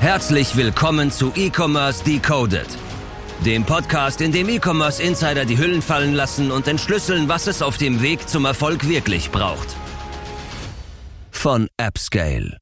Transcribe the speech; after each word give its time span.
Herzlich 0.00 0.56
willkommen 0.56 1.10
zu 1.10 1.30
E-Commerce 1.36 2.02
Decoded, 2.02 2.66
dem 3.44 3.66
Podcast, 3.66 4.22
in 4.22 4.32
dem 4.32 4.48
E-Commerce 4.48 5.02
Insider 5.02 5.44
die 5.44 5.58
Hüllen 5.58 5.82
fallen 5.82 6.14
lassen 6.14 6.50
und 6.50 6.66
entschlüsseln, 6.66 7.28
was 7.28 7.46
es 7.46 7.60
auf 7.60 7.76
dem 7.76 8.00
Weg 8.00 8.26
zum 8.26 8.46
Erfolg 8.46 8.88
wirklich 8.88 9.30
braucht. 9.30 9.76
Von 11.30 11.68
AppScale. 11.76 12.56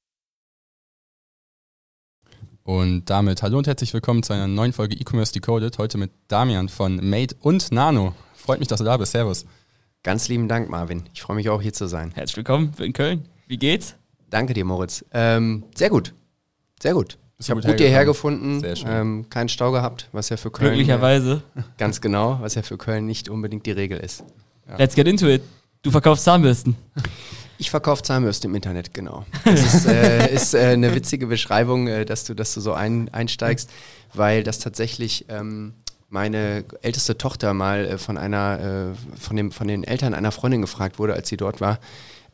Und 2.64 3.04
damit 3.08 3.40
hallo 3.44 3.58
und 3.58 3.68
herzlich 3.68 3.94
willkommen 3.94 4.24
zu 4.24 4.32
einer 4.32 4.48
neuen 4.48 4.72
Folge 4.72 4.96
E-Commerce 4.96 5.32
Decoded. 5.32 5.78
Heute 5.78 5.96
mit 5.96 6.10
Damian 6.26 6.68
von 6.68 6.96
Made 7.08 7.36
und 7.38 7.70
Nano. 7.70 8.16
Freut 8.34 8.58
mich, 8.58 8.66
dass 8.66 8.78
du 8.78 8.84
da 8.84 8.96
bist. 8.96 9.12
Servus. 9.12 9.46
Ganz 10.02 10.26
lieben 10.26 10.48
Dank, 10.48 10.70
Marvin. 10.70 11.04
Ich 11.14 11.22
freue 11.22 11.36
mich 11.36 11.48
auch, 11.50 11.62
hier 11.62 11.72
zu 11.72 11.86
sein. 11.86 12.10
Herzlich 12.16 12.38
willkommen 12.38 12.72
in 12.80 12.92
Köln. 12.92 13.28
Wie 13.46 13.58
geht's? 13.58 13.94
Danke 14.28 14.54
dir, 14.54 14.64
Moritz. 14.64 15.04
Ähm, 15.12 15.62
sehr 15.76 15.88
gut. 15.88 16.14
Sehr 16.82 16.94
gut. 16.94 17.16
Ich 17.40 17.50
habe 17.50 17.60
gut 17.62 17.78
hierher 17.78 18.04
gefunden. 18.04 18.62
Ähm, 18.84 19.26
keinen 19.30 19.48
Stau 19.48 19.70
gehabt, 19.70 20.08
was 20.10 20.28
ja 20.28 20.36
für 20.36 20.50
Köln. 20.50 20.72
Glücklicherweise. 20.72 21.42
Äh, 21.54 21.62
ganz 21.78 22.00
genau, 22.00 22.38
was 22.40 22.56
ja 22.56 22.62
für 22.62 22.76
Köln 22.76 23.06
nicht 23.06 23.28
unbedingt 23.28 23.64
die 23.64 23.70
Regel 23.70 23.98
ist. 23.98 24.24
Let's 24.76 24.96
get 24.96 25.06
into 25.06 25.28
it. 25.28 25.42
Du 25.82 25.90
verkaufst 25.90 26.24
Zahnbürsten. 26.24 26.76
Ich 27.58 27.70
verkaufe 27.70 28.02
Zahnbürste 28.02 28.48
im 28.48 28.54
Internet, 28.54 28.92
genau. 28.92 29.24
Das 29.44 29.74
ist, 29.74 29.86
äh, 29.86 30.32
ist 30.32 30.54
äh, 30.54 30.58
eine 30.58 30.94
witzige 30.94 31.26
Beschreibung, 31.26 31.88
äh, 31.88 32.04
dass 32.04 32.24
du, 32.24 32.34
dass 32.34 32.54
du 32.54 32.60
so 32.60 32.72
ein, 32.72 33.08
einsteigst, 33.12 33.70
weil 34.14 34.42
das 34.44 34.58
tatsächlich 34.58 35.26
ähm, 35.28 35.74
meine 36.08 36.64
älteste 36.82 37.18
Tochter 37.18 37.54
mal 37.54 37.84
äh, 37.84 37.98
von 37.98 38.16
einer, 38.16 38.94
äh, 38.94 39.18
von, 39.18 39.36
dem, 39.36 39.50
von 39.50 39.66
den 39.66 39.84
Eltern 39.84 40.14
einer 40.14 40.32
Freundin 40.32 40.60
gefragt 40.60 40.98
wurde, 40.98 41.14
als 41.14 41.28
sie 41.28 41.36
dort 41.36 41.60
war, 41.60 41.78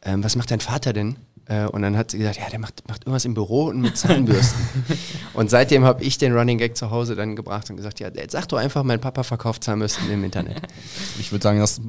ähm, 0.03 0.23
was 0.23 0.37
macht 0.37 0.51
dein 0.51 0.61
Vater 0.61 0.93
denn? 0.93 1.17
Äh, 1.47 1.67
und 1.67 1.83
dann 1.83 1.97
hat 1.97 2.11
sie 2.11 2.19
gesagt, 2.19 2.39
ja, 2.39 2.49
der 2.49 2.59
macht, 2.59 2.87
macht 2.89 3.03
irgendwas 3.03 3.25
im 3.25 3.35
Büro 3.35 3.67
und 3.67 3.81
mit 3.81 3.97
Zahnbürsten. 3.97 4.61
und 5.35 5.51
seitdem 5.51 5.85
habe 5.85 6.03
ich 6.03 6.19
den 6.19 6.33
Running 6.33 6.59
Gag 6.59 6.77
zu 6.77 6.91
Hause 6.91 7.17
dann 7.17 7.37
gebracht 7.37 7.69
und 7.71 7.77
gesagt, 7.77 8.01
ja, 8.01 8.09
jetzt 8.09 8.33
sag 8.33 8.47
doch 8.49 8.59
einfach, 8.59 8.83
mein 8.83 9.01
Papa 9.01 9.23
verkauft 9.23 9.65
Zahnbürsten 9.65 10.11
im 10.11 10.25
Internet. 10.25 10.61
Ich 11.19 11.33
würde 11.33 11.43
sagen, 11.43 11.61
das 11.61 11.81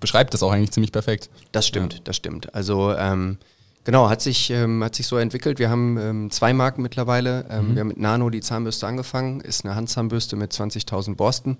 beschreibt 0.00 0.34
das 0.34 0.42
auch 0.42 0.50
eigentlich 0.52 0.72
ziemlich 0.72 0.92
perfekt. 0.92 1.28
Das 1.52 1.66
stimmt, 1.66 2.02
das 2.04 2.16
stimmt. 2.16 2.54
Also 2.54 2.92
ähm, 2.94 3.38
genau, 3.84 4.08
hat 4.08 4.20
sich, 4.20 4.50
ähm, 4.50 4.82
hat 4.82 4.94
sich 4.94 5.06
so 5.06 5.16
entwickelt. 5.18 5.58
Wir 5.58 5.70
haben 5.70 5.98
ähm, 5.98 6.30
zwei 6.30 6.52
Marken 6.52 6.82
mittlerweile. 6.82 7.46
Ähm, 7.50 7.74
Wir 7.74 7.80
haben 7.80 7.88
mit 7.88 7.98
Nano 7.98 8.30
die 8.30 8.40
Zahnbürste 8.40 8.86
angefangen, 8.86 9.40
ist 9.40 9.64
eine 9.64 9.74
Handzahnbürste 9.74 10.36
mit 10.36 10.52
20.000 10.52 11.14
Borsten. 11.14 11.58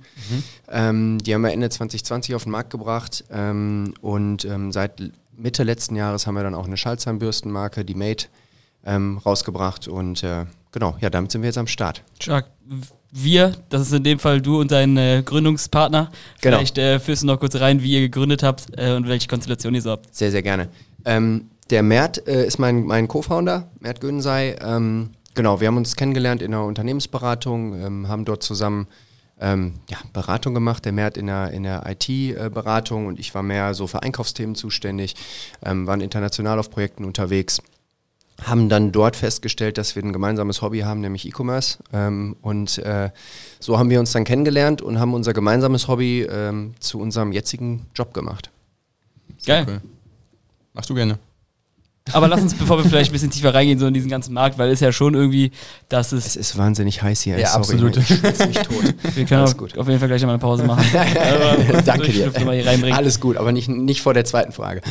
Ähm, 0.69 1.19
die 1.19 1.35
haben 1.35 1.43
wir 1.43 1.53
Ende 1.53 1.71
2020 1.71 2.35
auf 2.35 2.45
den 2.45 2.53
Markt 2.53 2.71
gebracht 2.71 3.25
ähm, 3.31 3.95
und 4.01 4.47
seit 4.71 5.01
Mitte 5.37 5.63
letzten 5.63 5.97
Jahres 5.97 6.27
haben 6.27 6.35
wir 6.35 6.43
dann 6.43 6.55
auch 6.55 6.67
eine 6.67 6.77
Schallzahnbürstenmarke, 6.77 7.85
die 7.85 7.95
Mate, 7.95 8.27
ähm, 8.85 9.19
rausgebracht 9.19 9.89
und 9.89 10.23
äh, 10.23 10.47
genau, 10.73 10.97
ja, 11.01 11.11
damit 11.11 11.33
sind 11.33 11.43
wir 11.43 11.49
jetzt 11.49 11.59
am 11.59 11.67
Start. 11.67 12.03
Stark. 12.21 12.51
Wir, 13.11 13.53
das 13.69 13.83
ist 13.83 13.93
in 13.93 14.03
dem 14.03 14.19
Fall 14.19 14.43
du 14.43 14.61
und 14.61 14.73
dein 14.73 14.97
äh, 14.97 15.23
Gründungspartner. 15.25 16.11
Genau. 16.41 16.57
Vielleicht 16.57 16.79
äh, 16.79 16.99
führst 16.99 17.23
du 17.23 17.27
noch 17.27 17.39
kurz 17.39 17.55
rein, 17.57 17.81
wie 17.83 17.93
ihr 17.93 18.01
gegründet 18.01 18.43
habt 18.43 18.67
äh, 18.77 18.93
und 18.93 19.07
welche 19.07 19.29
Konstellation 19.29 19.75
ihr 19.75 19.83
so 19.83 19.91
habt. 19.93 20.15
Sehr, 20.15 20.33
sehr 20.33 20.43
gerne. 20.43 20.69
Ähm, 21.05 21.49
der 21.71 21.83
Mert 21.83 22.27
äh, 22.27 22.45
ist 22.45 22.59
mein, 22.59 22.85
mein 22.85 23.07
Co-Founder, 23.07 23.71
Mert 23.81 24.01
Gönsei. 24.01 24.57
Ähm, 24.61 25.11
genau, 25.35 25.61
wir 25.61 25.69
haben 25.69 25.77
uns 25.77 25.95
kennengelernt 25.97 26.43
in 26.43 26.53
einer 26.53 26.65
Unternehmensberatung, 26.65 27.81
ähm, 27.81 28.09
haben 28.09 28.25
dort 28.25 28.43
zusammen 28.43 28.89
ähm, 29.41 29.75
ja, 29.89 29.99
Beratung 30.13 30.55
gemacht. 30.55 30.85
Der 30.85 30.93
Mert 30.93 31.17
in 31.17 31.27
der, 31.27 31.51
in 31.51 31.63
der 31.63 31.85
IT-Beratung 31.87 33.07
und 33.07 33.19
ich 33.19 33.35
war 33.35 33.43
mehr 33.43 33.75
so 33.75 33.87
für 33.87 34.03
Einkaufsthemen 34.03 34.55
zuständig, 34.55 35.15
ähm, 35.65 35.87
waren 35.87 36.01
international 36.01 36.59
auf 36.59 36.71
Projekten 36.71 37.05
unterwegs. 37.05 37.61
Haben 38.43 38.69
dann 38.69 38.91
dort 38.91 39.15
festgestellt, 39.15 39.79
dass 39.79 39.95
wir 39.95 40.03
ein 40.03 40.13
gemeinsames 40.13 40.61
Hobby 40.61 40.81
haben, 40.81 41.01
nämlich 41.01 41.27
E-Commerce. 41.27 41.79
Ähm, 41.93 42.37
und 42.43 42.79
äh, 42.79 43.11
so 43.61 43.79
haben 43.79 43.91
wir 43.91 44.01
uns 44.01 44.13
dann 44.13 44.25
kennengelernt 44.25 44.83
und 44.83 44.99
haben 44.99 45.15
unser 45.15 45.33
gemeinsames 45.33 45.87
Hobby 45.87 46.23
ähm, 46.23 46.75
zu 46.81 46.99
unserem 46.99 47.31
jetzigen 47.31 47.87
Job 47.95 48.13
gemacht. 48.13 48.51
Geil. 49.47 49.65
Cool. 49.69 49.81
Machst 50.73 50.91
du 50.91 50.95
gerne. 50.95 51.19
Aber 52.13 52.29
lass 52.29 52.43
uns, 52.43 52.53
bevor 52.55 52.77
wir 52.77 52.85
vielleicht 52.85 53.11
ein 53.11 53.13
bisschen 53.15 53.31
tiefer 53.31 53.55
reingehen, 53.55 53.79
so 53.79 53.87
in 53.87 53.95
diesen 53.95 54.11
ganzen 54.11 54.35
Markt, 54.35 54.59
weil 54.59 54.71
es 54.71 54.81
ja 54.81 54.93
schon 54.93 55.15
irgendwie, 55.15 55.53
dass 55.89 56.13
Es 56.13 56.27
es. 56.27 56.37
ist 56.37 56.59
wahnsinnig 56.59 57.03
heiß 57.03 57.23
hier. 57.23 57.39
Ja, 57.39 57.49
Sorry, 57.49 57.59
absolut. 57.61 57.97
Ich 57.97 58.11
mich 58.47 58.59
tot. 58.59 58.95
Wir 59.17 59.25
können 59.25 59.41
Alles 59.41 59.57
gut. 59.57 59.79
auf 59.79 59.89
jeden 59.89 59.99
Fall 59.99 60.09
gleich 60.09 60.23
mal 60.23 60.29
eine 60.31 60.39
Pause 60.39 60.65
machen. 60.67 60.85
Aber 60.95 61.83
Danke 61.83 62.13
dir. 62.13 62.31
Alles 62.95 63.21
gut, 63.21 63.39
aber 63.39 63.53
nicht, 63.53 63.69
nicht 63.71 64.03
vor 64.03 64.13
der 64.13 64.25
zweiten 64.27 64.53
Frage. 64.53 64.83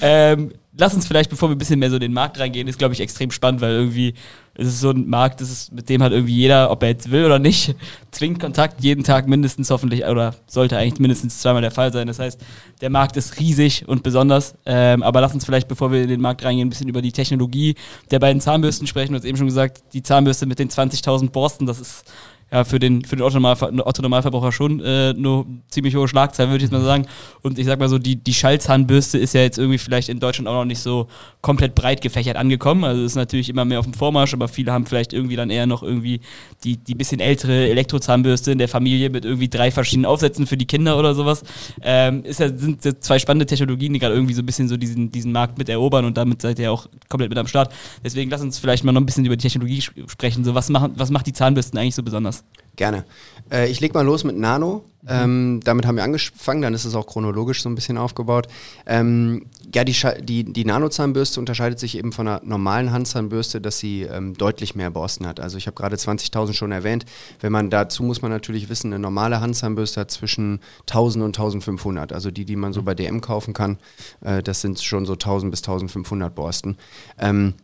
Ähm, 0.00 0.52
lass 0.78 0.94
uns 0.94 1.06
vielleicht, 1.06 1.30
bevor 1.30 1.48
wir 1.48 1.54
ein 1.54 1.58
bisschen 1.58 1.78
mehr 1.78 1.90
so 1.90 1.96
in 1.96 2.02
den 2.02 2.12
Markt 2.12 2.38
reingehen, 2.38 2.68
ist, 2.68 2.78
glaube 2.78 2.94
ich, 2.94 3.00
extrem 3.00 3.30
spannend, 3.30 3.60
weil 3.60 3.72
irgendwie 3.72 4.14
es 4.58 4.68
ist 4.68 4.80
so 4.80 4.90
ein 4.90 5.06
Markt, 5.06 5.40
das 5.40 5.50
ist, 5.50 5.72
mit 5.72 5.88
dem 5.88 6.02
hat 6.02 6.12
irgendwie 6.12 6.34
jeder, 6.34 6.70
ob 6.70 6.82
er 6.82 6.88
jetzt 6.88 7.10
will 7.10 7.24
oder 7.26 7.38
nicht, 7.38 7.74
zwingt 8.10 8.40
Kontakt 8.40 8.82
jeden 8.82 9.04
Tag 9.04 9.28
mindestens 9.28 9.70
hoffentlich, 9.70 10.04
oder 10.06 10.34
sollte 10.46 10.78
eigentlich 10.78 10.98
mindestens 10.98 11.40
zweimal 11.40 11.62
der 11.62 11.70
Fall 11.70 11.92
sein. 11.92 12.06
Das 12.06 12.18
heißt, 12.18 12.40
der 12.80 12.90
Markt 12.90 13.16
ist 13.16 13.38
riesig 13.38 13.86
und 13.86 14.02
besonders. 14.02 14.54
Ähm, 14.64 15.02
aber 15.02 15.20
lass 15.20 15.34
uns 15.34 15.44
vielleicht, 15.44 15.68
bevor 15.68 15.92
wir 15.92 16.02
in 16.02 16.08
den 16.08 16.20
Markt 16.20 16.44
reingehen, 16.44 16.66
ein 16.66 16.70
bisschen 16.70 16.88
über 16.88 17.02
die 17.02 17.12
Technologie 17.12 17.74
der 18.10 18.18
beiden 18.18 18.40
Zahnbürsten 18.40 18.86
sprechen. 18.86 19.12
Du 19.12 19.18
hast 19.18 19.26
eben 19.26 19.36
schon 19.36 19.46
gesagt, 19.46 19.82
die 19.92 20.02
Zahnbürste 20.02 20.46
mit 20.46 20.58
den 20.58 20.70
20.000 20.70 21.30
Borsten, 21.30 21.66
das 21.66 21.78
ist 21.78 22.04
ja, 22.52 22.62
für 22.62 22.78
den, 22.78 23.04
für 23.04 23.16
den 23.16 23.24
Otto-Normalver- 23.24 23.84
Otto-Normalverbraucher 23.84 24.52
schon 24.52 24.80
äh, 24.80 25.14
eine 25.16 25.44
ziemlich 25.68 25.96
hohe 25.96 26.06
Schlagzahl, 26.06 26.46
würde 26.46 26.58
ich 26.58 26.62
jetzt 26.62 26.72
mal 26.72 26.82
sagen. 26.84 27.06
Und 27.42 27.58
ich 27.58 27.66
sag 27.66 27.80
mal 27.80 27.88
so, 27.88 27.98
die, 27.98 28.16
die 28.16 28.34
Schallzahnbürste 28.34 29.18
ist 29.18 29.34
ja 29.34 29.40
jetzt 29.40 29.58
irgendwie 29.58 29.78
vielleicht 29.78 30.08
in 30.08 30.20
Deutschland 30.20 30.46
auch 30.48 30.54
noch 30.54 30.64
nicht 30.64 30.78
so 30.78 31.08
komplett 31.40 31.74
breit 31.74 32.00
gefächert 32.02 32.36
angekommen. 32.36 32.84
Also 32.84 33.02
ist 33.02 33.16
natürlich 33.16 33.48
immer 33.48 33.64
mehr 33.64 33.80
auf 33.80 33.86
dem 33.86 33.94
Vormarsch, 33.94 34.32
aber 34.32 34.46
viele 34.46 34.72
haben 34.72 34.86
vielleicht 34.86 35.12
irgendwie 35.12 35.34
dann 35.34 35.50
eher 35.50 35.66
noch 35.66 35.82
irgendwie 35.82 36.20
die, 36.62 36.76
die 36.76 36.94
bisschen 36.94 37.18
ältere 37.18 37.68
Elektrozahnbürste 37.68 38.52
in 38.52 38.58
der 38.58 38.68
Familie 38.68 39.10
mit 39.10 39.24
irgendwie 39.24 39.48
drei 39.48 39.72
verschiedenen 39.72 40.06
Aufsätzen 40.06 40.46
für 40.46 40.56
die 40.56 40.66
Kinder 40.66 40.98
oder 40.98 41.16
sowas. 41.16 41.42
Ähm, 41.82 42.22
ist 42.24 42.38
ja, 42.38 42.56
sind 42.56 42.84
ja 42.84 42.92
zwei 43.00 43.18
spannende 43.18 43.46
Technologien, 43.46 43.92
die 43.92 43.98
gerade 43.98 44.14
irgendwie 44.14 44.34
so 44.34 44.42
ein 44.42 44.46
bisschen 44.46 44.68
so 44.68 44.76
diesen, 44.76 45.10
diesen 45.10 45.32
Markt 45.32 45.58
mit 45.58 45.68
erobern 45.68 46.04
und 46.04 46.16
damit 46.16 46.42
seid 46.42 46.60
ihr 46.60 46.70
auch 46.70 46.86
komplett 47.08 47.30
mit 47.30 47.38
am 47.38 47.48
Start. 47.48 47.72
Deswegen 48.04 48.30
lass 48.30 48.40
uns 48.40 48.58
vielleicht 48.58 48.84
mal 48.84 48.92
noch 48.92 49.00
ein 49.00 49.06
bisschen 49.06 49.24
über 49.24 49.36
die 49.36 49.42
Technologie 49.42 49.78
sp- 49.82 50.06
sprechen. 50.06 50.44
So, 50.44 50.54
was, 50.54 50.68
machen, 50.68 50.92
was 50.96 51.10
macht 51.10 51.26
die 51.26 51.32
Zahnbürsten 51.32 51.78
eigentlich 51.78 51.96
so 51.96 52.04
besonders? 52.04 52.35
Gerne. 52.76 53.04
Äh, 53.50 53.68
ich 53.70 53.80
leg 53.80 53.94
mal 53.94 54.04
los 54.04 54.24
mit 54.24 54.36
Nano. 54.36 54.84
Ähm, 55.08 55.60
damit 55.62 55.86
haben 55.86 55.94
wir 55.94 56.02
angefangen, 56.02 56.62
dann 56.62 56.74
ist 56.74 56.84
es 56.84 56.96
auch 56.96 57.06
chronologisch 57.06 57.62
so 57.62 57.68
ein 57.68 57.76
bisschen 57.76 57.96
aufgebaut. 57.96 58.48
Ähm, 58.86 59.46
ja, 59.72 59.84
die, 59.84 59.94
Scha- 59.94 60.20
die, 60.20 60.42
die 60.42 60.64
Nano-Zahnbürste 60.64 61.38
unterscheidet 61.38 61.78
sich 61.78 61.96
eben 61.96 62.10
von 62.10 62.26
einer 62.26 62.40
normalen 62.44 62.90
Handzahnbürste, 62.90 63.60
dass 63.60 63.78
sie 63.78 64.02
ähm, 64.02 64.34
deutlich 64.34 64.74
mehr 64.74 64.90
Borsten 64.90 65.24
hat. 65.24 65.38
Also 65.38 65.58
ich 65.58 65.68
habe 65.68 65.76
gerade 65.76 65.94
20.000 65.94 66.54
schon 66.54 66.72
erwähnt. 66.72 67.04
Wenn 67.40 67.52
man 67.52 67.70
dazu 67.70 68.02
muss 68.02 68.20
man 68.20 68.32
natürlich 68.32 68.68
wissen, 68.68 68.92
eine 68.92 68.98
normale 68.98 69.40
Handzahnbürste 69.40 70.00
hat 70.00 70.10
zwischen 70.10 70.58
1.000 70.88 71.22
und 71.24 71.38
1.500. 71.38 72.12
Also 72.12 72.32
die, 72.32 72.44
die 72.44 72.56
man 72.56 72.72
so 72.72 72.82
bei 72.82 72.96
DM 72.96 73.20
kaufen 73.20 73.54
kann, 73.54 73.78
äh, 74.22 74.42
das 74.42 74.60
sind 74.60 74.80
schon 74.80 75.06
so 75.06 75.12
1.000 75.12 75.50
bis 75.50 75.62
1.500 75.62 76.30
Borsten. 76.30 76.78
Ähm, 77.16 77.54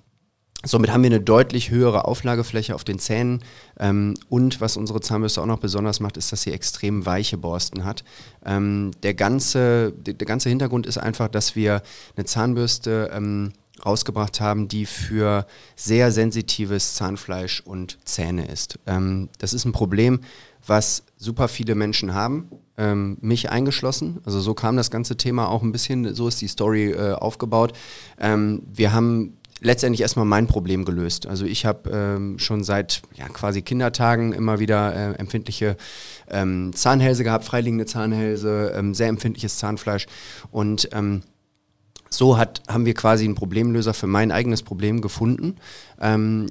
Somit 0.65 0.93
haben 0.93 1.03
wir 1.03 1.11
eine 1.11 1.21
deutlich 1.21 1.71
höhere 1.71 2.05
Auflagefläche 2.05 2.75
auf 2.75 2.85
den 2.85 2.99
Zähnen. 2.99 3.43
Ähm, 3.81 4.15
und 4.29 4.61
was 4.61 4.77
unsere 4.77 5.01
Zahnbürste 5.01 5.43
auch 5.43 5.47
noch 5.47 5.59
besonders 5.59 5.99
macht, 5.99 6.17
ist, 6.17 6.31
dass 6.31 6.43
sie 6.43 6.53
extrem 6.53 7.05
weiche 7.05 7.37
Borsten 7.37 7.85
hat. 7.85 8.05
Ähm, 8.45 8.93
der, 9.03 9.15
ganze, 9.15 9.93
der, 9.93 10.15
ganze 10.15 10.49
Hintergrund 10.49 10.87
ist 10.87 10.99
einfach, 10.99 11.29
dass 11.29 11.57
wir 11.57 11.83
eine 12.17 12.27
Zahnbürste 12.27 13.11
ähm, 13.13 13.53
rausgebracht 13.85 14.41
haben, 14.41 14.69
die 14.69 14.87
für 14.87 15.47
sehr 15.75 16.13
sensitives 16.13 16.95
Zahnfleisch 16.95 17.61
und 17.63 17.99
Zähne 18.05 18.47
ist. 18.47 18.79
Ähm, 18.87 19.29
das 19.39 19.55
ist 19.55 19.65
ein 19.65 19.73
Problem, 19.73 20.21
was 20.65 21.03
super 21.17 21.49
viele 21.49 21.75
Menschen 21.75 22.15
haben, 22.15 22.49
ähm, 22.77 23.19
mich 23.21 23.51
eingeschlossen. 23.51 24.21
Also 24.25 24.41
so 24.41 24.55
kam 24.55 24.77
das 24.77 24.91
ganze 24.93 25.17
Thema 25.17 25.49
auch 25.49 25.63
ein 25.63 25.73
bisschen, 25.73 26.15
so 26.15 26.29
ist 26.29 26.41
die 26.41 26.47
Story 26.47 26.93
äh, 26.93 27.15
aufgebaut. 27.15 27.73
Ähm, 28.21 28.63
wir 28.73 28.93
haben 28.93 29.37
letztendlich 29.63 30.01
erstmal 30.03 30.27
mein 30.27 30.47
Problem 30.47 30.85
gelöst. 30.85 31.27
Also 31.27 31.47
ich 31.47 31.65
habe 31.65 31.91
ähm, 31.91 32.39
schon 32.39 32.65
seit 32.65 33.03
ja, 33.15 33.29
quasi 33.29 33.63
Kindertagen 33.63 34.33
immer 34.33 34.59
wieder 34.59 34.95
äh, 34.95 35.15
empfindliche 35.19 35.77
ähm, 36.29 36.73
Zahnhälse 36.75 37.25
gehabt, 37.25 37.45
freiliegende 37.45 37.87
Zahnhälse, 37.87 38.73
ähm, 38.77 38.95
sehr 38.95 39.09
empfindliches 39.09 39.59
Zahnfleisch 39.59 40.07
und 40.51 40.89
ähm, 40.93 41.23
so 42.13 42.37
hat, 42.39 42.63
haben 42.69 42.85
wir 42.87 42.95
quasi 42.95 43.25
einen 43.25 43.35
Problemlöser 43.35 43.95
für 43.95 44.07
mein 44.07 44.31
eigenes 44.33 44.63
Problem 44.63 45.01
gefunden. 45.01 45.57
Ähm, 46.01 46.47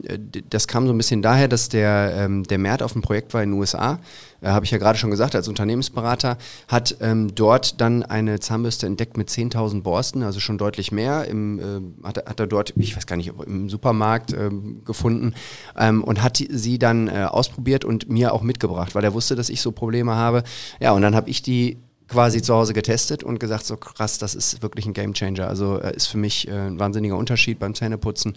das 0.49 0.67
kam 0.67 0.87
so 0.87 0.93
ein 0.93 0.97
bisschen 0.97 1.21
daher, 1.21 1.47
dass 1.47 1.69
der, 1.69 2.13
ähm, 2.17 2.43
der 2.43 2.57
Mert 2.57 2.81
auf 2.81 2.93
dem 2.93 3.01
Projekt 3.01 3.33
war 3.33 3.43
in 3.43 3.51
den 3.51 3.59
USA, 3.59 3.99
äh, 4.41 4.47
habe 4.47 4.65
ich 4.65 4.71
ja 4.71 4.77
gerade 4.77 4.97
schon 4.97 5.11
gesagt, 5.11 5.35
als 5.35 5.47
Unternehmensberater, 5.47 6.37
hat 6.67 6.95
ähm, 7.01 7.35
dort 7.35 7.81
dann 7.81 8.03
eine 8.03 8.39
Zahnbürste 8.39 8.85
entdeckt 8.87 9.17
mit 9.17 9.29
10.000 9.29 9.81
Borsten, 9.83 10.23
also 10.23 10.39
schon 10.39 10.57
deutlich 10.57 10.91
mehr. 10.91 11.25
Im, 11.25 11.59
äh, 11.59 12.07
hat, 12.07 12.17
er- 12.17 12.25
hat 12.29 12.39
er 12.39 12.47
dort, 12.47 12.73
ich 12.77 12.95
weiß 12.95 13.05
gar 13.05 13.17
nicht, 13.17 13.31
im 13.45 13.69
Supermarkt 13.69 14.33
ähm, 14.33 14.81
gefunden 14.85 15.33
ähm, 15.77 16.03
und 16.03 16.23
hat 16.23 16.37
sie 16.49 16.79
dann 16.79 17.07
äh, 17.07 17.27
ausprobiert 17.29 17.85
und 17.85 18.09
mir 18.09 18.33
auch 18.33 18.41
mitgebracht, 18.41 18.95
weil 18.95 19.03
er 19.03 19.13
wusste, 19.13 19.35
dass 19.35 19.49
ich 19.49 19.61
so 19.61 19.71
Probleme 19.71 20.15
habe. 20.15 20.43
Ja, 20.79 20.93
und 20.93 21.01
dann 21.01 21.15
habe 21.15 21.29
ich 21.29 21.41
die 21.41 21.77
quasi 22.11 22.41
zu 22.41 22.53
Hause 22.53 22.73
getestet 22.73 23.23
und 23.23 23.39
gesagt, 23.39 23.65
so 23.65 23.77
krass, 23.77 24.17
das 24.17 24.35
ist 24.35 24.61
wirklich 24.61 24.85
ein 24.85 24.91
Gamechanger. 24.93 25.47
Also 25.47 25.79
äh, 25.79 25.95
ist 25.95 26.07
für 26.07 26.17
mich 26.17 26.45
äh, 26.47 26.51
ein 26.51 26.77
wahnsinniger 26.77 27.15
Unterschied 27.15 27.57
beim 27.57 27.73
Zähneputzen. 27.73 28.33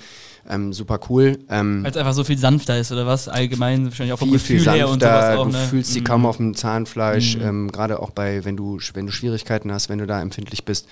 Ähm, 0.48 0.72
super 0.72 1.00
cool. 1.08 1.38
Ähm, 1.50 1.82
Weil 1.82 1.90
es 1.90 1.96
einfach 1.96 2.12
so 2.14 2.22
viel 2.22 2.38
sanfter 2.38 2.78
ist, 2.78 2.92
oder 2.92 3.04
was? 3.06 3.26
Allgemein 3.28 3.86
wahrscheinlich 3.86 4.12
auch 4.12 4.18
vom 4.20 4.28
viel, 4.28 4.38
Gefühl 4.38 4.60
viel 4.60 4.70
her 4.72 4.88
und 4.88 5.02
sowas 5.02 5.24
sanfter, 5.26 5.40
auch, 5.40 5.46
du 5.46 5.52
ne? 5.52 5.66
fühlst 5.68 5.92
sie 5.92 6.00
Mhm. 6.00 6.04
kaum 6.04 6.26
auf 6.26 6.36
dem 6.36 6.54
Zahnfleisch, 6.54 7.36
Mhm. 7.36 7.42
ähm, 7.42 7.72
gerade 7.72 8.00
auch 8.00 8.10
bei, 8.10 8.44
wenn 8.44 8.56
du, 8.56 8.78
wenn 8.94 9.06
du 9.06 9.12
Schwierigkeiten 9.12 9.72
hast, 9.72 9.88
wenn 9.88 9.98
du 9.98 10.06
da 10.06 10.22
empfindlich 10.22 10.64
bist, 10.64 10.86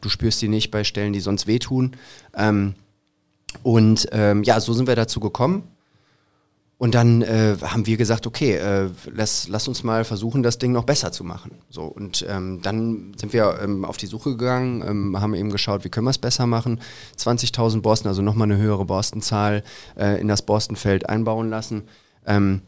du 0.00 0.08
spürst 0.08 0.40
die 0.40 0.48
nicht 0.48 0.70
bei 0.70 0.84
Stellen, 0.84 1.12
die 1.12 1.20
sonst 1.20 1.46
wehtun. 1.48 1.96
Ähm, 2.36 2.74
und 3.62 4.06
ähm, 4.12 4.42
ja, 4.44 4.60
so 4.60 4.72
sind 4.74 4.86
wir 4.86 4.94
dazu 4.96 5.20
gekommen. 5.20 5.64
Und 6.78 6.94
dann 6.94 7.22
äh, 7.22 7.56
haben 7.60 7.86
wir 7.86 7.96
gesagt, 7.96 8.24
okay, 8.28 8.54
äh, 8.54 8.88
lass, 9.12 9.48
lass 9.48 9.66
uns 9.66 9.82
mal 9.82 10.04
versuchen, 10.04 10.44
das 10.44 10.58
Ding 10.58 10.70
noch 10.70 10.84
besser 10.84 11.10
zu 11.10 11.24
machen. 11.24 11.50
So 11.68 11.82
und 11.82 12.24
ähm, 12.28 12.60
dann 12.62 13.14
sind 13.16 13.32
wir 13.32 13.58
ähm, 13.60 13.84
auf 13.84 13.96
die 13.96 14.06
Suche 14.06 14.36
gegangen, 14.36 14.84
ähm, 14.86 15.20
haben 15.20 15.34
eben 15.34 15.50
geschaut, 15.50 15.84
wie 15.84 15.88
können 15.88 16.06
wir 16.06 16.10
es 16.10 16.18
besser 16.18 16.46
machen. 16.46 16.80
20.000 17.16 17.80
Borsten, 17.82 18.06
also 18.06 18.22
nochmal 18.22 18.48
eine 18.48 18.62
höhere 18.62 18.84
Borstenzahl 18.84 19.64
äh, 19.98 20.20
in 20.20 20.28
das 20.28 20.42
Borstenfeld 20.42 21.08
einbauen 21.08 21.50
lassen. 21.50 21.82
Ähm, 22.24 22.62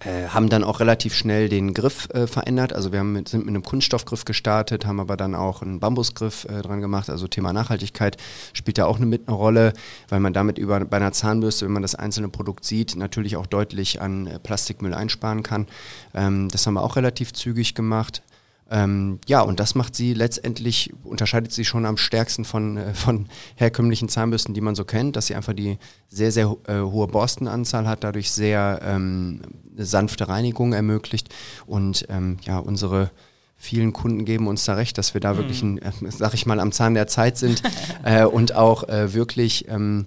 äh, 0.00 0.28
haben 0.28 0.48
dann 0.48 0.64
auch 0.64 0.80
relativ 0.80 1.14
schnell 1.14 1.48
den 1.48 1.72
Griff 1.72 2.08
äh, 2.10 2.26
verändert. 2.26 2.72
Also 2.72 2.92
wir 2.92 3.02
mit, 3.04 3.28
sind 3.28 3.40
mit 3.40 3.48
einem 3.48 3.62
Kunststoffgriff 3.62 4.24
gestartet, 4.24 4.86
haben 4.86 5.00
aber 5.00 5.16
dann 5.16 5.34
auch 5.34 5.62
einen 5.62 5.80
Bambusgriff 5.80 6.44
äh, 6.44 6.62
dran 6.62 6.80
gemacht. 6.80 7.08
Also 7.08 7.28
Thema 7.28 7.52
Nachhaltigkeit 7.52 8.16
spielt 8.52 8.78
da 8.78 8.86
auch 8.86 8.96
eine, 8.96 9.06
mit 9.06 9.28
eine 9.28 9.36
Rolle, 9.36 9.72
weil 10.08 10.20
man 10.20 10.32
damit 10.32 10.58
über 10.58 10.80
bei 10.80 10.96
einer 10.96 11.12
Zahnbürste, 11.12 11.66
wenn 11.66 11.72
man 11.72 11.82
das 11.82 11.94
einzelne 11.94 12.28
Produkt 12.28 12.64
sieht, 12.64 12.96
natürlich 12.96 13.36
auch 13.36 13.46
deutlich 13.46 14.00
an 14.00 14.26
äh, 14.26 14.38
Plastikmüll 14.38 14.94
einsparen 14.94 15.42
kann. 15.42 15.66
Ähm, 16.14 16.48
das 16.48 16.66
haben 16.66 16.74
wir 16.74 16.82
auch 16.82 16.96
relativ 16.96 17.32
zügig 17.32 17.74
gemacht. 17.74 18.22
Ähm, 18.70 19.18
ja, 19.26 19.42
und 19.42 19.60
das 19.60 19.74
macht 19.74 19.94
sie 19.94 20.14
letztendlich, 20.14 20.92
unterscheidet 21.04 21.52
sie 21.52 21.64
schon 21.64 21.84
am 21.84 21.98
stärksten 21.98 22.44
von, 22.44 22.78
äh, 22.78 22.94
von 22.94 23.26
herkömmlichen 23.56 24.08
Zahnbürsten, 24.08 24.54
die 24.54 24.62
man 24.62 24.74
so 24.74 24.84
kennt, 24.84 25.16
dass 25.16 25.26
sie 25.26 25.34
einfach 25.34 25.52
die 25.52 25.78
sehr, 26.08 26.32
sehr 26.32 26.56
äh, 26.66 26.80
hohe 26.80 27.06
Borstenanzahl 27.06 27.86
hat, 27.86 28.04
dadurch 28.04 28.30
sehr 28.30 28.80
ähm, 28.82 29.42
sanfte 29.76 30.28
Reinigung 30.28 30.72
ermöglicht. 30.72 31.28
Und 31.66 32.06
ähm, 32.08 32.38
ja, 32.42 32.58
unsere 32.58 33.10
vielen 33.56 33.92
Kunden 33.92 34.24
geben 34.24 34.46
uns 34.46 34.64
da 34.64 34.74
recht, 34.74 34.96
dass 34.96 35.14
wir 35.14 35.20
da 35.20 35.36
wirklich, 35.36 35.62
ein, 35.62 35.78
äh, 35.78 35.92
sag 36.08 36.32
ich 36.34 36.46
mal, 36.46 36.58
am 36.58 36.72
Zahn 36.72 36.94
der 36.94 37.06
Zeit 37.06 37.36
sind 37.36 37.62
äh, 38.02 38.24
und 38.24 38.54
auch 38.54 38.88
äh, 38.88 39.12
wirklich 39.12 39.68
ähm, 39.68 40.06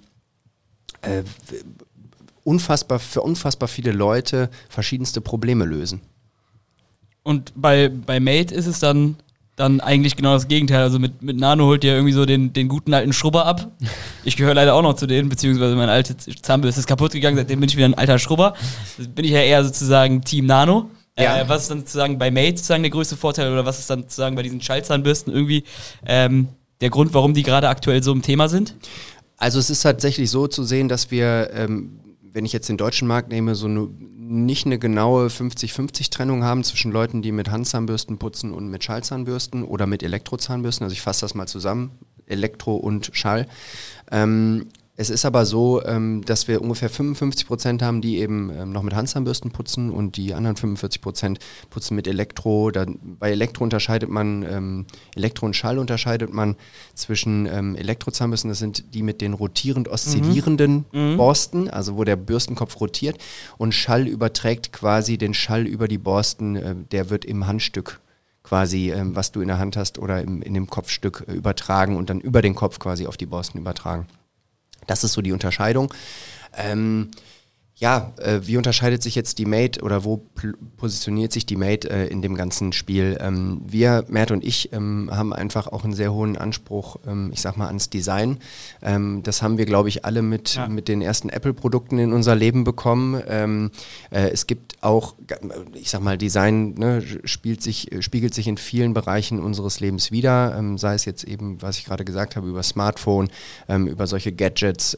äh, 1.02 1.22
unfassbar, 2.44 2.98
für 2.98 3.20
unfassbar 3.22 3.68
viele 3.68 3.92
Leute 3.92 4.50
verschiedenste 4.68 5.20
Probleme 5.20 5.64
lösen. 5.64 6.00
Und 7.28 7.52
bei, 7.54 7.90
bei 7.90 8.20
Mate 8.20 8.54
ist 8.54 8.66
es 8.66 8.78
dann, 8.80 9.16
dann 9.54 9.80
eigentlich 9.80 10.16
genau 10.16 10.32
das 10.32 10.48
Gegenteil. 10.48 10.80
Also 10.80 10.98
mit, 10.98 11.20
mit 11.20 11.36
Nano 11.38 11.66
holt 11.66 11.84
ihr 11.84 11.92
irgendwie 11.92 12.14
so 12.14 12.24
den, 12.24 12.54
den 12.54 12.68
guten 12.68 12.94
alten 12.94 13.12
Schrubber 13.12 13.44
ab. 13.44 13.70
Ich 14.24 14.38
gehöre 14.38 14.54
leider 14.54 14.74
auch 14.74 14.80
noch 14.80 14.94
zu 14.94 15.06
denen, 15.06 15.28
beziehungsweise 15.28 15.76
meine 15.76 15.92
alte 15.92 16.16
Zahnbürste 16.16 16.80
ist 16.80 16.86
kaputt 16.86 17.12
gegangen, 17.12 17.36
seitdem 17.36 17.60
bin 17.60 17.68
ich 17.68 17.76
wieder 17.76 17.84
ein 17.84 17.92
alter 17.92 18.18
Schrubber. 18.18 18.54
Das 18.96 19.08
bin 19.08 19.26
ich 19.26 19.32
ja 19.32 19.42
eher 19.42 19.62
sozusagen 19.62 20.22
Team 20.22 20.46
Nano. 20.46 20.88
Ja. 21.18 21.38
Äh, 21.38 21.48
was 21.50 21.64
ist 21.64 21.70
dann 21.70 21.80
sozusagen 21.80 22.16
bei 22.16 22.30
Mate 22.30 22.56
sozusagen 22.56 22.82
der 22.82 22.92
größte 22.92 23.18
Vorteil 23.18 23.52
oder 23.52 23.66
was 23.66 23.78
ist 23.78 23.90
dann 23.90 24.04
sozusagen 24.04 24.34
bei 24.34 24.42
diesen 24.42 24.62
Schallzahnbürsten 24.62 25.30
irgendwie 25.30 25.64
ähm, 26.06 26.48
der 26.80 26.88
Grund, 26.88 27.12
warum 27.12 27.34
die 27.34 27.42
gerade 27.42 27.68
aktuell 27.68 28.02
so 28.02 28.10
im 28.10 28.22
Thema 28.22 28.48
sind? 28.48 28.74
Also 29.36 29.58
es 29.58 29.68
ist 29.68 29.82
tatsächlich 29.82 30.30
so 30.30 30.46
zu 30.46 30.64
sehen, 30.64 30.88
dass 30.88 31.10
wir, 31.10 31.50
ähm, 31.52 32.00
wenn 32.22 32.46
ich 32.46 32.54
jetzt 32.54 32.70
den 32.70 32.78
deutschen 32.78 33.06
Markt 33.06 33.28
nehme, 33.28 33.54
so 33.54 33.66
eine, 33.66 33.90
nicht 34.28 34.66
eine 34.66 34.78
genaue 34.78 35.28
50-50-Trennung 35.28 36.44
haben 36.44 36.62
zwischen 36.62 36.92
Leuten, 36.92 37.22
die 37.22 37.32
mit 37.32 37.50
Handzahnbürsten 37.50 38.18
putzen 38.18 38.52
und 38.52 38.68
mit 38.68 38.84
Schallzahnbürsten 38.84 39.64
oder 39.64 39.86
mit 39.86 40.02
Elektrozahnbürsten. 40.02 40.84
Also 40.84 40.92
ich 40.92 41.00
fasse 41.00 41.22
das 41.22 41.34
mal 41.34 41.48
zusammen, 41.48 41.92
Elektro 42.26 42.76
und 42.76 43.10
Schall. 43.14 43.48
Ähm, 44.10 44.68
es 45.00 45.10
ist 45.10 45.24
aber 45.24 45.46
so, 45.46 45.80
ähm, 45.84 46.22
dass 46.26 46.48
wir 46.48 46.60
ungefähr 46.60 46.90
55 46.90 47.46
Prozent 47.46 47.82
haben, 47.82 48.00
die 48.00 48.18
eben 48.18 48.50
ähm, 48.50 48.72
noch 48.72 48.82
mit 48.82 48.96
Handzahnbürsten 48.96 49.52
putzen 49.52 49.92
und 49.92 50.16
die 50.16 50.34
anderen 50.34 50.56
45 50.56 51.00
Prozent 51.00 51.38
putzen 51.70 51.94
mit 51.94 52.08
Elektro. 52.08 52.72
Dann, 52.72 52.98
bei 53.20 53.30
Elektro 53.30 53.62
unterscheidet 53.62 54.10
man, 54.10 54.42
ähm, 54.42 54.86
Elektro 55.14 55.46
und 55.46 55.54
Schall 55.54 55.78
unterscheidet 55.78 56.34
man 56.34 56.56
zwischen 56.94 57.46
ähm, 57.46 57.76
Elektrozahnbürsten, 57.76 58.48
das 58.50 58.58
sind 58.58 58.92
die 58.92 59.04
mit 59.04 59.20
den 59.20 59.34
rotierend 59.34 59.86
oszillierenden 59.86 60.84
Borsten, 61.16 61.70
also 61.70 61.96
wo 61.96 62.02
der 62.02 62.16
Bürstenkopf 62.16 62.80
rotiert 62.80 63.18
und 63.56 63.74
Schall 63.74 64.08
überträgt 64.08 64.72
quasi 64.72 65.16
den 65.16 65.32
Schall 65.32 65.68
über 65.68 65.86
die 65.86 65.98
Borsten, 65.98 66.56
äh, 66.56 66.74
der 66.90 67.08
wird 67.08 67.24
im 67.24 67.46
Handstück 67.46 68.00
quasi, 68.42 68.90
ähm, 68.90 69.14
was 69.14 69.30
du 69.30 69.42
in 69.42 69.46
der 69.46 69.58
Hand 69.58 69.76
hast 69.76 70.00
oder 70.00 70.22
im, 70.22 70.42
in 70.42 70.54
dem 70.54 70.66
Kopfstück 70.66 71.24
äh, 71.28 71.34
übertragen 71.34 71.96
und 71.96 72.10
dann 72.10 72.20
über 72.20 72.42
den 72.42 72.56
Kopf 72.56 72.80
quasi 72.80 73.06
auf 73.06 73.16
die 73.16 73.26
Borsten 73.26 73.60
übertragen. 73.60 74.08
Das 74.88 75.04
ist 75.04 75.12
so 75.12 75.22
die 75.22 75.32
Unterscheidung. 75.32 75.94
Ähm, 76.56 77.12
ja, 77.80 78.12
äh, 78.16 78.40
wie 78.42 78.56
unterscheidet 78.56 79.04
sich 79.04 79.14
jetzt 79.14 79.38
die 79.38 79.46
Mate 79.46 79.82
oder 79.82 80.02
wo 80.02 80.20
positioniert 80.76 81.30
sich 81.32 81.46
die 81.46 81.54
Mate 81.54 81.88
äh, 81.88 82.08
in 82.08 82.22
dem 82.22 82.34
ganzen 82.34 82.72
Spiel? 82.72 83.16
Ähm, 83.20 83.60
wir, 83.64 84.04
Mert 84.08 84.32
und 84.32 84.44
ich, 84.44 84.72
ähm, 84.72 85.08
haben 85.12 85.32
einfach 85.32 85.68
auch 85.68 85.84
einen 85.84 85.92
sehr 85.94 86.12
hohen 86.12 86.36
Anspruch, 86.36 86.96
ähm, 87.06 87.30
ich 87.32 87.40
sag 87.40 87.56
mal, 87.56 87.68
ans 87.68 87.88
Design. 87.88 88.38
Ähm, 88.82 89.22
das 89.22 89.42
haben 89.42 89.58
wir, 89.58 89.64
glaube 89.64 89.88
ich, 89.90 90.04
alle 90.04 90.22
mit, 90.22 90.56
Ja. 90.56 90.66
mit 90.66 90.88
den 90.88 91.00
ersten 91.00 91.28
Apple-Produkten 91.28 91.98
in 91.98 92.12
unser 92.12 92.34
Leben 92.34 92.64
bekommen. 92.64 93.22
Ähm, 93.28 93.70
äh, 94.10 94.28
es 94.30 94.48
gibt 94.48 94.82
auch, 94.82 95.14
ich 95.74 95.90
sag 95.90 96.02
mal, 96.02 96.18
Design 96.18 96.74
ne, 96.74 97.00
spielt 97.24 97.62
sich, 97.62 97.92
äh, 97.92 98.02
spiegelt 98.02 98.34
sich 98.34 98.48
in 98.48 98.56
vielen 98.56 98.92
Bereichen 98.92 99.40
unseres 99.40 99.78
Lebens 99.78 100.10
wieder, 100.10 100.56
ähm, 100.58 100.78
sei 100.78 100.94
es 100.94 101.04
jetzt 101.04 101.22
eben, 101.22 101.62
was 101.62 101.78
ich 101.78 101.84
gerade 101.84 102.04
gesagt 102.04 102.34
habe, 102.34 102.48
über 102.48 102.64
Smartphone, 102.64 103.28
über 103.68 104.06
solche 104.06 104.32
Gadgets, 104.32 104.96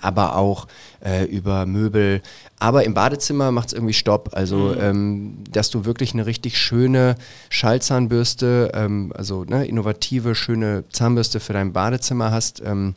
aber 0.00 0.36
auch 0.36 0.66
äh, 1.04 1.24
über 1.24 1.66
Möbel. 1.66 2.17
Aber 2.58 2.84
im 2.84 2.94
Badezimmer 2.94 3.52
macht 3.52 3.68
es 3.68 3.72
irgendwie 3.74 3.94
Stopp. 3.94 4.30
Also, 4.32 4.74
ähm, 4.74 5.44
dass 5.50 5.70
du 5.70 5.84
wirklich 5.84 6.12
eine 6.12 6.26
richtig 6.26 6.58
schöne 6.58 7.16
Schallzahnbürste, 7.50 8.72
ähm, 8.74 9.12
also 9.14 9.44
ne, 9.44 9.66
innovative, 9.66 10.34
schöne 10.34 10.84
Zahnbürste 10.90 11.40
für 11.40 11.52
dein 11.52 11.72
Badezimmer 11.72 12.30
hast, 12.30 12.60
ähm, 12.64 12.94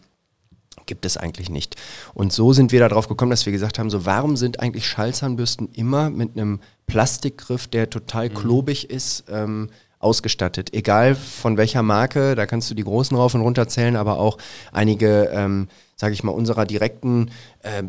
gibt 0.85 1.05
es 1.05 1.17
eigentlich 1.17 1.49
nicht. 1.49 1.75
Und 2.13 2.33
so 2.33 2.53
sind 2.53 2.71
wir 2.71 2.79
darauf 2.79 3.07
gekommen, 3.07 3.31
dass 3.31 3.45
wir 3.45 3.53
gesagt 3.53 3.79
haben, 3.79 3.89
so 3.89 4.05
warum 4.05 4.35
sind 4.35 4.59
eigentlich 4.59 4.87
Schallzahnbürsten 4.87 5.69
immer 5.73 6.09
mit 6.09 6.37
einem 6.37 6.59
Plastikgriff, 6.87 7.67
der 7.67 7.89
total 7.89 8.29
klobig 8.29 8.89
ist, 8.89 9.25
ähm, 9.29 9.69
ausgestattet. 10.01 10.73
Egal 10.73 11.15
von 11.15 11.57
welcher 11.57 11.83
Marke, 11.83 12.35
da 12.35 12.45
kannst 12.45 12.69
du 12.69 12.75
die 12.75 12.83
großen 12.83 13.15
rauf 13.15 13.35
und 13.35 13.41
runter 13.41 13.67
zählen, 13.67 13.95
aber 13.95 14.19
auch 14.19 14.37
einige, 14.71 15.29
ähm, 15.33 15.67
sage 16.01 16.15
ich 16.15 16.23
mal, 16.23 16.31
unserer 16.31 16.65
direkten 16.65 17.29
äh, 17.61 17.83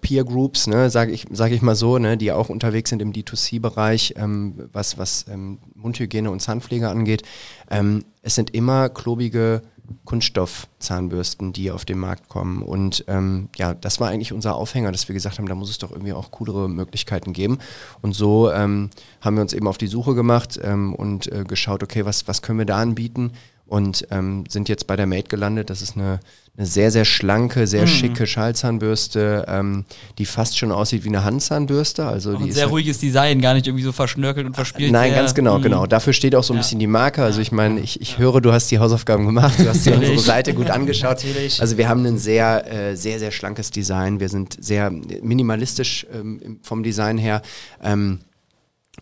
Peer 0.00 0.24
Groups, 0.24 0.68
ne, 0.68 0.88
sage 0.88 1.12
ich, 1.12 1.26
sag 1.30 1.52
ich 1.52 1.60
mal 1.60 1.74
so, 1.74 1.98
ne, 1.98 2.16
die 2.16 2.32
auch 2.32 2.48
unterwegs 2.48 2.88
sind 2.88 3.02
im 3.02 3.12
D2C-Bereich, 3.12 4.14
ähm, 4.16 4.54
was, 4.72 4.96
was 4.96 5.26
ähm, 5.28 5.58
Mundhygiene 5.74 6.30
und 6.30 6.40
Zahnpflege 6.40 6.88
angeht. 6.88 7.24
Ähm, 7.70 8.06
es 8.22 8.36
sind 8.36 8.54
immer 8.54 8.88
klobige 8.88 9.60
Kunststoffzahnbürsten, 10.06 11.52
die 11.52 11.70
auf 11.70 11.84
den 11.84 11.98
Markt 11.98 12.30
kommen. 12.30 12.62
Und 12.62 13.04
ähm, 13.06 13.50
ja, 13.56 13.74
das 13.74 14.00
war 14.00 14.08
eigentlich 14.08 14.32
unser 14.32 14.54
Aufhänger, 14.54 14.90
dass 14.90 15.06
wir 15.06 15.12
gesagt 15.12 15.36
haben, 15.36 15.46
da 15.46 15.54
muss 15.54 15.68
es 15.68 15.76
doch 15.76 15.90
irgendwie 15.92 16.14
auch 16.14 16.30
coolere 16.30 16.70
Möglichkeiten 16.70 17.34
geben. 17.34 17.58
Und 18.00 18.14
so 18.14 18.50
ähm, 18.50 18.88
haben 19.20 19.36
wir 19.36 19.42
uns 19.42 19.52
eben 19.52 19.68
auf 19.68 19.76
die 19.76 19.88
Suche 19.88 20.14
gemacht 20.14 20.58
ähm, 20.62 20.94
und 20.94 21.30
äh, 21.30 21.44
geschaut, 21.44 21.82
okay, 21.82 22.06
was, 22.06 22.26
was 22.28 22.40
können 22.40 22.60
wir 22.60 22.66
da 22.66 22.78
anbieten? 22.78 23.32
Und 23.66 24.06
ähm, 24.10 24.44
sind 24.48 24.70
jetzt 24.70 24.86
bei 24.86 24.96
der 24.96 25.06
Mate 25.06 25.28
gelandet. 25.28 25.68
Das 25.68 25.82
ist 25.82 25.94
eine, 25.94 26.20
eine 26.58 26.66
sehr, 26.66 26.90
sehr 26.90 27.04
schlanke, 27.04 27.68
sehr 27.68 27.86
schicke 27.86 28.26
Schallzahnbürste, 28.26 29.44
ähm, 29.46 29.84
die 30.18 30.26
fast 30.26 30.58
schon 30.58 30.72
aussieht 30.72 31.04
wie 31.04 31.08
eine 31.08 31.22
Handzahnbürste. 31.22 32.04
Also 32.04 32.32
Auch 32.32 32.38
die 32.38 32.44
ein 32.44 32.48
ist 32.48 32.54
sehr 32.56 32.64
halt- 32.64 32.72
ruhiges 32.72 32.98
Design, 32.98 33.40
gar 33.40 33.54
nicht 33.54 33.68
irgendwie 33.68 33.84
so 33.84 33.92
verschnörkelt 33.92 34.44
und 34.44 34.54
verspielt. 34.54 34.90
Nein, 34.90 35.10
sehr, 35.12 35.20
ganz 35.20 35.34
genau, 35.34 35.58
mm. 35.58 35.62
genau. 35.62 35.86
Dafür 35.86 36.12
steht 36.12 36.34
auch 36.34 36.42
so 36.42 36.52
ein 36.52 36.56
Ja. 36.56 36.62
bisschen 36.62 36.80
die 36.80 36.88
Marke. 36.88 37.22
Also 37.22 37.40
ich 37.40 37.52
meine, 37.52 37.78
ich, 37.78 38.00
ich 38.00 38.18
höre, 38.18 38.40
du 38.40 38.52
hast 38.52 38.72
die 38.72 38.80
Hausaufgaben 38.80 39.24
gemacht, 39.24 39.58
du 39.60 39.68
hast 39.68 39.86
dir 39.86 39.94
unsere. 39.94 40.18
Seite 40.18 40.52
gut 40.52 40.68
angeschaut. 40.68 41.18
Natürlich. 41.24 41.60
Also 41.60 41.78
wir 41.78 41.88
haben 41.88 42.04
ein 42.04 42.18
sehr, 42.18 42.90
äh, 42.90 42.96
sehr, 42.96 43.20
sehr 43.20 43.30
schlankes 43.30 43.70
Design. 43.70 44.18
Wir 44.18 44.28
sind 44.28 44.56
sehr 44.62 44.90
minimalistisch 45.22 46.06
ähm, 46.12 46.58
vom 46.62 46.82
Design 46.82 47.18
her. 47.18 47.40
Ähm, 47.82 48.18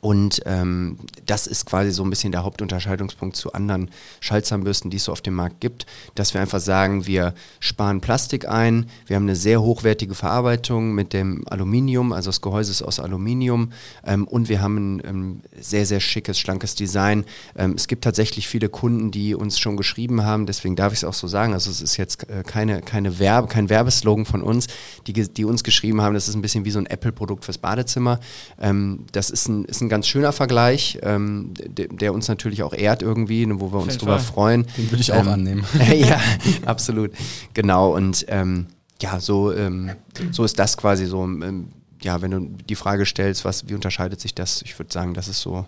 und 0.06 0.40
ähm, 0.46 0.98
das 1.26 1.48
ist 1.48 1.66
quasi 1.66 1.90
so 1.90 2.04
ein 2.04 2.10
bisschen 2.10 2.30
der 2.30 2.44
Hauptunterscheidungspunkt 2.44 3.34
zu 3.34 3.52
anderen 3.54 3.90
Schallzahnbürsten, 4.20 4.88
die 4.88 4.98
es 4.98 5.04
so 5.04 5.10
auf 5.10 5.20
dem 5.20 5.34
Markt 5.34 5.60
gibt, 5.60 5.84
dass 6.14 6.32
wir 6.32 6.40
einfach 6.40 6.60
sagen, 6.60 7.08
wir 7.08 7.34
sparen 7.58 8.00
Plastik 8.00 8.48
ein, 8.48 8.86
wir 9.08 9.16
haben 9.16 9.24
eine 9.24 9.34
sehr 9.34 9.60
hochwertige 9.60 10.14
Verarbeitung 10.14 10.94
mit 10.94 11.12
dem 11.12 11.42
Aluminium, 11.48 12.12
also 12.12 12.28
das 12.28 12.40
Gehäuse 12.40 12.70
ist 12.70 12.82
aus 12.82 13.00
Aluminium 13.00 13.72
ähm, 14.04 14.28
und 14.28 14.48
wir 14.48 14.62
haben 14.62 14.76
ein 14.76 15.02
ähm, 15.04 15.40
sehr, 15.58 15.84
sehr 15.86 15.98
schickes, 15.98 16.38
schlankes 16.38 16.76
Design. 16.76 17.24
Ähm, 17.56 17.72
es 17.76 17.88
gibt 17.88 18.04
tatsächlich 18.04 18.46
viele 18.46 18.68
Kunden, 18.68 19.10
die 19.10 19.34
uns 19.34 19.58
schon 19.58 19.76
geschrieben 19.76 20.22
haben, 20.22 20.46
deswegen 20.46 20.76
darf 20.76 20.92
ich 20.92 21.00
es 21.00 21.04
auch 21.04 21.14
so 21.14 21.26
sagen, 21.26 21.52
also 21.52 21.68
es 21.68 21.82
ist 21.82 21.96
jetzt 21.96 22.30
äh, 22.30 22.44
keine, 22.44 22.80
keine 22.80 23.18
Werbe, 23.18 23.48
kein 23.48 23.68
Werbeslogan 23.68 24.24
von 24.24 24.42
uns, 24.42 24.68
die, 25.08 25.14
die 25.14 25.44
uns 25.44 25.64
geschrieben 25.64 26.00
haben, 26.00 26.14
das 26.14 26.28
ist 26.28 26.36
ein 26.36 26.42
bisschen 26.42 26.64
wie 26.64 26.70
so 26.70 26.78
ein 26.78 26.86
Apple-Produkt 26.86 27.44
fürs 27.44 27.58
Badezimmer. 27.58 28.20
Ähm, 28.60 29.06
das 29.10 29.30
ist 29.30 29.48
ein, 29.48 29.64
ist 29.64 29.80
ein 29.80 29.95
ein 29.95 29.95
ganz 29.96 30.08
schöner 30.08 30.32
Vergleich, 30.32 30.98
ähm, 31.02 31.54
der, 31.56 31.88
der 31.88 32.12
uns 32.12 32.28
natürlich 32.28 32.62
auch 32.62 32.74
ehrt 32.74 33.00
irgendwie, 33.00 33.46
ne, 33.46 33.58
wo 33.60 33.72
wir 33.72 33.78
uns 33.78 33.94
jeden 33.94 34.00
drüber 34.00 34.18
Fall. 34.18 34.32
freuen. 34.34 34.66
Den 34.76 34.90
würde 34.90 35.00
ich 35.00 35.10
auch 35.10 35.20
Ähm, 35.20 35.28
annehmen. 35.28 35.64
ja, 35.96 36.20
absolut. 36.66 37.12
Genau. 37.54 37.94
Und 37.96 38.26
ähm, 38.28 38.66
ja, 39.00 39.18
so, 39.20 39.54
ähm, 39.54 39.92
so 40.32 40.44
ist 40.44 40.58
das 40.58 40.76
quasi 40.76 41.06
so. 41.06 41.24
Ähm, 41.24 41.68
ja, 42.02 42.20
wenn 42.20 42.30
du 42.30 42.40
die 42.40 42.74
Frage 42.74 43.06
stellst, 43.06 43.46
was, 43.46 43.70
wie 43.70 43.74
unterscheidet 43.74 44.20
sich 44.20 44.34
das? 44.34 44.60
Ich 44.60 44.78
würde 44.78 44.92
sagen, 44.92 45.14
das 45.14 45.28
ist 45.28 45.40
so 45.40 45.64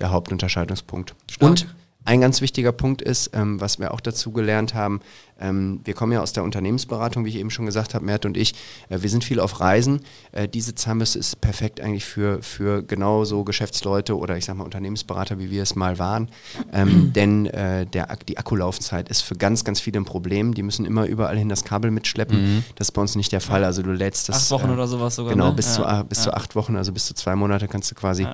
der 0.00 0.10
Hauptunterscheidungspunkt. 0.10 1.14
Stark. 1.30 1.48
Und 1.48 1.68
ein 2.08 2.20
ganz 2.22 2.40
wichtiger 2.40 2.72
Punkt 2.72 3.02
ist, 3.02 3.30
ähm, 3.34 3.60
was 3.60 3.78
wir 3.78 3.92
auch 3.92 4.00
dazu 4.00 4.32
gelernt 4.32 4.72
haben, 4.74 5.00
ähm, 5.40 5.80
wir 5.84 5.94
kommen 5.94 6.12
ja 6.12 6.20
aus 6.22 6.32
der 6.32 6.42
Unternehmensberatung, 6.42 7.24
wie 7.24 7.28
ich 7.28 7.36
eben 7.36 7.50
schon 7.50 7.66
gesagt 7.66 7.94
habe, 7.94 8.04
Mert 8.04 8.24
und 8.26 8.36
ich, 8.36 8.54
äh, 8.88 9.02
wir 9.02 9.10
sind 9.10 9.22
viel 9.24 9.38
auf 9.40 9.60
Reisen. 9.60 10.00
Äh, 10.32 10.48
diese 10.48 10.74
Zahnbürste 10.74 11.18
ist 11.18 11.40
perfekt 11.40 11.80
eigentlich 11.80 12.04
für, 12.06 12.42
für 12.42 12.82
genau 12.82 13.24
so 13.24 13.44
Geschäftsleute 13.44 14.16
oder 14.16 14.36
ich 14.36 14.46
sag 14.46 14.56
mal 14.56 14.64
Unternehmensberater, 14.64 15.38
wie 15.38 15.50
wir 15.50 15.62
es 15.62 15.76
mal 15.76 15.98
waren. 15.98 16.30
Ähm, 16.72 17.12
denn 17.14 17.46
äh, 17.46 17.84
der, 17.86 18.08
die 18.26 18.38
Akkulaufzeit 18.38 19.08
ist 19.10 19.20
für 19.20 19.36
ganz, 19.36 19.62
ganz 19.64 19.78
viele 19.78 20.00
ein 20.00 20.04
Problem. 20.06 20.54
Die 20.54 20.62
müssen 20.62 20.86
immer 20.86 21.04
überall 21.06 21.36
hin 21.36 21.48
das 21.50 21.62
Kabel 21.62 21.90
mitschleppen. 21.90 22.64
Das 22.76 22.88
ist 22.88 22.92
bei 22.92 23.02
uns 23.02 23.14
nicht 23.14 23.30
der 23.32 23.40
Fall. 23.42 23.64
Also 23.64 23.82
du 23.82 23.92
lädst 23.92 24.28
das. 24.28 24.44
Acht 24.44 24.50
Wochen 24.50 24.70
äh, 24.70 24.72
oder 24.72 24.88
sowas 24.88 25.14
sogar. 25.14 25.34
Genau, 25.34 25.48
ne? 25.48 25.52
bis, 25.52 25.74
zu, 25.74 25.82
Ja. 25.82 25.88
a- 25.88 26.02
bis 26.04 26.18
ja. 26.18 26.24
zu 26.24 26.34
acht 26.34 26.56
Wochen, 26.56 26.74
also 26.76 26.90
bis 26.92 27.04
zu 27.06 27.14
zwei 27.14 27.36
Monate 27.36 27.68
kannst 27.68 27.90
du 27.90 27.94
quasi 27.94 28.22
Ja. 28.24 28.32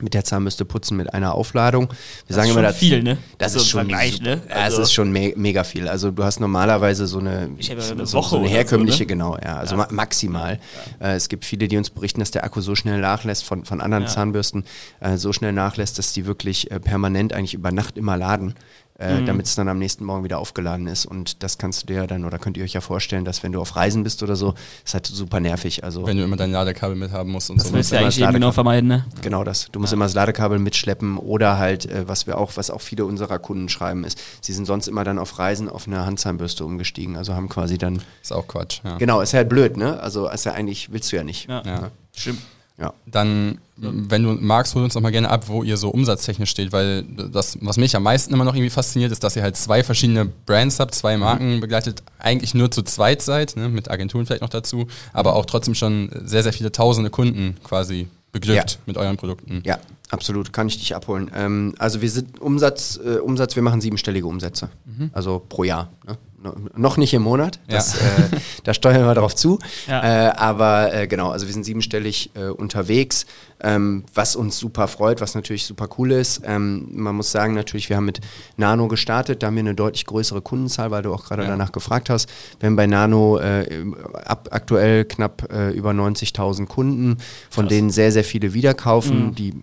Mit 0.00 0.12
der 0.14 0.24
Zahnbürste 0.24 0.64
putzen 0.64 0.96
mit 0.96 1.14
einer 1.14 1.34
Aufladung. 1.34 1.88
Wir 1.88 1.96
Das 2.28 2.36
sagen 2.36 2.48
ist 2.48 2.52
immer 2.54 2.60
schon 2.60 2.62
dazu- 2.64 2.78
viel, 2.78 3.02
ne? 3.02 3.18
Das 3.38 3.52
So 3.54 3.60
ist 3.60 3.68
schon 3.68 3.80
Vergleich, 3.88 4.20
ne? 4.20 4.42
Ja, 4.48 4.54
Also- 4.56 4.82
es 4.82 4.88
ist 4.88 4.94
schon 4.94 5.10
me 5.10 5.32
mega 5.36 5.64
viel. 5.64 5.88
Also 5.88 6.10
du 6.10 6.22
hast 6.22 6.38
normalerweise 6.40 7.06
so 7.06 7.18
eine, 7.18 7.50
Ich 7.58 7.70
habe 7.70 7.80
ja 7.80 7.86
so, 7.86 7.94
eine 7.94 8.06
so, 8.06 8.18
Woche 8.18 8.28
so 8.30 8.36
eine 8.36 8.44
oder 8.44 8.50
so, 8.52 8.56
herkömmliche, 8.56 9.02
ne? 9.04 9.06
genau, 9.06 9.36
ja, 9.42 9.56
also 9.56 9.76
ma 9.76 9.88
maximal. 9.90 10.58
Äh, 11.00 11.14
es 11.14 11.28
gibt 11.28 11.44
viele, 11.44 11.68
die 11.68 11.76
uns 11.78 11.90
berichten, 11.90 12.20
dass 12.20 12.30
der 12.30 12.44
Akku 12.44 12.60
so 12.60 12.74
schnell 12.74 13.00
nachlässt 13.00 13.44
von, 13.44 13.64
von 13.64 13.80
anderen 13.80 14.04
Ja. 14.04 14.10
Zahnbürsten, 14.10 14.64
äh, 15.00 15.16
so 15.16 15.32
schnell 15.32 15.52
nachlässt, 15.52 15.98
dass 15.98 16.12
die 16.12 16.26
wirklich 16.26 16.70
äh, 16.70 16.78
permanent 16.80 17.32
eigentlich 17.32 17.54
über 17.54 17.72
Nacht 17.72 17.96
immer 17.96 18.16
laden. 18.16 18.54
Äh, 18.98 19.20
Mhm. 19.20 19.26
damit 19.26 19.44
es 19.44 19.54
dann 19.54 19.68
am 19.68 19.78
nächsten 19.78 20.06
Morgen 20.06 20.24
wieder 20.24 20.38
aufgeladen 20.38 20.86
ist. 20.86 21.04
Und 21.04 21.42
das 21.42 21.58
kannst 21.58 21.82
du 21.82 21.86
dir 21.86 22.06
dann 22.06 22.24
oder 22.24 22.38
könnt 22.38 22.56
ihr 22.56 22.64
euch 22.64 22.72
ja 22.72 22.80
vorstellen, 22.80 23.26
dass 23.26 23.42
wenn 23.42 23.52
du 23.52 23.60
auf 23.60 23.76
Reisen 23.76 24.02
bist 24.04 24.22
oder 24.22 24.36
so, 24.36 24.54
ist 24.86 24.94
halt 24.94 25.06
super 25.06 25.38
nervig. 25.38 25.84
Also 25.84 26.06
Wenn 26.06 26.16
du 26.16 26.24
immer 26.24 26.36
dein 26.36 26.50
Ladekabel 26.50 26.96
mit 26.96 27.10
haben 27.12 27.30
musst 27.30 27.50
und 27.50 27.60
Das 27.60 27.68
so. 27.68 27.74
willst 27.74 27.92
du 27.92 27.96
eigentlich 27.96 28.14
das 28.14 28.16
eben 28.16 28.32
genau 28.32 28.46
Ladekabel. 28.46 28.54
vermeiden, 28.54 28.88
ne? 28.88 29.04
Genau 29.20 29.44
das. 29.44 29.68
Du 29.70 29.80
musst 29.80 29.92
immer 29.92 30.06
das 30.06 30.14
Ladekabel 30.14 30.58
mitschleppen 30.58 31.18
oder 31.18 31.58
halt, 31.58 31.84
äh, 31.84 32.08
was 32.08 32.26
wir 32.26 32.38
auch, 32.38 32.52
was 32.56 32.70
auch 32.70 32.80
viele 32.80 33.04
unserer 33.04 33.38
Kunden 33.38 33.68
schreiben, 33.68 34.02
ist, 34.02 34.18
sie 34.40 34.54
sind 34.54 34.64
sonst 34.64 34.88
immer 34.88 35.04
dann 35.04 35.18
auf 35.18 35.38
Reisen 35.38 35.68
auf 35.68 35.86
eine 35.86 36.06
Handzahnbürste 36.06 36.64
umgestiegen. 36.64 37.16
Also 37.16 37.34
haben 37.34 37.50
quasi 37.50 37.76
dann. 37.76 38.00
Ist 38.22 38.32
auch 38.32 38.46
Quatsch. 38.48 38.80
Ja. 38.82 38.96
Genau, 38.96 39.20
ist 39.20 39.34
halt 39.34 39.50
blöd, 39.50 39.76
ne? 39.76 40.00
Also 40.00 40.26
ist 40.30 40.46
ja 40.46 40.52
eigentlich, 40.52 40.90
willst 40.90 41.12
du 41.12 41.16
ja 41.16 41.22
nicht. 41.22 41.50
Ja. 41.50 41.62
Ja. 41.66 41.90
Stimmt. 42.16 42.40
Ja. 42.78 42.92
Dann, 43.06 43.58
wenn 43.76 44.22
du 44.22 44.32
magst, 44.34 44.74
hol 44.74 44.82
uns 44.84 44.94
noch 44.94 45.00
mal 45.02 45.10
gerne 45.10 45.30
ab, 45.30 45.48
wo 45.48 45.62
ihr 45.62 45.76
so 45.78 45.88
umsatztechnisch 45.88 46.50
steht, 46.50 46.72
weil 46.72 47.04
das, 47.04 47.56
was 47.62 47.78
mich 47.78 47.96
am 47.96 48.02
meisten 48.02 48.34
immer 48.34 48.44
noch 48.44 48.54
irgendwie 48.54 48.70
fasziniert, 48.70 49.12
ist, 49.12 49.24
dass 49.24 49.34
ihr 49.34 49.42
halt 49.42 49.56
zwei 49.56 49.82
verschiedene 49.82 50.26
Brands 50.26 50.78
habt, 50.78 50.94
zwei 50.94 51.16
Marken 51.16 51.60
begleitet, 51.60 52.02
eigentlich 52.18 52.54
nur 52.54 52.70
zu 52.70 52.82
zweit 52.82 53.22
seid, 53.22 53.56
ne, 53.56 53.68
mit 53.70 53.90
Agenturen 53.90 54.26
vielleicht 54.26 54.42
noch 54.42 54.50
dazu, 54.50 54.86
aber 55.14 55.36
auch 55.36 55.46
trotzdem 55.46 55.74
schon 55.74 56.10
sehr, 56.24 56.42
sehr 56.42 56.52
viele 56.52 56.70
tausende 56.70 57.08
Kunden 57.10 57.56
quasi 57.64 58.08
beglückt 58.32 58.72
Ja. 58.72 58.78
mit 58.84 58.98
euren 58.98 59.16
Produkten. 59.16 59.62
Ja, 59.64 59.78
absolut, 60.10 60.52
kann 60.52 60.68
ich 60.68 60.76
dich 60.76 60.94
abholen. 60.94 61.30
Ähm, 61.34 61.74
also 61.78 62.02
wir 62.02 62.10
sind 62.10 62.38
Umsatz, 62.42 63.00
äh, 63.02 63.18
Umsatz, 63.20 63.56
wir 63.56 63.62
machen 63.62 63.80
siebenstellige 63.80 64.26
Umsätze. 64.26 64.68
Also 65.12 65.42
pro 65.48 65.64
Jahr. 65.64 65.88
Ne? 66.06 66.18
No, 66.46 66.54
noch 66.76 66.96
nicht 66.96 67.12
im 67.14 67.22
Monat, 67.22 67.58
das, 67.68 67.94
Ja. 67.94 67.98
äh, 68.36 68.40
da 68.64 68.74
steuern 68.74 69.04
wir 69.06 69.14
darauf 69.14 69.34
zu. 69.34 69.58
Ja. 69.88 70.28
Äh, 70.28 70.30
aber 70.36 70.94
äh, 70.94 71.06
genau, 71.06 71.30
also 71.30 71.46
wir 71.46 71.52
sind 71.52 71.64
siebenstellig 71.64 72.30
äh, 72.34 72.44
unterwegs, 72.48 73.26
ähm, 73.60 74.04
was 74.14 74.36
uns 74.36 74.58
super 74.58 74.86
freut, 74.86 75.20
was 75.20 75.34
natürlich 75.34 75.64
super 75.66 75.88
cool 75.98 76.12
ist. 76.12 76.42
Ähm, 76.44 76.88
man 76.92 77.16
muss 77.16 77.32
sagen, 77.32 77.54
natürlich, 77.54 77.88
wir 77.88 77.96
haben 77.96 78.04
mit 78.04 78.20
Nano 78.56 78.86
gestartet, 78.86 79.42
da 79.42 79.48
haben 79.48 79.56
wir 79.56 79.60
eine 79.60 79.74
deutlich 79.74 80.06
größere 80.06 80.40
Kundenzahl, 80.42 80.90
weil 80.90 81.02
du 81.02 81.12
auch 81.12 81.24
gerade 81.24 81.42
Ja. 81.42 81.48
danach 81.48 81.72
gefragt 81.72 82.10
hast. 82.10 82.28
Wir 82.60 82.68
haben 82.68 82.76
bei 82.76 82.86
Nano 82.86 83.38
äh, 83.38 83.84
ab, 84.24 84.48
aktuell 84.52 85.04
knapp 85.04 85.50
äh, 85.52 85.70
über 85.70 85.90
90.000 85.90 86.66
Kunden, 86.66 87.16
von 87.50 87.66
denen 87.68 87.90
sehr, 87.90 88.12
sehr 88.12 88.24
viele 88.24 88.54
wieder 88.54 88.74
kaufen, 88.74 89.34
die 89.34 89.54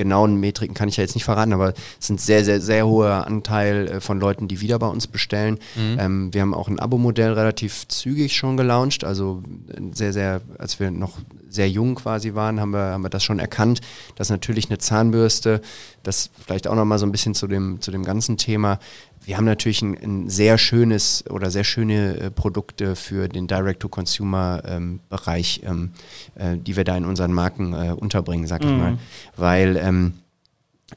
genauen 0.00 0.36
Metriken 0.36 0.74
kann 0.74 0.88
ich 0.88 0.96
ja 0.96 1.02
jetzt 1.02 1.14
nicht 1.14 1.24
verraten, 1.24 1.52
aber 1.52 1.74
es 2.00 2.06
sind 2.06 2.22
sehr, 2.22 2.42
sehr, 2.42 2.62
sehr 2.62 2.86
hoher 2.86 3.26
Anteil 3.26 3.86
äh, 3.86 4.00
von 4.00 4.18
Leuten, 4.18 4.48
die 4.48 4.62
wieder 4.62 4.78
bei 4.78 4.86
uns 4.86 5.06
bestellen. 5.06 5.58
Ähm, 5.98 6.32
wir 6.32 6.40
haben 6.40 6.54
auch 6.54 6.68
ein 6.68 6.78
Abo-Modell 6.78 7.34
relativ 7.34 7.86
zügig 7.88 8.34
schon 8.34 8.56
gelauncht, 8.56 9.04
also 9.04 9.42
äh, 9.68 9.94
sehr, 9.94 10.14
sehr, 10.14 10.40
als 10.58 10.80
wir 10.80 10.90
noch 10.90 11.18
sehr 11.50 11.68
jung 11.68 11.96
quasi 11.96 12.34
waren, 12.34 12.60
haben 12.60 12.70
wir, 12.70 12.92
haben 12.92 13.02
wir 13.02 13.10
das 13.10 13.24
schon 13.24 13.40
erkannt, 13.40 13.80
dass 14.14 14.30
natürlich 14.30 14.70
eine 14.70 14.78
Zahnbürste, 14.78 15.60
das 16.02 16.30
vielleicht 16.42 16.66
auch 16.66 16.74
nochmal 16.74 16.98
so 16.98 17.04
ein 17.04 17.12
bisschen 17.12 17.34
zu 17.34 17.46
dem, 17.46 17.82
zu 17.82 17.90
dem 17.90 18.04
ganzen 18.04 18.38
Thema, 18.38 18.78
wir 19.24 19.36
haben 19.36 19.44
natürlich 19.44 19.82
ein, 19.82 19.96
ein 20.02 20.30
sehr 20.30 20.58
schönes 20.58 21.24
oder 21.28 21.50
sehr 21.50 21.64
schöne 21.64 22.16
äh, 22.16 22.30
Produkte 22.30 22.94
für 22.96 23.28
den 23.28 23.46
Direct-to-Consumer-Bereich, 23.46 25.60
ähm, 25.64 25.90
äh, 26.36 26.56
die 26.56 26.76
wir 26.76 26.84
da 26.84 26.96
in 26.96 27.04
unseren 27.04 27.32
Marken 27.32 27.74
äh, 27.74 27.92
unterbringen, 27.92 28.46
sag 28.46 28.64
ich 28.64 28.70
mal. 28.70 28.96
Weil 29.36 29.76
ähm, 29.76 30.14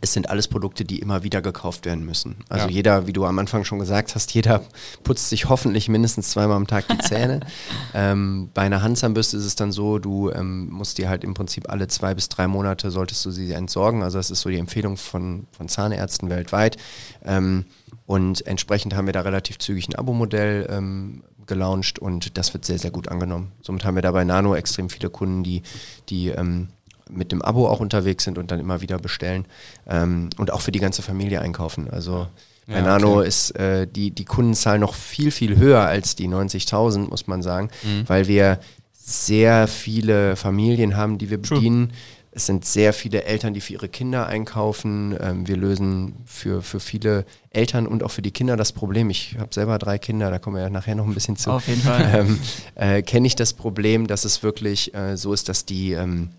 es 0.02 0.14
sind 0.14 0.30
alles 0.30 0.48
Produkte, 0.48 0.86
die 0.86 1.00
immer 1.00 1.24
wieder 1.24 1.42
gekauft 1.42 1.86
werden 1.86 2.06
müssen. 2.06 2.38
Also 2.50 2.66
Ja. 2.68 2.72
jeder, 2.72 3.08
wie 3.08 3.14
du 3.14 3.26
am 3.26 3.38
Anfang 3.40 3.64
schon 3.64 3.80
gesagt 3.80 4.16
hast, 4.16 4.34
jeder 4.34 4.64
putzt 5.04 5.30
sich 5.30 5.50
hoffentlich 5.50 5.88
mindestens 5.90 6.32
zweimal 6.32 6.58
am 6.58 6.68
Tag 6.68 6.88
die 6.88 6.98
Zähne. 6.98 7.42
ähm, 7.94 8.50
bei 8.54 8.64
einer 8.64 8.82
Handzahnbürste 8.82 9.38
ist 9.38 9.46
es 9.46 9.56
dann 9.56 9.72
so, 9.72 10.00
du 10.00 10.32
ähm, 10.32 10.70
musst 10.70 10.98
dir 10.98 11.10
halt 11.10 11.24
im 11.24 11.34
Prinzip 11.34 11.70
alle 11.70 11.88
zwei 11.88 12.14
bis 12.16 12.30
drei 12.30 12.48
Monate 12.48 12.92
solltest 12.92 13.24
du 13.26 13.32
sie 13.32 13.52
entsorgen. 13.54 14.04
Also 14.04 14.18
das 14.18 14.32
ist 14.32 14.42
so 14.42 14.50
die 14.50 14.58
Empfehlung 14.58 14.98
von, 14.98 15.48
von 15.52 15.70
Zahnärzten 15.70 16.30
weltweit. 16.30 16.78
Ähm, 17.24 17.66
und 18.06 18.46
entsprechend 18.48 18.96
haben 18.96 19.06
wir 19.06 19.14
da 19.14 19.22
relativ 19.22 19.60
zügig 19.60 19.88
ein 19.88 19.96
Abo-Modell 19.96 20.68
ähm, 20.70 21.24
gelauncht 21.46 22.00
und 22.00 22.38
das 22.38 22.54
wird 22.54 22.66
sehr, 22.66 22.80
sehr 22.80 22.92
gut 22.92 23.08
angenommen. 23.10 23.52
Somit 23.62 23.86
haben 23.86 23.96
wir 23.96 24.02
da 24.02 24.12
bei 24.12 24.24
Nano 24.24 24.56
extrem 24.56 24.90
viele 24.90 25.10
Kunden, 25.10 25.44
die, 25.44 25.62
die 26.10 26.30
ähm, 26.30 26.70
mit 27.14 27.32
dem 27.32 27.42
Abo 27.42 27.68
auch 27.68 27.80
unterwegs 27.80 28.24
sind 28.24 28.38
und 28.38 28.52
dann 28.52 28.60
immer 28.60 28.82
wieder 28.82 28.98
bestellen 29.00 29.46
ähm, 29.88 30.30
und 30.38 30.52
auch 30.52 30.62
für 30.62 30.72
die 30.72 30.80
ganze 30.80 31.02
Familie 31.02 31.42
einkaufen. 31.42 31.90
Also 31.90 32.28
bei 32.68 32.76
Ja, 32.76 32.82
Nano 32.82 33.20
okay. 33.20 33.28
ist 33.28 33.52
äh, 33.58 33.88
die, 33.88 34.12
die 34.12 34.26
Kundenzahl 34.26 34.80
noch 34.80 34.94
viel, 34.96 35.32
viel 35.32 35.58
höher 35.58 35.82
als 35.82 36.16
die 36.16 36.28
90.000, 36.28 37.10
muss 37.10 37.28
man 37.28 37.42
sagen, 37.42 37.70
weil 38.08 38.28
wir 38.28 38.60
sehr 38.94 39.68
viele 39.68 40.36
Familien 40.36 40.96
haben, 40.96 41.18
die 41.18 41.30
wir 41.30 41.42
bedienen. 41.42 41.92
Es 42.36 42.48
sind 42.48 42.66
sehr 42.66 42.94
viele 42.94 43.26
Eltern, 43.26 43.54
die 43.54 43.62
für 43.62 43.74
ihre 43.74 43.90
Kinder 43.90 44.26
einkaufen. 44.26 45.16
Ähm, 45.22 45.48
wir 45.48 45.56
lösen 45.56 46.16
für, 46.26 46.64
für 46.64 46.80
viele 46.80 47.26
Eltern 47.52 47.86
und 47.86 48.02
auch 48.02 48.10
für 48.10 48.24
die 48.24 48.32
Kinder 48.32 48.58
das 48.58 48.72
Problem. 48.72 49.12
Ich 49.12 49.36
habe 49.38 49.54
selber 49.54 49.78
drei 49.78 50.00
Kinder, 50.00 50.32
da 50.32 50.40
kommen 50.40 50.56
wir 50.56 50.64
ja 50.64 50.70
nachher 50.72 50.96
noch 50.96 51.06
ein 51.06 51.14
bisschen 51.14 51.36
zu. 51.36 51.52
Auf 51.52 51.68
jeden 51.68 51.82
Fall. 51.82 52.10
Ähm, 52.14 52.40
äh, 52.76 53.02
Kenne 53.04 53.28
ich 53.28 53.36
das 53.36 53.54
Problem, 53.54 54.08
dass 54.08 54.26
es 54.26 54.42
wirklich 54.42 54.96
äh, 54.96 55.16
so 55.16 55.32
ist, 55.34 55.48
dass 55.48 55.66
die 55.66 55.92
ähm, 55.92 56.30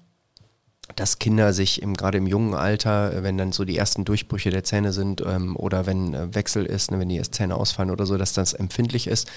dass 0.97 1.19
Kinder 1.19 1.53
sich 1.53 1.83
im, 1.83 1.95
gerade 1.95 2.19
im 2.19 2.26
jungen 2.26 2.55
Alter, 2.55 3.12
äh, 3.12 3.23
wenn 3.23 3.38
dann 3.38 3.53
so 3.53 3.64
die 3.64 3.76
ersten 3.76 4.05
Durchbrüche 4.05 4.50
der 4.50 4.64
Zähne 4.64 4.93
sind 4.93 5.23
ähm, 5.26 5.57
oder 5.57 5.87
wenn 5.87 6.14
äh, 6.14 6.35
Wechsel 6.35 6.67
ist, 6.67 6.91
ne, 6.91 6.99
wenn 6.99 7.09
die 7.09 7.21
Zähne 7.23 7.57
ausfallen 7.57 7.91
oder 7.91 8.07
so, 8.07 8.19
dass 8.19 8.33
das 8.33 8.53
empfindlich 8.53 9.07
ist 9.07 9.31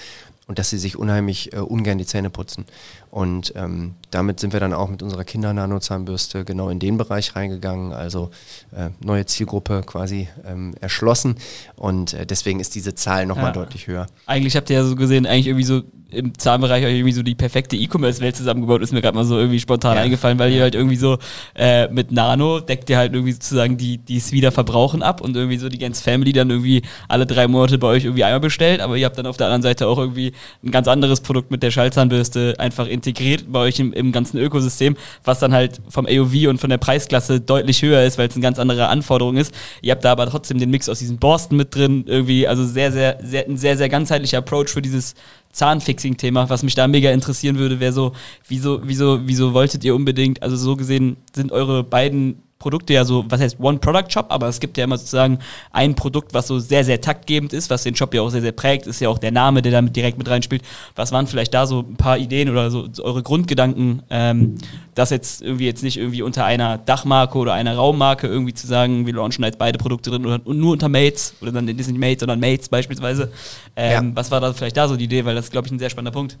und 0.46 0.58
dass 0.58 0.70
sie 0.70 0.78
sich 0.78 0.96
unheimlich 0.96 1.52
äh, 1.52 1.58
ungern 1.58 1.98
die 1.98 2.06
Zähne 2.06 2.30
putzen. 2.30 2.64
Und 3.10 3.52
ähm, 3.56 3.94
damit 4.10 4.38
sind 4.40 4.52
wir 4.52 4.60
dann 4.60 4.72
auch 4.74 4.88
mit 4.90 5.02
unserer 5.02 5.24
Kinder-Nano-Zahnbürste 5.24 6.44
genau 6.44 6.68
in 6.68 6.78
den 6.78 6.98
Bereich 6.98 7.34
reingegangen, 7.36 7.92
also 7.92 8.30
äh, 8.76 8.90
neue 9.00 9.24
Zielgruppe 9.26 9.82
quasi 9.84 10.28
ähm, 10.46 10.74
erschlossen 10.80 11.36
und 11.76 12.12
äh, 12.14 12.26
deswegen 12.26 12.60
ist 12.60 12.74
diese 12.74 12.94
Zahl 12.94 13.26
nochmal 13.26 13.46
Ja. 13.46 13.52
deutlich 13.52 13.86
höher. 13.86 14.06
Eigentlich 14.26 14.56
habt 14.56 14.70
ihr 14.70 14.76
ja 14.76 14.84
so 14.84 14.94
gesehen, 14.96 15.26
eigentlich 15.26 15.46
irgendwie 15.46 15.64
so 15.64 15.82
im 16.10 16.38
Zahnbereich 16.38 16.86
euch 16.86 16.94
irgendwie 16.94 17.12
so 17.12 17.22
die 17.22 17.34
perfekte 17.34 17.76
E-Commerce-Welt 17.76 18.34
zusammengebaut, 18.34 18.80
ist 18.80 18.92
mir 18.94 19.02
gerade 19.02 19.14
mal 19.14 19.26
so 19.26 19.36
irgendwie 19.38 19.60
spontan 19.60 19.96
Ja. 19.96 20.02
eingefallen, 20.04 20.38
weil 20.38 20.50
ihr 20.52 20.62
halt 20.62 20.74
irgendwie 20.74 20.96
so 20.96 21.18
äh, 21.54 21.86
mit 21.88 22.12
Nano 22.12 22.60
deckt 22.60 22.88
ihr 22.88 22.96
halt 22.96 23.12
irgendwie 23.12 23.32
sozusagen 23.32 23.76
die, 23.76 23.98
die 23.98 24.16
es 24.16 24.32
wieder 24.32 24.50
verbrauchen 24.50 25.02
ab 25.02 25.20
und 25.20 25.36
irgendwie 25.36 25.58
so 25.58 25.68
die 25.68 25.76
ganze 25.76 26.02
Family 26.02 26.32
dann 26.32 26.48
irgendwie 26.48 26.80
alle 27.08 27.26
drei 27.26 27.46
Monate 27.46 27.76
bei 27.76 27.88
euch 27.88 28.04
irgendwie 28.04 28.24
einmal 28.24 28.40
bestellt, 28.40 28.80
aber 28.80 28.96
ihr 28.96 29.04
habt 29.04 29.18
dann 29.18 29.26
auf 29.26 29.36
der 29.36 29.48
anderen 29.48 29.62
Seite 29.62 29.86
auch 29.86 29.98
irgendwie 29.98 30.32
ein 30.64 30.70
ganz 30.70 30.88
anderes 30.88 31.20
Produkt 31.20 31.50
mit 31.50 31.62
der 31.62 31.70
Schallzahnbürste 31.70 32.54
einfach 32.58 32.86
integriert 32.98 33.44
bei 33.50 33.60
euch 33.60 33.78
im, 33.78 33.92
im 33.92 34.12
ganzen 34.12 34.38
Ökosystem, 34.38 34.96
was 35.24 35.38
dann 35.38 35.52
halt 35.52 35.80
vom 35.88 36.06
AOV 36.06 36.48
und 36.48 36.58
von 36.58 36.70
der 36.70 36.78
Preisklasse 36.78 37.40
deutlich 37.40 37.82
höher 37.82 38.02
ist, 38.02 38.18
weil 38.18 38.28
es 38.28 38.34
eine 38.34 38.42
ganz 38.42 38.58
andere 38.58 38.88
Anforderung 38.88 39.36
ist. 39.36 39.54
Ihr 39.80 39.92
habt 39.92 40.04
da 40.04 40.12
aber 40.12 40.26
trotzdem 40.26 40.58
den 40.58 40.70
Mix 40.70 40.88
aus 40.88 40.98
diesen 40.98 41.18
Borsten 41.18 41.56
mit 41.56 41.74
drin, 41.74 42.04
irgendwie, 42.06 42.46
also 42.46 42.64
sehr, 42.64 42.92
sehr, 42.92 43.18
sehr, 43.22 43.46
ein 43.46 43.56
sehr, 43.56 43.76
sehr 43.76 43.88
ganzheitlicher 43.88 44.38
Approach 44.38 44.68
für 44.68 44.82
dieses 44.82 45.14
Zahnfixing-Thema. 45.52 46.50
Was 46.50 46.62
mich 46.62 46.74
da 46.74 46.86
mega 46.88 47.10
interessieren 47.10 47.58
würde, 47.58 47.80
wäre 47.80 47.92
so, 47.92 48.12
wieso, 48.46 48.80
wieso, 48.84 49.20
wieso 49.26 49.54
wolltet 49.54 49.84
ihr 49.84 49.94
unbedingt, 49.94 50.42
also 50.42 50.56
so 50.56 50.76
gesehen 50.76 51.16
sind 51.34 51.52
eure 51.52 51.84
beiden 51.84 52.42
Produkte 52.58 52.92
ja 52.92 53.04
so, 53.04 53.24
was 53.28 53.40
heißt 53.40 53.60
One-Product-Shop, 53.60 54.26
aber 54.30 54.48
es 54.48 54.58
gibt 54.58 54.76
ja 54.78 54.84
immer 54.84 54.98
sozusagen 54.98 55.38
ein 55.70 55.94
Produkt, 55.94 56.34
was 56.34 56.48
so 56.48 56.58
sehr, 56.58 56.84
sehr 56.84 57.00
taktgebend 57.00 57.52
ist, 57.52 57.70
was 57.70 57.84
den 57.84 57.94
Shop 57.94 58.12
ja 58.14 58.22
auch 58.22 58.30
sehr, 58.30 58.40
sehr 58.40 58.52
prägt, 58.52 58.88
ist 58.88 59.00
ja 59.00 59.08
auch 59.08 59.18
der 59.18 59.30
Name, 59.30 59.62
der 59.62 59.70
damit 59.70 59.94
direkt 59.94 60.18
mit 60.18 60.28
reinspielt. 60.28 60.62
Was 60.96 61.12
waren 61.12 61.28
vielleicht 61.28 61.54
da 61.54 61.66
so 61.66 61.80
ein 61.80 61.96
paar 61.96 62.18
Ideen 62.18 62.48
oder 62.50 62.70
so, 62.70 62.88
eure 63.00 63.22
Grundgedanken, 63.22 64.02
ähm, 64.10 64.56
das 64.96 65.10
jetzt 65.10 65.40
irgendwie 65.40 65.66
jetzt 65.66 65.84
nicht 65.84 65.98
irgendwie 65.98 66.22
unter 66.22 66.44
einer 66.44 66.78
Dachmarke 66.78 67.38
oder 67.38 67.52
einer 67.52 67.76
Raummarke 67.76 68.26
irgendwie 68.26 68.54
zu 68.54 68.66
sagen, 68.66 69.06
wir 69.06 69.14
launchen 69.14 69.44
jetzt 69.44 69.58
beide 69.58 69.78
Produkte 69.78 70.10
drin 70.10 70.26
oder 70.26 70.40
nur 70.44 70.72
unter 70.72 70.88
Mates 70.88 71.34
oder 71.40 71.52
dann 71.52 71.66
nicht 71.66 71.96
Mates, 71.96 72.20
sondern 72.20 72.40
Mates 72.40 72.68
beispielsweise. 72.68 73.30
Ähm, 73.76 73.92
Ja. 73.92 74.16
Was 74.16 74.30
war 74.32 74.40
da 74.40 74.52
vielleicht 74.52 74.76
da 74.76 74.88
so 74.88 74.96
die 74.96 75.04
Idee, 75.04 75.24
weil 75.24 75.36
das 75.36 75.46
ist, 75.46 75.52
glaube 75.52 75.68
ich, 75.68 75.72
ein 75.72 75.78
sehr 75.78 75.90
spannender 75.90 76.10
Punkt. 76.10 76.38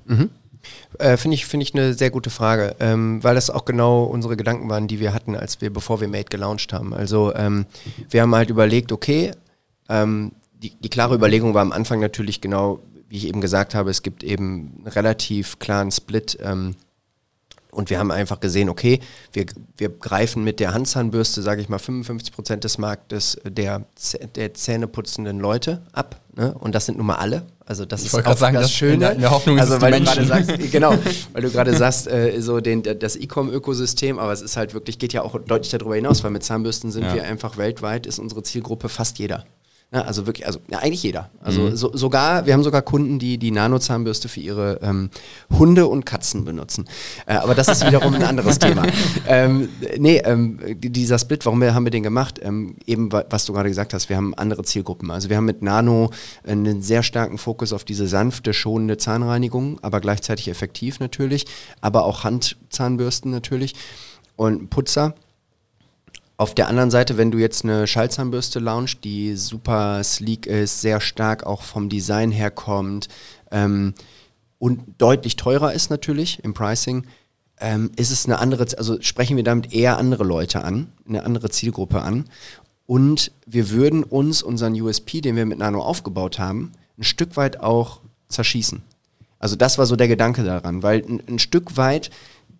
Äh, 0.98 1.16
Finde 1.16 1.34
ich, 1.34 1.46
finde 1.46 1.64
ich 1.64 1.74
eine 1.74 1.94
sehr 1.94 2.10
gute 2.10 2.30
Frage, 2.30 2.76
ähm, 2.80 3.22
weil 3.22 3.34
das 3.34 3.50
auch 3.50 3.64
genau 3.64 4.04
unsere 4.04 4.36
Gedanken 4.36 4.68
waren, 4.68 4.88
die 4.88 5.00
wir 5.00 5.12
hatten, 5.14 5.36
als 5.36 5.60
wir, 5.60 5.72
bevor 5.72 6.00
wir 6.00 6.08
Made 6.08 6.24
gelauncht 6.24 6.72
haben. 6.72 6.94
Also 6.94 7.34
ähm, 7.34 7.66
wir 8.10 8.22
haben 8.22 8.34
halt 8.34 8.50
überlegt, 8.50 8.92
okay, 8.92 9.32
ähm, 9.88 10.32
die, 10.52 10.70
die 10.70 10.88
klare 10.88 11.14
Überlegung 11.14 11.54
war 11.54 11.62
am 11.62 11.72
Anfang 11.72 12.00
natürlich 12.00 12.40
genau, 12.40 12.80
wie 13.08 13.16
ich 13.16 13.28
eben 13.28 13.40
gesagt 13.40 13.74
habe, 13.74 13.90
es 13.90 14.02
gibt 14.02 14.22
eben 14.24 14.74
einen 14.78 14.86
relativ 14.88 15.58
klaren 15.58 15.90
Split. 15.90 16.38
Ähm, 16.42 16.74
und 17.78 17.90
wir 17.90 17.98
haben 17.98 18.10
einfach 18.10 18.40
gesehen, 18.40 18.68
okay, 18.68 19.00
wir, 19.32 19.46
wir 19.76 19.88
greifen 19.88 20.42
mit 20.44 20.58
der 20.60 20.74
Handzahnbürste, 20.74 21.40
sage 21.42 21.62
ich 21.62 21.68
mal, 21.68 21.78
55 21.78 22.32
Prozent 22.32 22.64
des 22.64 22.76
Marktes 22.76 23.38
der, 23.44 23.82
der 24.34 24.52
zähneputzenden 24.52 25.38
Leute 25.38 25.80
ab. 25.92 26.20
Ne? 26.36 26.52
Und 26.54 26.74
das 26.74 26.86
sind 26.86 26.98
nun 26.98 27.06
mal 27.06 27.16
alle. 27.16 27.46
Also 27.64 27.84
das 27.84 28.00
Ich 28.02 28.06
ist 28.12 28.26
auch 28.26 28.36
sagen, 28.36 28.54
das 28.54 28.64
das- 28.64 28.72
Schöne. 28.72 28.94
in 28.94 29.00
der- 29.00 29.12
in 29.12 29.20
der 29.20 29.30
Hoffnung 29.30 29.56
ist 29.58 29.62
also 29.70 29.80
weil 29.80 29.92
du 29.92 30.00
gerade 30.04 30.24
sagst, 30.26 30.50
genau, 30.72 30.94
weil 31.32 31.42
du 31.42 31.50
gerade 31.50 31.76
sagst, 31.76 32.08
äh, 32.08 32.40
so 32.40 32.60
den, 32.60 32.82
das 32.82 33.16
E-Com-Ökosystem, 33.16 34.18
aber 34.18 34.32
es 34.32 34.42
ist 34.42 34.56
halt 34.56 34.74
wirklich, 34.74 34.98
geht 34.98 35.12
ja 35.12 35.22
auch 35.22 35.38
deutlich 35.40 35.70
darüber 35.70 35.94
hinaus, 35.94 36.24
weil 36.24 36.30
mit 36.30 36.42
Zahnbürsten 36.44 36.90
sind 36.90 37.04
Ja. 37.04 37.14
wir 37.14 37.24
einfach 37.24 37.56
weltweit, 37.58 38.06
ist 38.06 38.18
unsere 38.18 38.42
Zielgruppe 38.42 38.88
fast 38.88 39.18
jeder. 39.18 39.44
Ja, 39.90 40.02
also 40.02 40.26
wirklich, 40.26 40.46
also 40.46 40.58
ja, 40.70 40.80
eigentlich 40.80 41.02
jeder. 41.02 41.30
Also 41.42 41.74
so, 41.74 41.90
sogar, 41.96 42.44
wir 42.44 42.52
haben 42.52 42.62
sogar 42.62 42.82
Kunden, 42.82 43.18
die 43.18 43.38
die 43.38 43.50
Nano-Zahnbürste 43.50 44.28
für 44.28 44.40
ihre 44.40 44.80
ähm, 44.82 45.08
Hunde 45.50 45.86
und 45.86 46.04
Katzen 46.04 46.44
benutzen. 46.44 46.84
Äh, 47.24 47.36
aber 47.36 47.54
das 47.54 47.68
ist 47.68 47.86
wiederum 47.86 48.12
ein 48.12 48.22
anderes 48.22 48.58
Thema. 48.58 48.82
Ähm, 49.26 49.70
nee, 49.96 50.18
ähm, 50.18 50.58
die- 50.76 50.90
dieser 50.90 51.18
Split, 51.18 51.46
warum 51.46 51.62
wir, 51.62 51.72
haben 51.74 51.84
wir 51.86 51.90
den 51.90 52.02
gemacht? 52.02 52.38
Ähm, 52.42 52.76
eben, 52.84 53.10
wa- 53.12 53.24
was 53.30 53.46
du 53.46 53.54
gerade 53.54 53.70
gesagt 53.70 53.94
hast, 53.94 54.10
wir 54.10 54.16
haben 54.18 54.34
andere 54.34 54.62
Zielgruppen. 54.62 55.10
Also 55.10 55.30
wir 55.30 55.38
haben 55.38 55.46
mit 55.46 55.62
Nano 55.62 56.10
einen 56.46 56.82
sehr 56.82 57.02
starken 57.02 57.38
Fokus 57.38 57.72
auf 57.72 57.84
diese 57.84 58.06
sanfte, 58.06 58.52
schonende 58.52 58.98
Zahnreinigung, 58.98 59.78
aber 59.80 60.00
gleichzeitig 60.02 60.48
effektiv 60.48 61.00
natürlich, 61.00 61.46
aber 61.80 62.04
auch 62.04 62.24
Handzahnbürsten 62.24 63.30
natürlich 63.30 63.74
und 64.36 64.68
Putzer. 64.68 65.14
Auf 66.40 66.54
der 66.54 66.68
anderen 66.68 66.92
Seite, 66.92 67.16
wenn 67.16 67.32
du 67.32 67.38
jetzt 67.38 67.64
eine 67.64 67.88
Schallzahnbürste 67.88 68.60
launchst, 68.60 69.02
die 69.02 69.34
super 69.34 70.04
sleek 70.04 70.46
ist, 70.46 70.80
sehr 70.80 71.00
stark 71.00 71.44
auch 71.44 71.62
vom 71.62 71.88
Design 71.88 72.30
her 72.30 72.52
kommt 72.52 73.08
ähm, 73.50 73.92
und 74.60 74.84
deutlich 74.98 75.34
teurer 75.34 75.72
ist 75.72 75.90
natürlich 75.90 76.44
im 76.44 76.54
Pricing, 76.54 77.08
ähm, 77.58 77.90
ist 77.96 78.12
es 78.12 78.26
eine 78.26 78.38
andere, 78.38 78.68
also 78.78 79.02
sprechen 79.02 79.36
wir 79.36 79.42
damit 79.42 79.72
eher 79.72 79.98
andere 79.98 80.22
Leute 80.22 80.62
an, 80.62 80.92
eine 81.08 81.24
andere 81.24 81.50
Zielgruppe 81.50 82.02
an. 82.02 82.26
Und 82.86 83.32
wir 83.44 83.70
würden 83.70 84.04
uns 84.04 84.40
unseren 84.40 84.80
USP, 84.80 85.20
den 85.20 85.34
wir 85.34 85.44
mit 85.44 85.58
Nano 85.58 85.82
aufgebaut 85.82 86.38
haben, 86.38 86.70
ein 86.96 87.02
Stück 87.02 87.36
weit 87.36 87.58
auch 87.58 88.00
zerschießen. 88.28 88.82
Also 89.40 89.56
das 89.56 89.76
war 89.76 89.86
so 89.86 89.96
der 89.96 90.06
Gedanke 90.06 90.44
daran, 90.44 90.84
weil 90.84 91.02
ein, 91.02 91.20
ein 91.26 91.38
Stück 91.40 91.76
weit 91.76 92.10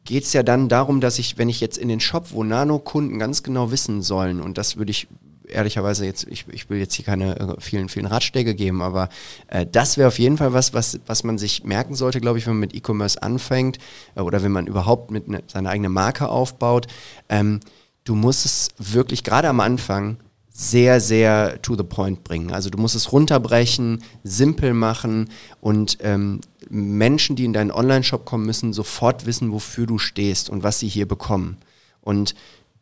geht 0.08 0.24
es 0.24 0.32
ja 0.32 0.42
dann 0.42 0.70
darum, 0.70 1.02
dass 1.02 1.18
ich, 1.18 1.36
wenn 1.36 1.50
ich 1.50 1.60
jetzt 1.60 1.76
in 1.76 1.88
den 1.88 2.00
Shop, 2.00 2.28
wo 2.30 2.42
Nano-Kunden 2.42 3.18
ganz 3.18 3.42
genau 3.42 3.70
wissen 3.70 4.00
sollen, 4.00 4.40
und 4.40 4.56
das 4.56 4.78
würde 4.78 4.90
ich 4.90 5.06
ehrlicherweise 5.46 6.06
jetzt, 6.06 6.26
ich, 6.30 6.46
ich 6.50 6.70
will 6.70 6.78
jetzt 6.78 6.94
hier 6.94 7.04
keine 7.04 7.38
äh, 7.38 7.60
vielen, 7.60 7.90
vielen 7.90 8.06
Ratschläge 8.06 8.54
geben, 8.54 8.80
aber 8.80 9.10
äh, 9.48 9.66
das 9.70 9.98
wäre 9.98 10.08
auf 10.08 10.18
jeden 10.18 10.38
Fall 10.38 10.54
was, 10.54 10.72
was, 10.72 10.98
was 11.06 11.24
man 11.24 11.36
sich 11.36 11.62
merken 11.62 11.94
sollte, 11.94 12.22
glaube 12.22 12.38
ich, 12.38 12.46
wenn 12.46 12.54
man 12.54 12.60
mit 12.60 12.74
E-Commerce 12.74 13.22
anfängt 13.22 13.76
äh, 14.14 14.20
oder 14.20 14.42
wenn 14.42 14.52
man 14.52 14.66
überhaupt 14.66 15.10
mit 15.10 15.28
ne, 15.28 15.42
seine 15.46 15.68
eigene 15.68 15.90
Marke 15.90 16.28
aufbaut. 16.30 16.86
Ähm, 17.28 17.60
du 18.04 18.14
musst 18.14 18.46
es 18.46 18.68
wirklich 18.78 19.24
gerade 19.24 19.48
am 19.48 19.60
Anfang 19.60 20.16
sehr, 20.60 21.00
sehr 21.00 21.62
to 21.62 21.76
the 21.76 21.84
point 21.84 22.24
bringen. 22.24 22.52
Also 22.52 22.68
du 22.68 22.78
musst 22.78 22.96
es 22.96 23.12
runterbrechen, 23.12 24.02
simpel 24.24 24.74
machen 24.74 25.30
und 25.60 25.98
ähm, 26.00 26.40
Menschen, 26.68 27.36
die 27.36 27.44
in 27.44 27.52
deinen 27.52 27.70
Online-Shop 27.70 28.24
kommen, 28.24 28.44
müssen 28.44 28.72
sofort 28.72 29.24
wissen, 29.24 29.52
wofür 29.52 29.86
du 29.86 29.98
stehst 29.98 30.50
und 30.50 30.64
was 30.64 30.80
sie 30.80 30.88
hier 30.88 31.06
bekommen. 31.06 31.58
Und 32.00 32.34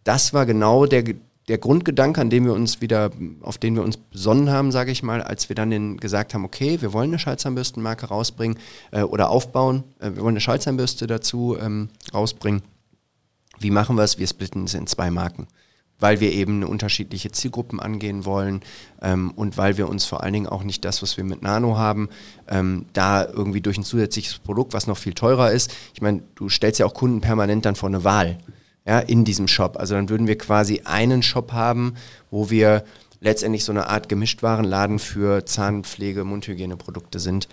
das 0.04 0.32
war 0.32 0.46
genau 0.46 0.86
der, 0.86 1.04
der 1.48 1.58
Grundgedanke, 1.58 2.18
an 2.18 2.30
dem 2.30 2.46
wir 2.46 2.54
uns 2.54 2.80
wieder, 2.80 3.10
auf 3.42 3.58
den 3.58 3.74
wir 3.74 3.82
uns 3.82 3.98
besonnen 3.98 4.48
haben, 4.48 4.72
sage 4.72 4.90
ich 4.90 5.02
mal, 5.02 5.22
als 5.22 5.50
wir 5.50 5.54
dann 5.54 5.68
den 5.68 5.98
gesagt 5.98 6.32
haben, 6.32 6.46
okay, 6.46 6.80
wir 6.80 6.94
wollen 6.94 7.10
eine 7.10 7.18
Schallzahnbürstenmarke 7.18 8.06
rausbringen 8.06 8.58
äh, 8.90 9.02
oder 9.02 9.28
aufbauen, 9.28 9.84
äh, 9.98 10.12
wir 10.14 10.22
wollen 10.22 10.32
eine 10.32 10.40
Schallzahnbürste 10.40 11.06
dazu 11.06 11.58
ähm, 11.60 11.90
rausbringen. 12.14 12.62
Wie 13.58 13.70
machen 13.70 13.96
wir 13.96 14.02
es? 14.04 14.18
Wir 14.18 14.26
splitten 14.26 14.64
es 14.64 14.72
in 14.72 14.86
zwei 14.86 15.10
Marken, 15.10 15.46
weil 15.98 16.20
wir 16.20 16.32
eben 16.32 16.62
unterschiedliche 16.62 17.32
Zielgruppen 17.32 17.80
angehen 17.80 18.24
wollen 18.24 18.60
ähm, 19.00 19.30
und 19.30 19.56
weil 19.56 19.76
wir 19.78 19.88
uns 19.88 20.04
vor 20.04 20.22
allen 20.22 20.32
Dingen 20.32 20.46
auch 20.46 20.62
nicht 20.62 20.84
das, 20.84 21.02
was 21.02 21.16
wir 21.16 21.24
mit 21.24 21.42
Nano 21.42 21.78
haben, 21.78 22.08
ähm, 22.48 22.86
da 22.92 23.24
irgendwie 23.24 23.60
durch 23.60 23.78
ein 23.78 23.84
zusätzliches 23.84 24.38
Produkt, 24.38 24.74
was 24.74 24.86
noch 24.86 24.98
viel 24.98 25.14
teurer 25.14 25.50
ist. 25.50 25.74
Ich 25.94 26.02
meine, 26.02 26.22
du 26.34 26.48
stellst 26.48 26.80
ja 26.80 26.86
auch 26.86 26.94
Kunden 26.94 27.20
permanent 27.20 27.64
dann 27.64 27.76
vor 27.76 27.88
eine 27.88 28.04
Wahl 28.04 28.38
ja, 28.86 29.00
in 29.00 29.24
diesem 29.24 29.48
Shop. 29.48 29.76
Also 29.78 29.94
dann 29.94 30.08
würden 30.08 30.26
wir 30.26 30.38
quasi 30.38 30.82
einen 30.84 31.22
Shop 31.22 31.52
haben, 31.52 31.94
wo 32.30 32.50
wir 32.50 32.84
letztendlich 33.20 33.64
so 33.64 33.72
eine 33.72 33.88
Art 33.88 34.08
Gemischtwarenladen 34.08 34.98
für 34.98 35.44
Zahnpflege, 35.44 36.24
Mundhygieneprodukte 36.24 37.18
sind. 37.18 37.48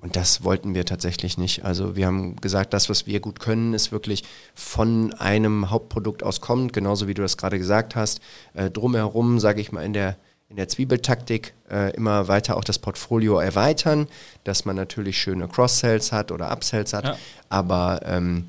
Und 0.00 0.16
das 0.16 0.44
wollten 0.44 0.74
wir 0.74 0.86
tatsächlich 0.86 1.36
nicht. 1.36 1.64
Also 1.64 1.94
wir 1.94 2.06
haben 2.06 2.36
gesagt, 2.36 2.72
das, 2.72 2.88
was 2.88 3.06
wir 3.06 3.20
gut 3.20 3.38
können, 3.38 3.74
ist 3.74 3.92
wirklich 3.92 4.24
von 4.54 5.12
einem 5.14 5.70
Hauptprodukt 5.70 6.22
aus 6.22 6.40
kommt, 6.40 6.72
genauso 6.72 7.06
wie 7.06 7.14
du 7.14 7.22
das 7.22 7.36
gerade 7.36 7.58
gesagt 7.58 7.96
hast. 7.96 8.20
Äh, 8.54 8.70
drumherum, 8.70 9.38
sage 9.40 9.60
ich 9.60 9.72
mal, 9.72 9.84
in 9.84 9.92
der, 9.92 10.16
in 10.48 10.56
der 10.56 10.68
Zwiebeltaktik 10.68 11.52
äh, 11.70 11.94
immer 11.94 12.28
weiter 12.28 12.56
auch 12.56 12.64
das 12.64 12.78
Portfolio 12.78 13.38
erweitern, 13.38 14.08
dass 14.44 14.64
man 14.64 14.74
natürlich 14.74 15.18
schöne 15.18 15.48
Cross-Sells 15.48 16.12
hat 16.12 16.32
oder 16.32 16.50
Upsells 16.50 16.94
hat. 16.94 17.04
Ja. 17.04 17.16
Aber 17.50 18.00
ähm, 18.04 18.48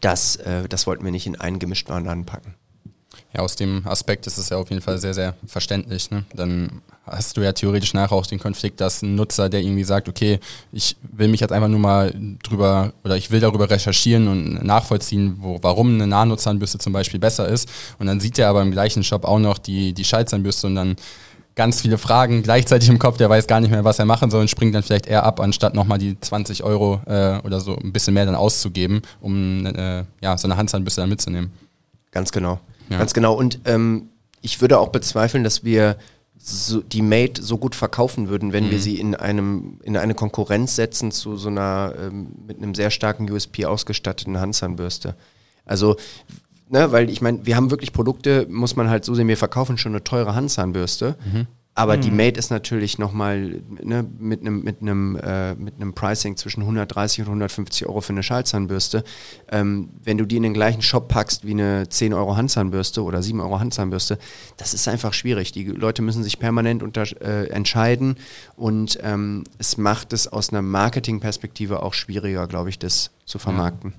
das, 0.00 0.36
äh, 0.36 0.68
das 0.68 0.86
wollten 0.86 1.04
wir 1.04 1.12
nicht 1.12 1.26
in 1.26 1.40
einen 1.40 1.60
Gemischtwarenladen 1.60 2.26
packen. 2.26 2.54
Ja, 3.32 3.42
aus 3.42 3.54
dem 3.54 3.86
Aspekt 3.86 4.26
ist 4.26 4.38
es 4.38 4.48
ja 4.48 4.56
auf 4.56 4.70
jeden 4.70 4.82
Fall 4.82 4.98
sehr, 4.98 5.14
sehr 5.14 5.34
verständlich. 5.46 6.10
Ne? 6.10 6.24
Dann 6.34 6.82
hast 7.04 7.36
du 7.36 7.42
ja 7.42 7.52
theoretisch 7.52 7.94
nachher 7.94 8.16
auch 8.16 8.26
den 8.26 8.40
Konflikt, 8.40 8.80
dass 8.80 9.02
ein 9.02 9.14
Nutzer, 9.14 9.48
der 9.48 9.60
irgendwie 9.60 9.84
sagt, 9.84 10.08
okay, 10.08 10.40
ich 10.72 10.96
will 11.02 11.28
mich 11.28 11.40
jetzt 11.40 11.52
einfach 11.52 11.68
nur 11.68 11.78
mal 11.78 12.12
drüber 12.42 12.92
oder 13.04 13.16
ich 13.16 13.30
will 13.30 13.40
darüber 13.40 13.70
recherchieren 13.70 14.26
und 14.26 14.64
nachvollziehen, 14.64 15.36
wo, 15.38 15.58
warum 15.62 15.94
eine 15.94 16.08
Nano-Zahnbürste 16.08 16.78
zum 16.78 16.92
Beispiel 16.92 17.20
besser 17.20 17.46
ist. 17.48 17.68
Und 17.98 18.06
dann 18.06 18.18
sieht 18.18 18.38
er 18.38 18.48
aber 18.48 18.62
im 18.62 18.72
gleichen 18.72 19.04
Shop 19.04 19.24
auch 19.24 19.38
noch 19.38 19.58
die, 19.58 19.92
die 19.92 20.04
Schallzahnbürste 20.04 20.66
und 20.66 20.74
dann 20.74 20.96
ganz 21.54 21.82
viele 21.82 21.98
Fragen 21.98 22.42
gleichzeitig 22.42 22.88
im 22.88 22.98
Kopf, 22.98 23.18
der 23.18 23.28
weiß 23.28 23.46
gar 23.46 23.60
nicht 23.60 23.70
mehr, 23.70 23.84
was 23.84 23.98
er 23.98 24.06
machen 24.06 24.30
soll 24.30 24.40
und 24.40 24.48
springt 24.48 24.74
dann 24.74 24.82
vielleicht 24.82 25.06
eher 25.06 25.24
ab, 25.24 25.40
anstatt 25.40 25.74
nochmal 25.74 25.98
die 25.98 26.18
20 26.18 26.64
Euro 26.64 27.00
äh, 27.06 27.38
oder 27.44 27.60
so 27.60 27.76
ein 27.76 27.92
bisschen 27.92 28.14
mehr 28.14 28.24
dann 28.24 28.34
auszugeben, 28.34 29.02
um 29.20 29.66
äh, 29.66 30.04
ja, 30.20 30.38
so 30.38 30.48
eine 30.48 30.56
Handzahnbürste 30.56 31.02
dann 31.02 31.10
mitzunehmen. 31.10 31.52
Ganz 32.12 32.32
genau. 32.32 32.60
Ja. 32.90 32.98
Ganz 32.98 33.14
genau. 33.14 33.34
Und 33.34 33.60
ähm, 33.64 34.10
ich 34.42 34.60
würde 34.60 34.78
auch 34.78 34.88
bezweifeln, 34.88 35.44
dass 35.44 35.64
wir 35.64 35.96
so, 36.42 36.80
die 36.80 37.02
Mate 37.02 37.42
so 37.42 37.58
gut 37.58 37.74
verkaufen 37.74 38.28
würden, 38.28 38.52
wenn 38.52 38.70
wir 38.70 38.80
sie 38.80 38.98
in 38.98 39.14
einem 39.14 39.78
in 39.82 39.96
eine 39.96 40.14
Konkurrenz 40.14 40.74
setzen 40.74 41.12
zu 41.12 41.36
so 41.36 41.48
einer 41.48 41.94
ähm, 41.98 42.28
mit 42.46 42.56
einem 42.56 42.74
sehr 42.74 42.90
starken 42.90 43.30
USP 43.30 43.66
ausgestatteten 43.66 44.40
Handzahnbürste. 44.40 45.16
Also 45.66 45.96
ne, 46.70 46.90
weil 46.92 47.10
ich 47.10 47.20
meine, 47.20 47.44
wir 47.44 47.56
haben 47.56 47.70
wirklich 47.70 47.92
Produkte, 47.92 48.46
muss 48.48 48.74
man 48.74 48.88
halt 48.88 49.04
so 49.04 49.14
sehen, 49.14 49.28
wir 49.28 49.36
verkaufen 49.36 49.76
schon 49.76 49.92
eine 49.92 50.02
teure 50.02 50.34
Handzahnbürste. 50.34 51.16
Aber 51.74 51.96
die 51.96 52.10
Mate 52.10 52.38
ist 52.38 52.50
natürlich 52.50 52.98
nochmal 52.98 53.62
ne, 53.82 54.06
mit 54.18 54.40
einem 54.40 54.62
mit 54.62 54.82
einem 54.82 55.16
äh, 55.16 55.54
mit 55.54 55.76
einem 55.76 55.94
Pricing 55.94 56.36
zwischen 56.36 56.60
130 56.62 57.20
und 57.20 57.26
150 57.26 57.86
Euro 57.86 58.00
für 58.00 58.12
eine 58.12 58.22
Schallzahnbürste. 58.22 59.04
Ähm, 59.50 59.88
wenn 60.02 60.18
du 60.18 60.26
die 60.26 60.36
in 60.36 60.42
den 60.42 60.52
gleichen 60.52 60.82
Shop 60.82 61.08
packst 61.08 61.46
wie 61.46 61.52
eine 61.52 61.88
10 61.88 62.12
Euro 62.12 62.36
Handzahnbürste 62.36 63.02
oder 63.02 63.22
7 63.22 63.40
Euro 63.40 63.60
Handzahnbürste, 63.60 64.18
das 64.56 64.74
ist 64.74 64.88
einfach 64.88 65.14
schwierig. 65.14 65.52
Die 65.52 65.64
Leute 65.64 66.02
müssen 66.02 66.22
sich 66.22 66.38
permanent 66.38 66.82
unter, 66.82 67.04
äh, 67.22 67.48
entscheiden 67.50 68.16
und 68.56 68.98
ähm, 69.02 69.44
es 69.58 69.78
macht 69.78 70.12
es 70.12 70.28
aus 70.28 70.50
einer 70.50 70.62
Marketingperspektive 70.62 71.82
auch 71.82 71.94
schwieriger, 71.94 72.46
glaube 72.46 72.68
ich, 72.68 72.78
das 72.78 73.10
zu 73.24 73.38
vermarkten. 73.38 73.94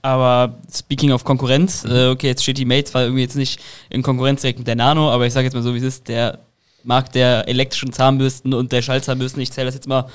Aber 0.00 0.58
speaking 0.72 1.12
of 1.12 1.24
Konkurrenz, 1.24 1.84
äh, 1.84 2.08
okay, 2.08 2.28
jetzt 2.28 2.42
steht 2.42 2.58
die 2.58 2.64
Mate 2.64 2.84
zwar 2.84 3.02
irgendwie 3.02 3.22
jetzt 3.22 3.36
nicht 3.36 3.60
in 3.90 4.02
Konkurrenz 4.02 4.40
direkt 4.40 4.58
mit 4.58 4.68
der 4.68 4.76
Nano, 4.76 5.10
aber 5.10 5.26
ich 5.26 5.32
sage 5.32 5.44
jetzt 5.44 5.54
mal 5.54 5.62
so, 5.62 5.74
wie 5.74 5.78
es 5.78 5.84
ist, 5.84 6.08
der 6.08 6.38
Markt 6.84 7.14
der 7.14 7.48
elektrischen 7.48 7.92
Zahnbürsten 7.92 8.54
und 8.54 8.72
der 8.72 8.82
Schallzahnbürsten, 8.82 9.42
ich 9.42 9.52
zähle 9.52 9.66
das 9.66 9.74
jetzt 9.74 9.88
mal 9.88 10.08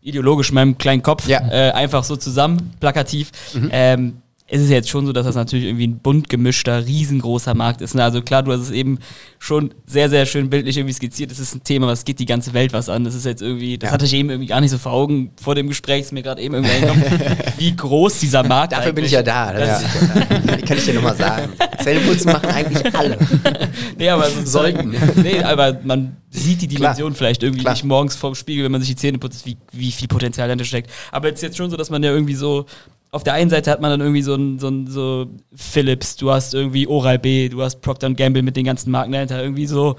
ideologisch 0.00 0.48
in 0.50 0.54
meinem 0.54 0.78
kleinen 0.78 1.02
Kopf 1.02 1.26
Ja. 1.28 1.40
äh, 1.50 1.72
einfach 1.72 2.04
so 2.04 2.16
zusammen, 2.16 2.72
plakativ. 2.80 3.30
Ähm, 3.70 4.22
es 4.50 4.62
ist 4.62 4.70
jetzt 4.70 4.88
schon 4.88 5.04
so, 5.04 5.12
dass 5.12 5.26
das 5.26 5.34
natürlich 5.34 5.66
irgendwie 5.66 5.86
ein 5.86 5.98
bunt 5.98 6.30
gemischter, 6.30 6.86
riesengroßer 6.86 7.52
Markt 7.52 7.82
ist. 7.82 7.94
Ne? 7.94 8.02
Also 8.02 8.22
klar, 8.22 8.42
du 8.42 8.50
hast 8.50 8.60
es 8.60 8.70
eben 8.70 8.98
schon 9.38 9.74
sehr, 9.84 10.08
sehr 10.08 10.24
schön 10.24 10.48
bildlich 10.48 10.78
irgendwie 10.78 10.94
skizziert. 10.94 11.30
Das 11.30 11.38
ist 11.38 11.54
ein 11.54 11.64
Thema, 11.64 11.86
was 11.86 12.06
geht 12.06 12.18
die 12.18 12.24
ganze 12.24 12.54
Welt 12.54 12.72
was 12.72 12.88
an. 12.88 13.04
Das 13.04 13.14
ist 13.14 13.26
jetzt 13.26 13.42
irgendwie, 13.42 13.76
das 13.76 13.90
ja. 13.90 13.94
hatte 13.94 14.06
ich 14.06 14.14
eben 14.14 14.30
irgendwie 14.30 14.48
gar 14.48 14.62
nicht 14.62 14.70
so 14.70 14.78
vor 14.78 14.92
Augen 14.92 15.32
vor 15.40 15.54
dem 15.54 15.68
Gespräch, 15.68 16.00
ist 16.00 16.12
mir 16.12 16.22
gerade 16.22 16.40
eben 16.40 16.54
irgendwie 16.54 16.72
eingekommen, 16.72 17.04
wie 17.58 17.76
groß 17.76 18.20
dieser 18.20 18.42
Markt 18.42 18.72
Dafür 18.72 18.94
bin 18.94 19.04
ich 19.04 19.12
ja 19.12 19.22
da. 19.22 19.58
Ja. 19.58 19.80
Kann 20.66 20.78
ich 20.78 20.84
dir 20.84 20.94
nochmal 20.94 21.16
sagen. 21.16 21.52
Zähneputzen 21.82 22.32
machen 22.32 22.48
eigentlich 22.48 22.94
alle. 22.94 23.18
nee, 23.98 24.08
aber 24.08 24.30
so 24.30 24.46
sollten. 24.46 24.94
nee, 25.22 25.42
aber 25.42 25.78
man 25.84 26.16
sieht 26.30 26.62
die 26.62 26.68
Dimension 26.68 27.10
Klar. 27.10 27.18
vielleicht 27.18 27.42
irgendwie 27.42 27.62
Klar. 27.62 27.74
nicht 27.74 27.84
morgens 27.84 28.16
vorm 28.16 28.34
Spiegel, 28.34 28.64
wenn 28.64 28.72
man 28.72 28.80
sich 28.80 28.90
die 28.90 28.96
Zähne 28.96 29.18
putzt, 29.18 29.44
wie, 29.44 29.58
wie 29.72 29.92
viel 29.92 30.08
Potenzial 30.08 30.48
dahinter 30.48 30.64
steckt. 30.64 30.90
Aber 31.12 31.28
es 31.28 31.34
ist 31.34 31.42
jetzt 31.42 31.58
schon 31.58 31.68
so, 31.70 31.76
dass 31.76 31.90
man 31.90 32.02
ja 32.02 32.10
irgendwie 32.10 32.34
so 32.34 32.64
auf 33.10 33.24
der 33.24 33.34
einen 33.34 33.50
Seite 33.50 33.70
hat 33.70 33.80
man 33.80 33.90
dann 33.90 34.00
irgendwie 34.00 34.22
so 34.22 34.34
ein, 34.34 34.58
so 34.58 34.68
ein 34.68 34.86
so 34.86 35.26
Philips, 35.54 36.16
du 36.16 36.30
hast 36.30 36.54
irgendwie 36.54 36.86
Oral-B, 36.86 37.48
du 37.48 37.62
hast 37.62 37.80
Procter 37.80 38.12
Gamble 38.12 38.42
mit 38.42 38.56
den 38.56 38.64
ganzen 38.64 38.90
Marken 38.90 39.12
dahinter, 39.12 39.42
irgendwie 39.42 39.66
so, 39.66 39.96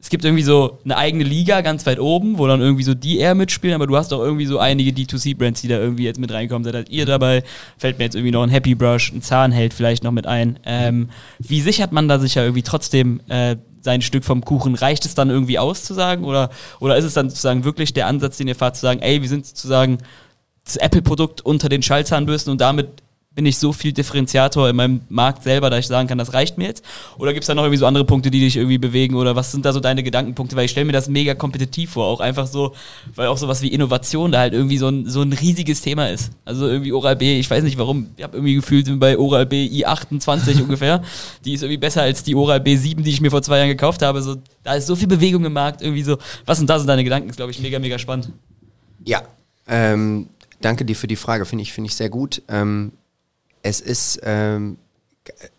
es 0.00 0.10
gibt 0.10 0.24
irgendwie 0.24 0.44
so 0.44 0.78
eine 0.84 0.96
eigene 0.96 1.24
Liga 1.24 1.60
ganz 1.60 1.84
weit 1.86 1.98
oben, 1.98 2.38
wo 2.38 2.46
dann 2.46 2.60
irgendwie 2.60 2.84
so 2.84 2.94
die 2.94 3.18
eher 3.18 3.34
mitspielen, 3.34 3.74
aber 3.74 3.86
du 3.86 3.96
hast 3.96 4.12
auch 4.12 4.20
irgendwie 4.20 4.46
so 4.46 4.58
einige 4.58 4.90
D2C-Brands, 4.90 5.60
die 5.60 5.68
da 5.68 5.78
irgendwie 5.78 6.04
jetzt 6.04 6.20
mit 6.20 6.32
reinkommen. 6.32 6.64
Seid 6.64 6.74
halt 6.74 6.88
ihr 6.88 7.04
dabei, 7.04 7.42
fällt 7.76 7.98
mir 7.98 8.04
jetzt 8.04 8.14
irgendwie 8.14 8.30
noch 8.30 8.44
ein 8.44 8.48
Happy 8.48 8.76
Brush, 8.76 9.12
ein 9.12 9.22
Zahnheld 9.22 9.74
vielleicht 9.74 10.04
noch 10.04 10.12
mit 10.12 10.26
ein. 10.26 10.60
Ähm, 10.64 11.10
wie 11.40 11.60
sichert 11.60 11.90
man 11.90 12.06
da 12.06 12.20
sich 12.20 12.36
ja 12.36 12.42
irgendwie 12.42 12.62
trotzdem 12.62 13.20
äh, 13.28 13.56
sein 13.80 14.00
Stück 14.00 14.24
vom 14.24 14.44
Kuchen? 14.44 14.76
Reicht 14.76 15.04
es 15.04 15.16
dann 15.16 15.30
irgendwie 15.30 15.58
aus 15.58 15.82
zu 15.82 15.94
sagen 15.94 16.24
oder, 16.24 16.50
oder 16.78 16.96
ist 16.96 17.04
es 17.04 17.14
dann 17.14 17.28
sozusagen 17.28 17.64
wirklich 17.64 17.92
der 17.92 18.06
Ansatz, 18.06 18.36
den 18.36 18.46
ihr 18.46 18.54
fahrt, 18.54 18.76
zu 18.76 18.82
sagen, 18.82 19.00
ey, 19.00 19.20
wir 19.20 19.28
sind 19.28 19.46
sozusagen 19.46 19.98
das 20.68 20.76
Apple-Produkt 20.76 21.40
unter 21.40 21.68
den 21.68 21.82
Schallzahnbürsten 21.82 22.50
und 22.52 22.60
damit 22.60 23.02
bin 23.38 23.46
ich 23.46 23.58
so 23.58 23.72
viel 23.72 23.92
Differenziator 23.92 24.68
in 24.68 24.74
meinem 24.74 25.02
Markt 25.08 25.44
selber, 25.44 25.70
dass 25.70 25.78
ich 25.78 25.86
sagen 25.86 26.08
kann, 26.08 26.18
das 26.18 26.34
reicht 26.34 26.58
mir 26.58 26.64
jetzt? 26.64 26.84
Oder 27.18 27.32
gibt 27.32 27.44
es 27.44 27.46
da 27.46 27.54
noch 27.54 27.62
irgendwie 27.62 27.78
so 27.78 27.86
andere 27.86 28.04
Punkte, 28.04 28.32
die 28.32 28.40
dich 28.40 28.56
irgendwie 28.56 28.78
bewegen? 28.78 29.14
Oder 29.14 29.36
was 29.36 29.52
sind 29.52 29.64
da 29.64 29.72
so 29.72 29.78
deine 29.78 30.02
Gedankenpunkte? 30.02 30.56
Weil 30.56 30.64
ich 30.64 30.72
stelle 30.72 30.86
mir 30.86 30.92
das 30.92 31.08
mega 31.08 31.36
kompetitiv 31.36 31.92
vor, 31.92 32.06
auch 32.06 32.18
einfach 32.18 32.48
so, 32.48 32.74
weil 33.14 33.28
auch 33.28 33.38
sowas 33.38 33.62
wie 33.62 33.68
Innovation 33.68 34.32
da 34.32 34.40
halt 34.40 34.54
irgendwie 34.54 34.78
so 34.78 34.88
ein, 34.88 35.08
so 35.08 35.22
ein 35.22 35.32
riesiges 35.32 35.82
Thema 35.82 36.10
ist. 36.10 36.32
Also 36.44 36.66
irgendwie 36.66 36.92
Oral-B, 36.92 37.38
ich 37.38 37.48
weiß 37.48 37.62
nicht 37.62 37.78
warum, 37.78 38.08
ich 38.16 38.24
habe 38.24 38.38
irgendwie 38.38 38.56
gefühlt, 38.56 38.86
sind 38.86 38.98
bei 38.98 39.16
Oral-B 39.16 39.66
i28 39.66 40.60
ungefähr. 40.64 41.02
Die 41.44 41.52
ist 41.52 41.62
irgendwie 41.62 41.78
besser 41.78 42.02
als 42.02 42.24
die 42.24 42.34
Oral-B 42.34 42.74
7, 42.74 43.04
die 43.04 43.10
ich 43.10 43.20
mir 43.20 43.30
vor 43.30 43.42
zwei 43.42 43.58
Jahren 43.58 43.68
gekauft 43.68 44.02
habe. 44.02 44.20
So, 44.20 44.34
da 44.64 44.74
ist 44.74 44.88
so 44.88 44.96
viel 44.96 45.06
Bewegung 45.06 45.44
im 45.44 45.52
Markt, 45.52 45.80
irgendwie 45.80 46.02
so. 46.02 46.18
Was 46.44 46.58
sind 46.58 46.68
da 46.68 46.80
so 46.80 46.88
deine 46.88 47.04
Gedanken? 47.04 47.30
Ist, 47.30 47.36
glaube 47.36 47.52
ich, 47.52 47.60
mega, 47.60 47.78
mega 47.78 48.00
spannend. 48.00 48.32
Ja, 49.04 49.22
ähm, 49.68 50.26
danke 50.60 50.84
dir 50.84 50.96
für 50.96 51.06
die 51.06 51.16
Frage, 51.16 51.44
finde 51.44 51.62
ich, 51.62 51.72
finde 51.72 51.88
ich 51.88 51.94
sehr 51.94 52.10
gut. 52.10 52.42
Ähm, 52.48 52.92
es 53.62 53.80
ist, 53.80 54.20
ähm, 54.22 54.78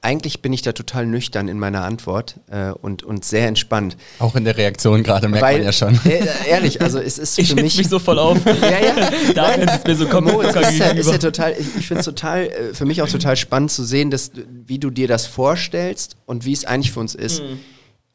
eigentlich 0.02 0.42
bin 0.42 0.52
ich 0.54 0.62
da 0.62 0.72
total 0.72 1.06
nüchtern 1.06 1.48
in 1.48 1.60
meiner 1.60 1.84
Antwort 1.84 2.36
äh, 2.50 2.72
und, 2.72 3.04
und 3.04 3.24
sehr 3.24 3.48
entspannt. 3.48 3.98
Auch 4.18 4.36
in 4.36 4.44
der 4.44 4.58
Reaktion 4.58 5.04
gerade 5.04 5.28
merkt 5.28 5.46
Weil, 5.46 5.58
man 5.58 5.66
ja 5.66 5.72
schon. 5.72 6.00
Äh, 6.06 6.26
ehrlich, 6.48 6.82
also 6.82 7.00
es 7.00 7.18
ist 7.18 7.38
ich 7.40 7.50
für 7.50 7.56
mich... 7.56 7.78
mich 7.78 7.90
so 7.90 8.00
voll 8.00 8.20
auf. 8.20 8.44
ja, 8.62 8.80
ja. 8.80 9.10
Da 9.36 9.52
ist 9.52 9.86
mir 9.86 9.96
so 9.96 10.22
Mo, 10.22 10.42
ist, 10.42 10.56
ist, 10.56 10.80
ja, 10.80 10.88
ist 10.88 11.12
ja 11.12 11.18
total, 11.18 11.56
ich, 11.58 11.68
ich 11.78 11.88
finde 11.88 12.00
es 12.00 12.06
total, 12.06 12.48
äh, 12.48 12.74
für 12.74 12.86
mich 12.86 13.02
auch 13.02 13.10
total 13.10 13.36
spannend 13.38 13.72
zu 13.72 13.84
sehen, 13.84 14.12
dass, 14.12 14.32
wie 14.66 14.80
du 14.80 14.90
dir 14.90 15.08
das 15.08 15.28
vorstellst 15.28 16.16
und 16.26 16.46
wie 16.46 16.54
es 16.54 16.66
eigentlich 16.66 16.92
für 16.92 17.00
uns 17.00 17.16
ist. 17.16 17.42
Mhm 17.42 17.60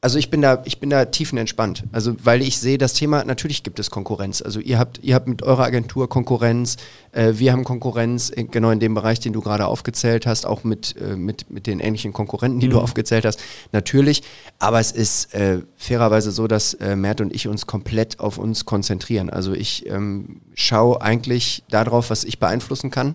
also 0.05 0.19
ich 0.19 0.29
bin 0.29 0.43
da, 0.43 0.61
ich 0.67 0.81
bin 0.81 0.91
da 0.91 1.07
tiefenentspannt. 1.07 1.85
Also 1.91 2.15
weil 2.23 2.43
ich 2.43 2.59
sehe 2.59 2.77
das 2.77 2.93
Thema, 2.93 3.25
natürlich 3.25 3.63
gibt 3.63 3.79
es 3.79 3.91
Konkurrenz. 3.91 4.43
Also 4.43 4.61
ihr 4.61 4.79
habt, 4.79 5.01
ihr 5.03 5.15
habt 5.15 5.27
mit 5.27 5.43
eurer 5.43 5.65
Agentur 5.65 6.11
Konkurrenz, 6.11 6.77
äh, 7.13 7.33
wir 7.37 7.53
haben 7.53 7.65
Konkurrenz, 7.65 8.29
in, 8.29 8.51
genau 8.51 8.69
in 8.69 8.81
dem 8.81 8.93
Bereich, 8.93 9.21
den 9.21 9.33
du 9.33 9.41
gerade 9.41 9.67
aufgezählt 9.67 10.27
hast, 10.27 10.45
auch 10.45 10.63
mit, 10.63 10.95
äh, 11.01 11.17
mit, 11.17 11.51
mit 11.51 11.67
den 11.67 11.81
ähnlichen 11.81 12.13
Konkurrenten, 12.13 12.61
die 12.61 12.67
mhm. 12.67 12.73
du 12.73 12.81
aufgezählt 12.81 13.25
hast, 13.25 13.41
natürlich. 13.73 14.23
Aber 14.59 14.79
es 14.79 14.93
ist 14.93 15.33
äh, 15.33 15.63
fairerweise 15.75 16.33
so, 16.33 16.49
dass 16.49 16.75
äh, 16.75 16.97
Mert 16.97 17.23
und 17.23 17.35
ich 17.35 17.49
uns 17.49 17.67
komplett 17.67 18.21
auf 18.21 18.37
uns 18.37 18.67
konzentrieren. 18.67 19.31
Also 19.31 19.55
ich 19.55 19.89
ähm, 19.89 20.43
schaue 20.53 21.01
eigentlich 21.01 21.65
darauf, 21.71 22.11
was 22.11 22.25
ich 22.25 22.39
beeinflussen 22.39 22.91
kann 22.91 23.15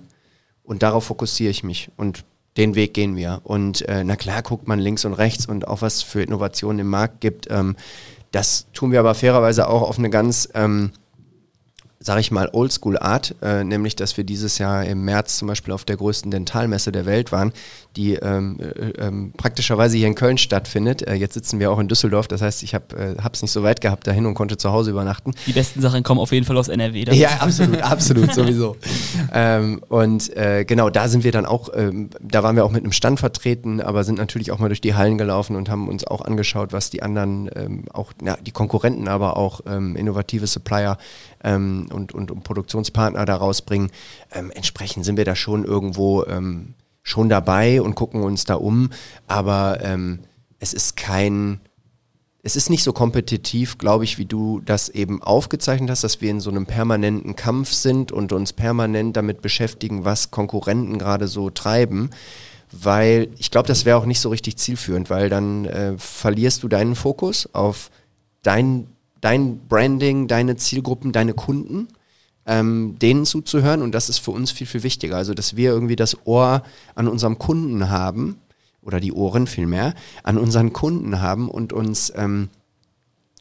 und 0.64 0.82
darauf 0.82 1.04
fokussiere 1.04 1.52
ich 1.52 1.64
mich. 1.64 1.92
Und 1.98 2.26
den 2.60 2.76
Weg 2.76 2.94
gehen 2.94 3.16
wir. 3.16 3.42
Und 3.44 3.88
äh, 3.88 4.04
na 4.04 4.16
klar 4.16 4.44
guckt 4.44 4.68
man 4.68 4.80
links 4.80 5.06
und 5.06 5.14
rechts 5.14 5.48
und 5.48 5.68
auch 5.68 5.82
was 5.82 6.04
für 6.04 6.22
Innovationen 6.22 6.80
im 6.80 6.88
Markt 6.88 7.22
gibt. 7.22 7.48
Ähm, 7.50 7.76
das 8.32 8.68
tun 8.74 8.92
wir 8.92 9.00
aber 9.00 9.16
fairerweise 9.16 9.68
auch 9.68 9.82
auf 9.82 9.98
eine 9.98 10.12
ganz 10.12 10.48
ähm, 10.54 10.92
sage 12.02 12.22
ich 12.22 12.32
mal, 12.32 12.50
Oldschool-Art, 12.54 13.36
äh, 13.42 13.64
nämlich 13.64 13.96
dass 13.96 14.16
wir 14.16 14.24
dieses 14.24 14.58
Jahr 14.58 14.86
im 14.86 15.04
März 15.04 15.38
zum 15.38 15.50
Beispiel 15.50 15.74
auf 15.74 15.84
der 15.84 15.98
größten 15.98 16.32
Dentalmesse 16.32 16.92
der 16.92 17.06
Welt 17.06 17.32
waren, 17.32 17.52
die 17.96 18.14
ähm, 18.16 18.58
äh, 18.60 18.90
ähm, 19.02 19.34
praktischerweise 19.36 19.98
hier 19.98 20.08
in 20.08 20.16
Köln 20.16 20.38
stattfindet. 20.38 21.08
Äh, 21.08 21.16
jetzt 21.16 21.34
sitzen 21.34 21.60
wir 21.60 21.72
auch 21.72 21.80
in 21.80 21.88
Düsseldorf, 21.88 22.28
das 22.28 22.42
heißt, 22.42 22.62
ich 22.64 22.76
habe 22.76 22.86
es 22.96 23.42
äh, 23.42 23.42
nicht 23.42 23.52
so 23.52 23.64
weit 23.64 23.82
gehabt 23.82 24.06
dahin 24.06 24.26
und 24.26 24.36
konnte 24.36 24.58
zu 24.58 24.72
Hause 24.72 24.92
übernachten. 24.92 25.34
Die 25.48 25.54
besten 25.54 25.82
Sachen 25.82 26.04
kommen 26.04 26.20
auf 26.20 26.32
jeden 26.32 26.46
Fall 26.46 26.58
aus 26.58 26.68
NRW. 26.68 27.06
Ja, 27.14 27.30
absolut, 27.40 27.82
absolut, 27.82 28.34
sowieso. 28.34 28.76
Ähm, 29.32 29.82
und 29.90 30.36
äh, 30.36 30.66
genau, 30.66 30.90
da 30.90 31.08
sind 31.08 31.24
wir 31.24 31.32
dann 31.32 31.46
auch, 31.46 31.70
ähm, 31.76 32.10
da 32.20 32.42
waren 32.42 32.56
wir 32.56 32.66
auch 32.66 32.72
mit 32.72 32.84
einem 32.84 32.92
Stand 32.92 33.20
vertreten, 33.20 33.80
aber 33.80 34.04
sind 34.04 34.18
natürlich 34.18 34.52
auch 34.52 34.60
mal 34.60 34.70
durch 34.70 34.82
die 34.82 34.96
Hallen 34.96 35.18
gelaufen 35.18 35.56
und 35.56 35.70
haben 35.70 35.88
uns 35.88 36.06
auch 36.06 36.22
angeschaut, 36.22 36.74
was 36.74 36.90
die 36.90 37.04
anderen, 37.04 37.50
ähm, 37.56 37.86
auch 37.94 38.12
ja, 38.24 38.38
die 38.38 38.52
Konkurrenten, 38.52 39.08
aber 39.08 39.38
auch 39.38 39.62
innovative 39.62 40.48
Supplier 40.48 40.98
ähm, 41.44 41.90
und, 41.94 42.14
und, 42.14 42.32
und 42.32 42.44
Produktionspartner 42.44 43.26
da 43.26 43.36
rausbringen. 43.36 43.92
Ähm, 44.34 44.52
entsprechend 44.52 45.06
sind 45.06 45.18
wir 45.18 45.26
da 45.26 45.36
schon 45.36 45.64
irgendwo 45.64 46.26
ähm, 46.26 46.74
schon 47.10 47.30
dabei 47.30 47.82
und 47.82 47.96
gucken 47.96 48.22
uns 48.22 48.46
da 48.46 48.56
um. 48.56 48.90
Aber 49.28 49.80
ähm, 49.82 50.20
es 50.60 50.74
ist 50.74 50.96
kein, 50.96 51.60
es 52.44 52.56
ist 52.56 52.70
nicht 52.70 52.84
so 52.84 52.94
kompetitiv, 52.94 53.78
glaube 53.78 54.04
ich, 54.04 54.18
wie 54.18 54.26
du 54.26 54.62
das 54.62 54.90
eben 54.90 55.22
aufgezeichnet 55.22 55.90
hast, 55.90 56.04
dass 56.04 56.22
wir 56.22 56.32
in 56.32 56.40
so 56.40 56.50
einem 56.50 56.66
permanenten 56.66 57.36
Kampf 57.36 57.74
sind 57.74 58.12
und 58.12 58.32
uns 58.34 58.54
permanent 58.54 59.18
damit 59.18 59.42
beschäftigen, 59.42 60.06
was 60.06 60.32
Konkurrenten 60.32 60.98
gerade 60.98 61.28
so 61.28 61.50
treiben. 61.50 62.10
Weil 62.72 63.30
ich 63.38 63.50
glaube, 63.50 63.68
das 63.68 63.86
wäre 63.86 63.98
auch 63.98 64.06
nicht 64.06 64.20
so 64.20 64.30
richtig 64.30 64.58
zielführend, 64.58 65.10
weil 65.10 65.30
dann 65.30 65.66
äh, 65.66 65.98
verlierst 65.98 66.62
du 66.62 66.68
deinen 66.68 66.96
Fokus 66.96 67.50
auf 67.54 67.90
dein 68.44 68.88
dein 69.22 69.60
Branding, 69.68 70.28
deine 70.28 70.56
Zielgruppen, 70.56 71.12
deine 71.12 71.34
Kunden, 71.34 71.88
ähm, 72.50 72.98
denen 73.00 73.26
zuzuhören. 73.26 73.82
Und 73.82 73.94
das 73.94 74.10
ist 74.10 74.18
für 74.18 74.32
uns 74.32 74.52
viel, 74.52 74.68
viel 74.68 74.84
wichtiger. 74.84 75.16
Also, 75.16 75.34
dass 75.34 75.56
wir 75.56 75.70
irgendwie 75.70 75.96
das 75.96 76.26
Ohr 76.26 76.64
an 76.96 77.08
unserem 77.08 77.38
Kunden 77.38 77.90
haben, 77.90 78.38
oder 78.82 79.00
die 79.00 79.14
Ohren 79.14 79.46
vielmehr, 79.46 79.94
an 80.24 80.38
unseren 80.38 80.74
Kunden 80.74 81.22
haben 81.22 81.50
und 81.50 81.74
uns 81.74 82.12
ähm, 82.16 82.50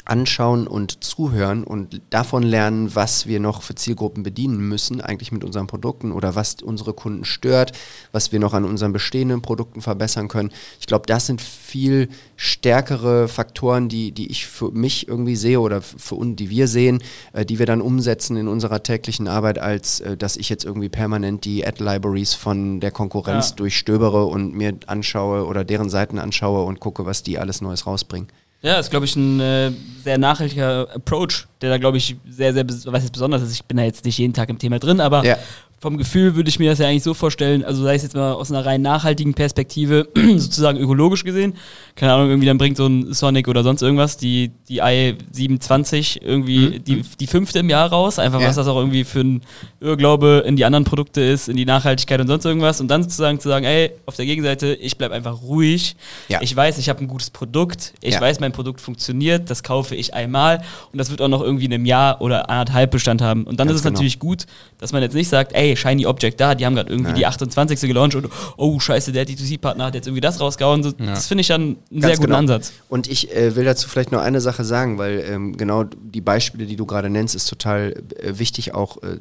anschauen 0.08 0.66
und 0.66 1.04
zuhören 1.04 1.64
und 1.64 2.00
davon 2.10 2.42
lernen, 2.42 2.94
was 2.94 3.26
wir 3.26 3.40
noch 3.40 3.62
für 3.62 3.74
Zielgruppen 3.74 4.22
bedienen 4.22 4.58
müssen, 4.58 5.00
eigentlich 5.00 5.32
mit 5.32 5.44
unseren 5.44 5.66
Produkten 5.66 6.12
oder 6.12 6.34
was 6.34 6.56
unsere 6.62 6.94
Kunden 6.94 7.24
stört, 7.24 7.72
was 8.10 8.32
wir 8.32 8.40
noch 8.40 8.54
an 8.54 8.64
unseren 8.64 8.92
bestehenden 8.92 9.42
Produkten 9.42 9.82
verbessern 9.82 10.28
können. 10.28 10.50
Ich 10.80 10.86
glaube, 10.86 11.06
das 11.06 11.26
sind 11.26 11.42
viel 11.42 12.08
stärkere 12.36 13.28
Faktoren, 13.28 13.88
die, 13.88 14.12
die 14.12 14.30
ich 14.30 14.46
für 14.46 14.70
mich 14.70 15.08
irgendwie 15.08 15.36
sehe 15.36 15.60
oder 15.60 15.82
für 15.82 16.14
uns, 16.14 16.36
die 16.36 16.48
wir 16.48 16.68
sehen, 16.68 17.02
äh, 17.34 17.44
die 17.44 17.58
wir 17.58 17.66
dann 17.66 17.82
umsetzen 17.82 18.36
in 18.38 18.48
unserer 18.48 18.82
täglichen 18.82 19.28
Arbeit, 19.28 19.58
als 19.58 20.00
äh, 20.00 20.16
dass 20.16 20.36
ich 20.36 20.48
jetzt 20.48 20.64
irgendwie 20.64 20.88
permanent 20.88 21.44
die 21.44 21.66
Ad-Libraries 21.66 22.32
von 22.32 22.80
der 22.80 22.92
Konkurrenz 22.92 23.50
ja. 23.50 23.56
durchstöbere 23.56 24.24
und 24.24 24.54
mir 24.54 24.74
anschaue 24.86 25.44
oder 25.44 25.64
deren 25.64 25.90
Seiten 25.90 26.18
anschaue 26.18 26.64
und 26.64 26.80
gucke, 26.80 27.04
was 27.04 27.22
die 27.22 27.38
alles 27.38 27.60
Neues 27.60 27.86
rausbringen. 27.86 28.28
Ja, 28.60 28.78
ist, 28.78 28.90
glaube 28.90 29.06
ich, 29.06 29.14
ein 29.14 29.38
äh, 29.38 29.70
sehr 30.02 30.18
nachhaltiger 30.18 30.88
Approach, 30.92 31.46
der 31.60 31.70
da, 31.70 31.78
glaube 31.78 31.98
ich, 31.98 32.16
sehr, 32.28 32.52
sehr, 32.52 32.66
was 32.68 33.04
jetzt 33.04 33.12
besonders 33.12 33.42
ist. 33.42 33.52
Ich 33.52 33.64
bin 33.64 33.76
da 33.76 33.84
jetzt 33.84 34.04
nicht 34.04 34.18
jeden 34.18 34.34
Tag 34.34 34.48
im 34.48 34.58
Thema 34.58 34.78
drin, 34.80 35.00
aber 35.00 35.24
ja 35.24 35.36
vom 35.80 35.96
Gefühl 35.96 36.34
würde 36.34 36.48
ich 36.48 36.58
mir 36.58 36.70
das 36.70 36.80
ja 36.80 36.88
eigentlich 36.88 37.04
so 37.04 37.14
vorstellen, 37.14 37.64
also 37.64 37.84
sei 37.84 37.94
es 37.94 38.02
jetzt 38.02 38.16
mal 38.16 38.32
aus 38.32 38.50
einer 38.50 38.66
rein 38.66 38.82
nachhaltigen 38.82 39.34
Perspektive, 39.34 40.08
sozusagen 40.36 40.76
ökologisch 40.78 41.22
gesehen, 41.22 41.54
keine 41.94 42.14
Ahnung, 42.14 42.30
irgendwie 42.30 42.48
dann 42.48 42.58
bringt 42.58 42.76
so 42.76 42.86
ein 42.86 43.12
Sonic 43.12 43.46
oder 43.46 43.62
sonst 43.62 43.82
irgendwas 43.82 44.16
die, 44.16 44.50
die 44.68 44.82
i720 44.82 46.20
irgendwie 46.20 46.58
mhm. 46.58 46.84
die, 46.84 47.02
die 47.20 47.26
fünfte 47.28 47.60
im 47.60 47.70
Jahr 47.70 47.90
raus, 47.90 48.18
einfach 48.18 48.40
ja. 48.40 48.48
was 48.48 48.56
das 48.56 48.66
auch 48.66 48.76
irgendwie 48.76 49.04
für 49.04 49.20
ein 49.20 49.42
Irrglaube 49.80 50.42
in 50.46 50.56
die 50.56 50.64
anderen 50.64 50.84
Produkte 50.84 51.20
ist, 51.20 51.48
in 51.48 51.56
die 51.56 51.64
Nachhaltigkeit 51.64 52.20
und 52.20 52.26
sonst 52.26 52.44
irgendwas 52.44 52.80
und 52.80 52.88
dann 52.88 53.04
sozusagen 53.04 53.38
zu 53.38 53.48
sagen, 53.48 53.64
ey, 53.64 53.92
auf 54.06 54.16
der 54.16 54.26
Gegenseite, 54.26 54.74
ich 54.74 54.98
bleib 54.98 55.12
einfach 55.12 55.42
ruhig, 55.42 55.94
ja. 56.26 56.40
ich 56.42 56.54
weiß, 56.54 56.78
ich 56.78 56.88
habe 56.88 57.00
ein 57.00 57.08
gutes 57.08 57.30
Produkt, 57.30 57.94
ich 58.00 58.14
ja. 58.14 58.20
weiß, 58.20 58.40
mein 58.40 58.50
Produkt 58.50 58.80
funktioniert, 58.80 59.48
das 59.48 59.62
kaufe 59.62 59.94
ich 59.94 60.12
einmal 60.12 60.60
und 60.92 60.98
das 60.98 61.10
wird 61.10 61.22
auch 61.22 61.28
noch 61.28 61.42
irgendwie 61.42 61.66
in 61.66 61.72
einem 61.72 61.86
Jahr 61.86 62.20
oder 62.20 62.50
anderthalb 62.50 62.90
Bestand 62.90 63.22
haben 63.22 63.44
und 63.44 63.60
dann 63.60 63.68
Ganz 63.68 63.76
ist 63.76 63.80
es 63.80 63.82
genau. 63.84 63.94
natürlich 63.94 64.18
gut, 64.18 64.46
dass 64.78 64.90
man 64.90 65.02
jetzt 65.02 65.14
nicht 65.14 65.28
sagt, 65.28 65.52
ey, 65.52 65.67
hey, 65.68 65.76
Shiny 65.76 66.06
Object 66.06 66.40
da, 66.40 66.54
die 66.54 66.66
haben 66.66 66.74
gerade 66.74 66.90
irgendwie 66.90 67.12
die 67.12 67.26
28. 67.26 67.80
gelauncht 67.80 68.14
und 68.14 68.28
oh, 68.56 68.78
scheiße, 68.78 69.12
der 69.12 69.26
D2C-Partner 69.26 69.86
hat 69.86 69.94
jetzt 69.94 70.06
irgendwie 70.06 70.20
das 70.20 70.40
rausgehauen. 70.40 70.82
So, 70.82 70.92
Das 70.92 71.26
finde 71.26 71.42
ich 71.42 71.48
dann 71.48 71.62
einen 71.62 71.76
sehr 71.90 72.00
Ganz 72.00 72.16
guten 72.16 72.26
genau. 72.28 72.38
Ansatz. 72.38 72.72
Und 72.88 73.08
ich 73.08 73.34
äh, 73.34 73.54
will 73.56 73.64
dazu 73.64 73.88
vielleicht 73.88 74.12
noch 74.12 74.20
eine 74.20 74.40
Sache 74.40 74.64
sagen, 74.64 74.98
weil 74.98 75.24
ähm, 75.28 75.56
genau 75.56 75.84
die 75.84 76.20
Beispiele, 76.20 76.66
die 76.66 76.76
du 76.76 76.86
gerade 76.86 77.10
nennst, 77.10 77.34
ist 77.34 77.46
total 77.46 77.94
äh, 78.20 78.38
wichtig, 78.38 78.74
auch 78.74 79.02
äh, 79.02 79.18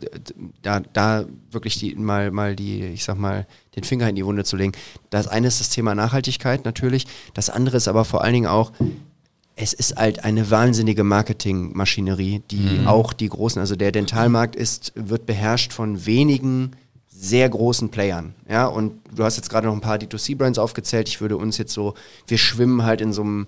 da, 0.61 0.81
da 0.93 1.25
wirklich 1.51 1.77
die, 1.79 1.95
mal, 1.95 2.31
mal 2.31 2.55
die, 2.55 2.83
ich 2.85 3.03
sag 3.03 3.17
mal, 3.17 3.45
den 3.75 3.83
Finger 3.83 4.09
in 4.09 4.15
die 4.15 4.25
Wunde 4.25 4.43
zu 4.43 4.57
legen. 4.57 4.73
Das 5.09 5.27
eine 5.27 5.47
ist 5.47 5.59
das 5.59 5.69
Thema 5.69 5.95
Nachhaltigkeit 5.95 6.65
natürlich, 6.65 7.05
das 7.33 7.49
andere 7.49 7.77
ist 7.77 7.87
aber 7.87 8.05
vor 8.05 8.23
allen 8.23 8.33
Dingen 8.33 8.47
auch, 8.47 8.71
es 9.59 9.73
ist 9.73 9.95
halt 9.95 10.23
eine 10.23 10.51
wahnsinnige 10.51 11.03
Marketingmaschinerie, 11.03 12.43
die 12.51 12.85
auch 12.85 13.11
die 13.11 13.27
großen, 13.27 13.59
also 13.59 13.75
der 13.75 13.91
Dentalmarkt 13.91 14.55
ist, 14.55 14.93
wird 14.95 15.25
beherrscht 15.25 15.73
von 15.73 16.05
wenigen 16.05 16.71
sehr 17.09 17.49
großen 17.49 17.89
Playern. 17.89 18.35
Ja, 18.47 18.67
und 18.67 18.93
du 19.13 19.23
hast 19.23 19.37
jetzt 19.37 19.49
gerade 19.49 19.65
noch 19.65 19.73
ein 19.73 19.81
paar 19.81 19.97
D2C-Brands 19.97 20.59
aufgezählt. 20.59 21.09
Ich 21.09 21.21
würde 21.21 21.37
uns 21.37 21.57
jetzt 21.57 21.73
so, 21.73 21.95
wir 22.27 22.37
schwimmen 22.37 22.83
halt 22.83 23.01
in 23.01 23.11
so 23.11 23.23
einem 23.23 23.47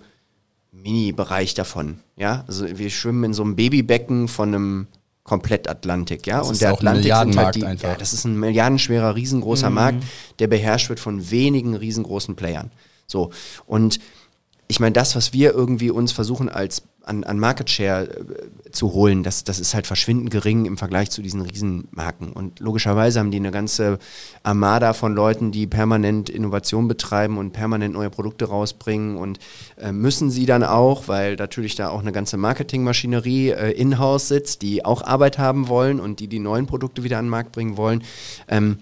Mini-Bereich 0.71 1.53
davon. 1.53 1.99
Ja, 2.17 2.43
also 2.47 2.65
wir 2.67 2.89
schwimmen 2.89 3.25
in 3.25 3.33
so 3.35 3.43
einem 3.43 3.55
Babybecken 3.55 4.27
von 4.27 4.49
einem 4.49 4.87
Komplettatlantik, 5.23 6.25
ja. 6.25 6.39
Das 6.39 6.47
und 6.47 6.53
ist 6.53 6.61
der 6.63 6.73
Atlantik 6.73 7.03
sind 7.03 7.13
halt 7.13 7.27
Milliardenmarkt 7.27 7.55
die, 7.55 7.65
einfach. 7.65 7.89
ja, 7.89 7.95
das 7.95 8.13
ist 8.13 8.25
ein 8.25 8.39
milliardenschwerer, 8.39 9.15
riesengroßer 9.15 9.69
Markt, 9.69 10.03
der 10.39 10.47
beherrscht 10.47 10.89
wird 10.89 10.99
von 10.99 11.29
wenigen 11.29 11.75
riesengroßen 11.75 12.35
Playern. 12.35 12.71
So. 13.05 13.29
Und 13.67 13.99
ich 14.71 14.79
meine, 14.79 14.93
das, 14.93 15.15
was 15.15 15.33
wir 15.33 15.51
irgendwie 15.51 15.89
uns 15.89 16.11
versuchen 16.11 16.47
als 16.47 16.83
an, 17.03 17.23
an 17.23 17.39
Market 17.39 17.71
Share 17.71 18.07
äh, 18.07 18.71
zu 18.71 18.93
holen, 18.93 19.23
das, 19.23 19.43
das 19.43 19.59
ist 19.59 19.73
halt 19.73 19.87
verschwindend 19.87 20.29
gering 20.29 20.65
im 20.65 20.77
Vergleich 20.77 21.09
zu 21.09 21.23
diesen 21.23 21.41
Riesenmarken. 21.41 22.31
Und 22.31 22.59
logischerweise 22.59 23.17
haben 23.17 23.31
die 23.31 23.37
eine 23.37 23.49
ganze 23.49 23.97
Armada 24.43 24.93
von 24.93 25.15
Leuten, 25.15 25.51
die 25.51 25.65
permanent 25.65 26.29
Innovation 26.29 26.87
betreiben 26.87 27.39
und 27.39 27.51
permanent 27.51 27.95
neue 27.95 28.11
Produkte 28.11 28.45
rausbringen 28.45 29.17
und 29.17 29.39
äh, 29.81 29.91
müssen 29.91 30.29
sie 30.29 30.45
dann 30.45 30.63
auch, 30.63 31.07
weil 31.07 31.35
natürlich 31.35 31.73
da 31.73 31.89
auch 31.89 32.01
eine 32.01 32.11
ganze 32.11 32.37
Marketingmaschinerie 32.37 33.49
äh, 33.49 33.71
in-house 33.71 34.27
sitzt, 34.27 34.61
die 34.61 34.85
auch 34.85 35.01
Arbeit 35.01 35.39
haben 35.39 35.67
wollen 35.67 35.99
und 35.99 36.19
die 36.19 36.27
die 36.27 36.37
neuen 36.37 36.67
Produkte 36.67 37.03
wieder 37.03 37.17
an 37.17 37.25
den 37.25 37.31
Markt 37.31 37.53
bringen 37.53 37.75
wollen. 37.75 38.03
Ähm, 38.47 38.77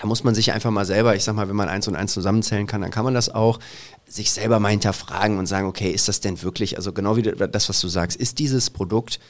da 0.00 0.06
muss 0.06 0.24
man 0.24 0.34
sich 0.34 0.52
einfach 0.52 0.70
mal 0.70 0.86
selber, 0.86 1.14
ich 1.14 1.24
sag 1.24 1.34
mal, 1.36 1.48
wenn 1.48 1.56
man 1.56 1.68
eins 1.68 1.86
und 1.86 1.94
eins 1.94 2.12
zusammenzählen 2.14 2.66
kann, 2.66 2.80
dann 2.80 2.90
kann 2.90 3.04
man 3.04 3.12
das 3.12 3.28
auch 3.28 3.58
sich 4.06 4.30
selber 4.32 4.58
mal 4.58 4.70
hinterfragen 4.70 5.38
und 5.38 5.46
sagen, 5.46 5.66
okay, 5.68 5.90
ist 5.90 6.08
das 6.08 6.20
denn 6.20 6.42
wirklich, 6.42 6.76
also 6.78 6.92
genau 6.92 7.16
wie 7.16 7.22
das, 7.22 7.68
was 7.68 7.80
du 7.80 7.88
sagst, 7.88 8.16
ist 8.18 8.38
dieses 8.38 8.70
Produkt 8.70 9.20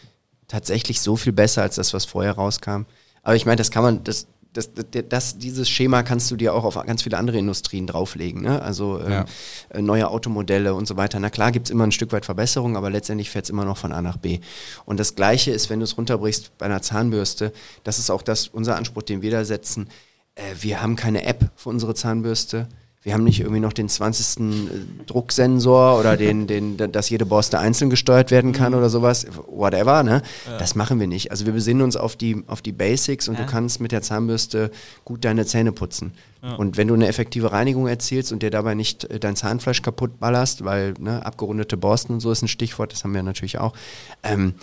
tatsächlich 0.47 1.01
so 1.01 1.17
viel 1.17 1.33
besser 1.33 1.63
als 1.63 1.75
das, 1.75 1.93
was 1.93 2.05
vorher 2.05 2.33
rauskam? 2.33 2.83
Aber 3.23 3.35
ich 3.35 3.47
meine, 3.47 3.57
das 3.57 3.71
kann 3.73 3.83
man, 3.83 4.05
das, 4.05 4.29
das, 4.53 4.71
das, 4.75 4.85
das, 5.09 5.39
dieses 5.39 5.69
Schema 5.69 6.03
kannst 6.03 6.31
du 6.31 6.37
dir 6.37 6.55
auch 6.55 6.65
auf 6.65 6.75
ganz 6.87 7.03
viele 7.03 7.19
andere 7.19 7.39
Industrien 7.39 7.87
drauflegen. 7.87 8.43
Ne? 8.43 8.63
Also 8.63 9.01
ähm, 9.01 9.11
Ja. 9.11 9.25
äh, 9.71 9.83
neue 9.83 10.09
Automodelle 10.09 10.75
und 10.75 10.87
so 10.89 10.97
weiter. 10.97 11.21
Na 11.21 11.31
klar 11.31 11.53
gibt 11.53 11.67
es 11.67 11.71
immer 11.71 11.85
ein 11.85 11.93
Stück 11.93 12.13
weit 12.13 12.25
Verbesserung, 12.25 12.77
aber 12.77 12.91
letztendlich 12.91 13.31
fährt 13.31 13.45
es 13.45 13.51
immer 13.51 13.65
noch 13.65 13.77
von 13.77 13.93
A 13.93 14.03
nach 14.03 14.17
B. 14.17 14.41
Und 14.87 14.99
das 14.99 15.15
Gleiche 15.15 15.51
ist, 15.51 15.69
wenn 15.71 15.81
du 15.81 15.85
es 15.85 15.97
runterbrichst 15.97 16.57
bei 16.59 16.67
einer 16.67 16.83
Zahnbürste, 16.83 17.53
das 17.85 17.99
ist 17.99 18.11
auch 18.11 18.23
das, 18.23 18.49
unser 18.49 18.77
Anspruch, 18.77 19.03
den 19.03 19.23
wir 19.23 19.31
da 19.31 19.45
setzen. 19.45 19.89
Äh, 20.35 20.43
wir 20.61 20.83
haben 20.83 20.97
keine 20.97 21.25
App 21.25 21.51
für 21.57 21.69
unsere 21.69 21.95
Zahnbürste. 21.95 22.69
Wir 23.03 23.15
haben 23.15 23.25
nicht 23.25 23.41
irgendwie 23.41 23.61
noch 23.61 23.73
den 23.73 23.89
20. 23.89 24.41
äh, 24.41 24.51
Drucksensor 25.07 25.99
oder 25.99 26.19
den, 26.19 26.47
den, 26.47 26.77
da- 26.77 26.87
dass 26.87 27.09
jede 27.09 27.25
Borste 27.25 27.59
einzeln 27.59 27.89
gesteuert 27.89 28.31
werden 28.31 28.53
kann 28.53 28.75
oder 28.75 28.91
sowas. 28.91 29.27
Whatever, 29.49 30.03
ne? 30.03 30.21
Das 30.59 30.75
machen 30.75 31.01
wir 31.01 31.07
nicht. 31.07 31.31
Also 31.31 31.47
wir 31.47 31.55
besinnen 31.55 31.81
uns 31.83 31.97
auf 31.97 32.17
die, 32.17 32.45
auf 32.47 32.61
die 32.61 32.73
Basics 32.73 33.27
und 33.29 33.39
Ja. 33.39 33.45
du 33.47 33.51
kannst 33.51 33.81
mit 33.81 33.91
der 33.93 34.03
Zahnbürste 34.03 34.71
gut 35.07 35.25
deine 35.25 35.47
Zähne 35.47 35.73
putzen. 35.73 36.13
Und 36.57 36.79
wenn 36.79 36.89
du 36.89 36.95
eine 36.95 37.07
effektive 37.07 37.53
Reinigung 37.53 37.87
erzielst 37.87 38.33
und 38.33 38.43
dir 38.43 38.51
dabei 38.51 38.75
nicht 38.75 39.05
äh, 39.05 39.19
dein 39.21 39.37
Zahnfleisch 39.37 39.83
kaputt 39.83 40.21
ballerst, 40.21 40.65
weil 40.65 40.95
ne, 40.99 41.25
abgerundete 41.25 41.77
Borsten 41.77 42.15
und 42.15 42.21
so 42.21 42.31
ist 42.33 42.41
ein 42.43 42.49
Stichwort, 42.49 42.93
das 42.93 43.05
haben 43.05 43.13
wir 43.15 43.23
natürlich 43.23 43.59
auch. 43.59 43.75
Ähm, 44.23 44.55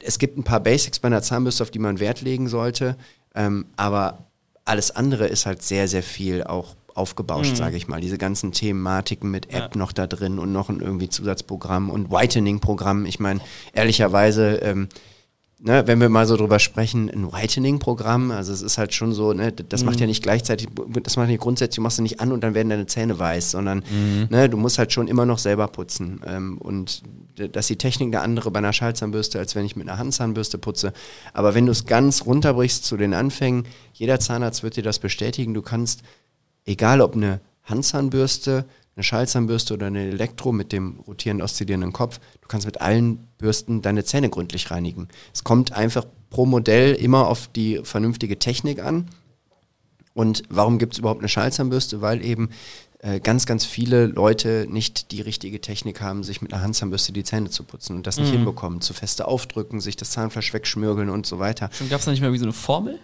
es 0.00 0.18
gibt 0.18 0.38
ein 0.38 0.44
paar 0.44 0.60
Basics 0.60 0.98
bei 0.98 1.06
einer 1.08 1.20
Zahnbürste, 1.22 1.62
auf 1.62 1.70
die 1.70 1.78
man 1.78 1.98
Wert 2.00 2.20
legen 2.22 2.48
sollte, 2.48 2.96
ähm, 3.34 3.66
aber 3.76 4.18
alles 4.64 4.90
andere 4.90 5.26
ist 5.26 5.46
halt 5.46 5.62
sehr, 5.62 5.88
sehr 5.88 6.02
viel 6.02 6.44
auch 6.44 6.76
aufgebauscht, 6.94 7.56
sage 7.56 7.76
ich 7.76 7.88
mal. 7.88 8.00
Diese 8.00 8.18
ganzen 8.18 8.52
Thematiken 8.52 9.30
mit 9.30 9.52
App 9.52 9.74
noch 9.76 9.92
da 9.92 10.06
drin 10.06 10.38
und 10.38 10.52
noch 10.52 10.68
ein 10.68 10.80
irgendwie 10.80 11.08
Zusatzprogramm 11.08 11.90
und 11.90 12.10
Whitening-Programm. 12.10 13.04
Ich 13.04 13.18
meine, 13.18 13.40
ehrlicherweise, 13.72 14.56
ähm, 14.62 14.88
ne, 15.60 15.86
wenn 15.86 16.00
wir 16.00 16.08
mal 16.08 16.26
so 16.26 16.36
drüber 16.36 16.58
sprechen, 16.58 17.10
ein 17.10 17.32
Whitening-Programm, 17.32 18.30
also 18.30 18.52
es 18.52 18.62
ist 18.62 18.78
halt 18.78 18.94
schon 18.94 19.12
so, 19.12 19.32
ne, 19.32 19.52
das 19.52 19.84
macht 19.84 20.00
ja 20.00 20.06
nicht 20.06 20.22
gleichzeitig, 20.22 20.68
das 21.02 21.16
macht 21.16 21.28
nicht 21.28 21.40
grundsätzlich, 21.40 21.76
du 21.76 21.82
machst 21.82 21.98
du 21.98 22.02
nicht 22.02 22.20
an 22.20 22.32
und 22.32 22.42
dann 22.42 22.54
werden 22.54 22.68
deine 22.68 22.86
Zähne 22.86 23.18
weiß, 23.18 23.52
sondern 23.52 23.82
ne, 24.30 24.48
du 24.48 24.56
musst 24.56 24.78
halt 24.78 24.92
schon 24.92 25.08
immer 25.08 25.26
noch 25.26 25.38
selber 25.38 25.68
putzen. 25.68 26.20
Ähm, 26.26 26.58
und 26.58 27.02
dass 27.52 27.66
die 27.66 27.76
Technik 27.76 28.14
eine 28.14 28.22
andere 28.22 28.50
bei 28.50 28.58
einer 28.58 28.72
Schallzahnbürste, 28.72 29.38
als 29.38 29.54
wenn 29.54 29.64
ich 29.64 29.76
mit 29.76 29.88
einer 29.88 29.98
Handzahnbürste 29.98 30.58
putze. 30.58 30.92
Aber 31.32 31.54
wenn 31.54 31.66
du 31.66 31.72
es 31.72 31.86
ganz 31.86 32.26
runterbrichst 32.26 32.84
zu 32.84 32.96
den 32.96 33.14
Anfängen, 33.14 33.64
jeder 33.92 34.20
Zahnarzt 34.20 34.62
wird 34.62 34.76
dir 34.76 34.82
das 34.82 34.98
bestätigen, 34.98 35.54
du 35.54 35.62
kannst, 35.62 36.02
egal 36.64 37.00
ob 37.00 37.14
eine 37.14 37.40
Handzahnbürste, 37.64 38.66
eine 38.96 39.04
Schallzahnbürste 39.04 39.74
oder 39.74 39.86
eine 39.86 40.06
Elektro 40.06 40.52
mit 40.52 40.72
dem 40.72 41.00
rotierend 41.06 41.42
oszillierenden 41.42 41.92
Kopf, 41.92 42.20
du 42.40 42.48
kannst 42.48 42.66
mit 42.66 42.80
allen 42.80 43.26
Bürsten 43.38 43.82
deine 43.82 44.04
Zähne 44.04 44.30
gründlich 44.30 44.70
reinigen. 44.70 45.08
Es 45.32 45.44
kommt 45.44 45.72
einfach 45.72 46.06
pro 46.30 46.46
Modell 46.46 46.94
immer 46.94 47.28
auf 47.28 47.48
die 47.48 47.80
vernünftige 47.82 48.38
Technik 48.38 48.82
an. 48.82 49.08
Und 50.14 50.44
warum 50.48 50.78
gibt 50.78 50.94
es 50.94 51.00
überhaupt 51.00 51.20
eine 51.20 51.28
Schallzahnbürste? 51.28 52.00
Weil 52.00 52.24
eben 52.24 52.50
äh, 53.00 53.18
ganz, 53.18 53.46
ganz 53.46 53.64
viele 53.64 54.06
Leute 54.06 54.66
nicht 54.70 55.10
die 55.10 55.20
richtige 55.20 55.60
Technik 55.60 56.00
haben, 56.00 56.22
sich 56.22 56.40
mit 56.40 56.52
einer 56.52 56.62
Handzahnbürste 56.62 57.12
die 57.12 57.24
Zähne 57.24 57.50
zu 57.50 57.64
putzen 57.64 57.96
und 57.96 58.06
das 58.06 58.18
nicht 58.18 58.30
hinbekommen. 58.30 58.80
Zu 58.80 58.94
feste 58.94 59.26
aufdrücken, 59.26 59.80
sich 59.80 59.96
das 59.96 60.10
Zahnfleisch 60.10 60.54
wegschmürgeln 60.54 61.10
und 61.10 61.26
so 61.26 61.40
weiter. 61.40 61.68
Gab 61.90 61.98
es 61.98 62.04
da 62.04 62.12
nicht 62.12 62.20
mal 62.20 62.28
irgendwie 62.28 62.38
so 62.38 62.46
eine 62.46 62.52
Formel? 62.52 62.98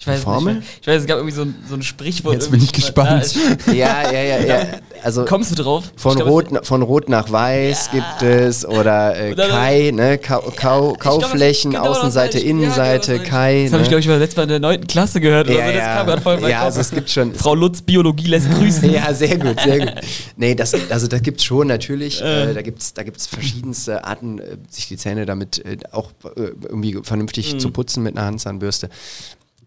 Ich 0.00 0.06
weiß 0.06 0.18
es 0.20 0.24
Formel? 0.24 0.54
Nicht, 0.54 0.66
ich 0.80 0.86
weiß, 0.86 1.02
es 1.02 1.06
gab 1.06 1.18
irgendwie 1.18 1.34
so 1.36 1.42
ein, 1.42 1.54
so 1.68 1.74
ein 1.74 1.82
Sprichwort. 1.82 2.32
Jetzt 2.32 2.50
bin 2.50 2.62
ich 2.62 2.72
gespannt. 2.72 3.34
Ah, 3.66 3.70
Ja, 3.72 4.10
ja, 4.10 4.22
ja, 4.22 4.38
ja. 4.40 4.66
Also 5.02 5.24
Kommst 5.24 5.50
du 5.50 5.62
drauf? 5.62 5.84
von, 5.96 6.16
glaub, 6.16 6.28
Rot, 6.28 6.46
na- 6.52 6.62
von 6.62 6.82
Rot 6.82 7.08
nach 7.08 7.30
Weiß 7.32 7.90
gibt 7.90 8.20
es 8.22 8.66
oder 8.66 9.14
äh, 9.18 9.34
Kai, 9.34 9.92
ne? 9.94 10.18
Kau, 10.18 10.40
Kau, 10.56 10.92
glaub, 10.92 11.00
Kauflächen, 11.00 11.70
genau 11.72 11.88
das 11.88 11.98
Außenseite, 11.98 12.36
ich- 12.38 12.44
ja, 12.44 12.50
Innenseite, 12.50 13.12
genau 13.12 13.22
das 13.24 13.30
Kai. 13.30 13.62
Das 13.64 13.72
habe 13.72 13.82
ich, 13.82 13.86
ne? 13.86 13.88
glaube 13.88 14.00
ich, 14.00 14.08
mal 14.08 14.18
letztes 14.18 14.36
Mal 14.36 14.42
in 14.44 14.48
der 14.50 14.60
9. 14.60 14.86
Klasse 14.86 15.20
gehört. 15.20 15.48
Oder 15.48 15.58
Ja, 15.58 15.66
so. 15.66 15.72
Das 15.72 15.82
ja. 15.82 15.94
kam 15.96 16.06
gerade 16.06 16.22
voll 16.22 16.40
Ja, 16.50 16.56
Kopf. 16.58 16.64
also 16.66 16.80
es 16.80 16.90
gibt 16.90 17.10
schon- 17.10 17.34
Frau 17.34 17.54
Lutz, 17.54 17.80
Biologie 17.82 18.26
lässt 18.28 18.50
grüßen. 18.58 18.90
Ja, 18.90 19.12
sehr 19.14 19.38
gut, 19.38 19.58
sehr 19.60 19.78
gut. 19.80 19.94
Nee, 20.36 20.54
das, 20.54 20.74
also 20.90 21.06
da 21.08 21.18
gibt's 21.18 21.44
schon 21.44 21.66
natürlich, 21.68 22.20
Äh. 22.22 22.50
äh, 22.50 22.54
da 22.54 22.62
gibt's 22.62 22.92
da 22.94 23.02
gibt's 23.02 23.26
verschiedenste 23.26 24.04
Arten, 24.04 24.38
äh, 24.38 24.56
sich 24.70 24.88
die 24.88 24.96
Zähne 24.98 25.24
damit 25.26 25.64
äh, 25.64 25.76
auch 25.92 26.10
äh, 26.36 26.40
irgendwie 26.68 26.98
vernünftig 27.02 27.54
Mhm. 27.54 27.58
zu 27.60 27.70
putzen 27.70 28.02
mit 28.02 28.16
einer 28.18 28.26
Handzahnbürste. 28.26 28.88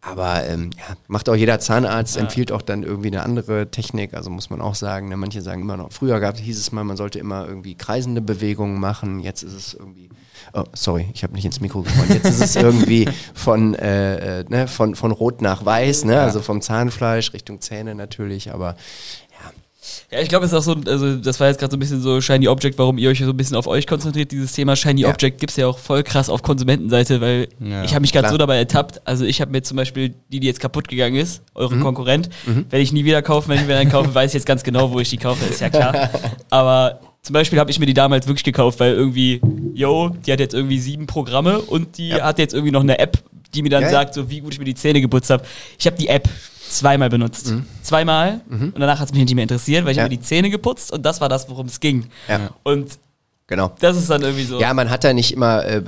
Aber 0.05 0.45
ähm, 0.45 0.71
ja, 0.77 0.95
macht 1.07 1.29
auch 1.29 1.35
jeder 1.35 1.59
Zahnarzt, 1.59 2.17
empfiehlt 2.17 2.51
auch 2.51 2.61
dann 2.61 2.83
irgendwie 2.83 3.07
eine 3.07 3.23
andere 3.23 3.71
Technik, 3.71 4.13
also 4.13 4.29
muss 4.29 4.49
man 4.49 4.59
auch 4.59 4.75
sagen. 4.75 5.07
Ne? 5.07 5.15
Manche 5.15 5.41
sagen 5.41 5.61
immer 5.61 5.77
noch, 5.77 5.93
früher 5.93 6.19
gab, 6.19 6.37
hieß 6.37 6.59
es 6.59 6.73
mal, 6.73 6.83
man 6.83 6.97
sollte 6.97 7.19
immer 7.19 7.47
irgendwie 7.47 7.75
kreisende 7.75 8.19
Bewegungen 8.19 8.81
machen, 8.81 9.21
jetzt 9.21 9.43
ist 9.43 9.53
es 9.53 9.73
irgendwie, 9.73 10.09
oh, 10.51 10.65
sorry, 10.73 11.07
ich 11.13 11.23
habe 11.23 11.33
nicht 11.33 11.45
ins 11.45 11.61
Mikro 11.61 11.83
gesprochen, 11.83 12.15
jetzt 12.15 12.25
ist 12.25 12.41
es 12.41 12.55
irgendwie 12.61 13.07
von, 13.33 13.75
äh, 13.75 14.41
äh, 14.41 14.45
ne, 14.49 14.67
von, 14.67 14.95
von 14.95 15.11
Rot 15.11 15.41
nach 15.41 15.63
Weiß, 15.63 16.03
ne? 16.03 16.19
also 16.19 16.41
vom 16.41 16.61
Zahnfleisch 16.61 17.31
Richtung 17.31 17.61
Zähne 17.61 17.95
natürlich, 17.95 18.53
aber 18.53 18.75
Ja, 20.11 20.19
ich 20.21 20.29
glaube, 20.29 20.45
es 20.45 20.51
ist 20.53 20.57
auch 20.57 20.63
so, 20.63 20.75
also 20.89 21.17
das 21.17 21.39
war 21.39 21.47
jetzt 21.47 21.59
gerade 21.59 21.71
so 21.71 21.77
ein 21.77 21.79
bisschen 21.79 22.01
so 22.01 22.21
Shiny 22.21 22.47
Object, 22.47 22.77
warum 22.79 22.97
ihr 22.97 23.09
euch 23.09 23.19
so 23.19 23.29
ein 23.29 23.35
bisschen 23.37 23.57
auf 23.57 23.67
euch 23.67 23.85
konzentriert. 23.87 24.31
Dieses 24.31 24.53
Thema 24.53 24.75
Shiny 24.75 25.01
Ja. 25.01 25.09
Object 25.09 25.39
gibt 25.39 25.49
es 25.51 25.57
ja 25.57 25.67
auch 25.67 25.77
voll 25.77 26.03
krass 26.03 26.29
auf 26.29 26.41
Konsumentenseite, 26.41 27.19
weil 27.19 27.49
Ja, 27.59 27.83
ich 27.83 27.91
habe 27.91 28.01
mich 28.01 28.13
gerade 28.13 28.29
so 28.29 28.37
dabei 28.37 28.57
ertappt. 28.57 29.05
Also 29.05 29.25
ich 29.25 29.41
habe 29.41 29.51
mir 29.51 29.61
zum 29.61 29.75
Beispiel 29.77 30.13
die, 30.31 30.39
die 30.39 30.47
jetzt 30.47 30.59
kaputt 30.59 30.87
gegangen 30.87 31.15
ist, 31.15 31.41
eure 31.53 31.75
Mhm. 31.75 31.81
Konkurrent, 31.81 32.29
werde 32.45 32.79
ich 32.83 32.93
nie 32.93 33.03
wieder 33.05 33.21
kaufen. 33.21 33.49
Wenn 33.49 33.59
ich 33.59 33.67
mir 33.67 33.75
einen 33.77 33.91
kaufe, 33.91 34.13
weiß 34.15 34.31
ich 34.31 34.35
jetzt 34.35 34.45
ganz 34.45 34.63
genau, 34.63 34.91
wo 34.91 34.99
ich 34.99 35.09
die 35.09 35.17
kaufe, 35.17 35.43
ist 35.45 35.59
ja 35.59 35.69
klar. 35.69 36.09
Aber 36.49 36.99
zum 37.21 37.33
Beispiel 37.33 37.59
habe 37.59 37.71
ich 37.71 37.79
mir 37.79 37.85
die 37.85 37.93
damals 37.93 38.27
wirklich 38.27 38.43
gekauft, 38.43 38.79
weil 38.79 38.93
irgendwie, 38.93 39.41
yo, 39.73 40.09
die 40.25 40.31
hat 40.31 40.39
jetzt 40.39 40.53
irgendwie 40.53 40.79
sieben 40.79 41.07
Programme 41.07 41.59
und 41.59 41.97
die 41.97 42.09
Ja. 42.09 42.23
hat 42.25 42.39
jetzt 42.39 42.53
irgendwie 42.53 42.71
noch 42.71 42.81
eine 42.81 42.99
App, 42.99 43.17
die 43.53 43.61
mir 43.61 43.69
dann 43.69 43.89
sagt, 43.89 44.13
so 44.13 44.29
wie 44.29 44.39
gut 44.39 44.53
ich 44.53 44.59
mir 44.59 44.65
die 44.65 44.75
Zähne 44.75 44.99
geputzt 45.01 45.29
habe. 45.29 45.43
Ich 45.77 45.85
habe 45.85 45.95
die 45.97 46.07
App 46.07 46.27
zweimal 46.77 47.09
benutzt. 47.09 47.53
Zweimal 47.81 48.41
und 48.49 48.73
danach 48.79 48.99
hat 48.99 49.07
es 49.07 49.13
mich 49.13 49.23
nicht 49.23 49.35
mehr 49.35 49.43
interessiert, 49.43 49.85
weil 49.85 49.91
ich 49.91 49.97
Mhm. 49.97 49.99
Ja. 49.99 50.03
habe 50.03 50.13
mir 50.15 50.17
die 50.19 50.23
Zähne 50.25 50.49
geputzt 50.49 50.91
und 50.91 51.03
das 51.05 51.21
war 51.21 51.29
das, 51.29 51.49
worum 51.49 51.67
es 51.67 51.79
ging. 51.79 52.05
Ja. 52.27 52.49
Und 52.63 52.97
genau. 53.47 53.71
das 53.79 53.97
ist 53.97 54.09
dann 54.09 54.21
irgendwie 54.21 54.43
so. 54.45 54.59
Ja, 54.59 54.73
man 54.73 54.89
hat 54.89 55.03
da 55.03 55.13
nicht 55.13 55.31
immer 55.33 55.65
äh, 55.65 55.81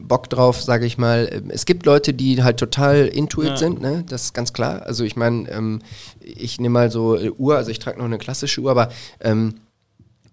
Bock 0.00 0.30
drauf, 0.30 0.62
sage 0.62 0.86
ich 0.86 0.98
mal. 0.98 1.28
Ähm, 1.32 1.50
Es 1.50 1.66
gibt 1.66 1.86
Leute, 1.86 2.14
die 2.14 2.42
halt 2.42 2.58
total 2.58 3.06
intuit 3.06 3.48
Ja. 3.48 3.56
sind, 3.56 3.80
ne? 3.80 4.04
Das 4.08 4.24
ist 4.24 4.34
ganz 4.34 4.52
klar. 4.52 4.82
Also 4.82 5.04
ich 5.04 5.16
meine, 5.16 5.48
ähm, 5.50 5.80
ich 6.20 6.60
nehme 6.60 6.72
mal 6.72 6.90
so 6.90 7.16
äh, 7.16 7.30
Uhr, 7.30 7.56
also 7.56 7.70
ich 7.70 7.78
trage 7.78 7.98
noch 7.98 8.04
eine 8.06 8.18
klassische 8.18 8.60
Uhr, 8.60 8.70
aber 8.70 8.88
ähm, 9.20 9.54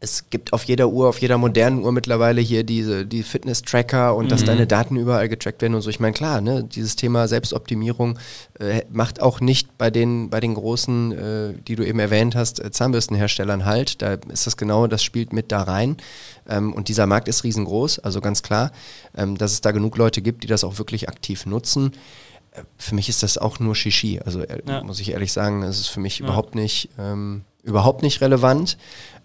es 0.04 0.32
gibt 0.32 0.52
auf 0.52 0.64
jeder 0.64 0.90
Uhr, 0.90 1.08
auf 1.08 1.20
jeder 1.22 1.38
modernen 1.38 1.84
Uhr 1.84 1.92
mittlerweile 1.92 2.42
hier 2.42 2.64
diese 2.64 3.06
die 3.06 3.22
Fitness-Tracker 3.22 4.16
und 4.16 4.32
dass 4.32 4.44
deine 4.44 4.66
Daten 4.66 4.96
überall 4.96 5.30
getrackt 5.30 5.62
werden 5.62 5.76
und 5.76 5.84
so. 5.84 5.92
Ich 5.92 6.00
meine, 6.00 6.14
klar, 6.14 6.42
ne, 6.42 6.64
dieses 6.64 6.96
Thema 6.96 7.28
Selbstoptimierung 7.28 8.18
äh, 8.60 8.82
macht 8.90 9.22
auch 9.22 9.42
nicht 9.42 9.78
bei 9.78 9.92
den, 9.92 10.32
bei 10.32 10.40
den 10.40 10.56
großen, 10.56 11.12
äh, 11.12 11.54
die 11.68 11.76
du 11.76 11.86
eben 11.86 12.00
erwähnt 12.00 12.36
hast, 12.36 12.60
äh, 12.60 12.72
Zahnbürstenherstellern 12.72 13.64
halt. 13.66 14.02
Da 14.02 14.14
ist 14.28 14.48
das 14.48 14.58
genau, 14.58 14.88
das 14.88 15.04
spielt 15.04 15.34
mit 15.34 15.52
da 15.52 15.62
rein. 15.62 15.98
Ähm, 16.50 16.74
und 16.74 16.88
dieser 16.88 17.06
Markt 17.06 17.28
ist 17.28 17.44
riesengroß, 17.44 18.00
also 18.00 18.22
ganz 18.22 18.42
klar, 18.42 18.72
ähm, 19.16 19.38
dass 19.38 19.52
es 19.52 19.62
da 19.62 19.72
genug 19.72 19.98
Leute 19.98 20.24
gibt, 20.24 20.42
die 20.42 20.48
das 20.48 20.64
auch 20.64 20.80
wirklich 20.80 21.10
aktiv 21.10 21.46
nutzen. 21.46 21.92
Äh, 22.54 22.64
Für 22.76 22.96
mich 22.96 23.08
ist 23.08 23.22
das 23.22 23.38
auch 23.38 23.60
nur 23.60 23.76
Shishi. 23.76 24.20
Also 24.26 24.42
äh, 24.42 24.64
Ja. 24.68 24.82
muss 24.84 25.00
ich 25.00 25.12
ehrlich 25.12 25.32
sagen, 25.32 25.62
das 25.62 25.80
ist 25.80 25.90
für 25.90 26.00
mich 26.00 26.20
überhaupt 26.22 26.56
nicht, 26.56 26.90
ähm, 26.98 27.44
überhaupt 27.64 28.02
nicht 28.04 28.22
relevant. 28.22 28.78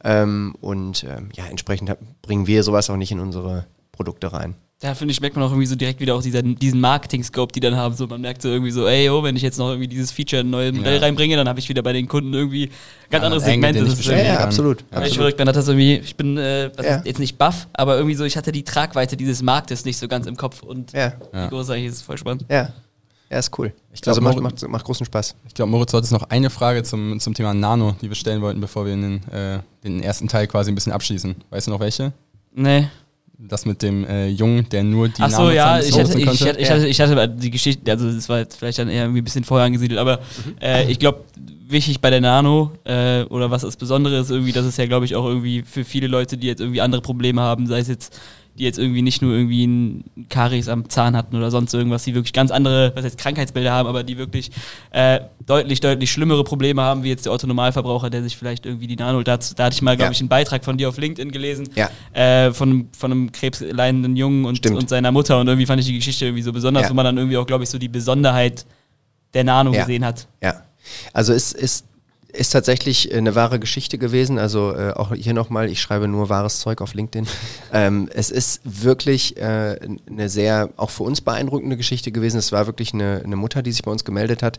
Ähm, 0.04 0.54
und 0.60 1.04
ähm, 1.04 1.30
ja, 1.34 1.46
entsprechend 1.46 1.90
bringen 2.22 2.46
wir 2.46 2.62
sowas 2.62 2.90
auch 2.90 2.96
nicht 2.96 3.10
in 3.12 3.20
unsere 3.20 3.66
Produkte 3.92 4.32
rein. 4.32 4.54
Da 4.80 4.94
finde 4.94 5.12
ich, 5.12 5.22
merkt 5.22 5.36
man 5.36 5.44
auch 5.46 5.50
irgendwie 5.52 5.66
so 5.66 5.74
direkt 5.74 6.00
wieder 6.00 6.14
auch 6.14 6.20
diesen, 6.22 6.58
diesen 6.58 6.80
Marketing-Scope, 6.82 7.50
die 7.50 7.60
dann 7.60 7.76
haben. 7.76 7.94
So, 7.96 8.06
man 8.06 8.20
merkt 8.20 8.42
so 8.42 8.48
irgendwie 8.50 8.70
so, 8.70 8.86
ey, 8.86 9.08
oh, 9.08 9.22
wenn 9.22 9.34
ich 9.34 9.40
jetzt 9.40 9.58
noch 9.58 9.70
irgendwie 9.70 9.88
dieses 9.88 10.12
Feature 10.12 10.42
ein 10.42 10.50
neues 10.50 10.74
Modell 10.76 10.98
reinbringe, 10.98 11.34
dann 11.34 11.48
habe 11.48 11.58
ich 11.58 11.68
wieder 11.70 11.80
bei 11.82 11.94
den 11.94 12.06
Kunden 12.06 12.34
irgendwie 12.34 12.68
ganz 13.08 13.24
anderes 13.24 13.44
Angle, 13.44 13.72
Segment. 13.72 13.90
Das 13.90 13.98
ist 13.98 14.04
Ja, 14.06 14.18
ja, 14.18 14.40
absolut. 14.40 14.80
Ja, 14.80 14.86
ich 14.86 14.96
absolut. 14.96 15.14
verrückt, 15.16 15.38
man 15.38 15.48
hat 15.48 15.56
das 15.56 15.68
irgendwie, 15.68 15.94
ich 15.96 16.14
bin, 16.14 16.36
äh, 16.36 16.70
was 16.76 16.84
Ja. 16.84 16.96
ist, 16.96 17.06
jetzt 17.06 17.18
nicht 17.20 17.38
buff, 17.38 17.68
aber 17.72 17.96
irgendwie 17.96 18.16
so, 18.16 18.24
ich 18.24 18.36
hatte 18.36 18.52
die 18.52 18.64
Tragweite 18.64 19.16
dieses 19.16 19.40
Marktes 19.40 19.86
nicht 19.86 19.96
so 19.96 20.08
ganz 20.08 20.26
im 20.26 20.36
Kopf 20.36 20.62
und 20.62 20.92
Ja, 20.92 21.14
wie 21.32 21.48
groß 21.48 21.70
eigentlich 21.70 21.86
ist 21.86 21.94
es 21.94 22.02
voll 22.02 22.18
spannend. 22.18 22.44
ja. 22.50 22.68
Ja, 23.30 23.38
ist 23.38 23.58
cool. 23.58 23.72
Ich 23.92 24.00
glaub, 24.00 24.16
also 24.16 24.20
macht, 24.20 24.40
macht, 24.40 24.68
macht 24.68 24.84
großen 24.84 25.04
Spaß. 25.04 25.34
Ich 25.48 25.54
glaube, 25.54 25.70
Moritz, 25.70 25.90
du 25.90 25.96
hattest 25.96 26.12
noch 26.12 26.30
eine 26.30 26.48
Frage 26.48 26.82
zum, 26.84 27.18
zum 27.18 27.34
Thema 27.34 27.54
Nano, 27.54 27.96
die 28.00 28.08
wir 28.08 28.14
stellen 28.14 28.40
wollten, 28.40 28.60
bevor 28.60 28.86
wir 28.86 28.94
den, 28.94 29.22
äh, 29.28 29.58
den 29.82 30.02
ersten 30.02 30.28
Teil 30.28 30.46
quasi 30.46 30.70
ein 30.70 30.74
bisschen 30.76 30.92
abschließen. 30.92 31.34
Weißt 31.50 31.66
du 31.66 31.72
noch 31.72 31.80
welche? 31.80 32.12
Nee. 32.54 32.88
Das 33.38 33.66
mit 33.66 33.82
dem 33.82 34.06
äh, 34.06 34.28
Jungen, 34.28 34.68
der 34.70 34.82
nur 34.82 35.08
die 35.08 35.20
Ach 35.20 35.30
so, 35.30 35.50
ja, 35.50 35.78
ich 35.78 35.98
hatte, 35.98 36.18
ich, 36.18 36.26
hatte, 36.26 36.58
ich, 36.58 36.70
hatte, 36.70 36.86
ich 36.86 37.00
hatte 37.00 37.28
die 37.28 37.50
Geschichte, 37.50 37.90
also 37.90 38.10
das 38.10 38.28
war 38.30 38.38
jetzt 38.38 38.56
vielleicht 38.56 38.78
dann 38.78 38.88
eher 38.88 39.02
irgendwie 39.02 39.20
ein 39.20 39.24
bisschen 39.24 39.44
vorher 39.44 39.66
angesiedelt, 39.66 40.00
aber 40.00 40.20
äh, 40.58 40.90
ich 40.90 40.98
glaube, 40.98 41.24
wichtig 41.68 42.00
bei 42.00 42.08
der 42.08 42.22
Nano 42.22 42.72
äh, 42.84 43.24
oder 43.24 43.50
was 43.50 43.62
das 43.62 43.76
Besondere 43.76 44.20
ist, 44.20 44.30
irgendwie, 44.30 44.52
das 44.52 44.64
ist 44.64 44.78
ja, 44.78 44.86
glaube 44.86 45.04
ich, 45.04 45.16
auch 45.16 45.26
irgendwie 45.26 45.62
für 45.62 45.84
viele 45.84 46.06
Leute, 46.06 46.38
die 46.38 46.46
jetzt 46.46 46.60
irgendwie 46.60 46.80
andere 46.80 47.02
Probleme 47.02 47.42
haben, 47.42 47.66
sei 47.66 47.80
es 47.80 47.88
jetzt, 47.88 48.18
die 48.58 48.64
jetzt 48.64 48.78
irgendwie 48.78 49.02
nicht 49.02 49.22
nur 49.22 49.32
irgendwie 49.34 49.64
einen 49.64 50.04
Karies 50.28 50.68
am 50.68 50.88
Zahn 50.88 51.16
hatten 51.16 51.36
oder 51.36 51.50
sonst 51.50 51.74
irgendwas, 51.74 52.04
die 52.04 52.14
wirklich 52.14 52.32
ganz 52.32 52.50
andere, 52.50 52.92
was 52.94 53.04
jetzt 53.04 53.18
Krankheitsbilder 53.18 53.70
haben, 53.72 53.88
aber 53.88 54.02
die 54.02 54.16
wirklich 54.18 54.50
äh, 54.90 55.20
deutlich, 55.44 55.80
deutlich 55.80 56.10
schlimmere 56.10 56.42
Probleme 56.42 56.80
haben, 56.82 57.02
wie 57.04 57.08
jetzt 57.10 57.26
der 57.26 57.32
Otto-Normalverbraucher, 57.32 58.08
der 58.10 58.22
sich 58.22 58.36
vielleicht 58.36 58.64
irgendwie 58.66 58.86
die 58.86 58.96
Nano, 58.96 59.22
da, 59.22 59.36
da 59.36 59.64
hatte 59.64 59.74
ich 59.74 59.82
mal, 59.82 59.96
glaube 59.96 60.08
Ja. 60.08 60.12
ich, 60.12 60.20
einen 60.20 60.28
Beitrag 60.28 60.64
von 60.64 60.78
dir 60.78 60.88
auf 60.88 60.96
LinkedIn 60.98 61.30
gelesen, 61.32 61.68
Ja. 61.74 61.90
äh, 62.12 62.52
von, 62.52 62.70
einem- 62.70 62.88
von 62.96 63.12
einem 63.12 63.32
krebsleidenden 63.32 64.16
Jungen 64.16 64.44
und, 64.46 64.56
Stimmt. 64.56 64.76
und 64.76 64.88
seiner 64.88 65.12
Mutter 65.12 65.38
und 65.40 65.46
irgendwie 65.48 65.66
fand 65.66 65.80
ich 65.80 65.86
die 65.86 65.94
Geschichte 65.96 66.24
irgendwie 66.24 66.42
so 66.42 66.52
besonders, 66.52 66.84
Ja. 66.84 66.90
wo 66.90 66.94
man 66.94 67.04
dann 67.04 67.18
irgendwie 67.18 67.36
auch, 67.36 67.46
glaube 67.46 67.64
ich, 67.64 67.70
so 67.70 67.78
die 67.78 67.88
Besonderheit 67.88 68.64
der 69.34 69.44
Nano 69.44 69.72
gesehen 69.72 70.04
hat. 70.04 70.26
Ja, 70.42 70.62
also 71.12 71.32
es 71.32 71.52
ist, 71.52 71.84
ist 72.36 72.50
tatsächlich 72.50 73.12
eine 73.14 73.34
wahre 73.34 73.58
Geschichte 73.58 73.98
gewesen. 73.98 74.38
Also 74.38 74.74
äh, 74.74 74.92
auch 74.92 75.14
hier 75.14 75.34
nochmal, 75.34 75.70
ich 75.70 75.80
schreibe 75.80 76.08
nur 76.08 76.28
wahres 76.28 76.60
Zeug 76.60 76.80
auf 76.80 76.94
LinkedIn. 76.94 77.26
ähm, 77.72 78.08
es 78.14 78.30
ist 78.30 78.60
wirklich 78.64 79.36
äh, 79.36 79.78
eine 80.08 80.28
sehr, 80.28 80.70
auch 80.76 80.90
für 80.90 81.02
uns 81.02 81.20
beeindruckende 81.20 81.76
Geschichte 81.76 82.12
gewesen. 82.12 82.38
Es 82.38 82.52
war 82.52 82.66
wirklich 82.66 82.94
eine, 82.94 83.22
eine 83.24 83.36
Mutter, 83.36 83.62
die 83.62 83.72
sich 83.72 83.82
bei 83.82 83.90
uns 83.90 84.04
gemeldet 84.04 84.42
hat, 84.42 84.58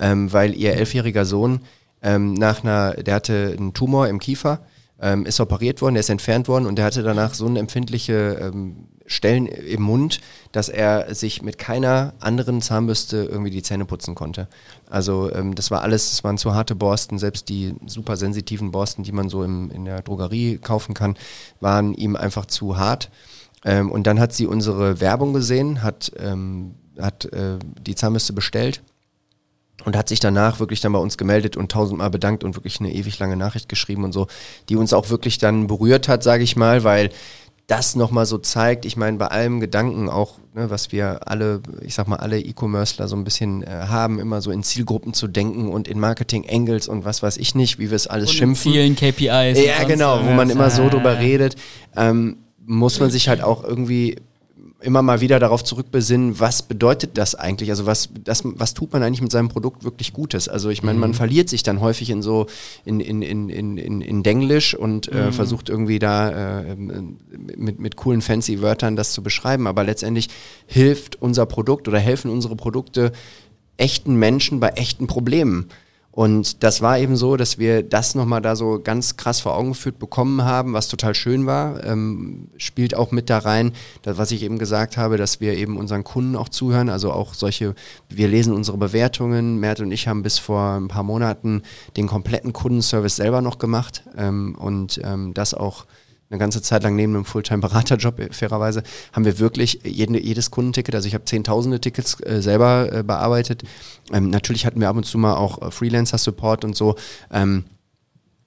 ähm, 0.00 0.32
weil 0.32 0.54
ihr 0.54 0.74
elfjähriger 0.74 1.24
Sohn 1.24 1.60
ähm, 2.02 2.34
nach 2.34 2.62
einer, 2.62 2.94
der 2.94 3.14
hatte 3.14 3.54
einen 3.56 3.74
Tumor 3.74 4.08
im 4.08 4.18
Kiefer, 4.18 4.60
ähm, 5.00 5.26
ist 5.26 5.40
operiert 5.40 5.80
worden, 5.80 5.94
der 5.94 6.00
ist 6.00 6.10
entfernt 6.10 6.48
worden 6.48 6.66
und 6.66 6.76
der 6.76 6.84
hatte 6.84 7.02
danach 7.02 7.34
so 7.34 7.46
eine 7.46 7.60
empfindliche 7.60 8.38
ähm, 8.40 8.88
Stellen 9.06 9.46
im 9.46 9.82
Mund, 9.82 10.20
dass 10.52 10.68
er 10.68 11.14
sich 11.14 11.42
mit 11.42 11.56
keiner 11.56 12.14
anderen 12.20 12.60
Zahnbürste 12.60 13.28
irgendwie 13.30 13.50
die 13.50 13.62
Zähne 13.62 13.86
putzen 13.86 14.14
konnte. 14.14 14.48
Also 14.88 15.32
ähm, 15.32 15.54
das 15.54 15.70
war 15.70 15.82
alles, 15.82 16.10
das 16.10 16.24
waren 16.24 16.36
zu 16.36 16.54
harte 16.54 16.74
Borsten, 16.74 17.18
selbst 17.18 17.48
die 17.48 17.74
super 17.86 18.16
sensitiven 18.16 18.70
Borsten, 18.70 19.04
die 19.04 19.12
man 19.12 19.28
so 19.28 19.42
im, 19.42 19.70
in 19.70 19.84
der 19.84 20.02
Drogerie 20.02 20.58
kaufen 20.58 20.94
kann, 20.94 21.16
waren 21.60 21.94
ihm 21.94 22.16
einfach 22.16 22.46
zu 22.46 22.76
hart. 22.76 23.10
Ähm, 23.64 23.90
und 23.90 24.06
dann 24.06 24.20
hat 24.20 24.34
sie 24.34 24.46
unsere 24.46 25.00
Werbung 25.00 25.32
gesehen, 25.32 25.82
hat, 25.82 26.12
ähm, 26.18 26.74
hat 27.00 27.24
äh, 27.26 27.58
die 27.80 27.94
Zahnbürste 27.94 28.32
bestellt 28.32 28.82
und 29.84 29.96
hat 29.96 30.08
sich 30.08 30.20
danach 30.20 30.60
wirklich 30.60 30.80
dann 30.80 30.92
bei 30.92 30.98
uns 30.98 31.16
gemeldet 31.16 31.56
und 31.56 31.70
tausendmal 31.70 32.10
bedankt 32.10 32.44
und 32.44 32.56
wirklich 32.56 32.80
eine 32.80 32.92
ewig 32.92 33.18
lange 33.18 33.36
Nachricht 33.36 33.68
geschrieben 33.68 34.04
und 34.04 34.12
so, 34.12 34.26
die 34.68 34.76
uns 34.76 34.92
auch 34.92 35.10
wirklich 35.10 35.38
dann 35.38 35.66
berührt 35.66 36.08
hat, 36.08 36.22
sage 36.22 36.42
ich 36.42 36.56
mal, 36.56 36.84
weil 36.84 37.10
das 37.68 37.96
nochmal 37.96 38.24
so 38.24 38.38
zeigt, 38.38 38.86
ich 38.86 38.96
meine, 38.96 39.18
bei 39.18 39.26
allem 39.26 39.60
Gedanken 39.60 40.08
auch, 40.08 40.38
ne, 40.54 40.70
was 40.70 40.90
wir 40.90 41.28
alle, 41.28 41.60
ich 41.82 41.94
sag 41.94 42.08
mal, 42.08 42.16
alle 42.16 42.40
E-Commercer 42.40 43.06
so 43.08 43.14
ein 43.14 43.24
bisschen 43.24 43.62
äh, 43.62 43.66
haben, 43.66 44.18
immer 44.18 44.40
so 44.40 44.50
in 44.50 44.62
Zielgruppen 44.62 45.12
zu 45.12 45.28
denken 45.28 45.68
und 45.68 45.86
in 45.86 46.00
Marketing-Angles 46.00 46.88
und 46.88 47.04
was 47.04 47.22
weiß 47.22 47.36
ich 47.36 47.54
nicht, 47.54 47.78
wie 47.78 47.90
wir 47.90 47.96
es 47.96 48.06
alles 48.06 48.30
Und 48.30 48.34
in 48.34 48.38
schimpfen. 48.38 48.72
Zielen, 48.72 48.96
KPIs. 48.96 49.58
und 49.58 49.64
Ja, 49.66 49.84
genau, 49.84 50.24
wo 50.24 50.30
man 50.30 50.48
immer 50.48 50.70
so 50.70 50.88
drüber 50.88 51.18
redet, 51.18 51.56
ähm, 51.94 52.38
muss 52.64 53.00
man 53.00 53.10
sich 53.10 53.28
halt 53.28 53.42
auch 53.42 53.62
irgendwie 53.62 54.16
immer 54.80 55.02
mal 55.02 55.20
wieder 55.20 55.40
darauf 55.40 55.64
zurückbesinnen, 55.64 56.38
was 56.38 56.62
bedeutet 56.62 57.18
das 57.18 57.34
eigentlich? 57.34 57.70
Also 57.70 57.86
was, 57.86 58.10
das, 58.22 58.42
was 58.44 58.74
tut 58.74 58.92
man 58.92 59.02
eigentlich 59.02 59.22
mit 59.22 59.32
seinem 59.32 59.48
Produkt 59.48 59.82
wirklich 59.82 60.12
Gutes? 60.12 60.48
Also 60.48 60.70
ich 60.70 60.84
meine, 60.84 60.98
man 60.98 61.14
verliert 61.14 61.48
sich 61.48 61.64
dann 61.64 61.80
häufig 61.80 62.10
in 62.10 62.22
so 62.22 62.46
in, 62.84 63.00
in, 63.00 63.22
in, 63.22 63.48
in, 63.48 63.76
in, 63.76 64.00
in 64.00 64.22
Denglisch 64.22 64.74
und 64.74 65.08
äh, 65.08 65.32
versucht 65.32 65.68
irgendwie 65.68 65.98
da 65.98 66.60
äh, 66.60 66.76
mit, 66.76 67.80
mit 67.80 67.96
coolen 67.96 68.22
fancy 68.22 68.62
Wörtern 68.62 68.94
das 68.94 69.12
zu 69.12 69.22
beschreiben, 69.22 69.66
aber 69.66 69.82
letztendlich 69.82 70.28
hilft 70.66 71.20
unser 71.20 71.46
Produkt 71.46 71.88
oder 71.88 71.98
helfen 71.98 72.30
unsere 72.30 72.54
Produkte 72.54 73.10
echten 73.78 74.14
Menschen 74.14 74.60
bei 74.60 74.68
echten 74.70 75.08
Problemen. 75.08 75.68
Und 76.18 76.64
das 76.64 76.82
war 76.82 76.98
eben 76.98 77.14
so, 77.14 77.36
dass 77.36 77.58
wir 77.58 77.84
das 77.84 78.16
nochmal 78.16 78.42
da 78.42 78.56
so 78.56 78.80
ganz 78.82 79.16
krass 79.16 79.38
vor 79.38 79.56
Augen 79.56 79.68
geführt 79.68 80.00
bekommen 80.00 80.42
haben, 80.42 80.72
was 80.72 80.88
total 80.88 81.14
schön 81.14 81.46
war. 81.46 81.84
Ähm, 81.84 82.48
spielt 82.56 82.96
auch 82.96 83.12
mit 83.12 83.30
da 83.30 83.38
rein, 83.38 83.70
das, 84.02 84.18
was 84.18 84.32
ich 84.32 84.42
eben 84.42 84.58
gesagt 84.58 84.96
habe, 84.96 85.16
dass 85.16 85.40
wir 85.40 85.56
eben 85.56 85.76
unseren 85.76 86.02
Kunden 86.02 86.34
auch 86.34 86.48
zuhören. 86.48 86.88
Also 86.88 87.12
auch 87.12 87.34
solche, 87.34 87.76
wir 88.08 88.26
lesen 88.26 88.52
unsere 88.52 88.78
Bewertungen. 88.78 89.60
Mert 89.60 89.78
und 89.78 89.92
ich 89.92 90.08
haben 90.08 90.24
bis 90.24 90.40
vor 90.40 90.72
ein 90.72 90.88
paar 90.88 91.04
Monaten 91.04 91.62
den 91.96 92.08
kompletten 92.08 92.52
Kundenservice 92.52 93.14
selber 93.14 93.40
noch 93.40 93.58
gemacht 93.58 94.02
ähm, 94.16 94.56
und 94.58 95.00
ähm, 95.04 95.34
das 95.34 95.54
auch 95.54 95.86
eine 96.30 96.38
ganze 96.38 96.60
Zeit 96.62 96.82
lang 96.82 96.94
neben 96.94 97.14
einem 97.14 97.24
Fulltime-Beraterjob, 97.24 98.20
äh, 98.20 98.32
fairerweise, 98.32 98.82
haben 99.12 99.24
wir 99.24 99.38
wirklich 99.38 99.80
jede, 99.84 100.20
jedes 100.20 100.50
Kundenticket, 100.50 100.94
also 100.94 101.08
ich 101.08 101.14
habe 101.14 101.24
zehntausende 101.24 101.80
Tickets 101.80 102.20
äh, 102.20 102.42
selber 102.42 102.92
äh, 102.92 103.02
bearbeitet. 103.02 103.62
Ähm, 104.12 104.30
natürlich 104.30 104.66
hatten 104.66 104.80
wir 104.80 104.88
ab 104.88 104.96
und 104.96 105.04
zu 105.04 105.18
mal 105.18 105.34
auch 105.34 105.62
äh, 105.62 105.70
Freelancer-Support 105.70 106.64
und 106.64 106.76
so. 106.76 106.96
Ähm, 107.32 107.64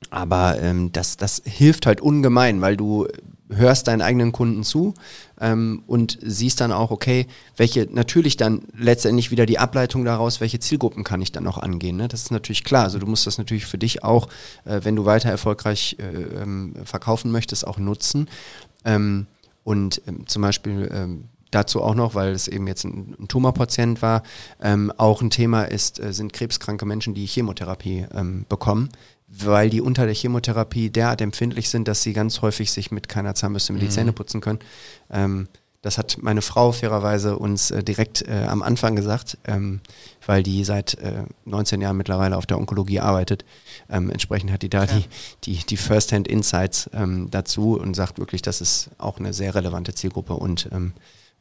aber 0.09 0.59
ähm, 0.61 0.91
das, 0.91 1.17
das 1.17 1.41
hilft 1.45 1.85
halt 1.85 2.01
ungemein, 2.01 2.61
weil 2.61 2.75
du 2.75 3.07
hörst 3.49 3.87
deinen 3.87 4.01
eigenen 4.01 4.31
Kunden 4.31 4.63
zu 4.63 4.93
ähm, 5.41 5.83
und 5.87 6.17
siehst 6.21 6.61
dann 6.61 6.71
auch, 6.71 6.91
okay, 6.91 7.25
welche, 7.57 7.87
natürlich 7.91 8.37
dann 8.37 8.61
letztendlich 8.77 9.31
wieder 9.31 9.45
die 9.45 9.59
Ableitung 9.59 10.05
daraus, 10.05 10.39
welche 10.39 10.59
Zielgruppen 10.59 11.03
kann 11.03 11.21
ich 11.21 11.31
dann 11.31 11.43
noch 11.43 11.57
angehen. 11.57 11.97
Ne? 11.97 12.07
Das 12.07 12.21
ist 12.21 12.31
natürlich 12.31 12.63
klar. 12.63 12.83
Also 12.83 12.99
du 12.99 13.07
musst 13.07 13.27
das 13.27 13.39
natürlich 13.39 13.65
für 13.65 13.79
dich 13.79 14.03
auch, 14.03 14.27
äh, 14.65 14.81
wenn 14.83 14.95
du 14.95 15.05
weiter 15.05 15.29
erfolgreich 15.29 15.97
äh, 15.99 16.41
ähm, 16.41 16.75
verkaufen 16.85 17.31
möchtest, 17.31 17.65
auch 17.65 17.79
nutzen. 17.79 18.29
Ähm, 18.85 19.25
und 19.63 20.01
ähm, 20.07 20.27
zum 20.27 20.43
Beispiel 20.43 20.89
ähm, 20.93 21.25
dazu 21.49 21.81
auch 21.81 21.95
noch, 21.95 22.15
weil 22.15 22.31
es 22.31 22.47
eben 22.47 22.67
jetzt 22.67 22.85
ein, 22.85 23.15
ein 23.19 23.27
Tumorpatient 23.27 24.01
war, 24.01 24.23
ähm, 24.61 24.91
auch 24.97 25.21
ein 25.21 25.31
Thema 25.31 25.63
ist, 25.63 25.99
äh, 25.99 26.13
sind 26.13 26.33
krebskranke 26.33 26.85
Menschen, 26.85 27.13
die 27.13 27.25
Chemotherapie 27.25 28.05
ähm, 28.13 28.45
bekommen, 28.47 28.89
weil 29.33 29.69
die 29.69 29.81
unter 29.81 30.05
der 30.05 30.15
Chemotherapie 30.15 30.89
derart 30.89 31.21
empfindlich 31.21 31.69
sind, 31.69 31.87
dass 31.87 32.03
sie 32.03 32.13
ganz 32.13 32.41
häufig 32.41 32.71
sich 32.71 32.91
mit 32.91 33.07
keiner 33.07 33.33
Zahnbürste 33.33 33.73
mehr 33.73 33.81
die 33.81 33.89
Zähne 33.89 34.11
putzen 34.13 34.41
können. 34.41 34.59
Ähm, 35.09 35.47
das 35.81 35.97
hat 35.97 36.17
meine 36.21 36.43
Frau 36.43 36.71
fairerweise 36.71 37.37
uns 37.37 37.71
äh, 37.71 37.83
direkt 37.83 38.27
äh, 38.27 38.45
am 38.47 38.61
Anfang 38.61 38.95
gesagt, 38.95 39.37
ähm, 39.45 39.79
weil 40.25 40.43
die 40.43 40.63
seit 40.63 40.95
äh, 40.95 41.23
19 41.45 41.81
Jahren 41.81 41.97
mittlerweile 41.97 42.37
auf 42.37 42.45
der 42.45 42.59
Onkologie 42.59 42.99
arbeitet. 42.99 43.45
Ähm, 43.89 44.11
entsprechend 44.11 44.51
hat 44.51 44.61
die 44.61 44.69
da 44.69 44.85
die, 44.85 45.05
die, 45.43 45.57
die 45.57 45.77
First-Hand 45.77 46.27
Insights 46.27 46.89
ähm, 46.93 47.29
dazu 47.31 47.79
und 47.79 47.95
sagt 47.95 48.19
wirklich, 48.19 48.43
das 48.43 48.61
ist 48.61 48.91
auch 48.99 49.17
eine 49.19 49.33
sehr 49.33 49.55
relevante 49.55 49.95
Zielgruppe 49.95 50.33
und 50.33 50.69
ähm, 50.71 50.93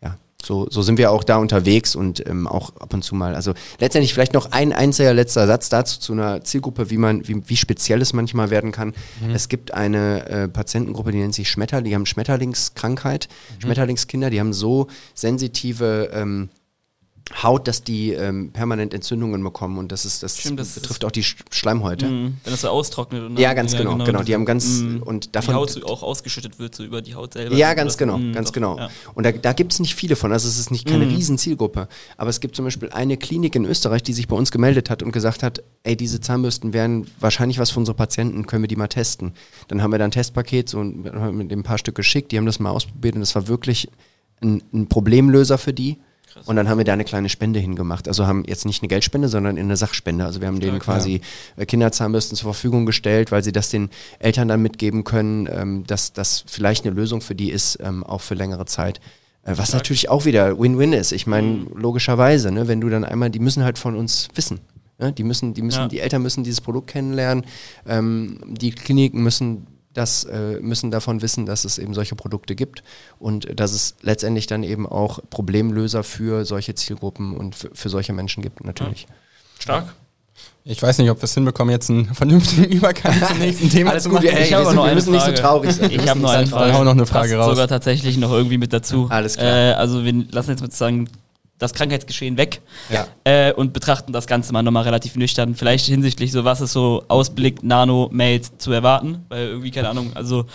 ja, 0.03 0.17
so, 0.45 0.69
so 0.71 0.83
sind 0.83 0.99
wir 0.99 1.11
auch 1.11 1.25
da 1.25 1.37
unterwegs 1.37 1.95
und 1.95 2.27
ähm, 2.29 2.47
auch 2.47 2.77
ab 2.77 2.95
und 2.95 3.03
zu 3.03 3.15
mal. 3.15 3.35
Also 3.35 3.55
letztendlich 3.79 4.15
vielleicht 4.15 4.35
noch 4.35 4.53
ein 4.53 4.73
einziger 4.73 5.15
letzter 5.15 5.47
Satz 5.47 5.69
dazu 5.69 6.01
zu 6.01 6.13
einer 6.13 6.43
Zielgruppe, 6.45 6.91
wie 6.91 6.97
man, 6.97 7.27
wie, 7.29 7.43
wie 7.49 7.57
speziell 7.57 8.01
es 8.01 8.13
manchmal 8.13 8.51
werden 8.51 8.73
kann. 8.73 8.95
Es 9.35 9.49
gibt 9.49 9.75
eine 9.75 10.29
äh, 10.29 10.49
Patientengruppe, 10.49 11.13
die 11.13 11.19
nennt 11.19 11.35
sich 11.35 11.51
Schmetter, 11.51 11.83
die 11.83 11.95
haben 11.95 12.07
Schmetterlingskrankheit, 12.07 13.29
Schmetterlingskinder, 13.59 14.31
die 14.31 14.41
haben 14.41 14.53
so 14.53 14.87
sensitive 15.15 16.11
ähm, 16.13 16.49
Haut, 17.45 17.69
dass 17.69 17.85
die 17.85 18.11
ähm, 18.13 18.51
permanent 18.53 18.93
Entzündungen 18.93 19.41
bekommen 19.45 19.79
und 19.79 19.93
das 19.93 20.05
ist 20.05 20.23
das, 20.25 20.37
Stimmt, 20.39 20.59
das 20.59 20.75
betrifft 20.75 21.05
auch 21.05 21.13
die 21.13 21.23
Sch- 21.23 21.37
Schleimhäute. 21.53 22.07
Mhm. 22.07 22.37
Wenn 22.43 22.51
das 22.53 22.63
so 22.63 22.69
austrocknet. 22.69 23.23
Und 23.23 23.39
Ja, 23.39 23.55
ganz 23.55 23.77
genau, 23.77 23.97
genau. 23.99 24.25
Die 24.25 24.35
haben 24.35 24.45
ganz 24.45 24.81
Mhm. 24.81 25.03
und 25.05 25.37
davon 25.37 25.55
die 25.55 25.61
Haut 25.61 25.85
auch 25.85 26.03
ausgeschüttet 26.03 26.59
wird, 26.59 26.75
so 26.75 26.83
über 26.83 27.03
die 27.03 27.15
Haut 27.15 27.35
selber. 27.35 27.55
Ja, 27.55 27.75
ganz 27.75 27.97
genau, 27.97 28.19
Mhm, 28.19 28.33
ganz 28.33 28.49
doch, 28.49 28.55
genau. 28.55 28.79
ja. 28.79 28.89
Und 29.15 29.25
da, 29.25 29.31
da 29.31 29.53
gibt 29.53 29.73
es 29.73 29.79
nicht 29.79 29.95
viele 29.95 30.17
von, 30.17 30.33
also 30.33 30.49
es 30.49 30.59
ist 30.59 30.73
nicht 30.73 30.89
keine 30.89 31.07
Mhm. 31.07 31.13
riesen 31.15 31.39
Zielgruppe. 31.39 31.87
Aber 32.17 32.31
es 32.31 32.41
gibt 32.41 32.57
zum 32.57 32.65
Beispiel 32.65 32.91
eine 32.91 33.17
Klinik 33.17 33.55
in 33.55 33.65
Österreich, 33.65 34.03
die 34.03 34.13
sich 34.13 34.27
bei 34.27 34.35
uns 34.35 34.51
gemeldet 34.51 34.91
hat 34.91 35.03
und 35.05 35.13
gesagt 35.13 35.45
hat, 35.45 35.63
ey, 35.85 35.97
diese 35.97 36.21
Zahnbürsten 36.21 36.73
wären 36.73 37.07
wahrscheinlich 37.21 37.61
was 37.61 37.71
für 37.71 37.79
unsere 37.79 37.95
Patienten, 37.97 38.47
können 38.47 38.65
wir 38.65 38.69
die 38.69 38.75
mal 38.77 38.89
testen. 38.89 39.35
Dann 39.69 39.83
haben 39.83 39.93
wir 39.93 39.99
da 39.99 40.05
ein 40.05 40.11
Testpaket 40.11 40.69
so 40.69 40.81
und 40.81 41.09
haben 41.13 41.37
mit 41.37 41.51
dem 41.53 41.61
ein 41.61 41.63
paar 41.63 41.79
Stück 41.79 41.95
geschickt, 41.95 42.33
die 42.33 42.39
haben 42.39 42.47
das 42.47 42.59
mal 42.59 42.71
ausprobiert 42.71 43.15
und 43.15 43.21
das 43.21 43.37
war 43.37 43.47
wirklich 43.47 43.89
ein, 44.43 44.63
ein 44.75 44.89
Problemlöser 44.89 45.57
für 45.57 45.73
die. 45.73 45.99
Und 46.47 46.57
dann 46.57 46.69
haben 46.69 46.79
wir 46.79 46.85
da 46.85 46.93
eine 46.93 47.05
kleine 47.05 47.29
Spende 47.29 47.61
hingemacht. 47.61 48.09
Also 48.09 48.27
haben 48.27 48.45
jetzt 48.47 48.65
nicht 48.67 48.83
eine 48.83 48.89
Geldspende, 48.89 49.29
sondern 49.29 49.59
eine 49.59 49.77
Sachspende. 49.77 50.25
Also 50.25 50.41
wir 50.41 50.49
haben 50.49 50.61
denen 50.61 50.79
quasi 50.79 51.21
äh, 51.57 51.67
Kinderzahnbürsten 51.67 52.37
zur 52.37 52.53
Verfügung 52.53 52.87
gestellt, 52.87 53.31
weil 53.33 53.43
sie 53.45 53.53
das 53.53 53.71
den 53.71 53.91
Eltern 54.19 54.49
dann 54.49 54.63
mitgeben 54.63 55.05
können, 55.05 55.49
ähm, 55.53 55.85
dass 55.87 56.13
das 56.13 56.45
vielleicht 56.47 56.85
eine 56.85 56.95
Lösung 56.95 57.21
für 57.21 57.35
die 57.35 57.51
ist, 57.51 57.79
ähm, 57.83 58.05
auch 58.05 58.21
für 58.21 58.35
längere 58.35 58.67
Zeit. 58.67 59.01
Äh, 59.45 59.53
was 59.57 59.73
natürlich 59.73 60.09
auch 60.09 60.25
wieder 60.25 60.59
Win-Win 60.59 60.93
ist. 60.93 61.13
Ich 61.13 61.27
meine, 61.27 61.67
logischerweise, 61.75 62.51
ne, 62.51 62.69
wenn 62.69 62.81
du 62.81 62.89
dann 62.89 63.05
einmal, 63.05 63.31
die 63.31 63.39
müssen 63.39 63.65
halt 63.65 63.79
von 63.79 63.97
uns 63.97 64.29
wissen. 64.35 64.61
Ne? 64.99 65.13
Die 65.13 65.25
müssen, 65.25 65.55
die 65.55 65.63
müssen, 65.63 65.81
Ja. 65.81 65.89
die 65.89 66.01
Eltern 66.01 66.23
müssen 66.23 66.45
dieses 66.45 66.61
Produkt 66.61 66.89
kennenlernen, 66.89 67.45
ähm, 67.87 68.39
die 68.47 68.71
Kliniken 68.71 69.23
müssen 69.23 69.67
das 69.93 70.25
äh, 70.25 70.59
müssen 70.61 70.91
davon 70.91 71.21
wissen, 71.23 71.47
dass 71.47 71.65
es 71.65 71.79
eben 71.79 71.95
solche 71.95 72.15
Produkte 72.15 72.55
gibt 72.55 72.83
und 73.19 73.59
dass 73.59 73.73
es 73.73 73.97
letztendlich 74.03 74.47
dann 74.47 74.63
eben 74.63 74.87
auch 74.87 75.19
Problemlöser 75.31 76.05
für 76.05 76.45
solche 76.45 76.75
Zielgruppen 76.75 77.37
und 77.37 77.55
für, 77.57 77.71
für 77.75 77.89
solche 77.89 78.13
Menschen 78.13 78.43
gibt, 78.43 78.65
natürlich. 78.65 79.07
Stark. 79.59 79.93
Ich 80.65 80.81
weiß 80.81 80.99
nicht, 80.99 81.11
ob 81.11 81.19
wir 81.19 81.25
es 81.25 81.35
hinbekommen, 81.35 81.73
jetzt 81.73 81.91
einen 81.91 82.15
vernünftigen 82.15 82.65
Übergang 82.65 83.15
zum 83.27 83.39
nächsten 83.41 83.69
Thema 83.69 83.91
Alles 83.91 84.05
zu 84.05 84.11
gut, 84.11 84.23
machen. 84.23 84.37
ey, 84.37 84.45
ich 84.45 84.51
wir 84.51 84.59
habe 84.59 84.75
noch 84.75 84.83
wir 84.85 84.85
eine 84.85 84.95
müssen 84.95 85.11
nicht 85.13 85.21
so 85.23 85.27
Frage. 85.27 85.41
traurig 85.43 85.73
sein. 85.73 85.91
Ich 85.91 86.09
habe 86.09 86.21
noch 86.21 86.31
eine 86.31 86.43
Dann 86.45 86.51
Frage. 86.51 86.73
hau 86.75 86.85
noch 86.85 86.93
eine 86.93 87.07
Frage 87.07 87.35
Passt 87.35 87.41
raus. 87.49 87.51
sogar 87.57 87.69
tatsächlich 87.69 88.17
noch 88.17 88.31
irgendwie 88.33 88.59
mit 88.59 88.73
dazu. 88.73 89.07
Alles 89.11 89.37
klar. 89.37 89.71
Äh, 89.71 89.73
also 89.73 90.05
wir 90.05 90.13
lassen 90.31 90.51
jetzt 90.51 90.61
sozusagen 90.61 91.09
das 91.61 91.73
Krankheitsgeschehen 91.75 92.37
weg 92.37 92.61
Ja. 92.91 93.07
äh, 93.23 93.53
und 93.53 93.73
betrachten 93.73 94.13
das 94.13 94.27
Ganze 94.27 94.53
mal 94.53 94.63
nochmal 94.63 94.83
relativ 94.83 95.15
nüchtern. 95.15 95.55
Vielleicht 95.55 95.87
hinsichtlich 95.87 96.33
so, 96.33 96.45
was 96.45 96.61
ist 96.61 96.73
so 96.73 97.05
Ausblick 97.07 97.63
Nano 97.63 98.09
Made 98.13 98.43
zu 98.59 98.73
erwarten, 98.73 99.25
weil 99.29 99.47
irgendwie, 99.47 99.71
keine 99.71 99.89
Ahnung, 99.91 100.11
also 100.15 100.47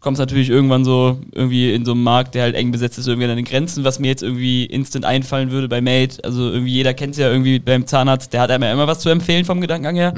kommst 0.00 0.18
natürlich 0.18 0.50
irgendwann 0.50 0.84
so 0.84 1.18
irgendwie 1.32 1.72
in 1.72 1.86
so 1.86 1.92
einem 1.92 2.02
Markt, 2.02 2.34
der 2.34 2.42
halt 2.42 2.54
eng 2.56 2.70
besetzt 2.72 2.98
ist, 2.98 3.06
irgendwie 3.06 3.26
an 3.30 3.36
den 3.36 3.46
Grenzen, 3.46 3.84
was 3.84 3.98
mir 3.98 4.08
jetzt 4.08 4.22
irgendwie 4.22 4.66
instant 4.66 5.06
einfallen 5.06 5.50
würde 5.50 5.66
bei 5.66 5.80
Made. 5.80 6.16
Also 6.22 6.50
irgendwie 6.50 6.72
jeder 6.72 6.92
kennt 6.92 7.12
es 7.12 7.18
ja 7.18 7.30
irgendwie 7.30 7.58
beim 7.58 7.86
Zahnarzt, 7.86 8.32
der 8.34 8.42
hat 8.42 8.50
einem 8.50 8.64
ja 8.64 8.72
immer 8.72 8.86
was 8.86 8.98
zu 9.00 9.08
empfehlen 9.08 9.46
vom 9.46 9.62
Gedankengang 9.62 9.96
her. 9.96 10.12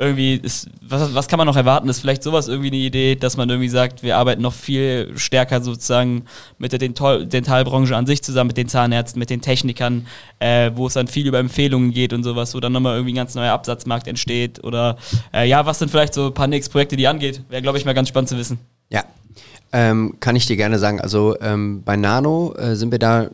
Irgendwie 0.00 0.34
ist, 0.34 0.68
was, 0.80 1.12
was 1.12 1.26
kann 1.26 1.38
man 1.38 1.46
noch 1.46 1.56
erwarten? 1.56 1.88
Ist 1.88 1.98
vielleicht 1.98 2.22
sowas 2.22 2.46
irgendwie 2.46 2.68
eine 2.68 2.76
Idee, 2.76 3.16
dass 3.16 3.36
man 3.36 3.50
irgendwie 3.50 3.68
sagt, 3.68 4.04
wir 4.04 4.16
arbeiten 4.16 4.42
noch 4.42 4.52
viel 4.52 5.12
stärker 5.16 5.60
sozusagen 5.60 6.24
mit 6.56 6.70
der 6.70 6.78
Dental 6.78 7.26
Dentalbranche 7.26 7.96
an 7.96 8.06
sich 8.06 8.22
zusammen, 8.22 8.48
mit 8.48 8.56
den 8.56 8.68
Zahnärzten, 8.68 9.18
mit 9.18 9.28
den 9.28 9.40
Technikern, 9.40 10.06
äh, 10.38 10.70
wo 10.74 10.86
es 10.86 10.94
dann 10.94 11.08
viel 11.08 11.26
über 11.26 11.40
Empfehlungen 11.40 11.90
geht 11.90 12.12
und 12.12 12.22
sowas, 12.22 12.54
wo 12.54 12.60
dann 12.60 12.72
nochmal 12.72 12.94
irgendwie 12.94 13.12
ein 13.12 13.16
ganz 13.16 13.34
neuer 13.34 13.52
Absatzmarkt 13.52 14.06
entsteht. 14.06 14.62
Oder 14.62 14.98
äh, 15.34 15.48
ja, 15.48 15.66
was 15.66 15.80
sind 15.80 15.90
vielleicht 15.90 16.14
so 16.14 16.26
ein 16.26 16.34
paar 16.34 16.46
nächste 16.46 16.70
Projekte, 16.70 16.96
die 16.96 17.08
angeht? 17.08 17.42
Wäre, 17.48 17.62
glaube 17.62 17.76
ich, 17.76 17.84
mal 17.84 17.94
ganz 17.94 18.08
spannend 18.08 18.28
zu 18.28 18.38
wissen. 18.38 18.60
Ja, 18.90 19.02
ähm, 19.72 20.14
kann 20.20 20.36
ich 20.36 20.46
dir 20.46 20.56
gerne 20.56 20.78
sagen. 20.78 21.00
Also 21.00 21.36
ähm, 21.40 21.82
bei 21.84 21.96
Nano 21.96 22.54
äh, 22.54 22.76
sind 22.76 22.92
wir 22.92 23.00
da 23.00 23.30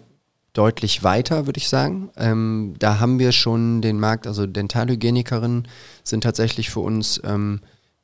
deutlich 0.55 1.03
weiter, 1.03 1.47
würde 1.47 1.59
ich 1.59 1.69
sagen. 1.69 2.11
Ähm, 2.17 2.75
da 2.79 3.01
haben 3.01 3.19
wir 3.19 3.33
schon 3.33 3.83
den 3.83 4.01
Markt, 4.01 4.27
also 4.27 4.47
Dentalhygienikerinnen 4.47 5.69
sind 6.03 6.23
tatsächlich 6.23 6.71
für 6.71 6.81
uns 6.81 7.21
ähm, 7.25 7.61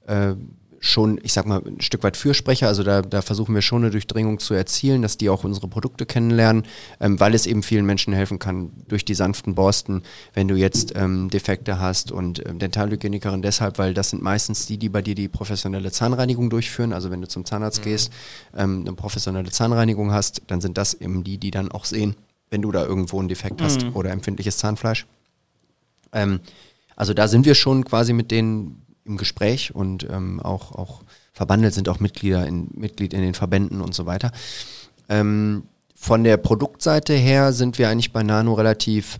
äh, 0.06 0.34
schon, 0.80 1.20
ich 1.22 1.34
sag 1.34 1.46
mal, 1.46 1.62
ein 1.64 1.80
Stück 1.80 2.02
weit 2.02 2.16
Fürsprecher. 2.16 2.66
Also 2.66 2.82
da, 2.82 3.02
da 3.02 3.22
versuchen 3.22 3.54
wir 3.54 3.62
schon 3.62 3.82
eine 3.82 3.90
Durchdringung 3.90 4.40
zu 4.40 4.54
erzielen, 4.54 5.02
dass 5.02 5.18
die 5.18 5.28
auch 5.28 5.44
unsere 5.44 5.68
Produkte 5.68 6.06
kennenlernen, 6.06 6.64
ähm, 7.00 7.20
weil 7.20 7.34
es 7.34 7.46
eben 7.46 7.62
vielen 7.62 7.86
Menschen 7.86 8.12
helfen 8.14 8.38
kann 8.38 8.72
durch 8.88 9.04
die 9.04 9.14
sanften 9.14 9.54
Borsten, 9.54 10.02
wenn 10.32 10.48
du 10.48 10.56
jetzt 10.56 10.94
ähm, 10.96 11.28
Defekte 11.28 11.78
hast 11.78 12.10
und 12.10 12.44
ähm, 12.48 12.58
Dentalhygienikerin 12.58 13.42
deshalb, 13.42 13.78
weil 13.78 13.94
das 13.94 14.10
sind 14.10 14.22
meistens 14.22 14.66
die, 14.66 14.78
die 14.78 14.88
bei 14.88 15.02
dir 15.02 15.14
die 15.14 15.28
professionelle 15.28 15.92
Zahnreinigung 15.92 16.50
durchführen. 16.50 16.92
Also 16.92 17.10
wenn 17.10 17.20
du 17.20 17.28
zum 17.28 17.44
Zahnarzt 17.44 17.82
gehst, 17.82 18.10
ähm, 18.56 18.84
eine 18.86 18.94
professionelle 18.94 19.50
Zahnreinigung 19.50 20.12
hast, 20.12 20.42
dann 20.46 20.60
sind 20.62 20.78
das 20.78 20.94
eben 20.94 21.22
die, 21.22 21.38
die 21.38 21.50
dann 21.50 21.70
auch 21.70 21.84
sehen, 21.84 22.16
wenn 22.50 22.62
du 22.62 22.72
da 22.72 22.84
irgendwo 22.84 23.18
einen 23.18 23.28
Defekt 23.28 23.62
hast 23.62 23.86
oder 23.94 24.10
empfindliches 24.10 24.58
Zahnfleisch. 24.58 25.06
Ähm, 26.12 26.40
also 26.96 27.14
da 27.14 27.28
sind 27.28 27.46
wir 27.46 27.54
schon 27.54 27.84
quasi 27.84 28.12
mit 28.12 28.30
denen 28.30 28.82
im 29.04 29.16
Gespräch 29.16 29.74
und 29.74 30.06
ähm, 30.10 30.40
auch, 30.40 30.72
auch 30.72 31.02
verbandelt 31.32 31.72
sind 31.72 31.88
auch 31.88 32.00
Mitglieder 32.00 32.46
in, 32.46 32.68
Mitglied 32.74 33.14
in 33.14 33.22
den 33.22 33.34
Verbänden 33.34 33.80
und 33.80 33.94
so 33.94 34.06
weiter. 34.06 34.32
Ähm, 35.08 35.64
von 35.94 36.24
der 36.24 36.36
Produktseite 36.36 37.14
her 37.14 37.52
sind 37.52 37.78
wir 37.78 37.88
eigentlich 37.88 38.12
bei 38.12 38.22
Nano 38.22 38.54
relativ 38.54 39.18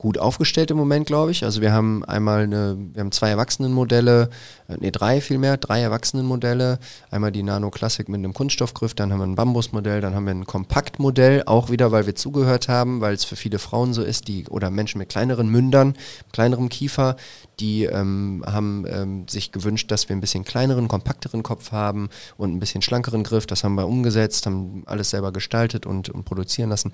gut 0.00 0.16
aufgestellt 0.16 0.70
im 0.70 0.78
Moment, 0.78 1.06
glaube 1.06 1.30
ich. 1.30 1.44
Also 1.44 1.60
wir 1.60 1.74
haben 1.74 2.02
einmal 2.06 2.44
eine, 2.44 2.74
wir 2.94 3.00
haben 3.00 3.12
zwei 3.12 3.28
Erwachsenenmodelle, 3.28 4.30
äh, 4.68 4.76
nee, 4.80 4.90
drei 4.90 5.20
vielmehr, 5.20 5.58
drei 5.58 5.82
Erwachsenenmodelle. 5.82 6.78
Einmal 7.10 7.32
die 7.32 7.42
Nano 7.42 7.70
Classic 7.70 8.08
mit 8.08 8.18
einem 8.18 8.32
Kunststoffgriff, 8.32 8.94
dann 8.94 9.12
haben 9.12 9.18
wir 9.18 9.26
ein 9.26 9.34
Bambusmodell, 9.34 10.00
dann 10.00 10.14
haben 10.14 10.24
wir 10.24 10.32
ein 10.32 10.46
Kompaktmodell, 10.46 11.42
auch 11.44 11.68
wieder, 11.68 11.92
weil 11.92 12.06
wir 12.06 12.14
zugehört 12.14 12.66
haben, 12.66 13.02
weil 13.02 13.12
es 13.12 13.24
für 13.24 13.36
viele 13.36 13.58
Frauen 13.58 13.92
so 13.92 14.02
ist, 14.02 14.26
die 14.26 14.46
oder 14.48 14.70
Menschen 14.70 14.96
mit 14.96 15.10
kleineren 15.10 15.50
Mündern, 15.50 15.94
kleinerem 16.32 16.70
Kiefer, 16.70 17.16
die 17.60 17.84
ähm, 17.84 18.42
haben 18.46 18.86
ähm, 18.88 19.28
sich 19.28 19.52
gewünscht, 19.52 19.90
dass 19.90 20.08
wir 20.08 20.16
ein 20.16 20.22
bisschen 20.22 20.44
kleineren, 20.44 20.88
kompakteren 20.88 21.42
Kopf 21.42 21.72
haben 21.72 22.08
und 22.38 22.54
ein 22.54 22.58
bisschen 22.58 22.80
schlankeren 22.80 23.22
Griff. 23.22 23.46
Das 23.46 23.64
haben 23.64 23.74
wir 23.74 23.86
umgesetzt, 23.86 24.46
haben 24.46 24.82
alles 24.86 25.10
selber 25.10 25.30
gestaltet 25.30 25.84
und, 25.84 26.08
und 26.08 26.24
produzieren 26.24 26.70
lassen. 26.70 26.92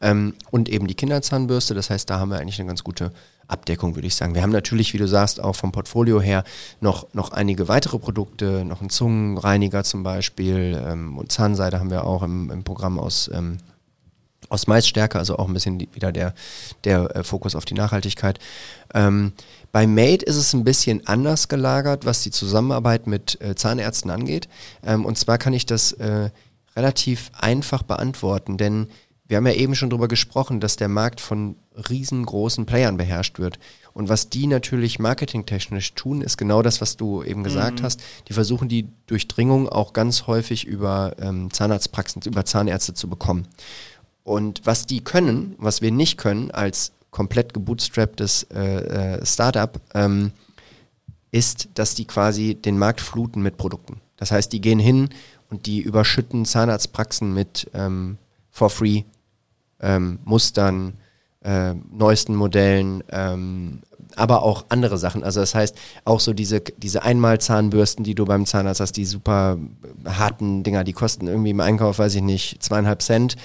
Ähm, 0.00 0.34
und 0.50 0.68
eben 0.68 0.86
die 0.86 0.94
Kinderzahnbürste, 0.94 1.74
das 1.74 1.90
heißt, 1.90 2.08
da 2.08 2.18
haben 2.18 2.30
wir 2.30 2.38
eigentlich 2.38 2.58
eine 2.58 2.68
ganz 2.68 2.84
gute 2.84 3.12
Abdeckung, 3.48 3.94
würde 3.94 4.06
ich 4.06 4.14
sagen. 4.14 4.34
Wir 4.34 4.42
haben 4.42 4.52
natürlich, 4.52 4.94
wie 4.94 4.98
du 4.98 5.08
sagst, 5.08 5.42
auch 5.42 5.56
vom 5.56 5.72
Portfolio 5.72 6.20
her 6.20 6.44
noch, 6.80 7.12
noch 7.12 7.32
einige 7.32 7.68
weitere 7.68 7.98
Produkte, 7.98 8.64
noch 8.64 8.80
einen 8.80 8.90
Zungenreiniger 8.90 9.84
zum 9.84 10.02
Beispiel 10.02 10.80
ähm, 10.86 11.18
und 11.18 11.32
Zahnseide 11.32 11.80
haben 11.80 11.90
wir 11.90 12.04
auch 12.04 12.22
im, 12.22 12.50
im 12.50 12.64
Programm 12.64 12.98
aus, 12.98 13.30
ähm, 13.34 13.58
aus 14.48 14.66
Maisstärke, 14.66 15.18
also 15.18 15.36
auch 15.36 15.48
ein 15.48 15.54
bisschen 15.54 15.78
die, 15.78 15.88
wieder 15.92 16.12
der, 16.12 16.34
der 16.84 17.16
äh, 17.16 17.24
Fokus 17.24 17.54
auf 17.54 17.64
die 17.64 17.74
Nachhaltigkeit. 17.74 18.38
Ähm, 18.94 19.32
bei 19.72 19.86
Made 19.86 20.24
ist 20.24 20.36
es 20.36 20.52
ein 20.54 20.64
bisschen 20.64 21.06
anders 21.06 21.48
gelagert, 21.48 22.04
was 22.04 22.22
die 22.22 22.30
Zusammenarbeit 22.30 23.06
mit 23.06 23.40
äh, 23.40 23.54
Zahnärzten 23.54 24.10
angeht. 24.10 24.48
Ähm, 24.84 25.04
und 25.04 25.18
zwar 25.18 25.38
kann 25.38 25.52
ich 25.52 25.66
das 25.66 25.92
äh, 25.92 26.30
relativ 26.76 27.30
einfach 27.38 27.82
beantworten, 27.82 28.56
denn 28.56 28.88
wir 29.30 29.36
haben 29.36 29.46
ja 29.46 29.52
eben 29.52 29.76
schon 29.76 29.90
darüber 29.90 30.08
gesprochen, 30.08 30.58
dass 30.58 30.74
der 30.74 30.88
Markt 30.88 31.20
von 31.20 31.54
riesengroßen 31.88 32.66
Playern 32.66 32.96
beherrscht 32.96 33.38
wird. 33.38 33.60
Und 33.92 34.08
was 34.08 34.28
die 34.28 34.48
natürlich 34.48 34.98
marketingtechnisch 34.98 35.94
tun, 35.94 36.20
ist 36.20 36.36
genau 36.36 36.62
das, 36.62 36.80
was 36.80 36.96
du 36.96 37.22
eben 37.22 37.44
gesagt 37.44 37.80
hast. 37.84 38.00
Die 38.26 38.32
versuchen 38.32 38.68
die 38.68 38.88
Durchdringung 39.06 39.68
auch 39.68 39.92
ganz 39.92 40.26
häufig 40.26 40.66
über 40.66 41.14
ähm, 41.20 41.52
Zahnarztpraxen, 41.52 42.22
über 42.26 42.44
Zahnärzte 42.44 42.92
zu 42.92 43.08
bekommen. 43.08 43.46
Und 44.24 44.62
was 44.64 44.86
die 44.86 45.00
können, 45.00 45.54
was 45.58 45.80
wir 45.80 45.92
nicht 45.92 46.18
können 46.18 46.50
als 46.50 46.90
komplett 47.12 47.54
gebootstrapptes 47.54 48.48
äh, 48.52 49.18
äh, 49.18 49.24
Startup, 49.24 49.80
ähm, 49.94 50.32
ist, 51.30 51.68
dass 51.74 51.94
die 51.94 52.04
quasi 52.04 52.56
den 52.56 52.78
Markt 52.78 53.00
fluten 53.00 53.42
mit 53.42 53.58
Produkten. 53.58 54.00
Das 54.16 54.32
heißt, 54.32 54.52
die 54.52 54.60
gehen 54.60 54.80
hin 54.80 55.08
und 55.50 55.66
die 55.66 55.80
überschütten 55.80 56.46
Zahnarztpraxen 56.46 57.32
mit 57.32 57.70
ähm, 57.74 58.18
for 58.50 58.70
free 58.70 59.04
ähm, 59.80 60.18
Mustern, 60.24 60.94
äh, 61.42 61.74
neuesten 61.90 62.34
Modellen, 62.34 63.02
ähm, 63.10 63.80
aber 64.16 64.42
auch 64.42 64.66
andere 64.68 64.98
Sachen. 64.98 65.22
Also 65.22 65.40
das 65.40 65.54
heißt, 65.54 65.76
auch 66.04 66.20
so 66.20 66.32
diese, 66.32 66.60
diese 66.60 67.02
Einmalzahnbürsten, 67.02 68.04
die 68.04 68.14
du 68.14 68.24
beim 68.24 68.44
Zahnarzt 68.44 68.80
hast, 68.80 68.96
die 68.96 69.04
super 69.04 69.56
harten 70.04 70.62
Dinger, 70.64 70.84
die 70.84 70.92
kosten 70.92 71.28
irgendwie 71.28 71.50
im 71.50 71.60
Einkauf, 71.60 71.98
weiß 71.98 72.14
ich 72.16 72.22
nicht, 72.22 72.62
zweieinhalb 72.62 73.02
Cent. 73.02 73.36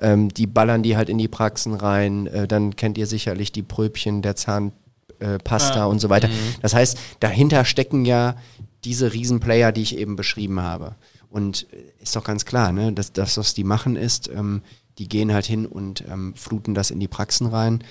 Ähm, 0.00 0.30
die 0.30 0.46
ballern 0.46 0.82
die 0.82 0.96
halt 0.96 1.08
in 1.10 1.18
die 1.18 1.28
Praxen 1.28 1.74
rein. 1.74 2.26
Äh, 2.26 2.48
dann 2.48 2.74
kennt 2.74 2.96
ihr 2.98 3.06
sicherlich 3.06 3.52
die 3.52 3.62
Pröbchen 3.62 4.22
der 4.22 4.34
Zahnpasta 4.34 5.76
Ja. 5.76 5.84
und 5.86 6.00
so 6.00 6.08
weiter. 6.08 6.28
Das 6.62 6.74
heißt, 6.74 6.98
dahinter 7.20 7.64
stecken 7.64 8.04
ja 8.04 8.36
diese 8.84 9.12
Riesenplayer, 9.12 9.72
die 9.72 9.82
ich 9.82 9.96
eben 9.98 10.16
beschrieben 10.16 10.60
habe. 10.60 10.94
Und 11.30 11.66
äh, 11.72 12.02
ist 12.02 12.16
doch 12.16 12.24
ganz 12.24 12.44
klar, 12.44 12.72
ne, 12.72 12.92
dass 12.92 13.12
das, 13.12 13.36
was 13.36 13.54
die 13.54 13.64
machen, 13.64 13.96
ist, 13.96 14.28
ähm, 14.28 14.62
die 14.98 15.08
gehen 15.08 15.32
halt 15.32 15.44
hin 15.46 15.66
und 15.66 16.04
ähm, 16.08 16.34
fluten 16.36 16.74
das 16.74 16.90
in 16.92 17.00
die 17.00 17.08
Praxen 17.08 17.46
rein. 17.48 17.82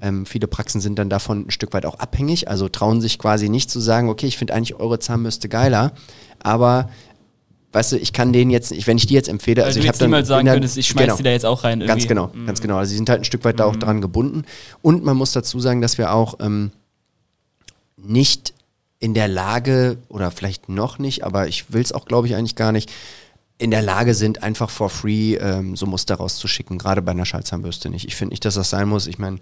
Ähm, 0.00 0.26
viele 0.26 0.46
Praxen 0.46 0.80
sind 0.80 0.98
dann 0.98 1.10
davon 1.10 1.46
ein 1.46 1.50
Stück 1.50 1.72
weit 1.72 1.84
auch 1.86 1.96
abhängig, 1.98 2.48
also 2.48 2.68
trauen 2.68 3.00
sich 3.00 3.18
quasi 3.18 3.48
nicht 3.48 3.70
zu 3.70 3.80
sagen, 3.80 4.08
okay, 4.08 4.26
ich 4.26 4.38
finde 4.38 4.54
eigentlich 4.54 4.74
eure 4.78 4.98
Zahnbürste 5.00 5.48
geiler, 5.48 5.92
aber 6.38 6.88
weißt 7.72 7.92
du, 7.92 7.96
ich 7.96 8.12
kann 8.12 8.32
denen 8.32 8.50
jetzt, 8.50 8.70
ich, 8.70 8.86
wenn 8.86 8.96
ich 8.98 9.06
die 9.06 9.14
jetzt 9.14 9.28
empfehle, 9.28 9.62
Weil 9.62 9.68
also 9.68 9.80
ich 9.80 9.88
habe 9.88 9.96
dann 9.98 10.10
niemals 10.10 10.28
sagen 10.28 10.46
dann- 10.46 10.56
könntest, 10.56 10.76
ich 10.76 10.86
schmeiß 10.86 11.16
die 11.16 11.22
da 11.22 11.30
jetzt 11.30 11.46
auch 11.46 11.64
rein 11.64 11.80
Ganz 11.80 11.90
irgendwie. 12.04 12.06
genau, 12.08 12.30
Mhm. 12.34 12.46
ganz 12.46 12.60
genau. 12.60 12.76
Also 12.76 12.90
sie 12.90 12.96
sind 12.96 13.08
halt 13.08 13.22
ein 13.22 13.24
Stück 13.24 13.44
weit 13.44 13.58
da 13.58 13.64
auch 13.64 13.76
dran 13.76 14.00
gebunden. 14.02 14.44
Und 14.82 15.02
man 15.04 15.16
muss 15.16 15.32
dazu 15.32 15.58
sagen, 15.58 15.80
dass 15.80 15.96
wir 15.98 16.12
auch 16.12 16.34
ähm, 16.40 16.70
nicht 17.96 18.52
in 18.98 19.14
der 19.14 19.26
Lage, 19.28 19.96
oder 20.08 20.30
vielleicht 20.30 20.68
noch 20.68 20.98
nicht, 20.98 21.24
aber 21.24 21.48
ich 21.48 21.72
will 21.72 21.82
es 21.82 21.92
auch, 21.92 22.04
glaube 22.04 22.28
ich, 22.28 22.36
eigentlich 22.36 22.54
gar 22.56 22.70
nicht, 22.72 22.90
in 23.58 23.70
der 23.70 23.82
Lage 23.82 24.14
sind, 24.14 24.42
einfach 24.42 24.70
for 24.70 24.90
free 24.90 25.34
ähm, 25.36 25.76
so 25.76 25.86
Muster 25.86 26.16
rauszuschicken, 26.16 26.78
gerade 26.78 27.02
bei 27.02 27.12
einer 27.12 27.24
Schallzahnbürste 27.26 27.90
nicht. 27.90 28.06
Ich 28.06 28.16
finde 28.16 28.32
nicht, 28.32 28.44
dass 28.44 28.54
das 28.54 28.70
sein 28.70 28.88
muss. 28.88 29.06
Ich 29.06 29.18
meine, 29.18 29.38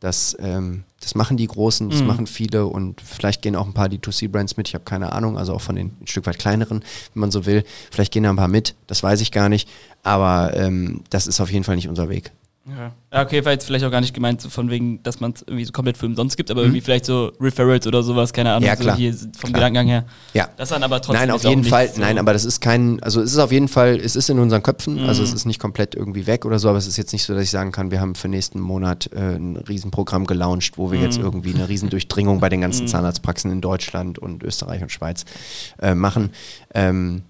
das, 0.00 0.34
ähm, 0.40 0.84
das 1.00 1.14
machen 1.14 1.36
die 1.36 1.46
Großen, 1.46 1.86
Mhm. 1.86 1.90
das 1.90 2.02
machen 2.02 2.26
viele 2.26 2.66
und 2.66 3.00
vielleicht 3.02 3.42
gehen 3.42 3.54
auch 3.54 3.66
ein 3.66 3.74
paar 3.74 3.88
D2C-Brands 3.88 4.56
mit, 4.56 4.66
ich 4.68 4.74
habe 4.74 4.84
keine 4.84 5.12
Ahnung, 5.12 5.36
also 5.38 5.54
auch 5.54 5.60
von 5.60 5.76
den 5.76 5.88
ein 6.00 6.06
Stück 6.06 6.26
weit 6.26 6.38
kleineren, 6.38 6.82
wenn 7.14 7.20
man 7.20 7.30
so 7.30 7.44
will. 7.46 7.64
Vielleicht 7.90 8.12
gehen 8.12 8.22
da 8.22 8.30
ein 8.30 8.36
paar 8.36 8.48
mit, 8.48 8.74
das 8.86 9.02
weiß 9.02 9.20
ich 9.20 9.30
gar 9.30 9.48
nicht, 9.50 9.68
aber 10.02 10.56
ähm, 10.56 11.02
das 11.10 11.26
ist 11.26 11.38
auf 11.40 11.52
jeden 11.52 11.64
Fall 11.64 11.76
nicht 11.76 11.88
unser 11.88 12.08
Weg. 12.08 12.32
Ja. 12.76 12.92
ja, 13.12 13.22
okay, 13.24 13.44
war 13.44 13.52
jetzt 13.52 13.64
vielleicht 13.66 13.84
auch 13.84 13.90
gar 13.90 14.00
nicht 14.00 14.14
gemeint, 14.14 14.40
so 14.40 14.48
von 14.48 14.70
wegen, 14.70 15.02
dass 15.02 15.20
man 15.20 15.32
es 15.32 15.42
irgendwie 15.42 15.64
so 15.64 15.72
komplett 15.72 15.96
für 15.96 16.06
umsonst 16.06 16.36
gibt, 16.36 16.50
aber 16.50 16.62
irgendwie 16.62 16.80
vielleicht 16.80 17.04
so 17.04 17.32
Referrals 17.40 17.86
oder 17.86 18.02
sowas, 18.02 18.32
keine 18.32 18.50
Ahnung, 18.50 18.62
Mhm. 18.62 18.66
Ja, 18.68 18.76
so 18.76 18.82
klar. 18.84 18.96
hier 18.96 19.12
vom 19.12 19.30
Klar. 19.32 19.52
Gedankengang 19.52 19.86
her. 19.88 20.04
Ja. 20.34 20.48
Das 20.56 20.68
dann 20.68 20.82
aber 20.82 21.00
trotzdem. 21.02 21.20
Nein, 21.20 21.30
auf 21.30 21.44
jeden 21.44 21.64
Fall. 21.64 21.88
So 21.88 22.00
Nein, 22.00 22.18
aber 22.18 22.32
das 22.32 22.44
ist 22.44 22.60
kein, 22.60 23.02
also 23.02 23.20
es 23.20 23.32
ist 23.32 23.38
auf 23.38 23.52
jeden 23.52 23.68
Fall, 23.68 23.96
es 23.96 24.16
ist 24.16 24.30
in 24.30 24.38
unseren 24.38 24.62
Köpfen, 24.62 25.02
Mhm. 25.02 25.08
also 25.08 25.22
es 25.22 25.32
ist 25.32 25.44
nicht 25.44 25.58
komplett 25.58 25.94
irgendwie 25.94 26.26
weg 26.26 26.44
oder 26.44 26.58
so, 26.58 26.68
aber 26.68 26.78
es 26.78 26.86
ist 26.86 26.96
jetzt 26.96 27.12
nicht 27.12 27.24
so, 27.24 27.34
dass 27.34 27.42
ich 27.42 27.50
sagen 27.50 27.72
kann, 27.72 27.90
wir 27.90 28.00
haben 28.00 28.14
für 28.14 28.28
nächsten 28.28 28.60
Monat 28.60 29.10
äh, 29.12 29.18
ein 29.36 29.56
Riesenprogramm 29.56 30.26
gelauncht, 30.26 30.78
wo 30.78 30.90
wir 30.92 30.98
Mhm. 30.98 31.04
jetzt 31.04 31.18
irgendwie 31.18 31.54
eine 31.54 31.68
Riesendurchdringung 31.68 32.40
bei 32.40 32.48
den 32.48 32.60
ganzen 32.60 32.86
Zahnarztpraxen 32.88 33.50
in 33.50 33.60
Deutschland 33.60 34.18
und 34.18 34.42
Österreich 34.42 34.82
und 34.82 34.92
Schweiz 34.92 35.24
äh, 35.80 35.94
machen. 35.94 36.30
Ähm. 36.74 37.22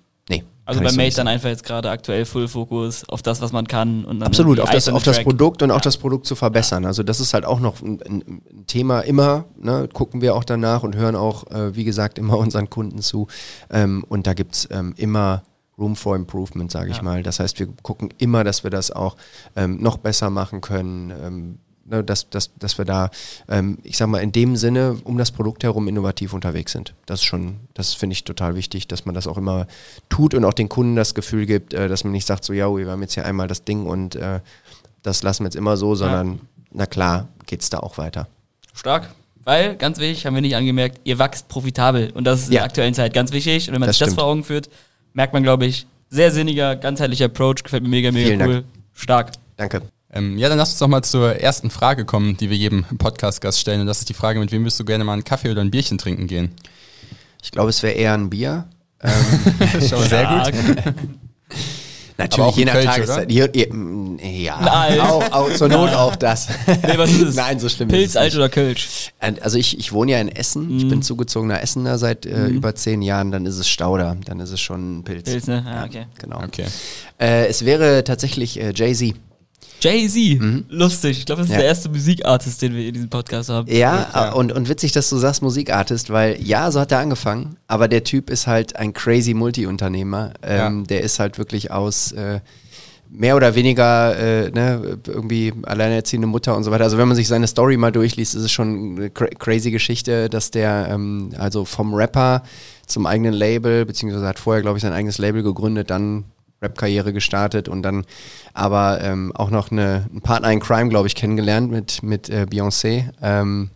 Also 0.70 0.82
bei 0.82 0.92
Mate 0.92 1.16
dann 1.16 1.28
einfach 1.28 1.48
jetzt 1.48 1.64
gerade 1.64 1.90
aktuell 1.90 2.24
Full 2.24 2.48
Fokus 2.48 3.08
auf 3.08 3.22
das, 3.22 3.40
was 3.40 3.52
man 3.52 3.66
kann. 3.66 4.04
Und 4.04 4.20
dann 4.20 4.28
Absolut, 4.28 4.60
auf 4.60 4.70
das, 4.70 4.88
auf 4.88 5.02
das. 5.02 5.22
Produkt 5.22 5.62
und 5.62 5.70
auch 5.70 5.80
das 5.80 5.96
Produkt 5.96 6.26
zu 6.26 6.34
verbessern. 6.34 6.84
Also 6.84 7.02
das 7.02 7.20
ist 7.20 7.34
halt 7.34 7.44
auch 7.44 7.60
noch 7.60 7.82
ein, 7.82 8.00
ein, 8.02 8.42
Thema 8.66 9.00
immer, 9.00 9.44
ne, 9.58 9.88
gucken 9.92 10.20
wir 10.20 10.34
auch 10.34 10.44
danach 10.44 10.82
und 10.82 10.96
hören 10.96 11.16
auch, 11.16 11.50
äh, 11.50 11.74
wie 11.74 11.84
gesagt, 11.84 12.18
immer 12.18 12.38
unseren 12.38 12.70
Kunden 12.70 13.02
zu. 13.02 13.26
Ähm, 13.70 14.04
und 14.08 14.26
da 14.26 14.34
gibt's 14.34 14.68
ähm, 14.70 14.94
immer 14.96 15.42
Room 15.78 15.96
for 15.96 16.14
Improvement, 16.14 16.70
sage 16.70 16.90
ich 16.90 16.98
Ja. 16.98 17.02
mal. 17.02 17.22
Das 17.22 17.40
heißt, 17.40 17.58
wir 17.58 17.68
gucken 17.82 18.10
immer, 18.18 18.44
dass 18.44 18.64
wir 18.64 18.70
das 18.70 18.90
auch 18.90 19.16
ähm, 19.56 19.78
noch 19.80 19.96
besser 19.96 20.30
machen 20.30 20.60
können. 20.60 21.58
Ne, 21.90 22.04
dass, 22.04 22.30
dass, 22.30 22.50
dass 22.56 22.78
wir 22.78 22.84
da, 22.84 23.10
ähm, 23.48 23.78
ich 23.82 23.96
sag 23.96 24.06
mal, 24.06 24.20
in 24.20 24.30
dem 24.30 24.54
Sinne 24.54 24.96
um 25.02 25.18
das 25.18 25.32
Produkt 25.32 25.64
herum 25.64 25.88
innovativ 25.88 26.32
unterwegs 26.32 26.70
sind. 26.70 26.94
Das 27.04 27.18
ist 27.18 27.24
schon, 27.26 27.56
das 27.74 27.94
finde 27.94 28.12
ich 28.14 28.22
total 28.22 28.54
wichtig, 28.54 28.86
dass 28.86 29.06
man 29.06 29.14
das 29.16 29.26
auch 29.26 29.36
immer 29.36 29.66
tut 30.08 30.34
und 30.34 30.44
auch 30.44 30.52
den 30.54 30.68
Kunden 30.68 30.94
das 30.94 31.14
Gefühl 31.16 31.46
gibt, 31.46 31.74
äh, 31.74 31.88
dass 31.88 32.04
man 32.04 32.12
nicht 32.12 32.26
sagt, 32.26 32.44
so, 32.44 32.52
ja, 32.52 32.68
wir 32.74 32.86
haben 32.88 33.02
jetzt 33.02 33.14
hier 33.14 33.26
einmal 33.26 33.48
das 33.48 33.64
Ding 33.64 33.86
und 33.86 34.14
äh, 34.14 34.38
das 35.02 35.24
lassen 35.24 35.42
wir 35.42 35.46
jetzt 35.48 35.56
immer 35.56 35.76
so, 35.76 35.96
sondern 35.96 36.38
na 36.70 36.86
klar, 36.86 37.26
geht's 37.46 37.70
da 37.70 37.80
auch 37.80 37.98
weiter. 37.98 38.28
Stark. 38.72 39.10
Weil, 39.42 39.74
ganz 39.74 39.98
wichtig, 39.98 40.26
haben 40.26 40.34
wir 40.34 40.42
nicht 40.42 40.54
angemerkt, 40.54 41.00
ihr 41.02 41.18
wächst 41.18 41.48
profitabel. 41.48 42.12
Und 42.14 42.22
das 42.24 42.42
ist 42.42 42.46
in 42.48 42.52
Ja. 42.52 42.58
der 42.60 42.66
aktuellen 42.66 42.94
Zeit 42.94 43.12
ganz 43.14 43.32
wichtig. 43.32 43.66
Und 43.68 43.74
wenn 43.74 43.80
man 43.80 43.88
Das 43.88 43.96
sich 43.96 44.00
das 44.00 44.10
stimmt. 44.10 44.20
vor 44.20 44.28
Augen 44.28 44.44
führt, 44.44 44.70
merkt 45.12 45.32
man, 45.32 45.42
glaube 45.42 45.66
ich, 45.66 45.86
sehr 46.08 46.30
sinniger, 46.30 46.76
ganzheitlicher 46.76 47.24
Approach. 47.24 47.64
Gefällt 47.64 47.82
mir 47.82 47.88
mega, 47.88 48.12
mega 48.12 48.28
Vielen 48.28 48.42
cool. 48.42 48.54
Dank. 48.54 48.64
Stark. 48.94 49.32
Danke. 49.56 49.82
Ähm, 50.12 50.38
ja, 50.38 50.48
dann 50.48 50.58
lass 50.58 50.70
uns 50.70 50.78
doch 50.78 50.88
mal 50.88 51.02
zur 51.02 51.36
ersten 51.36 51.70
Frage 51.70 52.04
kommen, 52.04 52.36
die 52.36 52.50
wir 52.50 52.56
jedem 52.56 52.84
Podcast-Gast 52.98 53.60
stellen. 53.60 53.80
Und 53.80 53.86
das 53.86 54.00
ist 54.00 54.08
die 54.08 54.14
Frage, 54.14 54.40
mit 54.40 54.50
wem 54.50 54.62
würdest 54.62 54.80
du 54.80 54.84
gerne 54.84 55.04
mal 55.04 55.12
einen 55.12 55.24
Kaffee 55.24 55.50
oder 55.50 55.60
ein 55.60 55.70
Bierchen 55.70 55.98
trinken 55.98 56.26
gehen? 56.26 56.50
Ich 57.42 57.52
glaube, 57.52 57.70
es 57.70 57.82
wäre 57.82 57.94
eher 57.94 58.14
ein 58.14 58.30
Bier. 58.30 58.66
Ähm, 59.02 59.88
Schon 59.88 60.02
sehr 60.10 60.26
gut. 60.26 60.94
natürlich, 62.18 62.56
je 62.56 62.64
nach 62.66 62.72
Kölsch, 62.74 62.84
Tageszeit. 62.86 63.30
Hier, 63.32 63.48
mm, 63.72 64.18
ja, 64.18 64.60
Nein. 64.60 65.00
Auch, 65.00 65.32
auch, 65.32 65.52
zur 65.54 65.68
Not 65.68 65.90
auch 65.94 66.16
das. 66.16 66.48
Nee, 66.66 66.98
was 66.98 67.10
ist 67.10 67.22
es? 67.22 67.34
Nein, 67.34 67.58
so 67.58 67.70
schlimm 67.70 67.88
Pilz, 67.88 68.02
ist 68.02 68.10
es 68.10 68.16
Alt 68.16 68.26
nicht. 68.32 68.36
oder 68.36 68.48
Kölsch? 68.50 69.12
Also 69.40 69.56
ich, 69.56 69.78
ich 69.78 69.92
wohne 69.92 70.12
ja 70.12 70.20
in 70.20 70.28
Essen, 70.28 70.76
ich 70.76 70.84
Mhm. 70.84 70.88
bin 70.90 71.02
zugezogener 71.02 71.62
Essener 71.62 71.96
seit 71.96 72.26
äh, 72.26 72.48
über 72.48 72.74
zehn 72.74 73.00
Jahren, 73.00 73.30
dann 73.30 73.46
ist 73.46 73.56
es 73.56 73.68
Stauder, 73.70 74.18
dann 74.26 74.38
ist 74.40 74.50
es 74.50 74.60
schon 74.60 74.98
ein 74.98 75.04
Pilz. 75.04 75.24
Pilz, 75.30 75.46
ne? 75.46 75.64
Ah, 75.66 75.84
okay. 75.86 76.04
Genau. 76.18 76.42
Okay. 76.42 76.66
Äh, 77.18 77.46
es 77.46 77.64
wäre 77.64 78.04
tatsächlich 78.04 78.60
äh, 78.60 78.72
Jay-Z. 78.74 79.14
Jay-Z. 79.80 80.40
Lustig. 80.68 81.18
Ich 81.18 81.26
glaube, 81.26 81.40
das 81.42 81.48
ist 81.48 81.52
Mhm. 81.52 81.54
Ja. 81.54 81.60
der 81.60 81.68
erste 81.68 81.88
Musikartist, 81.88 82.60
den 82.62 82.74
wir 82.74 82.86
in 82.86 82.92
diesem 82.94 83.08
Podcast 83.08 83.48
haben. 83.48 83.66
Ja, 83.70 84.30
äh, 84.30 84.34
Und, 84.34 84.52
und 84.52 84.68
witzig, 84.68 84.92
dass 84.92 85.08
du 85.08 85.16
sagst 85.16 85.42
Musikartist, 85.42 86.10
weil 86.10 86.40
ja, 86.42 86.70
so 86.70 86.80
hat 86.80 86.92
er 86.92 86.98
angefangen, 86.98 87.56
aber 87.66 87.88
der 87.88 88.04
Typ 88.04 88.28
ist 88.30 88.46
halt 88.46 88.76
ein 88.76 88.92
crazy 88.92 89.32
Multi-Unternehmer. 89.34 90.32
Ähm, 90.42 90.80
Ja. 90.80 90.86
Der 90.86 91.00
ist 91.02 91.18
halt 91.18 91.38
wirklich 91.38 91.70
aus 91.70 92.12
äh, 92.12 92.40
mehr 93.12 93.34
oder 93.36 93.54
weniger 93.54 94.16
äh, 94.16 94.50
ne, 94.50 94.98
irgendwie 95.06 95.52
alleinerziehende 95.62 96.26
Mutter 96.28 96.56
und 96.56 96.62
so 96.64 96.70
weiter. 96.70 96.84
Also 96.84 96.98
wenn 96.98 97.08
man 97.08 97.16
sich 97.16 97.26
seine 97.26 97.46
Story 97.48 97.76
mal 97.76 97.90
durchliest, 97.90 98.34
ist 98.34 98.42
es 98.44 98.52
schon 98.52 98.96
eine 98.98 99.10
cra 99.10 99.26
crazy 99.26 99.70
Geschichte, 99.70 100.28
dass 100.28 100.50
der 100.50 100.88
ähm, 100.92 101.30
also 101.38 101.64
vom 101.64 101.94
Rapper 101.94 102.42
zum 102.86 103.06
eigenen 103.06 103.32
Label, 103.34 103.84
beziehungsweise 103.86 104.26
hat 104.26 104.38
vorher, 104.38 104.62
glaube 104.62 104.76
ich, 104.78 104.82
sein 104.82 104.92
eigenes 104.92 105.18
Label 105.18 105.42
gegründet, 105.42 105.90
dann 105.90 106.24
Rap-Karriere 106.62 107.12
gestartet 107.12 107.68
und 107.68 107.82
dann 107.82 108.04
aber 108.52 109.00
ähm, 109.02 109.32
auch 109.34 109.50
noch 109.50 109.70
eine, 109.70 110.06
einen 110.10 110.20
Partner 110.20 110.52
in 110.52 110.60
Crime, 110.60 110.88
glaube 110.90 111.06
ich, 111.08 111.14
kennengelernt 111.14 111.70
mit, 111.70 112.02
mit 112.02 112.28
äh, 112.28 112.46
Beyoncé. 112.50 113.04
Ähm, 113.22 113.70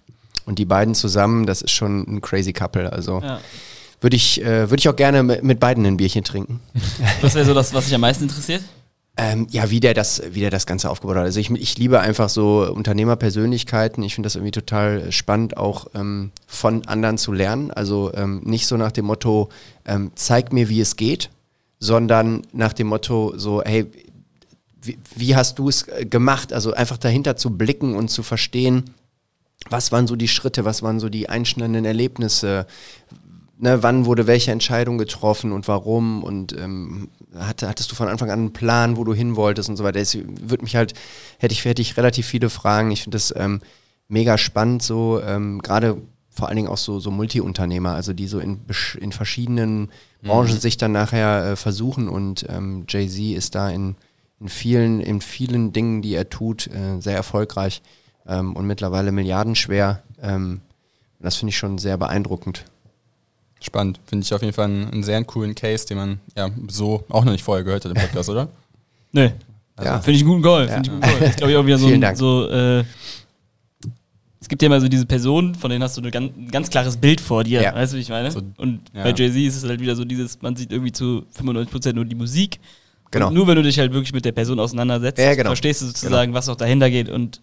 und 0.46 0.58
die 0.58 0.66
beiden 0.66 0.94
zusammen, 0.94 1.46
das 1.46 1.62
ist 1.62 1.70
schon 1.70 2.00
ein 2.02 2.20
crazy 2.20 2.52
Couple. 2.52 2.92
Also 2.92 3.20
Ja. 3.22 3.40
würde 4.00 4.16
ich, 4.16 4.42
äh, 4.42 4.68
würde 4.68 4.80
ich 4.80 4.88
auch 4.88 4.96
gerne 4.96 5.22
mit, 5.22 5.42
mit 5.42 5.60
beiden 5.60 5.86
ein 5.86 5.96
Bierchen 5.96 6.24
trinken. 6.24 6.60
Das 7.22 7.34
wäre 7.34 7.46
so 7.46 7.54
das, 7.54 7.72
was 7.72 7.86
dich 7.86 7.94
am 7.94 8.02
meisten 8.02 8.24
interessiert? 8.24 8.62
Ähm, 9.16 9.46
ja, 9.50 9.70
wie 9.70 9.78
der, 9.78 9.94
das, 9.94 10.22
wie 10.32 10.40
der 10.40 10.50
das 10.50 10.66
Ganze 10.66 10.90
aufgebaut 10.90 11.16
hat. 11.16 11.22
Also 11.24 11.38
ich, 11.38 11.48
ich 11.48 11.78
liebe 11.78 12.00
einfach 12.00 12.28
so 12.28 12.68
Unternehmerpersönlichkeiten. 12.74 14.02
Ich 14.02 14.16
finde 14.16 14.26
das 14.26 14.34
irgendwie 14.34 14.50
total 14.50 15.12
spannend, 15.12 15.56
auch 15.56 15.86
ähm, 15.94 16.32
von 16.48 16.84
anderen 16.88 17.16
zu 17.16 17.32
lernen. 17.32 17.70
Also 17.70 18.12
ähm, 18.14 18.42
nicht 18.44 18.66
so 18.66 18.76
nach 18.76 18.90
dem 18.92 19.06
Motto, 19.06 19.50
ähm, 19.86 20.10
zeig 20.16 20.52
mir, 20.52 20.68
wie 20.68 20.80
es 20.80 20.96
geht, 20.96 21.30
sondern 21.84 22.42
nach 22.52 22.72
dem 22.72 22.86
Motto 22.86 23.34
so, 23.36 23.62
hey, 23.62 23.86
wie, 24.80 24.98
wie 25.14 25.36
hast 25.36 25.58
du 25.58 25.68
es 25.68 25.86
äh, 25.88 26.06
gemacht? 26.06 26.52
Also 26.52 26.72
einfach 26.72 26.96
dahinter 26.96 27.36
zu 27.36 27.50
blicken 27.50 27.94
und 27.94 28.08
zu 28.08 28.22
verstehen, 28.22 28.84
was 29.68 29.92
waren 29.92 30.06
so 30.06 30.16
die 30.16 30.28
Schritte, 30.28 30.64
was 30.64 30.82
waren 30.82 30.98
so 30.98 31.10
die 31.10 31.28
einschneidenden 31.28 31.84
Erlebnisse, 31.84 32.66
ne, 33.58 33.82
wann 33.82 34.06
wurde 34.06 34.26
welche 34.26 34.50
Entscheidung 34.50 34.96
getroffen 34.96 35.52
und 35.52 35.68
warum 35.68 36.24
und 36.24 36.54
ähm, 36.54 37.10
hatte, 37.38 37.68
hattest 37.68 37.92
du 37.92 37.96
von 37.96 38.08
Anfang 38.08 38.30
an 38.30 38.38
einen 38.38 38.52
Plan, 38.54 38.96
wo 38.96 39.04
du 39.04 39.12
hin 39.12 39.36
wolltest 39.36 39.68
und 39.68 39.76
so 39.76 39.84
weiter. 39.84 40.00
Es 40.00 40.16
würde 40.16 40.64
mich 40.64 40.76
halt, 40.76 40.94
hätte 41.38 41.52
ich, 41.52 41.64
hätte 41.66 41.82
ich 41.82 41.98
relativ 41.98 42.26
viele 42.26 42.48
Fragen. 42.48 42.90
Ich 42.92 43.02
finde 43.02 43.16
das 43.16 43.32
ähm, 43.36 43.60
mega 44.08 44.38
spannend, 44.38 44.82
so 44.82 45.20
ähm, 45.22 45.60
gerade 45.60 45.98
vor 46.34 46.48
allen 46.48 46.56
Dingen 46.56 46.68
auch 46.68 46.78
so, 46.78 46.98
so 46.98 47.10
Multi-Unternehmer, 47.10 47.94
also 47.94 48.12
die 48.12 48.26
so 48.26 48.40
in, 48.40 48.60
in 49.00 49.12
verschiedenen 49.12 49.90
Branchen 50.22 50.58
sich 50.58 50.76
dann 50.76 50.92
nachher 50.92 51.52
äh, 51.52 51.56
versuchen 51.56 52.08
und 52.08 52.46
ähm, 52.48 52.86
Jay-Z 52.88 53.36
ist 53.36 53.54
da 53.54 53.70
in, 53.70 53.94
in 54.40 54.48
vielen, 54.48 55.00
in 55.00 55.20
vielen 55.20 55.72
Dingen, 55.72 56.02
die 56.02 56.14
er 56.14 56.28
tut, 56.28 56.66
äh, 56.66 57.00
sehr 57.00 57.14
erfolgreich 57.14 57.82
ähm, 58.26 58.56
und 58.56 58.66
mittlerweile 58.66 59.12
milliardenschwer. 59.12 60.02
Ähm, 60.20 60.60
das 61.20 61.36
finde 61.36 61.50
ich 61.50 61.58
schon 61.58 61.78
sehr 61.78 61.96
beeindruckend. 61.96 62.64
Spannend. 63.60 64.00
Finde 64.04 64.24
ich 64.24 64.34
auf 64.34 64.42
jeden 64.42 64.52
Fall 64.52 64.66
einen, 64.66 64.90
einen 64.90 65.02
sehr 65.04 65.22
coolen 65.24 65.54
Case, 65.54 65.86
den 65.86 65.96
man 65.96 66.20
ja 66.36 66.50
so 66.68 67.04
auch 67.08 67.24
noch 67.24 67.32
nicht 67.32 67.44
vorher 67.44 67.64
gehört 67.64 67.84
hat 67.84 67.92
im 67.92 68.00
Podcast, 68.00 68.28
oder? 68.30 68.48
Nee. 69.12 69.32
Ja. 69.82 70.00
Finde 70.00 70.16
ich 70.16 70.22
einen 70.22 70.30
guten 70.30 70.42
Call. 70.42 70.68
Ja. 70.68 70.80
Ich 70.80 71.28
ist, 71.28 71.36
glaube 71.38 71.52
ich, 71.52 71.58
auch 71.58 71.66
wieder 71.66 71.78
so, 71.78 71.86
Vielen 71.86 71.98
ein, 71.98 72.00
Dank. 72.00 72.16
so 72.16 72.48
äh, 72.48 72.84
es 74.44 74.48
gibt 74.50 74.60
ja 74.60 74.66
immer 74.66 74.78
so 74.78 74.88
diese 74.88 75.06
Personen, 75.06 75.54
von 75.54 75.70
denen 75.70 75.82
hast 75.82 75.96
du 75.96 76.02
ein 76.02 76.10
ganz, 76.10 76.30
ein 76.36 76.50
ganz 76.50 76.68
klares 76.68 76.98
Bild 76.98 77.18
vor 77.18 77.44
dir. 77.44 77.62
Ja. 77.62 77.74
Weißt 77.74 77.94
du, 77.94 77.96
wie 77.96 78.02
ich 78.02 78.10
meine? 78.10 78.30
So, 78.30 78.42
und 78.58 78.80
ja. 78.92 79.02
bei 79.02 79.14
Jay-Z 79.14 79.36
ist 79.38 79.56
es 79.56 79.64
halt 79.66 79.80
wieder 79.80 79.96
so 79.96 80.04
dieses, 80.04 80.42
man 80.42 80.54
sieht 80.54 80.70
irgendwie 80.70 80.92
zu 80.92 81.24
95% 81.40 81.94
nur 81.94 82.04
die 82.04 82.14
Musik. 82.14 82.60
Genau. 83.10 83.28
Und 83.28 83.34
nur 83.34 83.46
wenn 83.46 83.56
du 83.56 83.62
dich 83.62 83.78
halt 83.78 83.94
wirklich 83.94 84.12
mit 84.12 84.26
der 84.26 84.32
Person 84.32 84.60
auseinandersetzt, 84.60 85.18
Ja, 85.18 85.34
genau. 85.34 85.48
verstehst 85.48 85.80
du 85.80 85.86
sozusagen, 85.86 86.34
was 86.34 86.50
auch 86.50 86.56
dahinter 86.56 86.90
geht 86.90 87.08
und 87.08 87.40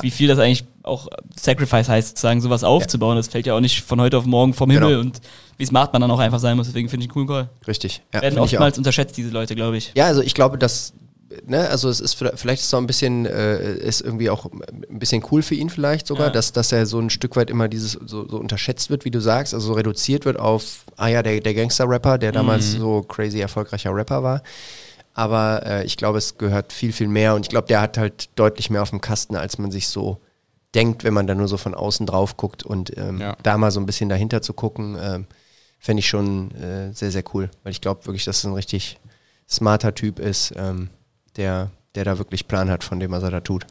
wie 0.00 0.10
viel 0.10 0.28
das 0.28 0.38
eigentlich 0.38 0.64
auch 0.84 1.08
Sacrifice 1.36 1.88
heißt, 1.90 2.08
sozusagen 2.08 2.40
sowas 2.40 2.64
aufzubauen. 2.64 3.16
Das 3.16 3.28
fällt 3.28 3.46
ja 3.46 3.54
auch 3.54 3.60
nicht 3.60 3.82
von 3.82 4.00
heute 4.00 4.16
auf 4.16 4.24
morgen 4.24 4.54
vom 4.54 4.70
Himmel 4.70 4.88
Genau. 4.88 5.00
und 5.00 5.20
wie 5.58 5.66
smart 5.66 5.92
man 5.92 6.00
dann 6.00 6.10
auch 6.10 6.18
einfach 6.18 6.38
sein 6.38 6.56
muss. 6.56 6.66
Deswegen 6.66 6.88
finde 6.88 7.04
ich 7.04 7.10
einen 7.10 7.14
coolen 7.14 7.28
Call. 7.28 7.50
Richtig. 7.66 8.00
Ja, 8.14 8.22
Werden 8.22 8.38
oftmals 8.38 8.78
unterschätzt, 8.78 9.18
diese 9.18 9.30
Leute, 9.30 9.54
glaube 9.54 9.76
ich. 9.76 9.92
Ja, 9.94 10.06
also 10.06 10.22
ich 10.22 10.32
glaube, 10.34 10.56
dass, 10.56 10.94
ne, 11.46 11.68
also 11.68 11.88
es 11.88 12.00
ist 12.00 12.14
vielleicht 12.14 12.62
ist 12.62 12.72
auch 12.74 12.78
ein 12.78 12.86
bisschen, 12.86 13.26
äh, 13.26 13.74
ist 13.76 14.00
irgendwie 14.00 14.30
auch 14.30 14.46
ein 14.46 14.98
bisschen 14.98 15.24
cool 15.30 15.42
für 15.42 15.54
ihn 15.54 15.70
vielleicht 15.70 16.06
sogar, 16.06 16.26
Ja. 16.26 16.30
dass, 16.30 16.52
dass 16.52 16.72
er 16.72 16.86
so 16.86 16.98
ein 16.98 17.10
Stück 17.10 17.36
weit 17.36 17.50
immer 17.50 17.68
dieses 17.68 17.92
so, 17.92 18.28
so 18.28 18.38
unterschätzt 18.38 18.90
wird, 18.90 19.04
wie 19.04 19.10
du 19.10 19.20
sagst, 19.20 19.54
also 19.54 19.68
so 19.68 19.72
reduziert 19.74 20.24
wird 20.24 20.38
auf, 20.38 20.84
ah 20.96 21.08
ja, 21.08 21.22
der, 21.22 21.40
der 21.40 21.54
Gangster-Rapper, 21.54 22.18
der 22.18 22.32
damals 22.32 22.72
so 22.72 23.02
crazy 23.02 23.40
erfolgreicher 23.40 23.94
Rapper 23.94 24.22
war. 24.22 24.42
Aber 25.14 25.66
äh, 25.66 25.84
ich 25.84 25.96
glaube, 25.96 26.18
es 26.18 26.38
gehört 26.38 26.72
viel, 26.72 26.92
viel 26.92 27.08
mehr 27.08 27.34
und 27.34 27.42
ich 27.42 27.48
glaube, 27.48 27.66
der 27.66 27.80
hat 27.80 27.98
halt 27.98 28.30
deutlich 28.36 28.70
mehr 28.70 28.82
auf 28.82 28.90
dem 28.90 29.00
Kasten, 29.00 29.34
als 29.36 29.58
man 29.58 29.70
sich 29.70 29.88
so 29.88 30.20
denkt, 30.74 31.02
wenn 31.02 31.14
man 31.14 31.26
da 31.26 31.34
nur 31.34 31.48
so 31.48 31.56
von 31.56 31.74
außen 31.74 32.06
drauf 32.06 32.36
guckt 32.36 32.62
und 32.62 32.96
ähm, 32.96 33.18
Ja. 33.20 33.36
da 33.42 33.58
mal 33.58 33.70
so 33.70 33.80
ein 33.80 33.86
bisschen 33.86 34.08
dahinter 34.08 34.42
zu 34.42 34.52
gucken, 34.52 34.96
ähm, 35.00 35.26
fände 35.80 36.00
ich 36.00 36.08
schon 36.08 36.52
äh, 36.52 36.92
sehr, 36.92 37.10
sehr 37.10 37.24
cool. 37.34 37.50
Weil 37.64 37.72
ich 37.72 37.80
glaube 37.80 38.06
wirklich, 38.06 38.24
dass 38.24 38.38
es 38.38 38.44
ein 38.44 38.52
richtig 38.52 38.98
smarter 39.48 39.94
Typ 39.94 40.18
ist, 40.20 40.52
ähm, 40.56 40.90
der, 41.38 41.70
der 41.94 42.04
da 42.04 42.18
wirklich 42.18 42.46
Plan 42.46 42.68
hat 42.68 42.84
von 42.84 43.00
dem, 43.00 43.10
was 43.10 43.22
er 43.22 43.30
da 43.30 43.40
tut. 43.40 43.64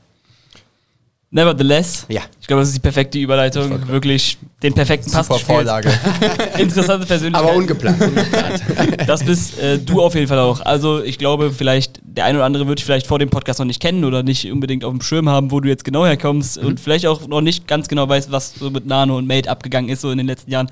Nevertheless, 1.30 2.06
Ja. 2.08 2.22
ich 2.40 2.48
glaube, 2.48 2.62
das 2.62 2.70
ist 2.70 2.76
die 2.78 2.82
perfekte 2.82 3.20
Überleitung. 3.20 3.86
Wirklich 3.90 4.38
den 4.64 4.74
perfekten 4.74 5.12
Pass 5.12 5.28
Super 5.28 5.38
gespielt. 5.40 5.58
Vorlage. 5.58 5.92
Interessante 6.58 7.06
Persönlichkeit. 7.06 7.44
Aber 7.50 7.58
ungeplant. 7.58 8.02
Das 9.08 9.24
bist 9.26 9.60
äh, 9.60 9.78
du 9.78 10.02
auf 10.02 10.16
jeden 10.16 10.28
Fall 10.28 10.40
auch. 10.40 10.62
Also 10.62 11.04
ich 11.04 11.18
glaube, 11.20 11.52
vielleicht 11.52 12.00
der 12.04 12.24
eine 12.24 12.38
oder 12.38 12.46
andere 12.46 12.66
wird 12.68 12.80
dich 12.80 12.86
vielleicht 12.86 13.08
vor 13.08 13.20
dem 13.20 13.30
Podcast 13.30 13.60
noch 13.60 13.66
nicht 13.66 13.82
kennen 13.82 14.06
oder 14.06 14.24
nicht 14.24 14.50
unbedingt 14.50 14.86
auf 14.86 14.92
dem 14.94 15.02
Schirm 15.02 15.28
haben, 15.28 15.52
wo 15.52 15.60
du 15.60 15.68
jetzt 15.68 15.84
genau 15.84 16.06
herkommst 16.06 16.58
und 16.58 16.80
vielleicht 16.80 17.06
auch 17.06 17.28
noch 17.28 17.42
nicht 17.42 17.68
ganz 17.68 17.90
genau 17.90 18.08
weiß, 18.08 18.32
was 18.32 18.54
so 18.54 18.70
mit 18.70 18.86
Nano 18.86 19.18
und 19.18 19.28
Mate 19.28 19.50
abgegangen 19.50 19.90
ist 19.90 20.00
so 20.02 20.12
in 20.12 20.18
den 20.18 20.28
letzten 20.28 20.50
Jahren. 20.52 20.70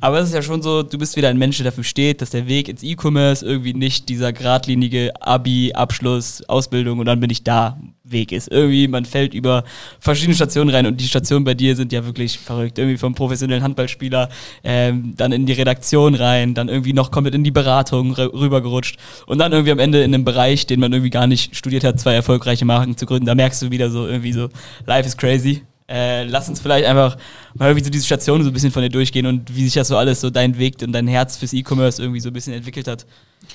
Aber 0.00 0.18
es 0.18 0.28
ist 0.28 0.34
ja 0.34 0.42
schon 0.42 0.62
so, 0.62 0.82
du 0.82 0.98
bist 0.98 1.16
wieder 1.16 1.28
ein 1.28 1.38
Mensch, 1.38 1.56
der 1.58 1.64
dafür 1.64 1.84
steht, 1.84 2.20
dass 2.20 2.30
der 2.30 2.48
Weg 2.48 2.68
ins 2.68 2.82
E-Commerce 2.82 3.44
irgendwie 3.44 3.74
nicht 3.74 4.08
dieser 4.08 4.32
geradlinige 4.32 5.12
Abi, 5.20 5.72
Abschluss, 5.74 6.42
Ausbildung 6.48 6.98
und 6.98 7.06
dann 7.06 7.20
bin 7.20 7.30
ich 7.30 7.44
da 7.44 7.78
Weg 8.06 8.32
ist. 8.32 8.50
Irgendwie, 8.50 8.86
man 8.86 9.06
fällt 9.06 9.32
über 9.32 9.64
verschiedene 9.98 10.34
Stationen 10.34 10.68
rein 10.68 10.86
und 10.86 11.00
die 11.00 11.08
Stationen 11.08 11.44
bei 11.44 11.54
dir 11.54 11.74
sind 11.74 11.90
ja 11.90 12.04
wirklich 12.04 12.38
verrückt. 12.38 12.78
Irgendwie 12.78 12.98
vom 12.98 13.14
professionellen 13.14 13.62
Handballspieler, 13.62 14.28
ähm, 14.62 15.14
dann 15.16 15.32
in 15.32 15.46
die 15.46 15.54
Redaktion 15.54 16.14
rein, 16.14 16.52
dann 16.52 16.68
irgendwie 16.68 16.92
noch 16.92 17.10
komplett 17.10 17.34
in 17.34 17.44
die 17.44 17.50
Beratung 17.50 18.14
rü- 18.14 18.32
rübergerutscht 18.32 18.98
und 19.26 19.38
dann 19.38 19.52
irgendwie 19.52 19.72
am 19.72 19.78
Ende 19.78 20.02
in 20.02 20.12
einem 20.14 20.24
Bereich, 20.24 20.66
den 20.66 20.80
man 20.80 20.92
irgendwie 20.92 21.10
gar 21.10 21.26
nicht 21.26 21.56
studiert 21.56 21.84
hat, 21.84 21.98
zwei 21.98 22.14
erfolgreiche 22.14 22.66
Marken 22.66 22.96
zu 22.96 23.06
gründen. 23.06 23.26
Da 23.26 23.34
merkst 23.34 23.62
du 23.62 23.70
wieder 23.70 23.90
so 23.90 24.06
irgendwie 24.06 24.32
so, 24.32 24.48
life 24.86 25.06
is 25.06 25.16
crazy. 25.16 25.62
Äh, 25.86 26.24
lass 26.24 26.48
uns 26.48 26.60
vielleicht 26.60 26.86
einfach 26.86 27.18
mal 27.54 27.68
irgendwie 27.68 27.84
so 27.84 27.90
diese 27.90 28.06
Stationen 28.06 28.42
so 28.42 28.50
ein 28.50 28.54
bisschen 28.54 28.70
von 28.70 28.82
dir 28.82 28.88
durchgehen 28.88 29.26
und 29.26 29.54
wie 29.54 29.64
sich 29.64 29.74
das 29.74 29.88
so 29.88 29.98
alles, 29.98 30.20
so 30.20 30.30
dein 30.30 30.58
Weg 30.58 30.76
und 30.82 30.92
dein 30.92 31.06
Herz 31.06 31.36
fürs 31.36 31.52
E-Commerce 31.52 32.00
irgendwie 32.00 32.20
so 32.20 32.30
ein 32.30 32.32
bisschen 32.32 32.54
entwickelt 32.54 32.88
hat. 32.88 33.04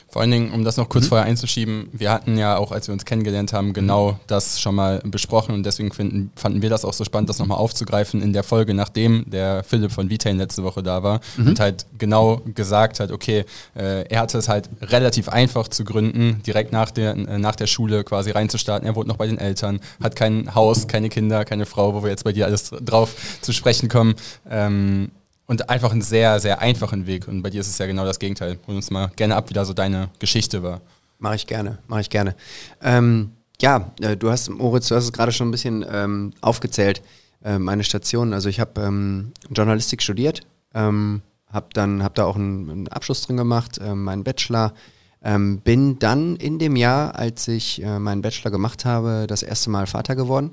Vor 0.07 0.21
allen 0.21 0.31
Dingen, 0.31 0.51
um 0.51 0.63
das 0.63 0.77
noch 0.77 0.89
kurz 0.89 1.07
vorher 1.07 1.27
einzuschieben, 1.27 1.89
wir 1.91 2.11
hatten 2.11 2.37
ja 2.37 2.57
auch, 2.57 2.71
als 2.71 2.87
wir 2.87 2.93
uns 2.93 3.05
kennengelernt 3.05 3.53
haben, 3.53 3.73
genau 3.73 4.19
das 4.27 4.59
schon 4.59 4.75
mal 4.75 5.01
besprochen 5.03 5.53
und 5.53 5.65
deswegen 5.65 5.91
finden, 5.91 6.31
fanden 6.35 6.61
wir 6.61 6.69
das 6.69 6.85
auch 6.85 6.93
so 6.93 7.03
spannend, 7.03 7.29
das 7.29 7.39
nochmal 7.39 7.57
aufzugreifen 7.57 8.21
in 8.21 8.33
der 8.33 8.43
Folge, 8.43 8.73
nachdem 8.73 9.29
der 9.29 9.63
Philipp 9.63 9.91
von 9.91 10.09
Vitain 10.09 10.37
letzte 10.37 10.63
Woche 10.63 10.83
da 10.83 11.03
war 11.03 11.19
und 11.37 11.59
halt 11.59 11.85
genau 11.97 12.41
gesagt 12.55 12.99
hat, 12.99 13.11
okay, 13.11 13.45
äh, 13.75 14.03
er 14.07 14.21
hatte 14.21 14.37
es 14.37 14.47
halt 14.49 14.69
relativ 14.81 15.29
einfach 15.29 15.67
zu 15.67 15.83
gründen, 15.83 16.41
direkt 16.45 16.71
nach 16.71 16.91
der, 16.91 17.15
äh, 17.15 17.37
nach 17.37 17.55
der 17.55 17.67
Schule 17.67 18.03
quasi 18.03 18.31
reinzustarten. 18.31 18.87
Er 18.87 18.95
wohnt 18.95 19.07
noch 19.07 19.17
bei 19.17 19.27
den 19.27 19.37
Eltern, 19.37 19.79
hat 20.01 20.15
kein 20.15 20.53
Haus, 20.55 20.87
keine 20.87 21.09
Kinder, 21.09 21.45
keine 21.45 21.65
Frau, 21.65 21.93
wo 21.93 22.03
wir 22.03 22.09
jetzt 22.09 22.23
bei 22.23 22.33
dir 22.33 22.45
alles 22.45 22.71
drauf 22.81 23.15
zu 23.41 23.53
sprechen 23.53 23.89
kommen. 23.89 24.15
Ähm, 24.49 25.11
und 25.49 25.67
einfach 25.67 25.91
einen 25.91 26.03
sehr, 26.03 26.39
sehr 26.39 26.61
einfachen 26.61 27.07
Weg. 27.07 27.27
Und 27.27 27.41
bei 27.41 27.49
dir 27.49 27.61
ist 27.61 27.69
es 27.69 27.79
ja 27.79 27.87
genau 27.87 28.05
das 28.05 28.19
Gegenteil. 28.19 28.59
Hol 28.67 28.75
uns 28.75 28.91
mal 28.91 29.11
gerne 29.15 29.35
ab, 29.35 29.49
wie 29.49 29.55
da 29.55 29.65
so 29.65 29.73
deine 29.73 30.09
Geschichte 30.19 30.61
war. 30.61 30.79
Mache 31.17 31.37
ich 31.37 31.47
gerne, 31.47 31.79
mache 31.87 32.01
ich 32.01 32.11
gerne. 32.11 32.35
Ähm, 32.83 33.31
ja, 33.59 33.91
äh, 33.99 34.15
du 34.15 34.29
hast, 34.29 34.49
Moritz, 34.49 34.89
du 34.89 34.95
hast 34.95 35.05
es 35.05 35.11
gerade 35.11 35.31
schon 35.31 35.47
ein 35.47 35.51
bisschen 35.51 35.83
ähm, 35.91 36.33
aufgezählt, 36.41 37.01
äh, 37.43 37.57
meine 37.57 37.83
Stationen. 37.83 38.33
Also 38.33 38.47
ich 38.47 38.59
habe 38.59 38.79
ähm, 38.79 39.33
Journalistik 39.49 40.03
studiert, 40.03 40.41
ähm, 40.75 41.23
habe 41.51 41.69
dann, 41.73 42.03
habe 42.03 42.13
da 42.13 42.25
auch 42.25 42.35
einen, 42.35 42.69
einen 42.69 42.87
Abschluss 42.89 43.23
drin 43.23 43.37
gemacht, 43.37 43.79
äh, 43.79 43.95
meinen 43.95 44.23
Bachelor. 44.23 44.75
Ähm, 45.23 45.61
bin 45.61 45.97
dann 45.97 46.35
in 46.35 46.59
dem 46.59 46.75
Jahr, 46.75 47.15
als 47.15 47.47
ich 47.47 47.81
äh, 47.81 47.97
meinen 47.97 48.21
Bachelor 48.21 48.51
gemacht 48.51 48.85
habe, 48.85 49.25
das 49.27 49.41
erste 49.41 49.71
Mal 49.71 49.87
Vater 49.87 50.15
geworden. 50.15 50.51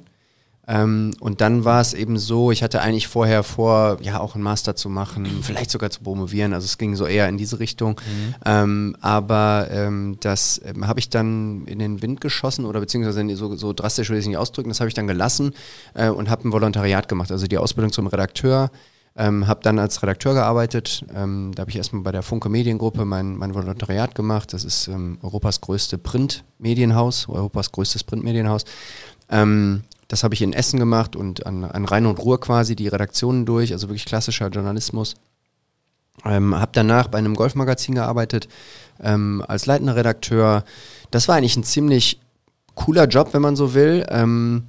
Ähm, 0.69 1.15
und 1.21 1.41
dann 1.41 1.65
war 1.65 1.81
es 1.81 1.95
eben 1.95 2.19
so, 2.19 2.51
ich 2.51 2.63
hatte 2.63 2.81
eigentlich 2.81 3.07
vorher 3.07 3.45
vor, 3.45 3.99
ja, 4.01 4.19
auch 4.19 4.35
einen 4.35 4.43
Master 4.43 4.75
zu 4.75 4.89
machen, 4.89 5.27
vielleicht 5.43 5.71
sogar 5.71 5.91
zu 5.91 6.01
promovieren. 6.03 6.53
Also 6.53 6.65
es 6.65 6.79
ging 6.79 6.97
so 6.97 7.07
eher 7.07 7.29
in 7.29 7.39
diese 7.39 7.61
Richtung. 7.61 8.01
Ähm, 8.45 8.97
aber 9.01 9.69
ähm, 9.71 10.17
das 10.21 10.61
ähm, 10.65 10.87
habe 10.87 10.99
ich 10.99 11.09
dann 11.09 11.67
in 11.67 11.79
den 11.79 12.03
Wind 12.03 12.21
geschossen 12.21 12.65
oder 12.65 12.81
beziehungsweise 12.81 13.37
so, 13.37 13.55
so 13.57 13.73
drastisch 13.73 14.11
will 14.11 14.17
ich 14.17 14.25
es 14.25 14.29
nicht 14.29 14.39
ausdrücken, 14.39 14.69
das 14.69 14.81
habe 14.81 14.89
ich 14.89 14.95
dann 14.95 15.07
gelassen 15.07 15.55
äh, 15.95 16.09
und 16.09 16.29
habe 16.31 16.49
ein 16.49 16.53
Volontariat 16.53 17.09
gemacht. 17.09 17.31
Also 17.31 17.47
die 17.47 17.59
Ausbildung 17.59 17.93
zum 17.93 18.07
Redakteur. 18.07 18.71
Ähm, 19.19 19.47
habe 19.47 19.61
dann 19.63 19.79
als 19.79 20.03
Redakteur 20.03 20.35
gearbeitet. 20.35 21.03
Ähm, 21.15 21.53
da 21.55 21.63
habe 21.63 21.71
ich 21.71 21.79
erstmal 21.79 22.03
bei 22.03 22.13
der 22.13 22.23
Funke 22.23 22.51
Mediengruppe 22.51 23.07
mein, 23.07 23.35
mein 23.39 23.55
Volontariat 23.55 24.15
gemacht. 24.15 24.53
Das 24.53 24.63
ist 24.63 24.89
ähm, 24.89 25.17
Europas 25.23 25.63
größte 25.63 25.97
Printmedienhaus, 25.97 27.27
Europas 27.27 27.73
größtes 27.73 28.05
Printmedienhaus. 28.05 28.67
Ähm, 29.31 29.85
das 30.09 30.23
habe 30.23 30.35
ich 30.35 30.43
in 30.43 30.53
Essen 30.53 30.79
gemacht 30.79 31.17
und 31.17 31.47
an, 31.47 31.65
an 31.65 31.85
Rhein 31.85 32.07
und 32.07 32.19
Ruhr 32.19 32.41
quasi 32.41 32.77
die 32.77 32.89
Redaktionen 32.89 33.45
durch, 33.45 33.73
also 33.73 33.89
wirklich 33.89 34.05
klassischer 34.05 34.49
Journalismus. 34.49 35.15
Ähm, 36.25 36.55
habe 36.55 36.73
danach 36.75 37.09
bei 37.09 37.19
einem 37.19 37.35
Golfmagazin 37.35 37.95
gearbeitet 37.95 38.49
ähm, 39.03 39.45
als 39.47 39.67
leitender 39.67 39.97
Redakteur. 39.97 40.65
Das 41.11 41.29
war 41.29 41.37
eigentlich 41.37 41.57
ein 41.57 41.65
ziemlich 41.65 42.21
cooler 42.75 43.07
Job, 43.07 43.33
wenn 43.33 43.43
man 43.43 43.57
so 43.57 43.75
will, 43.75 44.07
ähm, 44.09 44.65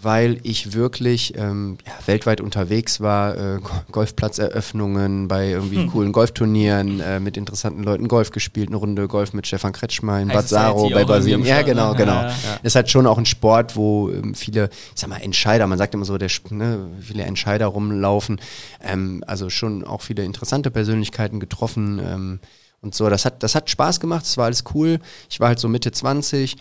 weil 0.00 0.38
ich 0.42 0.74
wirklich 0.74 1.36
ähm, 1.36 1.78
ja, 1.86 1.92
weltweit 2.06 2.40
unterwegs 2.40 3.00
war, 3.00 3.36
äh, 3.36 3.58
Go- 3.60 3.70
Golfplatzeröffnungen 3.90 5.28
bei 5.28 5.48
irgendwie 5.50 5.86
coolen 5.86 6.12
Golfturnieren, 6.12 7.00
äh, 7.00 7.20
mit 7.20 7.36
interessanten 7.36 7.82
Leuten 7.82 8.08
Golf 8.08 8.30
gespielt, 8.30 8.68
eine 8.68 8.76
Runde 8.76 9.08
Golf 9.08 9.32
mit 9.32 9.46
Stefan 9.46 9.72
Kretschmer 9.72 10.20
in 10.20 10.28
Bad 10.28 10.48
Saro 10.48 10.88
bei 10.90 11.04
Brasilien. 11.04 11.42
Ja, 11.44 11.54
Start, 11.56 11.66
genau, 11.66 11.90
ne? 11.92 11.96
genau. 11.96 12.12
Ja, 12.22 12.28
ja. 12.28 12.60
Ist 12.62 12.74
halt 12.76 12.90
schon 12.90 13.06
auch 13.06 13.18
ein 13.18 13.26
Sport, 13.26 13.76
wo 13.76 14.10
ähm, 14.10 14.34
viele, 14.34 14.70
ich 14.94 15.00
sag 15.00 15.08
mal, 15.10 15.16
Entscheider, 15.20 15.66
man 15.66 15.78
sagt 15.78 15.94
immer 15.94 16.04
so, 16.04 16.18
der, 16.18 16.30
ne, 16.50 16.90
viele 17.00 17.24
Entscheider 17.24 17.66
rumlaufen. 17.66 18.40
Ähm, 18.82 19.24
also 19.26 19.50
schon 19.50 19.84
auch 19.84 20.02
viele 20.02 20.24
interessante 20.24 20.70
Persönlichkeiten 20.70 21.40
getroffen 21.40 22.00
ähm, 22.04 22.40
und 22.80 22.94
so. 22.94 23.08
Das 23.10 23.24
hat, 23.24 23.42
das 23.42 23.54
hat 23.54 23.68
Spaß 23.70 24.00
gemacht, 24.00 24.22
das 24.24 24.36
war 24.36 24.44
alles 24.46 24.64
cool. 24.74 25.00
Ich 25.28 25.40
war 25.40 25.48
halt 25.48 25.58
so 25.58 25.68
Mitte 25.68 25.90
20, 25.92 26.56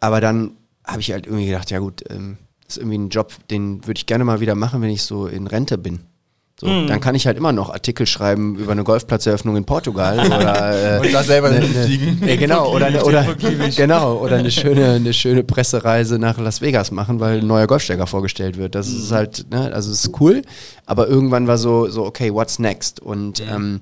aber 0.00 0.20
dann 0.20 0.52
habe 0.84 1.00
ich 1.00 1.12
halt 1.12 1.26
irgendwie 1.26 1.46
gedacht, 1.46 1.70
ja 1.70 1.80
gut, 1.80 2.02
ähm, 2.10 2.38
das 2.68 2.76
ist 2.76 2.82
irgendwie 2.82 2.98
ein 2.98 3.08
Job, 3.08 3.32
den 3.50 3.86
würde 3.86 3.98
ich 3.98 4.06
gerne 4.06 4.24
mal 4.24 4.40
wieder 4.40 4.54
machen, 4.54 4.82
wenn 4.82 4.90
ich 4.90 5.02
so 5.02 5.26
in 5.26 5.46
Rente 5.46 5.78
bin. 5.78 6.00
So, 6.60 6.66
Dann 6.66 7.00
kann 7.00 7.14
ich 7.14 7.24
halt 7.26 7.38
immer 7.38 7.52
noch 7.52 7.70
Artikel 7.70 8.04
schreiben 8.04 8.56
über 8.56 8.72
eine 8.72 8.82
Golfplatzeröffnung 8.82 9.56
in 9.56 9.64
Portugal 9.64 10.18
oder 10.26 10.96
äh, 10.96 11.06
Und 11.06 11.14
da 11.14 11.22
selber 11.22 11.50
ne, 11.50 11.60
ne, 11.60 11.66
fliegen. 11.66 12.20
Ja, 12.26 12.34
genau, 12.34 12.74
oder, 12.74 12.86
eine, 12.86 13.04
oder 13.04 13.24
genau, 13.76 14.16
oder 14.16 14.36
eine 14.36 14.50
schöne, 14.50 14.94
eine 14.94 15.14
schöne 15.14 15.44
Pressereise 15.44 16.18
nach 16.18 16.36
Las 16.38 16.60
Vegas 16.60 16.90
machen, 16.90 17.20
weil 17.20 17.38
ein 17.38 17.46
neuer 17.46 17.68
Golfsteller 17.68 18.08
vorgestellt 18.08 18.58
wird. 18.58 18.74
Das 18.74 18.88
ist 18.88 19.12
halt, 19.12 19.46
ne, 19.50 19.72
also 19.72 19.92
es 19.92 20.04
ist 20.04 20.20
cool, 20.20 20.42
aber 20.84 21.06
irgendwann 21.06 21.46
war 21.46 21.58
so, 21.58 21.88
so 21.88 22.04
okay, 22.04 22.34
what's 22.34 22.58
next? 22.58 23.00
Und 23.00 23.40
ähm, 23.40 23.80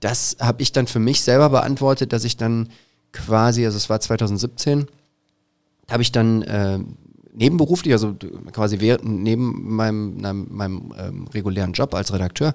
das 0.00 0.38
habe 0.40 0.62
ich 0.62 0.72
dann 0.72 0.86
für 0.86 1.00
mich 1.00 1.20
selber 1.20 1.50
beantwortet, 1.50 2.12
dass 2.12 2.24
ich 2.24 2.36
dann 2.36 2.70
quasi, 3.12 3.64
also 3.66 3.76
es 3.76 3.90
war 3.90 4.00
2017, 4.00 4.86
habe 5.90 6.02
ich 6.02 6.12
dann 6.12 6.42
äh, 6.42 6.78
nebenberuflich, 7.36 7.92
also 7.92 8.16
quasi 8.52 8.80
während, 8.80 9.04
neben 9.04 9.74
meinem, 9.74 10.20
meinem, 10.20 10.46
meinem 10.50 10.94
ähm, 10.98 11.28
regulären 11.32 11.72
Job 11.72 11.94
als 11.94 12.12
Redakteur, 12.12 12.54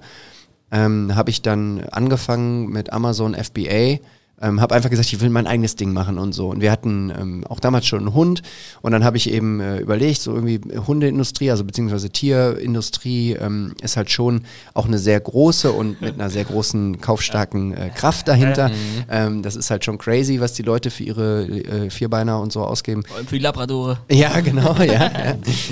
ähm, 0.70 1.14
habe 1.14 1.30
ich 1.30 1.42
dann 1.42 1.80
angefangen 1.90 2.68
mit 2.68 2.92
Amazon 2.92 3.34
FBA. 3.34 3.98
Ähm, 4.42 4.60
habe 4.60 4.74
einfach 4.74 4.90
gesagt, 4.90 5.12
ich 5.12 5.20
will 5.20 5.30
mein 5.30 5.46
eigenes 5.46 5.76
Ding 5.76 5.92
machen 5.92 6.18
und 6.18 6.32
so. 6.32 6.48
Und 6.48 6.60
wir 6.60 6.70
hatten 6.72 7.12
ähm, 7.18 7.44
auch 7.48 7.60
damals 7.60 7.86
schon 7.86 8.00
einen 8.00 8.14
Hund. 8.14 8.42
Und 8.80 8.92
dann 8.92 9.04
habe 9.04 9.16
ich 9.16 9.30
eben 9.30 9.60
äh, 9.60 9.78
überlegt, 9.78 10.20
so 10.20 10.34
irgendwie 10.34 10.60
Hundeindustrie, 10.86 11.50
also 11.50 11.64
beziehungsweise 11.64 12.10
Tierindustrie 12.10 13.32
ähm, 13.32 13.74
ist 13.82 13.96
halt 13.96 14.10
schon 14.10 14.42
auch 14.74 14.86
eine 14.86 14.98
sehr 14.98 15.20
große 15.20 15.70
und 15.72 16.00
mit 16.00 16.14
einer 16.14 16.30
sehr 16.30 16.44
großen 16.44 17.00
kaufstarken 17.00 17.72
äh, 17.76 17.90
Kraft 17.90 18.28
dahinter. 18.28 18.70
Ähm, 19.08 19.42
das 19.42 19.56
ist 19.56 19.70
halt 19.70 19.84
schon 19.84 19.98
crazy, 19.98 20.40
was 20.40 20.54
die 20.54 20.62
Leute 20.62 20.90
für 20.90 21.04
ihre 21.04 21.44
äh, 21.44 21.90
Vierbeiner 21.90 22.40
und 22.40 22.52
so 22.52 22.62
ausgeben. 22.62 23.04
Vor 23.04 23.16
allem 23.16 23.26
für 23.26 23.36
die 23.36 23.42
Labradore. 23.42 23.98
Ja, 24.10 24.40
genau, 24.40 24.74
ja. 24.78 24.84
ja. 24.92 25.10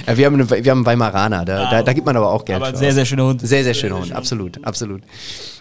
ja 0.06 0.16
wir, 0.16 0.26
haben 0.26 0.34
eine, 0.34 0.48
wir 0.48 0.70
haben 0.70 0.78
einen 0.78 0.86
Weimaraner, 0.86 1.44
da, 1.44 1.70
da, 1.70 1.82
da 1.82 1.92
gibt 1.92 2.06
man 2.06 2.16
aber 2.16 2.30
auch 2.30 2.44
Geld 2.44 2.62
Aber 2.62 2.70
für 2.70 2.76
sehr, 2.76 2.88
aus. 2.88 2.94
sehr 2.94 3.04
schöner 3.04 3.24
Hund. 3.26 3.40
Sehr, 3.46 3.64
sehr 3.64 3.74
schöner 3.74 3.98
Hund, 3.98 4.12
absolut, 4.12 4.64
absolut. 4.64 5.02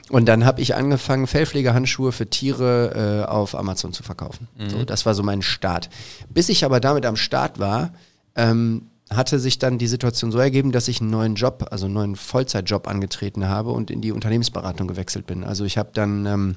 Und 0.09 0.25
dann 0.25 0.43
habe 0.43 0.61
ich 0.61 0.75
angefangen, 0.75 1.27
Fellpflegehandschuhe 1.27 2.11
für 2.11 2.27
Tiere 2.27 3.25
äh, 3.25 3.29
auf 3.29 3.55
Amazon 3.55 3.93
zu 3.93 4.03
verkaufen. 4.03 4.47
So, 4.67 4.83
das 4.83 5.05
war 5.05 5.13
so 5.13 5.23
mein 5.23 5.41
Start. 5.41 5.89
Bis 6.29 6.49
ich 6.49 6.65
aber 6.65 6.79
damit 6.79 7.05
am 7.05 7.15
Start 7.15 7.59
war, 7.59 7.93
ähm, 8.35 8.87
hatte 9.09 9.39
sich 9.39 9.59
dann 9.59 9.77
die 9.77 9.87
Situation 9.87 10.31
so 10.31 10.39
ergeben, 10.39 10.71
dass 10.71 10.87
ich 10.87 11.01
einen 11.01 11.09
neuen 11.09 11.35
Job, 11.35 11.67
also 11.71 11.85
einen 11.85 11.95
neuen 11.95 12.15
Vollzeitjob 12.15 12.87
angetreten 12.87 13.47
habe 13.47 13.71
und 13.71 13.89
in 13.89 14.01
die 14.01 14.11
Unternehmensberatung 14.11 14.87
gewechselt 14.87 15.25
bin. 15.25 15.43
Also 15.43 15.65
ich 15.65 15.77
habe 15.77 15.89
dann 15.93 16.25
ähm, 16.25 16.55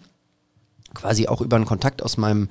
quasi 0.94 1.28
auch 1.28 1.40
über 1.40 1.57
einen 1.57 1.64
Kontakt 1.64 2.03
aus 2.03 2.16
meinem 2.16 2.48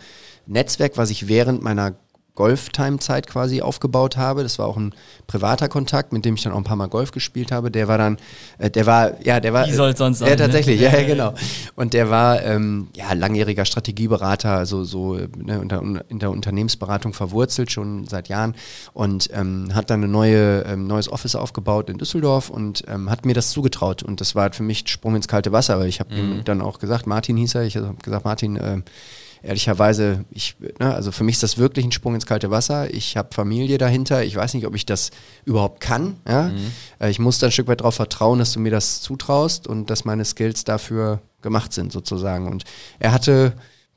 Netzwerk, 0.47 0.97
was 0.97 1.09
ich 1.09 1.27
während 1.27 1.61
meiner 1.61 1.93
Golf-Time-Zeit 2.35 3.27
quasi 3.27 3.61
aufgebaut 3.61 4.15
habe. 4.15 4.43
Das 4.43 4.57
war 4.57 4.67
auch 4.67 4.77
ein 4.77 4.93
privater 5.27 5.67
Kontakt, 5.67 6.13
mit 6.13 6.23
dem 6.23 6.35
ich 6.35 6.43
dann 6.43 6.53
auch 6.53 6.57
ein 6.57 6.63
paar 6.63 6.77
Mal 6.77 6.87
Golf 6.87 7.11
gespielt 7.11 7.51
habe. 7.51 7.71
Der 7.71 7.87
war 7.87 7.97
dann, 7.97 8.17
äh, 8.57 8.69
der 8.69 8.85
war, 8.85 9.21
ja, 9.23 9.39
der 9.39 9.53
war. 9.53 9.67
Wie 9.67 9.73
soll 9.73 9.95
sonst 9.95 10.19
sein? 10.19 10.29
Ja, 10.29 10.35
tatsächlich, 10.37 10.79
ne? 10.79 10.85
ja, 10.87 10.97
ja, 10.97 11.05
genau. 11.05 11.33
Und 11.75 11.93
der 11.93 12.09
war, 12.09 12.41
ähm, 12.43 12.87
ja, 12.95 13.11
langjähriger 13.13 13.65
Strategieberater, 13.65 14.51
also 14.51 14.83
so 14.83 15.17
ne, 15.37 15.59
unter, 15.59 15.81
in 16.07 16.19
der 16.19 16.31
Unternehmensberatung 16.31 17.13
verwurzelt, 17.13 17.71
schon 17.71 18.07
seit 18.07 18.29
Jahren. 18.29 18.55
Und 18.93 19.29
ähm, 19.33 19.69
hat 19.73 19.89
dann 19.89 20.03
ein 20.03 20.11
neue, 20.11 20.61
ähm, 20.61 20.87
neues 20.87 21.11
Office 21.11 21.35
aufgebaut 21.35 21.89
in 21.89 21.97
Düsseldorf 21.97 22.49
und 22.49 22.83
ähm, 22.87 23.09
hat 23.09 23.25
mir 23.25 23.33
das 23.33 23.51
zugetraut. 23.51 24.03
Und 24.03 24.21
das 24.21 24.35
war 24.35 24.53
für 24.53 24.63
mich 24.63 24.83
Sprung 24.87 25.15
ins 25.15 25.27
kalte 25.27 25.51
Wasser, 25.51 25.79
weil 25.79 25.89
ich 25.89 25.99
habe 25.99 26.13
mhm. 26.13 26.31
ihm 26.31 26.43
dann 26.45 26.61
auch 26.61 26.79
gesagt, 26.79 27.07
Martin 27.07 27.35
hieß 27.35 27.55
er, 27.55 27.63
ich 27.63 27.75
habe 27.75 27.95
gesagt, 28.01 28.23
Martin, 28.23 28.55
äh, 28.55 28.81
ehrlicherweise, 29.43 30.25
ich, 30.31 30.55
ne, 30.79 30.93
also 30.93 31.11
für 31.11 31.23
mich 31.23 31.35
ist 31.35 31.43
das 31.43 31.57
wirklich 31.57 31.85
ein 31.85 31.91
Sprung 31.91 32.15
ins 32.15 32.25
kalte 32.25 32.51
Wasser. 32.51 32.93
Ich 32.93 33.17
habe 33.17 33.29
Familie 33.33 33.77
dahinter. 33.77 34.23
Ich 34.23 34.35
weiß 34.35 34.53
nicht, 34.53 34.65
ob 34.65 34.75
ich 34.75 34.85
das 34.85 35.11
überhaupt 35.45 35.79
kann. 35.79 36.17
Ja? 36.27 36.49
Mhm. 36.49 36.71
Äh, 36.99 37.09
ich 37.09 37.19
muss 37.19 37.39
da 37.39 37.47
ein 37.47 37.51
Stück 37.51 37.67
weit 37.67 37.81
darauf 37.81 37.95
vertrauen, 37.95 38.39
dass 38.39 38.53
du 38.53 38.59
mir 38.59 38.71
das 38.71 39.01
zutraust 39.01 39.67
und 39.67 39.89
dass 39.89 40.05
meine 40.05 40.25
Skills 40.25 40.63
dafür 40.63 41.21
gemacht 41.41 41.73
sind, 41.73 41.91
sozusagen. 41.91 42.47
Und 42.47 42.63
er 42.99 43.11
hatte, 43.11 43.53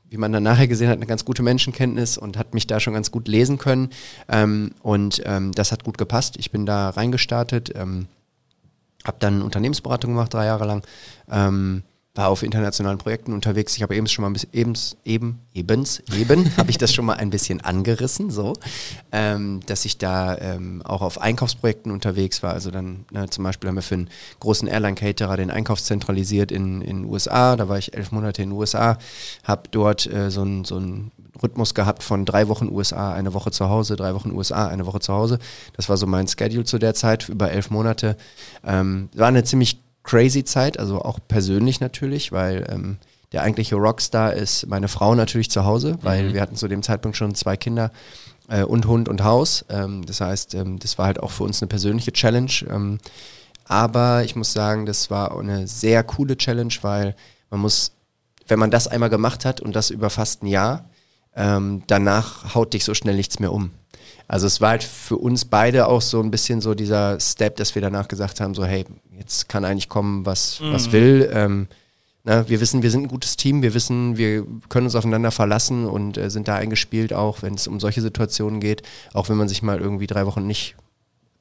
wie 0.09 0.17
man 0.17 0.31
dann 0.31 0.43
nachher 0.43 0.67
gesehen 0.67 0.89
hat, 0.89 0.97
eine 0.97 1.05
ganz 1.05 1.25
gute 1.25 1.43
Menschenkenntnis 1.43 2.17
und 2.17 2.37
hat 2.37 2.53
mich 2.53 2.67
da 2.67 2.79
schon 2.79 2.93
ganz 2.93 3.11
gut 3.11 3.27
lesen 3.27 3.57
können. 3.57 3.89
Ähm, 4.27 4.71
und 4.81 5.21
ähm, 5.25 5.51
das 5.51 5.71
hat 5.71 5.83
gut 5.83 5.97
gepasst. 5.97 6.35
Ich 6.37 6.51
bin 6.51 6.65
da 6.65 6.89
reingestartet, 6.89 7.71
ähm, 7.75 8.07
habe 9.05 9.17
dann 9.19 9.43
Unternehmensberatung 9.43 10.11
gemacht, 10.11 10.33
drei 10.33 10.45
Jahre 10.45 10.65
lang. 10.65 10.83
War 12.15 12.29
auf 12.29 12.43
internationalen 12.43 12.97
Projekten 12.97 13.33
unterwegs. 13.33 13.75
Ich 13.75 13.83
habe 13.83 13.95
eben 13.95 14.07
schon 14.07 14.23
mal 14.23 14.29
ein 14.29 14.33
bisschen, 14.33 14.53
ebens, 14.53 14.97
eben, 15.03 15.39
ebens, 15.53 16.01
eben, 16.17 16.51
habe 16.57 16.71
ich 16.71 16.77
das 16.77 16.93
schon 16.93 17.05
mal 17.05 17.13
ein 17.13 17.29
bisschen 17.29 17.61
angerissen, 17.61 18.31
so, 18.31 18.53
ähm, 19.11 19.59
dass 19.65 19.85
ich 19.85 19.97
da 19.97 20.37
ähm, 20.37 20.81
auch 20.83 21.01
auf 21.01 21.21
Einkaufsprojekten 21.21 21.91
unterwegs 21.91 22.41
war. 22.41 22.53
Also 22.53 22.71
dann 22.71 23.05
ne, 23.11 23.29
zum 23.29 23.43
Beispiel 23.43 23.67
haben 23.67 23.75
wir 23.75 23.81
für 23.81 23.95
einen 23.95 24.09
großen 24.39 24.67
Airline-Caterer 24.67 25.37
den 25.37 25.51
Einkauf 25.51 25.81
zentralisiert 25.83 26.51
in 26.51 26.79
den 26.79 27.05
USA. 27.05 27.55
Da 27.55 27.69
war 27.69 27.77
ich 27.77 27.93
elf 27.93 28.11
Monate 28.11 28.41
in 28.41 28.51
USA, 28.51 28.97
habe 29.43 29.63
dort 29.71 30.05
äh, 30.07 30.31
so 30.31 30.41
einen 30.41 30.65
so 30.65 30.81
Rhythmus 31.41 31.73
gehabt 31.73 32.03
von 32.03 32.25
drei 32.25 32.47
Wochen 32.47 32.69
USA, 32.69 33.13
eine 33.13 33.33
Woche 33.33 33.51
zu 33.51 33.69
Hause, 33.69 33.95
drei 33.95 34.13
Wochen 34.13 34.31
USA, 34.31 34.67
eine 34.67 34.85
Woche 34.85 34.99
zu 34.99 35.13
Hause. 35.13 35.39
Das 35.75 35.89
war 35.89 35.97
so 35.97 36.07
mein 36.07 36.27
Schedule 36.27 36.63
zu 36.63 36.77
der 36.77 36.93
Zeit, 36.93 37.29
über 37.29 37.51
elf 37.51 37.69
Monate. 37.69 38.17
Ähm, 38.63 39.09
war 39.13 39.27
eine 39.27 39.43
ziemlich 39.43 39.84
crazy 40.05 40.45
Zeit, 40.45 40.79
also 40.79 41.01
auch 41.01 41.19
persönlich 41.27 41.81
natürlich, 41.81 42.31
weil 42.31 42.65
ähm, 42.69 42.97
der 43.31 43.41
eigentliche 43.41 43.75
Rockstar 43.75 44.33
ist 44.33 44.67
meine 44.67 44.87
Frau 44.87 45.15
natürlich 45.15 45.51
zu 45.51 45.65
Hause, 45.65 45.97
weil 46.01 46.29
mhm. 46.29 46.33
wir 46.33 46.41
hatten 46.41 46.55
zu 46.55 46.67
dem 46.69 46.83
Zeitpunkt 46.83 47.17
schon 47.17 47.35
zwei 47.35 47.57
Kinder 47.57 47.91
äh, 48.47 48.63
und 48.63 48.87
Hund 48.87 49.09
und 49.09 49.23
Haus. 49.23 49.65
Ähm, 49.69 50.05
das 50.05 50.21
heißt, 50.21 50.53
ähm, 50.53 50.79
das 50.79 50.97
war 50.97 51.07
halt 51.07 51.19
auch 51.19 51.31
für 51.31 51.43
uns 51.43 51.61
eine 51.61 51.67
persönliche 51.67 52.13
Challenge. 52.13 52.51
Ähm, 52.69 52.99
aber 53.65 54.23
ich 54.23 54.35
muss 54.35 54.53
sagen, 54.53 54.85
das 54.85 55.09
war 55.09 55.37
eine 55.37 55.67
sehr 55.67 56.03
coole 56.03 56.37
Challenge, 56.37 56.73
weil 56.81 57.15
man 57.49 57.59
muss, 57.59 57.91
wenn 58.47 58.59
man 58.59 58.71
das 58.71 58.87
einmal 58.87 59.09
gemacht 59.09 59.43
hat 59.43 59.59
und 59.59 59.75
das 59.75 59.89
über 59.89 60.11
fast 60.11 60.43
ein 60.43 60.47
Jahr, 60.47 60.87
ähm, 61.35 61.81
danach 61.87 62.53
haut 62.53 62.73
dich 62.73 62.85
so 62.85 62.93
schnell 62.93 63.15
nichts 63.15 63.39
mehr 63.39 63.51
um. 63.51 63.71
Also 64.27 64.47
es 64.47 64.61
war 64.61 64.71
halt 64.71 64.83
für 64.83 65.17
uns 65.17 65.45
beide 65.45 65.87
auch 65.87 66.01
so 66.01 66.21
ein 66.21 66.31
bisschen 66.31 66.61
so 66.61 66.73
dieser 66.73 67.19
Step, 67.19 67.57
dass 67.57 67.75
wir 67.75 67.81
danach 67.81 68.07
gesagt 68.07 68.41
haben, 68.41 68.55
so 68.55 68.65
hey, 68.65 68.85
jetzt 69.17 69.49
kann 69.49 69.65
eigentlich 69.65 69.89
kommen, 69.89 70.25
was, 70.25 70.59
mhm. 70.59 70.73
was 70.73 70.91
will. 70.91 71.29
Ähm, 71.33 71.67
na, 72.23 72.49
wir 72.49 72.59
wissen, 72.59 72.81
wir 72.81 72.89
sind 72.89 73.03
ein 73.03 73.07
gutes 73.07 73.37
Team, 73.37 73.61
wir 73.61 73.75
wissen, 73.75 74.17
wir 74.17 74.45
können 74.67 74.87
uns 74.87 74.95
aufeinander 74.95 75.29
verlassen 75.29 75.85
und 75.85 76.17
äh, 76.17 76.31
sind 76.31 76.47
da 76.47 76.55
eingespielt, 76.55 77.13
auch 77.13 77.43
wenn 77.43 77.53
es 77.53 77.67
um 77.67 77.79
solche 77.79 78.01
Situationen 78.01 78.59
geht, 78.59 78.81
auch 79.13 79.29
wenn 79.29 79.37
man 79.37 79.47
sich 79.47 79.61
mal 79.61 79.79
irgendwie 79.79 80.07
drei 80.07 80.25
Wochen 80.25 80.47
nicht 80.47 80.75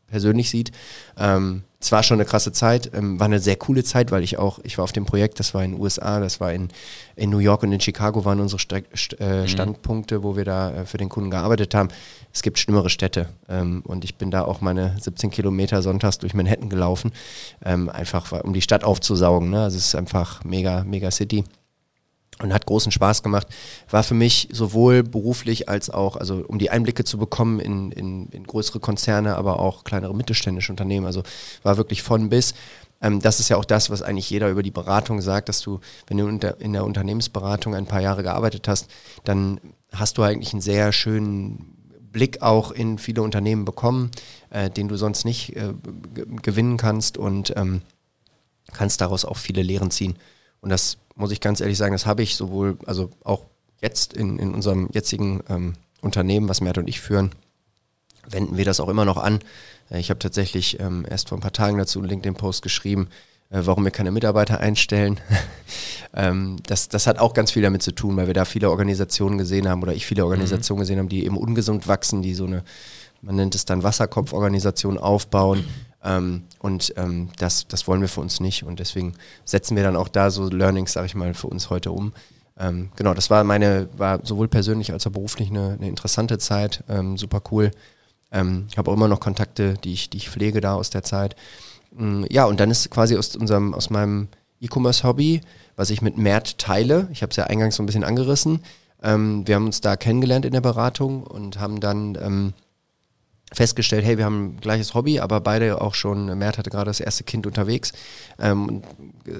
persönlich 0.08 0.50
sieht. 0.50 0.72
Ähm, 1.18 1.64
es 1.80 1.90
war 1.90 2.02
schon 2.02 2.16
eine 2.18 2.24
krasse 2.24 2.52
Zeit, 2.52 2.90
ähm, 2.94 3.18
war 3.18 3.26
eine 3.26 3.40
sehr 3.40 3.56
coole 3.56 3.82
Zeit, 3.82 4.10
weil 4.10 4.22
ich 4.22 4.38
auch, 4.38 4.58
ich 4.62 4.78
war 4.78 4.84
auf 4.84 4.92
dem 4.92 5.06
Projekt, 5.06 5.40
das 5.40 5.54
war 5.54 5.64
in 5.64 5.72
den 5.72 5.80
USA, 5.80 6.20
das 6.20 6.40
war 6.40 6.52
in, 6.52 6.68
in 7.16 7.30
New 7.30 7.38
York 7.38 7.62
und 7.62 7.72
in 7.72 7.80
Chicago 7.80 8.24
waren 8.24 8.40
unsere 8.40 8.60
St 8.60 8.74
St 8.96 9.16
äh, 9.20 9.42
mhm. 9.42 9.48
Standpunkte, 9.48 10.22
wo 10.22 10.36
wir 10.36 10.44
da 10.44 10.72
äh, 10.72 10.86
für 10.86 10.98
den 10.98 11.08
Kunden 11.08 11.30
gearbeitet 11.30 11.74
haben. 11.74 11.88
Es 12.34 12.42
gibt 12.42 12.58
schlimmere 12.58 12.90
Städte 12.90 13.28
ähm, 13.48 13.82
und 13.86 14.04
ich 14.04 14.16
bin 14.16 14.32
da 14.32 14.42
auch 14.42 14.60
meine 14.60 14.96
17 15.00 15.30
Kilometer 15.30 15.82
sonntags 15.82 16.18
durch 16.18 16.34
Manhattan 16.34 16.68
gelaufen, 16.68 17.12
ähm, 17.64 17.88
einfach 17.88 18.32
um 18.42 18.52
die 18.52 18.60
Stadt 18.60 18.82
aufzusaugen. 18.82 19.50
Ne? 19.50 19.62
Also 19.62 19.78
es 19.78 19.86
ist 19.86 19.94
einfach 19.94 20.42
mega, 20.42 20.82
mega 20.82 21.12
City 21.12 21.44
und 22.42 22.52
hat 22.52 22.66
großen 22.66 22.90
Spaß 22.90 23.22
gemacht. 23.22 23.46
War 23.88 24.02
für 24.02 24.14
mich 24.14 24.48
sowohl 24.50 25.04
beruflich 25.04 25.68
als 25.68 25.90
auch, 25.90 26.16
also 26.16 26.44
um 26.48 26.58
die 26.58 26.70
Einblicke 26.70 27.04
zu 27.04 27.18
bekommen 27.18 27.60
in, 27.60 27.92
in, 27.92 28.26
in 28.30 28.44
größere 28.44 28.80
Konzerne, 28.80 29.36
aber 29.36 29.60
auch 29.60 29.84
kleinere 29.84 30.14
mittelständische 30.14 30.72
Unternehmen. 30.72 31.06
Also 31.06 31.22
war 31.62 31.76
wirklich 31.76 32.02
von 32.02 32.30
bis. 32.30 32.54
Ähm, 33.00 33.20
das 33.20 33.38
ist 33.38 33.48
ja 33.48 33.56
auch 33.56 33.64
das, 33.64 33.90
was 33.90 34.02
eigentlich 34.02 34.28
jeder 34.28 34.50
über 34.50 34.64
die 34.64 34.72
Beratung 34.72 35.20
sagt, 35.20 35.48
dass 35.48 35.60
du, 35.60 35.78
wenn 36.08 36.18
du 36.18 36.26
in 36.26 36.72
der 36.72 36.84
Unternehmensberatung 36.84 37.76
ein 37.76 37.86
paar 37.86 38.00
Jahre 38.00 38.24
gearbeitet 38.24 38.66
hast, 38.66 38.88
dann 39.22 39.60
hast 39.92 40.18
du 40.18 40.22
eigentlich 40.22 40.52
einen 40.52 40.62
sehr 40.62 40.90
schönen 40.90 41.74
Blick 42.14 42.40
auch 42.40 42.70
in 42.70 42.96
viele 42.96 43.20
Unternehmen 43.20 43.66
bekommen, 43.66 44.10
äh, 44.48 44.70
den 44.70 44.88
du 44.88 44.96
sonst 44.96 45.26
nicht 45.26 45.54
äh, 45.56 45.74
gewinnen 46.40 46.78
kannst 46.78 47.18
und 47.18 47.52
ähm, 47.56 47.82
kannst 48.72 49.02
daraus 49.02 49.26
auch 49.26 49.36
viele 49.36 49.62
Lehren 49.62 49.90
ziehen. 49.90 50.16
Und 50.62 50.70
das 50.70 50.96
muss 51.16 51.32
ich 51.32 51.40
ganz 51.40 51.60
ehrlich 51.60 51.76
sagen, 51.76 51.92
das 51.92 52.06
habe 52.06 52.22
ich 52.22 52.36
sowohl, 52.36 52.78
also 52.86 53.10
auch 53.22 53.44
jetzt 53.82 54.14
in, 54.14 54.38
in 54.38 54.54
unserem 54.54 54.88
jetzigen 54.92 55.42
ähm, 55.50 55.74
Unternehmen, 56.00 56.48
was 56.48 56.62
Mert 56.62 56.78
und 56.78 56.88
ich 56.88 57.00
führen, 57.00 57.32
wenden 58.26 58.56
wir 58.56 58.64
das 58.64 58.80
auch 58.80 58.88
immer 58.88 59.04
noch 59.04 59.18
an. 59.18 59.40
Äh, 59.90 59.98
ich 59.98 60.08
habe 60.08 60.20
tatsächlich 60.20 60.80
ähm, 60.80 61.04
erst 61.08 61.28
vor 61.28 61.36
ein 61.36 61.42
paar 61.42 61.52
Tagen 61.52 61.76
dazu 61.76 61.98
einen 61.98 62.08
LinkedIn-Post 62.08 62.62
geschrieben, 62.62 63.08
warum 63.62 63.84
wir 63.84 63.90
keine 63.90 64.10
Mitarbeiter 64.10 64.60
einstellen. 64.60 65.20
ähm, 66.14 66.56
das, 66.66 66.88
das 66.88 67.06
hat 67.06 67.18
auch 67.18 67.34
ganz 67.34 67.52
viel 67.52 67.62
damit 67.62 67.82
zu 67.82 67.92
tun, 67.92 68.16
weil 68.16 68.26
wir 68.26 68.34
da 68.34 68.44
viele 68.44 68.70
Organisationen 68.70 69.38
gesehen 69.38 69.68
haben 69.68 69.82
oder 69.82 69.94
ich 69.94 70.06
viele 70.06 70.24
Organisationen 70.24 70.78
mhm. 70.78 70.82
gesehen 70.82 70.98
habe, 70.98 71.08
die 71.08 71.24
eben 71.24 71.36
ungesund 71.36 71.86
wachsen, 71.88 72.22
die 72.22 72.34
so 72.34 72.46
eine, 72.46 72.64
man 73.22 73.36
nennt 73.36 73.54
es 73.54 73.64
dann 73.64 73.82
Wasserkopforganisation 73.82 74.98
aufbauen. 74.98 75.64
Ähm, 76.04 76.42
und 76.58 76.92
ähm, 76.96 77.30
das, 77.38 77.66
das 77.66 77.88
wollen 77.88 78.00
wir 78.00 78.08
für 78.08 78.20
uns 78.20 78.40
nicht. 78.40 78.64
Und 78.64 78.78
deswegen 78.78 79.14
setzen 79.44 79.76
wir 79.76 79.82
dann 79.82 79.96
auch 79.96 80.08
da 80.08 80.30
so 80.30 80.48
Learnings, 80.48 80.92
sage 80.92 81.06
ich 81.06 81.14
mal, 81.14 81.34
für 81.34 81.46
uns 81.46 81.70
heute 81.70 81.92
um. 81.92 82.12
Ähm, 82.58 82.90
genau, 82.96 83.14
das 83.14 83.30
war 83.30 83.42
meine, 83.42 83.88
war 83.96 84.20
sowohl 84.24 84.48
persönlich 84.48 84.92
als 84.92 85.06
auch 85.06 85.10
beruflich 85.10 85.50
eine, 85.50 85.76
eine 85.78 85.88
interessante 85.88 86.38
Zeit, 86.38 86.84
ähm, 86.88 87.16
super 87.16 87.42
cool. 87.50 87.70
Ähm, 88.30 88.66
ich 88.68 88.78
habe 88.78 88.90
auch 88.90 88.94
immer 88.94 89.08
noch 89.08 89.20
Kontakte, 89.20 89.74
die 89.82 89.92
ich, 89.92 90.10
die 90.10 90.18
ich 90.18 90.30
pflege 90.30 90.60
da 90.60 90.74
aus 90.74 90.90
der 90.90 91.02
Zeit. 91.02 91.34
Mm, 91.96 92.24
ja, 92.30 92.44
und 92.44 92.60
dann 92.60 92.70
ist 92.70 92.90
quasi 92.90 93.16
aus 93.16 93.36
unserem, 93.36 93.74
aus 93.74 93.90
meinem 93.90 94.28
E-Commerce-Hobby, 94.60 95.40
was 95.76 95.90
ich 95.90 96.02
mit 96.02 96.18
Mert 96.18 96.58
teile, 96.58 97.08
ich 97.12 97.22
habe 97.22 97.30
es 97.30 97.36
ja 97.36 97.44
eingangs 97.44 97.76
so 97.76 97.82
ein 97.82 97.86
bisschen 97.86 98.04
angerissen, 98.04 98.62
ähm, 99.02 99.46
wir 99.46 99.56
haben 99.56 99.66
uns 99.66 99.80
da 99.80 99.96
kennengelernt 99.96 100.44
in 100.44 100.52
der 100.52 100.60
Beratung 100.60 101.24
und 101.24 101.58
haben 101.60 101.80
dann 101.80 102.16
ähm, 102.20 102.54
festgestellt, 103.52 104.04
hey, 104.04 104.18
wir 104.18 104.24
haben 104.24 104.56
ein 104.56 104.60
gleiches 104.60 104.94
Hobby, 104.94 105.20
aber 105.20 105.40
beide 105.40 105.80
auch 105.80 105.94
schon, 105.94 106.26
Mert 106.38 106.58
hatte 106.58 106.70
gerade 106.70 106.86
das 106.86 107.00
erste 107.00 107.24
Kind 107.24 107.46
unterwegs, 107.46 107.92
ähm, 108.38 108.82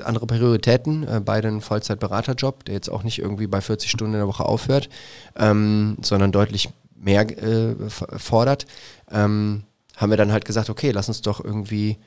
andere 0.05 0.27
Prioritäten, 0.27 1.07
äh, 1.09 1.21
beide 1.25 1.49
einen 1.49 1.61
Vollzeitberaterjob, 1.61 2.65
der 2.65 2.75
jetzt 2.75 2.91
auch 2.91 3.03
nicht 3.03 3.19
irgendwie 3.19 3.47
bei 3.47 3.61
40 3.61 3.91
Stunden 3.91 4.15
in 4.15 4.21
der 4.21 4.29
Woche 4.29 4.45
aufhört, 4.45 4.89
ähm, 5.37 5.97
sondern 6.03 6.31
deutlich 6.31 6.71
mehr 6.97 7.23
äh, 7.23 7.75
fordert, 7.89 8.67
ähm, 9.11 9.65
haben 9.97 10.11
wir 10.11 10.17
dann 10.17 10.33
halt 10.33 10.45
gesagt, 10.45 10.71
okay, 10.71 10.91
lass 10.91 11.09
uns 11.09 11.23
doch 11.23 11.43
irgendwie 11.43 11.99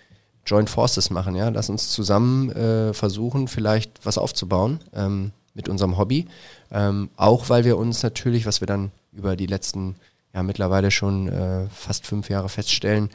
Joint 0.48 0.70
Forces 0.70 1.10
machen, 1.10 1.36
ja, 1.36 1.50
lass 1.50 1.70
uns 1.70 1.89
zusammen 1.89 2.50
äh, 2.52 2.93
versuchen, 2.93 3.48
vielleicht 3.48 3.91
was 4.04 4.18
aufzubauen 4.18 4.80
ähm, 4.93 5.32
mit 5.54 5.70
unserem 5.70 5.98
Hobby, 5.98 6.28
ähm, 6.72 7.10
auch 7.18 7.50
weil 7.50 7.66
wir 7.66 7.78
uns 7.78 8.02
natürlich, 8.02 8.45
was 8.45 8.62
wir 8.62 8.68
dann 8.68 8.91
über 9.12 9.36
die 9.36 9.48
letzten 9.48 9.95
ja 10.34 10.43
mittlerweile 10.43 10.91
schon 10.91 11.30
äh, 11.30 11.66
fast 11.74 12.06
fünf 12.06 12.30
Jahre 12.30 12.50
feststellen, 12.50 13.10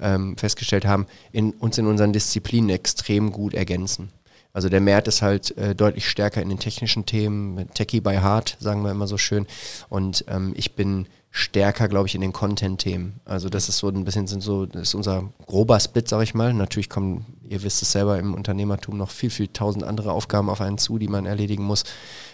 ähm, 0.00 0.36
festgestellt 0.36 0.86
haben, 0.86 1.06
in, 1.32 1.50
uns 1.52 1.76
in 1.76 1.86
unseren 1.86 2.12
Disziplinen 2.12 2.70
extrem 2.70 3.32
gut 3.32 3.54
ergänzen. 3.54 4.10
Also 4.52 4.68
der 4.68 4.80
Mert 4.80 5.08
ist 5.08 5.20
halt 5.20 5.56
äh, 5.58 5.74
deutlich 5.74 6.08
stärker 6.08 6.40
in 6.40 6.48
den 6.48 6.58
technischen 6.58 7.04
Themen, 7.04 7.68
Techie 7.74 8.00
by 8.00 8.14
Heart, 8.14 8.56
sagen 8.60 8.82
wir 8.82 8.90
immer 8.90 9.06
so 9.06 9.18
schön. 9.18 9.46
Und 9.88 10.24
ähm, 10.28 10.52
ich 10.56 10.74
bin 10.74 11.06
stärker, 11.30 11.88
glaube 11.88 12.08
ich, 12.08 12.14
in 12.14 12.20
den 12.20 12.32
Content-Themen. 12.32 13.20
Also 13.24 13.48
das 13.48 13.68
ist 13.68 13.78
so 13.78 13.88
ein 13.88 14.04
bisschen 14.04 14.26
sind 14.26 14.42
so, 14.42 14.66
das 14.66 14.82
ist 14.82 14.94
unser 14.94 15.30
grober 15.46 15.78
Split, 15.78 16.08
sag 16.08 16.22
ich 16.22 16.34
mal. 16.34 16.52
Natürlich 16.54 16.88
kommen, 16.88 17.26
ihr 17.42 17.62
wisst 17.62 17.82
es 17.82 17.92
selber, 17.92 18.18
im 18.18 18.34
Unternehmertum 18.34 18.96
noch 18.96 19.10
viel, 19.10 19.30
viel 19.30 19.48
tausend 19.48 19.84
andere 19.84 20.12
Aufgaben 20.12 20.48
auf 20.48 20.60
einen 20.60 20.78
zu, 20.78 20.98
die 20.98 21.08
man 21.08 21.26
erledigen 21.26 21.64
muss 21.64 21.84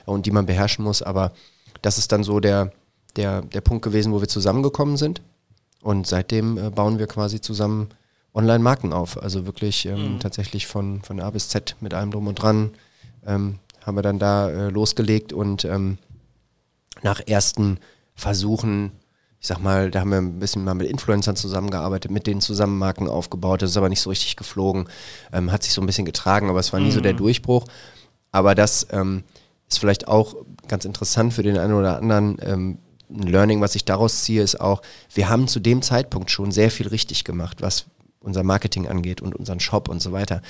und 0.07 0.27
die 0.27 0.31
man 0.31 0.47
beherrschen 0.47 0.85
muss. 0.85 1.03
Aber 1.03 1.33
das 1.83 1.99
ist 1.99 2.13
dann 2.13 2.25
so 2.25 2.41
der, 2.41 2.73
der, 3.17 3.43
der 3.43 3.61
Punkt 3.61 3.85
gewesen, 3.85 4.13
wo 4.13 4.21
wir 4.21 4.29
zusammengekommen 4.29 4.97
sind. 4.97 5.23
Und 5.83 6.07
seitdem 6.07 6.57
äh, 6.57 6.71
bauen 6.71 6.99
wir 6.99 7.07
quasi 7.07 7.41
zusammen 7.41 7.89
Online-Marken 8.33 8.93
auf. 8.93 9.23
Also 9.23 9.45
wirklich 9.45 9.87
ähm, 9.87 10.15
mhm. 10.15 10.21
tatsächlich 10.21 10.67
von, 10.67 11.03
von 11.03 11.21
A 11.21 11.31
bis 11.31 11.49
Z 11.49 11.77
mit 11.81 11.95
allem 11.95 12.11
drum 12.11 12.27
und 12.27 12.37
dran 12.37 12.71
ähm, 13.27 13.59
haben 13.85 13.97
wir 13.97 14.03
dann 14.03 14.19
da 14.19 14.49
äh, 14.49 14.71
losgelegt 14.71 15.33
und 15.33 15.65
ähm, 15.65 15.99
nach 17.03 17.21
ersten 17.27 17.79
Versuchen, 18.15 18.93
ich 19.41 19.49
sag 19.49 19.61
mal, 19.63 19.91
da 19.91 20.01
haben 20.01 20.11
wir 20.11 20.19
ein 20.19 20.39
bisschen 20.39 20.65
mal 20.65 20.75
mit 20.75 20.89
Influencern 20.89 21.37
zusammengearbeitet, 21.37 22.11
mit 22.11 22.27
denen 22.27 22.41
zusammen 22.41 22.79
Marken 22.79 23.09
aufgebaut. 23.09 23.63
Das 23.63 23.71
ist 23.71 23.77
aber 23.77 23.89
nicht 23.89 24.01
so 24.01 24.11
richtig 24.11 24.37
geflogen. 24.37 24.89
Ähm, 25.33 25.53
hat 25.53 25.63
sich 25.63 25.73
so 25.73 25.83
ein 25.83 25.87
bisschen 25.87 26.07
getragen, 26.07 26.49
aber 26.49 26.61
es 26.61 26.73
war 26.73 26.81
nie 26.81 26.93
so 26.93 27.01
der 27.01 27.13
Durchbruch. 27.13 27.67
Aber 28.33 28.55
das 28.55 28.87
ähm, 28.91 29.23
ist 29.69 29.79
vielleicht 29.79 30.09
auch 30.09 30.35
ganz 30.67 30.85
interessant 30.85 31.35
für 31.35 31.43
den 31.43 31.59
einen 31.59 31.75
oder 31.75 31.99
anderen. 31.99 32.39
Ähm, 32.43 32.79
ein 33.11 33.23
Learning, 33.23 33.61
was 33.61 33.75
ich 33.75 33.85
daraus 33.85 34.25
ziehe, 34.25 34.43
ist 34.43 34.61
auch, 34.61 34.83
wir 35.13 35.29
haben 35.29 35.47
zu 35.47 35.61
dem 35.61 35.83
Zeitpunkt 35.83 36.31
schon 36.31 36.51
sehr 36.51 36.71
viel 36.71 36.89
richtig 36.89 37.25
gemacht, 37.25 37.61
was 37.61 37.87
unser 38.21 38.43
Marketing 38.43 38.89
angeht 38.89 39.21
und 39.21 39.35
unseren 39.35 39.61
Shop 39.61 39.89
und 39.89 40.01
so 40.01 40.13
weiter. 40.13 40.41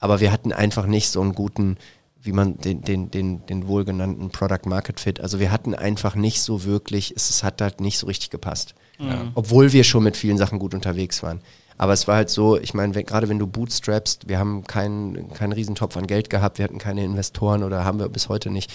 Aber 0.00 0.20
wir 0.20 0.32
hatten 0.32 0.52
einfach 0.52 0.86
nicht 0.86 1.08
so 1.10 1.20
einen 1.20 1.34
guten, 1.34 1.76
wie 2.22 2.32
man 2.32 2.58
den, 2.58 2.82
den, 2.82 3.10
den, 3.10 3.46
den 3.46 3.66
wohlgenannten 3.66 4.30
Product 4.30 4.66
Market 4.66 5.00
Fit. 5.00 5.20
Also 5.20 5.40
wir 5.40 5.50
hatten 5.50 5.74
einfach 5.74 6.14
nicht 6.14 6.42
so 6.42 6.64
wirklich, 6.64 7.14
es, 7.16 7.30
es 7.30 7.42
hat 7.42 7.60
halt 7.62 7.80
nicht 7.80 7.98
so 7.98 8.06
richtig 8.06 8.30
gepasst. 8.30 8.74
Ja. 8.98 9.30
Obwohl 9.34 9.72
wir 9.72 9.84
schon 9.84 10.04
mit 10.04 10.16
vielen 10.16 10.36
Sachen 10.36 10.58
gut 10.58 10.74
unterwegs 10.74 11.22
waren. 11.22 11.40
Aber 11.78 11.94
es 11.94 12.06
war 12.06 12.16
halt 12.16 12.28
so, 12.28 12.58
ich 12.58 12.74
meine, 12.74 12.94
wenn, 12.94 13.06
gerade 13.06 13.30
wenn 13.30 13.38
du 13.38 13.46
bootstrapst, 13.46 14.28
wir 14.28 14.38
haben 14.38 14.64
keinen 14.64 15.32
keinen 15.32 15.52
Riesentopf 15.52 15.96
an 15.96 16.06
Geld 16.06 16.28
gehabt, 16.28 16.58
wir 16.58 16.64
hatten 16.64 16.76
keine 16.76 17.02
Investoren 17.02 17.62
oder 17.62 17.86
haben 17.86 17.98
wir 17.98 18.10
bis 18.10 18.28
heute 18.28 18.50
nicht 18.50 18.70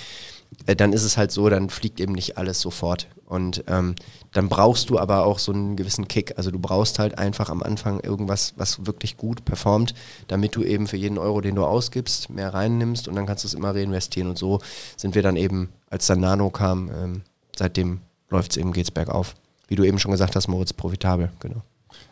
äh, 0.66 0.76
dann 0.76 0.94
ist 0.94 1.04
es 1.04 1.18
halt 1.18 1.32
so, 1.32 1.50
dann 1.50 1.70
fliegt 1.70 2.00
eben 2.00 2.14
nicht 2.14 2.38
alles 2.38 2.62
sofort. 2.62 3.08
Und 3.26 3.64
ähm, 3.68 3.96
dann 4.34 4.50
brauchst 4.50 4.90
du 4.90 5.00
aber 5.00 5.26
auch 5.26 5.40
so 5.40 5.52
einen 5.52 5.76
gewissen 5.76 6.08
Kick. 6.08 6.38
Also 6.38 6.52
du 6.52 6.60
brauchst 6.60 7.00
halt 7.00 7.18
einfach 7.18 7.50
am 7.50 7.64
Anfang 7.64 8.00
irgendwas, 8.00 8.54
was 8.56 8.86
wirklich 8.86 9.18
gut 9.18 9.46
performt, 9.46 9.96
damit 10.28 10.56
du 10.56 10.64
eben 10.64 10.88
für 10.88 10.98
jeden 10.98 11.18
Euro, 11.18 11.42
den 11.42 11.56
du 11.56 11.66
ausgibst, 11.66 12.30
mehr 12.30 12.54
reinnimmst 12.54 13.08
und 13.08 13.16
dann 13.16 13.26
kannst 13.26 13.44
du 13.44 13.48
es 13.48 13.54
immer 13.54 13.74
reinvestieren. 13.74 14.30
Und 14.30 14.38
so 14.38 14.60
sind 14.96 15.16
wir 15.16 15.24
dann 15.24 15.38
eben, 15.38 15.70
als 15.90 16.06
dann 16.06 16.20
Nano 16.20 16.50
kam, 16.52 16.90
ähm, 16.90 17.22
seitdem 17.56 18.02
läuft 18.30 18.52
es 18.52 18.58
eben, 18.58 18.74
geht's 18.74 18.92
bergauf. 18.92 19.34
Wie 19.68 19.76
du 19.76 19.84
eben 19.84 19.98
schon 19.98 20.12
gesagt 20.12 20.36
hast, 20.36 20.48
Moritz, 20.48 20.74
profitabel, 20.74 21.32
genau. 21.40 21.64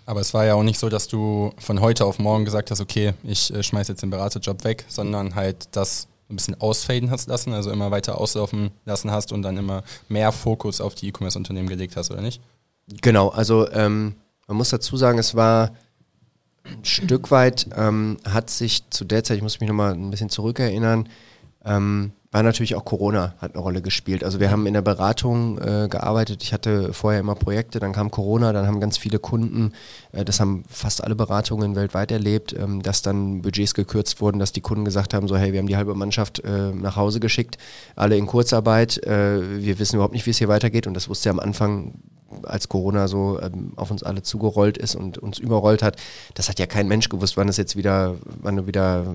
Aber 0.05 0.21
es 0.21 0.33
war 0.33 0.45
ja 0.45 0.55
auch 0.55 0.63
nicht 0.63 0.79
so, 0.79 0.89
dass 0.89 1.07
du 1.07 1.53
von 1.57 1.79
heute 1.79 2.05
auf 2.05 2.19
morgen 2.19 2.45
gesagt 2.45 2.71
hast, 2.71 2.81
okay, 2.81 3.13
ich 3.23 3.53
äh, 3.53 3.61
schmeiß 3.61 3.87
jetzt 3.87 4.01
den 4.01 4.09
Beraterjob 4.09 4.63
weg, 4.63 4.85
sondern 4.87 5.35
halt 5.35 5.67
das 5.71 6.07
ein 6.29 6.35
bisschen 6.35 6.59
ausfaden 6.59 7.11
hast 7.11 7.27
lassen, 7.27 7.53
also 7.53 7.71
immer 7.71 7.91
weiter 7.91 8.19
auslaufen 8.19 8.71
lassen 8.85 9.11
hast 9.11 9.31
und 9.31 9.41
dann 9.41 9.57
immer 9.57 9.83
mehr 10.09 10.31
Fokus 10.31 10.81
auf 10.81 10.95
die 10.95 11.07
E-Commerce-Unternehmen 11.07 11.69
gelegt 11.69 11.95
hast, 11.95 12.11
oder 12.11 12.21
nicht? 12.21 12.41
Genau, 13.01 13.29
also 13.29 13.69
ähm, 13.71 14.15
man 14.47 14.57
muss 14.57 14.69
dazu 14.69 14.97
sagen, 14.97 15.19
es 15.19 15.35
war 15.35 15.71
ein 16.63 16.83
Stück 16.85 17.31
weit, 17.31 17.67
ähm, 17.75 18.17
hat 18.25 18.49
sich 18.49 18.89
zu 18.89 19.05
der 19.05 19.23
Zeit, 19.23 19.37
ich 19.37 19.43
muss 19.43 19.59
mich 19.59 19.67
nochmal 19.67 19.93
ein 19.93 20.09
bisschen 20.09 20.29
zurückerinnern, 20.29 21.09
ähm, 21.65 22.11
war 22.33 22.41
natürlich 22.41 22.73
auch 22.73 22.83
Corona, 22.83 23.35
hat 23.37 23.53
eine 23.53 23.61
Rolle 23.61 23.83
gespielt. 23.83 24.23
Also 24.23 24.39
wir 24.39 24.49
haben 24.49 24.65
in 24.65 24.73
der 24.73 24.81
Beratung 24.81 25.59
äh, 25.59 25.87
gearbeitet. 25.87 26.41
Ich 26.41 26.51
hatte 26.51 26.91
vorher 26.91 27.19
immer 27.19 27.35
Projekte, 27.35 27.79
dann 27.79 27.93
kam 27.93 28.09
Corona, 28.09 28.51
dann 28.53 28.65
haben 28.65 28.79
ganz 28.79 28.97
viele 28.97 29.19
Kunden, 29.19 29.71
äh, 30.13 30.25
das 30.25 30.39
haben 30.39 30.63
fast 30.67 31.03
alle 31.03 31.13
Beratungen 31.13 31.75
weltweit 31.75 32.11
erlebt, 32.11 32.53
ähm, 32.53 32.81
dass 32.81 33.03
dann 33.03 33.43
Budgets 33.43 33.75
gekürzt 33.75 34.19
wurden, 34.19 34.39
dass 34.39 34.51
die 34.51 34.61
Kunden 34.61 34.83
gesagt 34.83 35.13
haben, 35.13 35.27
so 35.27 35.37
hey, 35.37 35.53
wir 35.53 35.59
haben 35.59 35.67
die 35.67 35.77
halbe 35.77 35.93
Mannschaft 35.93 36.39
äh, 36.39 36.71
nach 36.71 36.95
Hause 36.95 37.19
geschickt, 37.19 37.59
alle 37.95 38.17
in 38.17 38.25
Kurzarbeit, 38.25 38.97
äh, 39.05 39.61
wir 39.63 39.77
wissen 39.77 39.97
überhaupt 39.97 40.15
nicht, 40.15 40.25
wie 40.25 40.31
es 40.31 40.39
hier 40.39 40.47
weitergeht 40.47 40.87
und 40.87 40.95
das 40.95 41.09
wusste 41.09 41.29
ja 41.29 41.33
am 41.33 41.39
Anfang 41.39 41.93
als 42.41 42.67
Corona 42.67 43.07
so 43.07 43.39
ähm, 43.39 43.73
auf 43.75 43.91
uns 43.91 44.01
alle 44.01 44.23
zugerollt 44.23 44.79
ist 44.79 44.95
und 44.95 45.19
uns 45.19 45.37
überrollt 45.37 45.83
hat, 45.83 45.97
das 46.33 46.49
hat 46.49 46.57
ja 46.57 46.65
kein 46.65 46.87
Mensch 46.87 47.09
gewusst, 47.09 47.37
wann 47.37 47.47
es 47.47 47.57
jetzt 47.57 47.75
wieder, 47.75 48.15
wann 48.41 48.55
du 48.55 48.65
wieder 48.65 49.13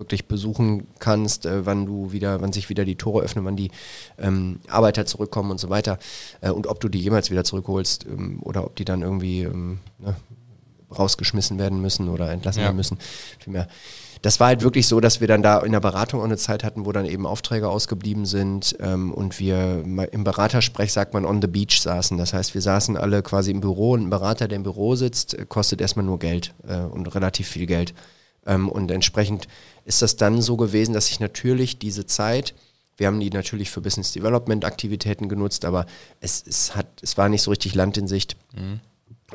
wirklich 0.00 0.26
besuchen 0.26 0.88
kannst, 0.98 1.46
äh, 1.46 1.64
wann 1.64 1.86
du 1.86 2.10
wieder, 2.10 2.40
wann 2.40 2.52
sich 2.52 2.68
wieder 2.68 2.84
die 2.84 2.96
Tore 2.96 3.22
öffnen, 3.22 3.44
wann 3.44 3.56
die 3.56 3.70
ähm, 4.18 4.60
Arbeiter 4.68 5.06
zurückkommen 5.06 5.52
und 5.52 5.60
so 5.60 5.70
weiter. 5.70 5.98
Äh, 6.40 6.50
und 6.50 6.66
ob 6.66 6.80
du 6.80 6.88
die 6.88 7.00
jemals 7.00 7.30
wieder 7.30 7.44
zurückholst 7.44 8.06
ähm, 8.06 8.40
oder 8.42 8.64
ob 8.64 8.74
die 8.74 8.84
dann 8.84 9.02
irgendwie 9.02 9.42
ähm, 9.42 9.78
ne, 9.98 10.16
rausgeschmissen 10.96 11.58
werden 11.58 11.80
müssen 11.80 12.08
oder 12.08 12.30
entlassen 12.32 12.60
ja. 12.60 12.66
werden 12.66 12.76
müssen. 12.76 12.98
Vielmehr. 13.38 13.68
Das 14.22 14.38
war 14.38 14.48
halt 14.48 14.62
wirklich 14.62 14.86
so, 14.86 15.00
dass 15.00 15.20
wir 15.20 15.28
dann 15.28 15.42
da 15.42 15.60
in 15.60 15.72
der 15.72 15.80
Beratung 15.80 16.20
auch 16.20 16.24
eine 16.24 16.36
Zeit 16.36 16.62
hatten, 16.62 16.84
wo 16.84 16.92
dann 16.92 17.06
eben 17.06 17.26
Aufträge 17.26 17.70
ausgeblieben 17.70 18.26
sind 18.26 18.76
ähm, 18.80 19.14
und 19.14 19.38
wir 19.40 19.82
im 19.82 20.24
Beratersprech 20.24 20.92
sagt 20.92 21.14
man 21.14 21.24
on 21.24 21.40
the 21.40 21.48
beach 21.48 21.80
saßen. 21.80 22.18
Das 22.18 22.34
heißt, 22.34 22.52
wir 22.52 22.60
saßen 22.60 22.98
alle 22.98 23.22
quasi 23.22 23.50
im 23.50 23.60
Büro 23.60 23.92
und 23.92 24.02
ein 24.02 24.10
Berater, 24.10 24.46
der 24.46 24.56
im 24.56 24.62
Büro 24.62 24.94
sitzt, 24.94 25.48
kostet 25.48 25.80
erstmal 25.80 26.04
nur 26.04 26.18
Geld 26.18 26.52
äh, 26.68 26.80
und 26.80 27.06
relativ 27.14 27.48
viel 27.48 27.66
Geld. 27.66 27.94
Ähm, 28.46 28.68
und 28.68 28.90
entsprechend 28.90 29.48
ist 29.90 30.02
das 30.02 30.14
dann 30.14 30.40
so 30.40 30.56
gewesen, 30.56 30.94
dass 30.94 31.10
ich 31.10 31.18
natürlich 31.18 31.80
diese 31.80 32.06
Zeit, 32.06 32.54
wir 32.96 33.08
haben 33.08 33.18
die 33.18 33.30
natürlich 33.30 33.70
für 33.70 33.80
Business 33.80 34.12
Development 34.12 34.64
Aktivitäten 34.64 35.28
genutzt, 35.28 35.64
aber 35.64 35.84
es, 36.20 36.44
es, 36.46 36.76
hat, 36.76 36.86
es 37.02 37.18
war 37.18 37.28
nicht 37.28 37.42
so 37.42 37.50
richtig 37.50 37.74
Land 37.74 37.98
in 37.98 38.06
Sicht. 38.06 38.36
Mhm. 38.54 38.78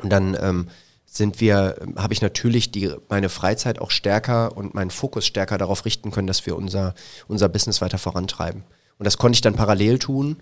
Und 0.02 0.10
dann 0.10 0.34
ähm, 0.40 0.68
sind 1.04 1.42
wir, 1.42 1.76
habe 1.96 2.14
ich 2.14 2.22
natürlich 2.22 2.70
die, 2.70 2.90
meine 3.10 3.28
Freizeit 3.28 3.80
auch 3.80 3.90
stärker 3.90 4.56
und 4.56 4.72
meinen 4.72 4.90
Fokus 4.90 5.26
stärker 5.26 5.58
darauf 5.58 5.84
richten 5.84 6.10
können, 6.10 6.26
dass 6.26 6.46
wir 6.46 6.56
unser, 6.56 6.94
unser 7.28 7.50
Business 7.50 7.82
weiter 7.82 7.98
vorantreiben. 7.98 8.64
Und 8.98 9.04
das 9.04 9.18
konnte 9.18 9.36
ich 9.36 9.42
dann 9.42 9.56
parallel 9.56 9.98
tun, 9.98 10.38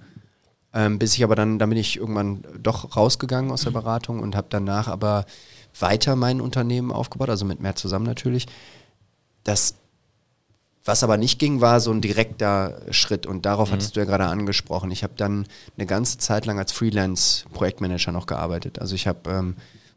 ähm, 0.73 1.01
bis 1.01 1.15
ich 1.15 1.25
aber 1.25 1.35
dann, 1.35 1.59
dann 1.59 1.71
bin 1.71 1.79
ich 1.79 1.97
irgendwann 1.97 2.45
doch 2.63 2.97
rausgegangen 2.97 3.51
aus 3.51 3.63
der 3.63 3.73
Beratung 3.73 4.21
und 4.21 4.37
habe 4.37 4.47
danach 4.49 4.87
aber 4.87 5.27
weiter 5.81 6.15
mein 6.15 6.41
Unternehmen 6.41 6.93
aufgebaut, 6.93 7.31
also 7.31 7.45
mit 7.45 7.59
mehr 7.59 7.75
zusammen 7.75 8.07
natürlich. 8.07 8.47
Das 9.43 9.75
was 10.85 11.03
aber 11.03 11.17
nicht 11.17 11.39
ging, 11.39 11.61
war 11.61 11.81
so 11.81 11.91
ein 11.91 12.01
direkter 12.01 12.83
Schritt 12.91 13.27
und 13.27 13.47
darauf 13.47 13.69
mhm. 13.69 13.75
hattest 13.75 13.97
du 13.97 14.01
ja 14.01 14.07
gerade 14.07 14.27
angesprochen. 14.27 14.91
Ich 14.91 15.03
habe 15.03 15.15
dann 15.17 15.47
eine 15.77 15.87
ganze 15.87 16.19
Zeit 16.19 16.45
lang 16.47 16.59
als 16.59 16.73
Freelance-Projektmanager 16.73 18.13
noch 18.13 18.27
gearbeitet. 18.27 18.79
Also 18.79 18.95
ich 18.95 19.07
habe 19.07 19.31
ähm, 19.31 19.57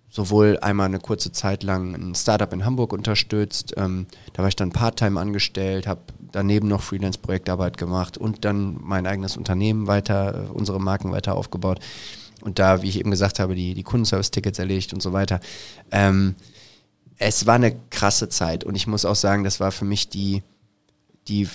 sowohl 0.09 0.57
einmal 0.61 0.85
eine 0.85 0.99
kurze 0.99 1.31
Zeit 1.31 1.63
lang 1.63 1.93
ein 1.93 2.15
Startup 2.15 2.51
in 2.53 2.63
Hamburg 2.63 2.93
unterstützt, 2.93 3.73
ähm, 3.75 4.07
da 4.33 4.41
war 4.41 4.49
ich 4.49 4.55
dann 4.55 4.71
Part-Time 4.71 5.19
angestellt, 5.19 5.87
habe 5.87 6.01
daneben 6.31 6.67
noch 6.67 6.81
Freelance-Projektarbeit 6.81 7.77
gemacht 7.77 8.17
und 8.17 8.45
dann 8.45 8.77
mein 8.81 9.05
eigenes 9.05 9.35
Unternehmen 9.35 9.87
weiter, 9.87 10.45
äh, 10.45 10.51
unsere 10.53 10.79
Marken 10.79 11.11
weiter 11.11 11.35
aufgebaut 11.35 11.79
und 12.41 12.59
da, 12.59 12.81
wie 12.81 12.89
ich 12.89 12.99
eben 12.99 13.11
gesagt 13.11 13.39
habe, 13.39 13.55
die, 13.55 13.73
die 13.73 13.83
Kundenservice-Tickets 13.83 14.59
erledigt 14.59 14.93
und 14.93 15.01
so 15.01 15.11
weiter. 15.11 15.41
Ähm, 15.91 16.35
es 17.17 17.45
war 17.45 17.55
eine 17.55 17.75
krasse 17.89 18.29
Zeit 18.29 18.63
und 18.63 18.75
ich 18.75 18.87
muss 18.87 19.03
auch 19.03 19.15
sagen, 19.15 19.43
das 19.43 19.59
war 19.59 19.71
für 19.71 19.85
mich 19.85 20.07
die 20.07 20.43
die, 21.27 21.47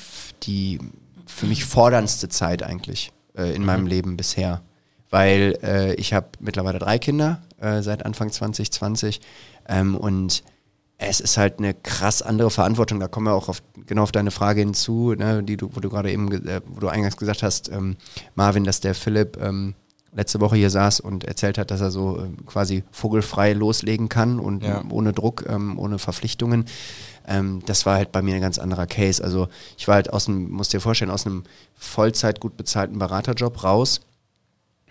die 0.42 0.78
für 1.26 1.46
mich 1.46 1.64
forderndste 1.64 2.28
Zeit 2.28 2.62
eigentlich 2.62 3.12
äh, 3.36 3.54
in 3.54 3.62
mhm. 3.62 3.66
meinem 3.66 3.86
Leben 3.86 4.16
bisher. 4.16 4.62
Weil 5.10 5.58
äh, 5.62 5.94
ich 5.94 6.14
habe 6.14 6.28
mittlerweile 6.40 6.78
drei 6.78 6.98
Kinder 6.98 7.42
äh, 7.60 7.82
seit 7.82 8.06
Anfang 8.06 8.30
2020 8.30 9.20
ähm, 9.68 9.96
und 9.96 10.42
es 10.98 11.20
ist 11.20 11.36
halt 11.36 11.58
eine 11.58 11.74
krass 11.74 12.22
andere 12.22 12.50
Verantwortung. 12.50 13.00
Da 13.00 13.08
kommen 13.08 13.26
wir 13.26 13.34
auch 13.34 13.48
auf, 13.48 13.62
genau 13.86 14.04
auf 14.04 14.12
deine 14.12 14.30
Frage 14.30 14.60
hinzu, 14.60 15.14
ne, 15.14 15.42
die 15.42 15.56
du, 15.56 15.68
wo 15.72 15.80
du 15.80 15.90
gerade 15.90 16.10
eben, 16.12 16.30
äh, 16.46 16.60
wo 16.64 16.80
du 16.80 16.88
eingangs 16.88 17.16
gesagt 17.16 17.42
hast, 17.42 17.68
ähm, 17.70 17.96
Marvin, 18.34 18.64
dass 18.64 18.80
der 18.80 18.94
Philipp 18.94 19.36
ähm, 19.42 19.74
letzte 20.14 20.40
Woche 20.40 20.56
hier 20.56 20.70
saß 20.70 21.00
und 21.00 21.24
erzählt 21.24 21.58
hat, 21.58 21.70
dass 21.70 21.80
er 21.80 21.90
so 21.90 22.18
äh, 22.18 22.28
quasi 22.46 22.84
vogelfrei 22.90 23.52
loslegen 23.52 24.08
kann 24.08 24.38
und 24.38 24.62
ja. 24.62 24.82
ohne 24.90 25.12
Druck, 25.12 25.44
ähm, 25.48 25.78
ohne 25.78 25.98
Verpflichtungen. 25.98 26.66
Ähm, 27.26 27.62
das 27.66 27.86
war 27.86 27.96
halt 27.96 28.12
bei 28.12 28.22
mir 28.22 28.34
ein 28.34 28.40
ganz 28.40 28.58
anderer 28.58 28.86
Case. 28.86 29.22
Also 29.22 29.48
ich 29.76 29.88
war 29.88 29.96
halt 29.96 30.12
aus 30.12 30.28
einem, 30.28 30.50
musst 30.50 30.72
dir 30.72 30.80
vorstellen, 30.80 31.10
aus 31.10 31.26
einem 31.26 31.44
Vollzeit 31.74 32.40
gut 32.40 32.56
bezahlten 32.56 32.98
Beraterjob 32.98 33.62
raus. 33.64 34.00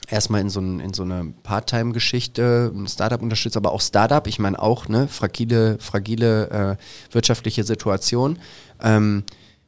Erstmal 0.08 0.42
in 0.42 0.50
so, 0.50 0.60
ein, 0.60 0.80
in 0.80 0.94
so 0.94 1.04
eine 1.04 1.34
Part-Time-Geschichte, 1.44 2.72
ein 2.74 2.88
Startup 2.88 3.22
unterstützt, 3.22 3.56
aber 3.56 3.72
auch 3.72 3.82
Startup, 3.82 4.26
ich 4.28 4.40
meine 4.40 4.62
auch, 4.62 4.88
ne, 4.88 5.08
fragile, 5.08 5.78
fragile 5.80 6.50
äh, 6.50 7.14
wirtschaftliche 7.14 7.64
Situation. 7.64 8.40
Ähm, 8.82 9.24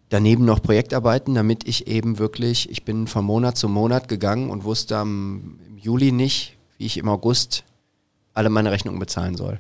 daneben 0.10 0.44
noch 0.44 0.62
Projektarbeiten, 0.62 1.36
damit 1.36 1.68
ich 1.68 1.88
eben 1.88 2.20
wirklich, 2.20 2.70
ich 2.70 2.84
bin 2.84 3.08
von 3.08 3.26
Monat 3.26 3.58
zu 3.58 3.70
Monat 3.70 4.08
gegangen 4.08 4.50
und 4.50 4.64
wusste 4.64 4.98
am, 4.98 5.60
im 5.68 5.78
Juli 5.78 6.12
nicht, 6.12 6.58
wie 6.78 6.86
ich 6.86 6.98
im 6.98 7.10
August 7.10 7.64
alle 8.34 8.50
meine 8.50 8.72
Rechnungen 8.72 9.00
bezahlen 9.00 9.36
soll. 9.36 9.60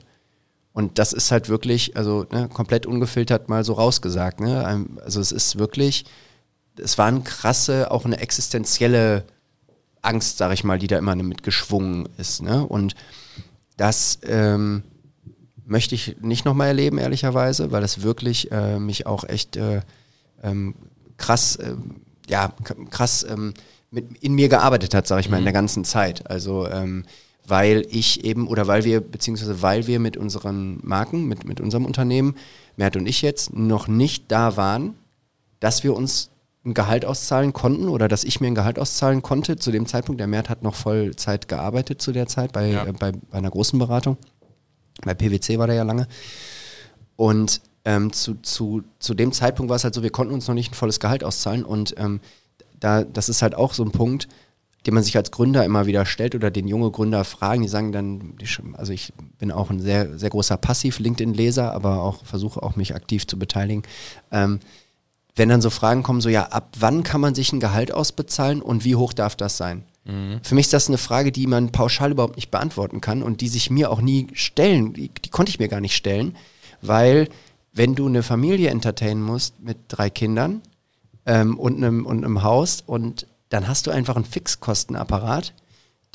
Und 0.73 0.97
das 0.97 1.13
ist 1.13 1.31
halt 1.31 1.49
wirklich, 1.49 1.95
also 1.95 2.25
ne, 2.31 2.49
komplett 2.51 2.85
ungefiltert 2.85 3.47
mal 3.47 3.63
so 3.63 3.73
rausgesagt. 3.73 4.39
Ne? 4.39 4.89
Also 5.03 5.21
es 5.21 5.31
ist 5.31 5.59
wirklich, 5.59 6.05
es 6.77 6.97
war 6.97 7.07
eine 7.07 7.21
krasse, 7.21 7.91
auch 7.91 8.05
eine 8.05 8.19
existenzielle 8.19 9.23
Angst, 10.01 10.39
sag 10.39 10.51
ich 10.51 10.63
mal, 10.63 10.79
die 10.79 10.87
da 10.87 10.97
immer 10.97 11.15
mitgeschwungen 11.15 12.09
ist. 12.17 12.41
Ne? 12.41 12.65
Und 12.65 12.95
das 13.77 14.19
ähm, 14.23 14.83
möchte 15.65 15.93
ich 15.93 16.17
nicht 16.21 16.43
nochmal 16.43 16.69
erleben, 16.69 16.97
ehrlicherweise, 16.97 17.71
weil 17.71 17.81
das 17.81 18.01
wirklich 18.01 18.51
äh, 18.51 18.79
mich 18.79 19.05
auch 19.05 19.23
echt 19.23 19.55
äh, 19.55 19.81
ähm, 20.41 20.73
krass, 21.17 21.55
äh, 21.55 21.75
ja, 22.27 22.51
krass 22.89 23.25
ähm, 23.29 23.53
mit, 23.91 24.17
in 24.23 24.33
mir 24.33 24.49
gearbeitet 24.49 24.93
hat, 24.95 25.07
sag 25.07 25.19
ich 25.19 25.29
mal, 25.29 25.37
in 25.37 25.45
der 25.45 25.53
mhm. 25.53 25.57
ganzen 25.57 25.85
Zeit. 25.85 26.29
Also 26.29 26.67
ähm, 26.67 27.05
weil 27.47 27.85
ich 27.89 28.23
eben 28.23 28.47
oder 28.47 28.67
weil 28.67 28.83
wir, 28.85 29.01
beziehungsweise 29.01 29.61
weil 29.61 29.87
wir 29.87 29.99
mit 29.99 30.17
unseren 30.17 30.79
Marken, 30.81 31.25
mit, 31.27 31.45
mit 31.45 31.59
unserem 31.59 31.85
Unternehmen, 31.85 32.35
Mert 32.77 32.95
und 32.95 33.05
ich 33.05 33.21
jetzt, 33.21 33.53
noch 33.53 33.87
nicht 33.87 34.31
da 34.31 34.57
waren, 34.57 34.95
dass 35.59 35.83
wir 35.83 35.95
uns 35.95 36.29
ein 36.65 36.73
Gehalt 36.73 37.03
auszahlen 37.05 37.51
konnten 37.51 37.89
oder 37.89 38.07
dass 38.07 38.23
ich 38.23 38.39
mir 38.39 38.47
ein 38.47 38.55
Gehalt 38.55 38.79
auszahlen 38.79 39.21
konnte 39.21 39.57
zu 39.57 39.71
dem 39.71 39.85
Zeitpunkt. 39.85 40.19
Der 40.19 40.27
Mert 40.27 40.49
hat 40.49 40.63
noch 40.63 40.75
Vollzeit 40.75 41.47
gearbeitet 41.49 42.01
zu 42.01 42.13
der 42.13 42.27
Zeit 42.27 42.53
bei, 42.53 42.69
Ja. 42.71 42.85
äh, 42.85 42.93
bei, 42.93 43.11
bei 43.11 43.37
einer 43.37 43.51
großen 43.51 43.77
Beratung. 43.77 44.17
Bei 45.03 45.13
PwC 45.13 45.59
war 45.59 45.67
der 45.67 45.75
ja 45.75 45.83
lange. 45.83 46.07
Und 47.17 47.61
ähm, 47.85 48.13
zu, 48.13 48.35
zu, 48.35 48.83
zu 48.99 49.13
dem 49.13 49.33
Zeitpunkt 49.33 49.69
war 49.69 49.75
es 49.75 49.83
halt 49.83 49.93
so, 49.93 50.03
wir 50.03 50.09
konnten 50.11 50.33
uns 50.33 50.47
noch 50.47 50.55
nicht 50.55 50.71
ein 50.71 50.75
volles 50.75 51.01
Gehalt 51.01 51.23
auszahlen. 51.23 51.65
Und 51.65 51.95
ähm, 51.97 52.21
da, 52.79 53.03
das 53.03 53.27
ist 53.27 53.41
halt 53.41 53.55
auch 53.55 53.73
so 53.73 53.83
ein 53.83 53.91
Punkt, 53.91 54.29
den 54.85 54.93
man 54.93 55.03
sich 55.03 55.15
als 55.15 55.31
Gründer 55.31 55.63
immer 55.63 55.85
wieder 55.85 56.05
stellt 56.05 56.35
oder 56.35 56.51
den 56.51 56.67
junge 56.67 56.91
Gründer 56.91 57.23
fragen, 57.23 57.61
die 57.61 57.67
sagen 57.69 57.91
dann, 57.91 58.35
die 58.37 58.47
also 58.73 58.91
ich 58.91 59.13
bin 59.39 59.51
auch 59.51 59.69
ein 59.69 59.79
sehr, 59.79 60.17
sehr 60.19 60.29
großer 60.29 60.57
Passiv-LinkedIn-Leser, 60.57 61.73
aber 61.73 62.01
auch 62.01 62.25
versuche 62.25 62.61
auch 62.61 62.75
mich 62.75 62.93
aktiv 62.95 63.25
zu 63.25 63.39
beteiligen. 63.39 63.83
Ähm, 64.31 64.59
wenn 65.35 65.49
dann 65.49 65.61
so 65.61 65.69
Fragen 65.69 66.03
kommen, 66.03 66.21
so 66.21 66.29
ja, 66.29 66.43
ab 66.43 66.75
wann 66.79 67.03
kann 67.03 67.21
man 67.21 67.33
sich 67.33 67.53
ein 67.53 67.59
Gehalt 67.59 67.91
ausbezahlen 67.91 68.61
und 68.61 68.83
wie 68.83 68.95
hoch 68.95 69.13
darf 69.13 69.35
das 69.35 69.57
sein? 69.57 69.83
Für 70.43 70.55
mich 70.55 70.65
ist 70.65 70.73
das 70.73 70.89
eine 70.89 70.97
Frage, 70.97 71.31
die 71.31 71.47
man 71.47 71.71
pauschal 71.71 72.11
überhaupt 72.11 72.35
nicht 72.35 72.51
beantworten 72.51 72.99
kann 72.99 73.23
und 73.23 73.39
die 73.39 73.47
sich 73.47 73.69
mir 73.69 73.89
auch 73.89 74.01
nie 74.01 74.27
stellen, 74.33 74.93
die, 74.93 75.09
die 75.09 75.29
konnte 75.29 75.49
ich 75.49 75.59
mir 75.59 75.69
gar 75.69 75.79
nicht 75.79 75.95
stellen, 75.95 76.35
weil 76.81 77.29
wenn 77.71 77.95
du 77.95 78.07
eine 78.07 78.21
Familie 78.21 78.69
entertainen 78.69 79.23
musst 79.23 79.61
mit 79.61 79.77
drei 79.87 80.09
Kindern 80.09 80.61
ähm, 81.25 81.57
und, 81.57 81.77
einem, 81.77 82.05
und 82.05 82.23
einem 82.23 82.43
Haus 82.43 82.83
und 82.85 83.27
dann 83.53 83.67
hast 83.67 83.85
du 83.85 83.91
einfach 83.91 84.15
einen 84.15 84.25
Fixkostenapparat, 84.25 85.53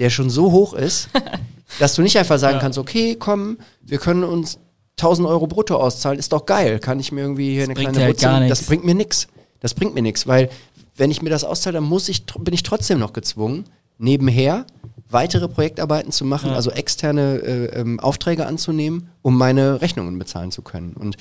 der 0.00 0.10
schon 0.10 0.28
so 0.28 0.50
hoch 0.50 0.74
ist, 0.74 1.08
dass 1.78 1.94
du 1.94 2.02
nicht 2.02 2.18
einfach 2.18 2.38
sagen 2.38 2.58
kannst, 2.58 2.78
okay, 2.78 3.14
komm, 3.16 3.58
wir 3.80 3.98
können 3.98 4.24
uns 4.24 4.58
1000 4.96 5.28
Euro 5.28 5.46
brutto 5.46 5.76
auszahlen, 5.76 6.18
ist 6.18 6.32
doch 6.32 6.46
geil, 6.46 6.80
kann 6.80 6.98
ich 6.98 7.12
mir 7.12 7.20
irgendwie 7.20 7.52
hier 7.52 7.62
eine 7.62 7.74
bringt 7.74 7.92
kleine 7.92 8.06
halt 8.06 8.50
Das 8.50 8.64
bringt 8.64 8.84
mir 8.84 8.96
nichts. 8.96 9.28
Das 9.60 9.74
bringt 9.74 9.94
mir 9.94 10.02
nichts, 10.02 10.26
weil 10.26 10.50
wenn 10.96 11.12
ich 11.12 11.22
mir 11.22 11.30
das 11.30 11.44
auszahle, 11.44 11.74
dann 11.74 11.84
muss 11.84 12.08
ich, 12.08 12.26
bin 12.26 12.52
ich 12.54 12.64
trotzdem 12.64 12.98
noch 12.98 13.12
gezwungen, 13.12 13.64
nebenher 13.98 14.66
weitere 15.08 15.46
Projektarbeiten 15.46 16.10
zu 16.10 16.24
machen, 16.24 16.50
also 16.50 16.72
externe 16.72 17.36
äh, 17.36 17.80
ähm, 17.80 18.00
Aufträge 18.00 18.46
anzunehmen, 18.46 19.10
um 19.22 19.38
meine 19.38 19.80
Rechnungen 19.80 20.18
bezahlen 20.18 20.50
zu 20.50 20.62
können. 20.62 20.94
Und 20.94 21.16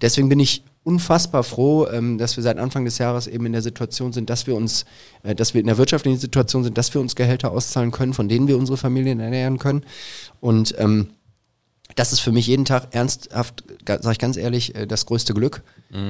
deswegen 0.00 0.30
bin 0.30 0.40
ich 0.40 0.64
unfassbar 0.84 1.42
froh, 1.42 1.86
ähm, 1.88 2.18
dass 2.18 2.36
wir 2.36 2.42
seit 2.44 2.58
Anfang 2.58 2.84
des 2.84 2.98
Jahres 2.98 3.26
eben 3.26 3.46
in 3.46 3.52
der 3.52 3.62
Situation 3.62 4.12
sind, 4.12 4.30
dass 4.30 4.46
wir 4.46 4.54
uns, 4.54 4.84
äh, 5.22 5.34
dass 5.34 5.54
wir 5.54 5.60
in 5.60 5.66
der 5.66 5.78
wirtschaftlichen 5.78 6.18
Situation 6.18 6.62
sind, 6.62 6.78
dass 6.78 6.92
wir 6.94 7.00
uns 7.00 7.16
Gehälter 7.16 7.50
auszahlen 7.50 7.90
können, 7.90 8.12
von 8.12 8.28
denen 8.28 8.46
wir 8.46 8.58
unsere 8.58 8.76
Familien 8.76 9.18
ernähren 9.18 9.58
können. 9.58 9.84
Und 10.40 10.74
ähm, 10.78 11.08
das 11.96 12.12
ist 12.12 12.20
für 12.20 12.32
mich 12.32 12.46
jeden 12.46 12.64
Tag 12.64 12.94
ernsthaft, 12.94 13.64
sage 13.86 14.12
ich 14.12 14.18
ganz 14.18 14.36
ehrlich, 14.36 14.74
äh, 14.74 14.86
das 14.86 15.06
größte 15.06 15.34
Glück, 15.34 15.62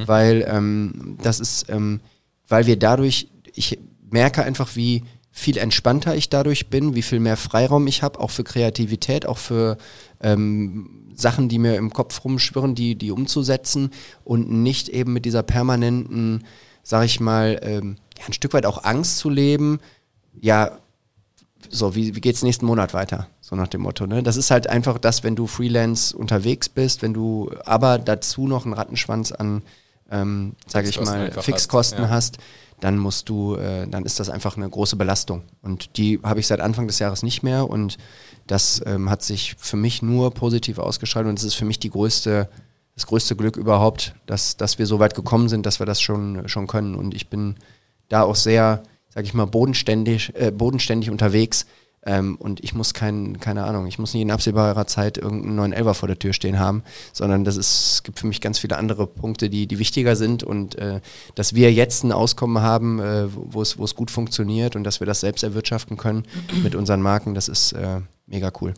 weil 0.07 0.47
ähm, 0.49 1.19
das 1.23 1.41
ist, 1.41 1.69
ähm, 1.69 2.01
weil 2.49 2.67
wir 2.67 2.79
dadurch, 2.79 3.29
ich 3.55 3.79
merke 4.11 4.43
einfach, 4.43 4.77
wie 4.77 5.05
viel 5.37 5.59
entspannter 5.59 6.15
ich 6.15 6.29
dadurch 6.29 6.71
bin, 6.71 6.95
wie 6.95 7.03
viel 7.03 7.19
mehr 7.19 7.37
Freiraum 7.37 7.89
ich 7.89 8.05
habe, 8.05 8.21
auch 8.21 8.31
für 8.31 8.45
Kreativität, 8.45 9.27
auch 9.27 9.39
für 9.39 9.79
ähm, 10.21 11.11
Sachen, 11.13 11.49
die 11.49 11.59
mir 11.59 11.75
im 11.75 11.93
Kopf 11.93 12.25
rumschwirren, 12.25 12.77
die, 12.77 12.95
die 12.95 13.11
umzusetzen 13.11 13.91
und 14.23 14.49
nicht 14.49 14.89
eben 14.89 15.13
mit 15.13 15.25
dieser 15.25 15.43
permanenten, 15.43 16.45
sag 16.85 17.05
ich 17.05 17.19
mal, 17.19 17.59
ähm, 17.65 17.97
ja, 18.17 18.27
ein 18.27 18.33
Stück 18.33 18.53
weit 18.55 18.65
auch 18.65 18.85
Angst 18.85 19.19
zu 19.19 19.29
leben, 19.29 19.81
ja, 20.41 20.79
so, 21.69 21.97
wie, 21.97 22.15
wie 22.15 22.21
geht's 22.21 22.45
nächsten 22.45 22.67
Monat 22.67 22.95
weiter? 22.95 23.27
So 23.41 23.57
nach 23.57 23.69
dem 23.69 23.81
Motto, 23.81 24.07
ne? 24.07 24.23
Das 24.23 24.37
ist 24.37 24.53
halt 24.53 24.69
einfach 24.69 24.99
das, 24.99 25.25
wenn 25.25 25.35
du 25.35 25.49
Freelance 25.49 26.17
unterwegs 26.17 26.69
bist, 26.69 27.03
wenn 27.03 27.13
du 27.13 27.51
aber 27.65 27.99
dazu 27.99 28.47
noch 28.47 28.67
einen 28.67 28.75
Rattenschwanz 28.75 29.33
an, 29.33 29.63
ähm, 30.13 30.55
sage 30.69 30.89
ich 30.89 30.95
Fixkosten 30.95 31.19
mal, 31.19 31.27
einfach 31.27 31.39
hast, 31.39 31.45
Fixkosten 31.47 32.05
ja. 32.05 32.11
hast, 32.11 32.39
dann 32.85 32.99
musst 32.99 33.31
du, 33.31 33.57
äh, 33.57 33.89
dann 33.89 34.05
ist 34.05 34.21
das 34.21 34.29
einfach 34.29 34.59
eine 34.59 34.69
große 34.69 34.97
Belastung. 34.97 35.41
Und 35.63 35.97
die 35.97 36.21
habe 36.23 36.41
ich 36.41 36.47
seit 36.47 36.61
Anfang 36.61 36.87
des 36.87 36.99
Jahres 36.99 37.23
nicht 37.23 37.43
mehr 37.43 37.71
und 37.71 37.97
das 38.47 38.83
ähm, 38.85 39.09
hat 39.09 39.23
sich 39.23 39.57
für 39.59 39.79
mich 39.79 40.03
nur 40.03 40.35
positiv 40.35 40.79
ausgestrahlt 40.79 41.27
und 41.27 41.39
es 41.39 41.47
ist 41.47 41.55
für 41.55 41.65
mich 41.65 41.79
die 41.79 41.89
größte, 41.89 42.47
das 42.95 43.07
größte 43.07 43.37
Glück 43.37 43.57
überhaupt, 43.57 44.15
dass, 44.27 44.59
dass 44.59 44.79
wir 44.79 44.85
so 44.85 44.99
weit 44.99 45.15
gekommen 45.15 45.49
sind, 45.49 45.65
dass 45.65 45.79
wir 45.79 45.87
das 45.87 46.03
schon, 46.03 46.47
schon 46.47 46.67
können. 46.67 46.95
Und 46.95 47.15
ich 47.15 47.31
bin 47.31 47.55
da 48.11 48.23
auch 48.23 48.37
sehr, 48.37 48.83
sag 49.09 49.25
ich 49.25 49.33
mal, 49.33 49.47
bodenständig, 49.47 50.35
äh, 50.35 50.51
bodenständig 50.51 51.09
unterwegs. 51.09 51.65
Ähm, 52.07 52.37
und 52.37 52.63
ich 52.63 52.75
muss 52.75 52.95
kein, 52.95 53.41
keine 53.41 53.65
Ahnung, 53.65 53.87
ich 53.87 53.99
muss 53.99 54.13
nicht 54.13 54.23
in 54.23 54.31
absehbarer 54.31 54.87
Zeit 54.87 55.17
irgendeinen 55.19 55.57
neuen 55.57 55.73
Elfer 55.73 55.95
vor 55.95 56.07
der 56.07 56.19
Tür 56.19 56.33
stehen 56.33 56.59
haben, 56.59 56.83
sondern 57.13 57.45
das 57.45 57.57
ist, 57.57 57.95
es 57.95 58.03
gibt 58.03 58.19
für 58.19 58.27
mich 58.27 58.41
ganz 58.41 58.59
viele 58.59 58.77
andere 58.77 59.07
Punkte, 59.07 59.49
die, 59.49 59.67
die 59.67 59.79
wichtiger 59.79 60.15
sind 60.17 60.43
und 60.43 60.77
äh, 60.77 61.01
dass 61.35 61.55
wir 61.55 61.73
jetzt 61.73 62.05
ein 62.05 62.13
Auskommen 62.13 62.63
haben, 62.63 63.01
äh, 63.01 63.27
wo 63.33 63.63
es, 63.63 63.79
wo 63.79 63.85
es 63.85 63.95
gut 63.95 64.11
funktioniert 64.11 64.77
und 64.77 64.85
dass 64.85 65.01
wir 65.01 65.07
das 65.07 65.21
selbst 65.21 65.43
erwirtschaften 65.43 65.97
können 65.97 66.25
mit 66.63 66.75
unseren 66.75 67.01
Marken, 67.01 67.35
das 67.35 67.49
ist 67.49 67.73
äh, 67.73 68.01
mega 68.27 68.53
cool. 68.61 68.75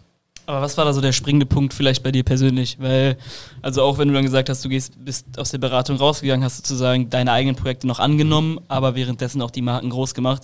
Aber 0.47 0.63
was 0.63 0.77
war 0.79 0.85
da 0.85 0.93
so 0.93 1.01
der 1.01 1.11
springende 1.11 1.45
Punkt 1.45 1.75
vielleicht 1.75 2.05
bei 2.05 2.13
dir 2.13 2.23
persönlich? 2.23 2.77
Weil, 2.79 3.19
also 3.63 3.83
auch 3.83 3.99
wenn 3.99 4.07
du 4.07 4.15
dann 4.15 4.23
gesagt 4.23 4.49
hast, 4.49 4.65
du 4.65 4.69
gehst, 4.69 5.05
bist 5.05 5.27
aus 5.39 5.51
der 5.51 5.59
Beratung 5.59 5.97
rausgegangen, 5.97 6.45
hast 6.45 6.59
sozusagen 6.59 7.11
deine 7.11 7.33
eigenen 7.33 7.57
Projekte 7.57 7.89
noch 7.89 7.99
angenommen, 7.99 8.61
aber 8.69 8.95
währenddessen 8.95 9.43
auch 9.43 9.51
die 9.51 9.63
Marken 9.63 9.91
groß 9.91 10.15
gemacht. 10.15 10.43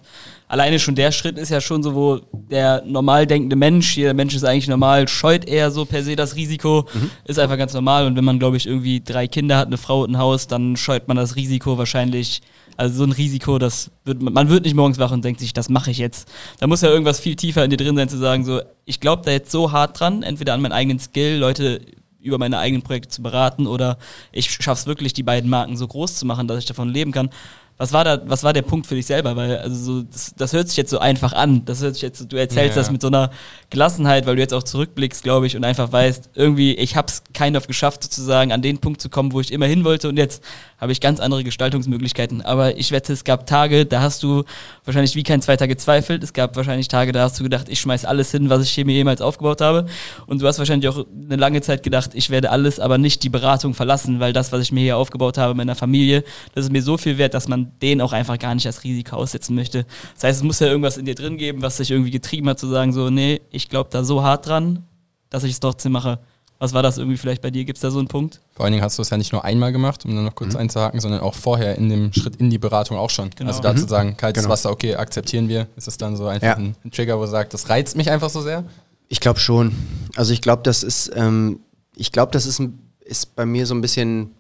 Alleine 0.53 0.79
schon 0.79 0.95
der 0.95 1.13
Schritt 1.13 1.39
ist 1.39 1.49
ja 1.49 1.63
schon 1.63 1.83
so, 1.83 1.95
wo 1.95 2.21
der 2.51 2.83
normal 2.85 3.27
denkende 3.27 3.57
Mensch, 3.57 3.97
jeder 3.97 4.13
Mensch 4.13 4.35
ist 4.35 4.45
eigentlich 4.45 4.69
normal, 4.69 5.09
scheut 5.09 5.47
eher 5.47 5.71
so 5.71 5.87
per 5.87 6.03
se 6.03 6.15
das 6.15 6.37
Risiko, 6.37 6.87
ist 7.25 7.39
einfach 7.39 7.57
ganz 7.57 7.73
normal. 7.73 8.05
Und 8.05 8.17
wenn 8.17 8.25
man, 8.25 8.39
glaube 8.39 8.59
ich, 8.59 8.67
irgendwie 8.67 9.01
drei 9.01 9.27
Kinder 9.29 9.57
hat, 9.57 9.69
eine 9.69 9.79
Frau 9.79 10.03
und 10.03 10.11
ein 10.11 10.19
Haus, 10.19 10.49
dann 10.49 10.77
scheut 10.77 11.09
man 11.09 11.17
das 11.17 11.37
Risiko 11.37 11.79
wahrscheinlich 11.79 12.43
also 12.77 12.99
so 12.99 13.05
ein 13.05 13.13
Risiko, 13.13 13.59
das 13.59 13.91
wird, 14.05 14.21
man 14.21 14.51
wird 14.51 14.65
nicht 14.65 14.75
morgens 14.75 14.99
wach 14.99 15.11
und 15.11 15.25
denkt 15.25 15.41
sich, 15.41 15.55
das 15.55 15.71
mache 15.71 15.91
ich 15.91 15.97
jetzt. 15.97 16.29
Da 16.61 16.67
muss 16.67 16.83
ja 16.83 16.91
irgendwas 16.91 17.19
viel 17.19 17.37
tiefer 17.37 17.65
in 17.65 17.71
dir 17.71 17.79
drin 17.79 17.97
sein, 17.97 18.11
zu 18.11 18.19
sagen, 18.19 18.45
so, 18.45 18.61
ich 18.85 19.01
glaube 19.01 19.23
da 19.25 19.31
jetzt 19.31 19.51
so 19.51 19.73
hart 19.73 19.99
dran, 19.99 20.23
entweder 20.23 20.53
an 20.53 20.61
meinen 20.61 20.73
eigenen 20.73 20.99
Skill, 20.99 21.39
Leute 21.39 21.81
über 22.21 22.39
meine 22.39 22.59
eigenen 22.59 22.83
Projekte 22.83 23.09
zu 23.09 23.23
beraten 23.23 23.67
oder 23.67 23.99
ich 24.31 24.51
schaff's 24.51 24.87
wirklich, 24.87 25.13
die 25.13 25.23
beiden 25.23 25.51
Marken 25.51 25.77
so 25.77 25.87
groß 25.87 26.17
zu 26.17 26.27
machen, 26.27 26.47
dass 26.47 26.59
ich 26.59 26.67
davon 26.67 26.89
leben 26.89 27.13
kann. 27.13 27.31
Was 27.79 27.93
war 27.93 28.05
da, 28.05 28.21
was 28.27 28.45
war 28.45 28.53
der 28.53 28.63
Punkt 28.63 28.87
für 28.87 28.95
dich 28.95 29.07
selber? 29.07 29.35
Weil, 29.35 29.57
also 29.59 29.75
so, 29.75 30.03
das, 30.03 30.35
das 30.37 30.53
hört 30.53 30.69
sich 30.69 30.77
jetzt 30.77 30.91
so 30.91 30.99
einfach 31.01 31.33
an. 31.33 31.65
Das 31.65 31.83
hört 31.83 31.95
sich 31.95 32.03
jetzt, 32.03 32.19
so- 32.21 32.25
du 32.27 32.37
erzählst 32.37 32.77
Ja. 32.77 32.83
das 32.83 32.93
mit 32.93 33.01
so 33.03 33.09
einer 33.09 33.31
Gelassenheit, 33.71 34.25
weil 34.27 34.37
du 34.37 34.43
jetzt 34.43 34.55
auch 34.55 34.63
zurückblickst, 34.63 35.23
glaube 35.25 35.47
ich, 35.47 35.57
und 35.57 35.65
einfach 35.65 35.91
weißt, 35.91 36.31
irgendwie, 36.35 36.75
ich 36.75 36.95
hab's 36.97 37.23
kind 37.35 37.57
of 37.57 37.67
geschafft, 37.67 38.05
sozusagen 38.05 38.53
an 38.53 38.63
den 38.63 38.79
Punkt 38.79 39.01
zu 39.01 39.09
kommen, 39.09 39.33
wo 39.33 39.41
ich 39.41 39.51
immer 39.53 39.67
hin 39.67 39.83
wollte 39.85 40.09
und 40.09 40.17
jetzt 40.17 40.45
habe 40.79 40.93
ich 40.93 41.01
ganz 41.01 41.19
andere 41.21 41.43
Gestaltungsmöglichkeiten. 41.45 42.43
Aber 42.43 42.77
ich 42.77 42.91
wette, 42.93 43.13
es 43.13 43.25
gab 43.25 43.47
Tage, 43.47 43.87
da 43.87 44.01
hast 44.03 44.23
du 44.23 44.45
wahrscheinlich 44.85 45.15
wie 45.17 45.23
kein 45.23 45.41
Zweiter 45.41 45.67
gezweifelt. 45.69 46.23
Es 46.23 46.33
gab 46.33 46.57
wahrscheinlich 46.57 46.89
Tage, 46.89 47.13
da 47.13 47.23
hast 47.23 47.39
du 47.39 47.45
gedacht, 47.45 47.69
ich 47.69 47.81
schmeiß 47.81 48.05
alles 48.05 48.31
hin, 48.33 48.51
was 48.51 48.63
ich 48.63 48.71
hier 48.71 48.85
mir 48.85 48.95
jemals 48.95 49.21
aufgebaut 49.21 49.61
habe. 49.61 49.87
Und 50.27 50.43
du 50.43 50.47
hast 50.47 50.59
wahrscheinlich 50.59 50.89
auch 50.89 51.05
eine 51.25 51.37
lange 51.37 51.61
Zeit 51.63 51.83
gedacht, 51.83 52.11
ich 52.15 52.31
werde 52.31 52.51
alles, 52.51 52.81
aber 52.81 52.99
nicht 52.99 53.23
die 53.23 53.29
Beratung 53.29 53.75
verlassen, 53.75 54.21
weil 54.21 54.33
das, 54.33 54.53
was 54.53 54.61
ich 54.61 54.73
mir 54.73 54.81
hier 54.81 54.97
aufgebaut 54.97 55.39
habe, 55.39 55.55
meiner 55.55 55.75
Familie, 55.77 56.25
das 56.55 56.65
ist 56.67 56.73
mir 56.73 56.83
so 56.83 56.97
viel 56.99 57.17
wert, 57.17 57.35
dass 57.35 57.47
man 57.49 57.62
den 57.81 58.01
auch 58.01 58.13
einfach 58.13 58.39
gar 58.39 58.55
nicht 58.55 58.67
als 58.67 58.85
Risiko 58.85 59.17
aussetzen 59.17 59.55
möchte. 59.55 59.87
Das 60.15 60.25
heißt, 60.25 60.39
es 60.39 60.43
muss 60.43 60.61
ja 60.61 60.67
irgendwas 60.69 60.97
in 60.97 61.05
dir 61.05 61.15
drin 61.15 61.37
geben, 61.37 61.63
was 61.63 61.77
dich 61.79 61.91
irgendwie 61.91 62.11
getrieben 62.11 62.49
hat, 62.49 62.59
zu 62.59 62.69
sagen, 62.69 62.93
so, 62.93 63.11
nee, 63.11 63.41
ich 63.51 63.69
glaube 63.69 63.91
da 63.93 64.05
so 64.05 64.23
hart 64.23 64.47
dran, 64.47 64.85
dass 65.31 65.45
ich 65.45 65.53
es 65.53 65.61
trotzdem 65.61 65.93
mache. 65.93 66.19
Was 66.59 66.73
war 66.75 66.83
das 66.85 66.97
irgendwie 66.97 67.17
vielleicht 67.17 67.43
bei 67.43 67.51
dir? 67.51 67.65
Gibt 67.65 67.79
es 67.79 67.83
da 67.83 67.91
so 67.91 67.99
einen 67.99 68.07
Punkt? 68.07 68.41
Vor 68.53 68.65
allen 68.65 68.73
Dingen 68.73 68.85
hast 68.85 68.97
du 68.97 69.03
es 69.03 69.11
ja 69.11 69.17
nicht 69.17 69.33
nur 69.33 69.45
einmal 69.45 69.73
gemacht, 69.73 70.05
um 70.05 70.15
dann 70.15 70.25
noch 70.25 70.37
kurz 70.37 70.55
einzuhaken, 70.55 71.01
sondern 71.01 71.21
auch 71.21 71.35
vorher 71.35 71.77
in 71.77 71.89
dem 71.89 72.13
Schritt 72.13 72.37
in 72.37 72.51
die 72.51 72.59
Beratung 72.59 72.97
auch 72.99 73.11
schon. 73.11 73.31
Genau. 73.31 73.51
Also 73.51 73.63
da 73.63 73.75
zu 73.75 73.89
sagen, 73.89 74.17
kaltes 74.17 74.45
Genau. 74.45 74.53
Wasser, 74.53 74.71
okay, 74.71 74.95
akzeptieren 74.95 75.49
wir. 75.49 75.67
Ist 75.75 75.89
es 75.89 75.97
dann 75.97 76.17
so 76.17 76.27
einfach 76.29 76.47
Ja. 76.47 76.55
ein, 76.55 76.77
Trigger, 76.93 77.19
wo 77.19 77.23
du 77.25 77.31
sagst, 77.31 77.53
das 77.53 77.69
reizt 77.69 77.97
mich 77.97 78.11
einfach 78.13 78.31
so 78.31 78.41
sehr? 78.43 78.63
Ich 79.09 79.19
glaube 79.19 79.41
schon. 79.41 79.75
Also 80.15 80.33
ich 80.33 80.41
glaube, 80.41 80.63
das 80.63 80.85
ist, 80.85 81.11
ähm, 81.17 81.59
ich 81.97 82.13
glaube, 82.13 82.31
das 82.31 82.47
ist, 82.47 82.63
ist 83.05 83.35
bei 83.35 83.45
mir 83.45 83.67
so 83.67 83.75
ein 83.75 83.81
bisschen 83.81 84.31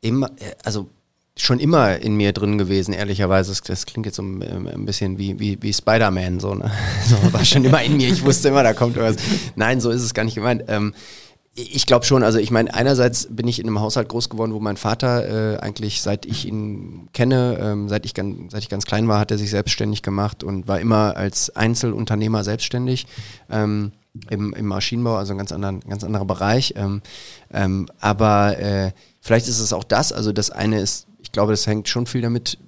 immer, 0.00 0.30
äh, 0.40 0.54
also 0.64 0.88
schon 1.36 1.58
immer 1.58 1.96
in 1.96 2.16
mir 2.16 2.32
drin 2.32 2.58
gewesen, 2.58 2.92
ehrlicherweise. 2.92 3.54
Das, 3.66 3.86
klingt 3.86 4.06
jetzt 4.06 4.16
so 4.16 4.22
ein, 4.22 4.42
ähm, 4.42 4.66
ein 4.66 4.84
bisschen 4.84 5.18
wie, 5.18 5.38
wie, 5.38 5.58
wie 5.62 5.72
Spider-Man, 5.72 6.40
so, 6.40 6.54
ne? 6.54 6.70
So, 7.06 7.32
war 7.32 7.44
schon 7.44 7.64
immer 7.64 7.82
in 7.82 7.96
mir. 7.96 8.08
Ich 8.08 8.24
wusste 8.24 8.48
immer, 8.48 8.62
da 8.62 8.72
kommt 8.72 8.96
was. 8.96 9.16
Nein, 9.56 9.80
so 9.80 9.90
ist 9.90 10.02
es 10.02 10.14
gar 10.14 10.24
nicht 10.24 10.34
gemeint. 10.34 10.64
Ähm, 10.68 10.92
ich 11.54 11.86
glaube 11.86 12.04
schon, 12.04 12.22
also 12.22 12.38
ich 12.38 12.50
meine, 12.50 12.72
einerseits 12.72 13.26
bin 13.28 13.48
ich 13.48 13.58
in 13.58 13.66
einem 13.66 13.80
Haushalt 13.80 14.08
groß 14.08 14.28
geworden, 14.28 14.54
wo 14.54 14.60
mein 14.60 14.76
Vater 14.76 15.56
äh, 15.56 15.58
eigentlich, 15.58 16.00
seit 16.00 16.24
ich 16.24 16.46
ihn 16.46 17.08
kenne, 17.12 17.58
ähm, 17.60 17.88
seit, 17.88 18.06
ich 18.06 18.14
ganz, 18.14 18.52
seit 18.52 18.62
ich 18.62 18.68
ganz 18.68 18.86
klein 18.86 19.08
war, 19.08 19.18
hat 19.18 19.30
er 19.30 19.38
sich 19.38 19.50
selbstständig 19.50 20.02
gemacht 20.02 20.44
und 20.44 20.68
war 20.68 20.80
immer 20.80 21.16
als 21.16 21.54
Einzelunternehmer 21.54 22.44
selbstständig 22.44 23.06
ähm, 23.50 23.92
im, 24.28 24.54
im 24.54 24.66
Maschinenbau, 24.66 25.16
also 25.16 25.32
ein 25.32 25.38
ganz, 25.38 25.52
anderen, 25.52 25.80
ganz 25.80 26.04
anderer 26.04 26.24
Bereich. 26.24 26.74
Ähm, 26.76 27.02
ähm, 27.52 27.88
aber 28.00 28.58
äh, 28.58 28.92
vielleicht 29.20 29.48
ist 29.48 29.60
es 29.60 29.72
auch 29.72 29.84
das, 29.84 30.12
also 30.12 30.32
das 30.32 30.50
eine 30.50 30.80
ist, 30.80 31.06
ich 31.30 31.32
glaube, 31.32 31.52
das 31.52 31.64
hängt 31.68 31.88
schon 31.88 32.06
viel 32.06 32.22
damit, 32.22 32.58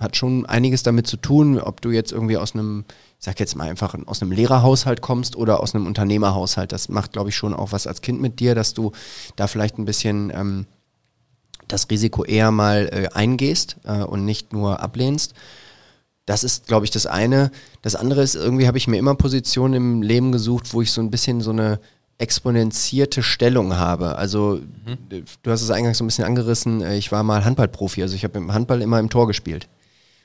hat 0.00 0.16
schon 0.16 0.44
einiges 0.44 0.82
damit 0.82 1.06
zu 1.06 1.16
tun, 1.16 1.60
ob 1.60 1.80
du 1.80 1.90
jetzt 1.90 2.10
irgendwie 2.10 2.36
aus 2.36 2.52
einem, 2.52 2.84
ich 3.16 3.24
sag 3.24 3.38
jetzt 3.38 3.54
mal 3.54 3.68
einfach 3.68 3.94
aus 4.06 4.20
einem 4.20 4.32
Lehrerhaushalt 4.32 5.00
kommst 5.00 5.36
oder 5.36 5.60
aus 5.60 5.72
einem 5.72 5.86
Unternehmerhaushalt. 5.86 6.72
Das 6.72 6.88
macht, 6.88 7.12
glaube 7.12 7.28
ich, 7.28 7.36
schon 7.36 7.54
auch 7.54 7.70
was 7.70 7.86
als 7.86 8.00
Kind 8.00 8.20
mit 8.20 8.40
dir, 8.40 8.56
dass 8.56 8.74
du 8.74 8.90
da 9.36 9.46
vielleicht 9.46 9.78
ein 9.78 9.84
bisschen 9.84 10.32
ähm, 10.34 10.66
das 11.68 11.88
Risiko 11.88 12.24
eher 12.24 12.50
mal 12.50 12.88
äh, 12.92 13.08
eingehst 13.16 13.76
äh, 13.84 14.02
und 14.02 14.24
nicht 14.24 14.52
nur 14.52 14.80
ablehnst. 14.80 15.34
Das 16.26 16.42
ist, 16.42 16.66
glaube 16.66 16.86
ich, 16.86 16.90
das 16.90 17.06
eine. 17.06 17.52
Das 17.82 17.94
andere 17.94 18.22
ist, 18.22 18.34
irgendwie 18.34 18.66
habe 18.66 18.78
ich 18.78 18.88
mir 18.88 18.98
immer 18.98 19.14
Positionen 19.14 19.74
im 19.74 20.02
Leben 20.02 20.32
gesucht, 20.32 20.74
wo 20.74 20.82
ich 20.82 20.90
so 20.90 21.00
ein 21.00 21.12
bisschen 21.12 21.40
so 21.40 21.52
eine 21.52 21.78
exponentierte 22.20 23.22
Stellung 23.22 23.76
habe. 23.76 24.16
Also 24.16 24.60
mhm. 24.86 25.24
du 25.42 25.50
hast 25.50 25.62
es 25.62 25.70
eingangs 25.70 25.98
so 25.98 26.04
ein 26.04 26.06
bisschen 26.06 26.24
angerissen, 26.24 26.82
äh, 26.82 26.96
ich 26.96 27.10
war 27.10 27.22
mal 27.22 27.44
Handballprofi, 27.44 28.02
also 28.02 28.14
ich 28.14 28.24
habe 28.24 28.38
im 28.38 28.52
Handball 28.52 28.82
immer 28.82 28.98
im 28.98 29.10
Tor 29.10 29.26
gespielt. 29.26 29.68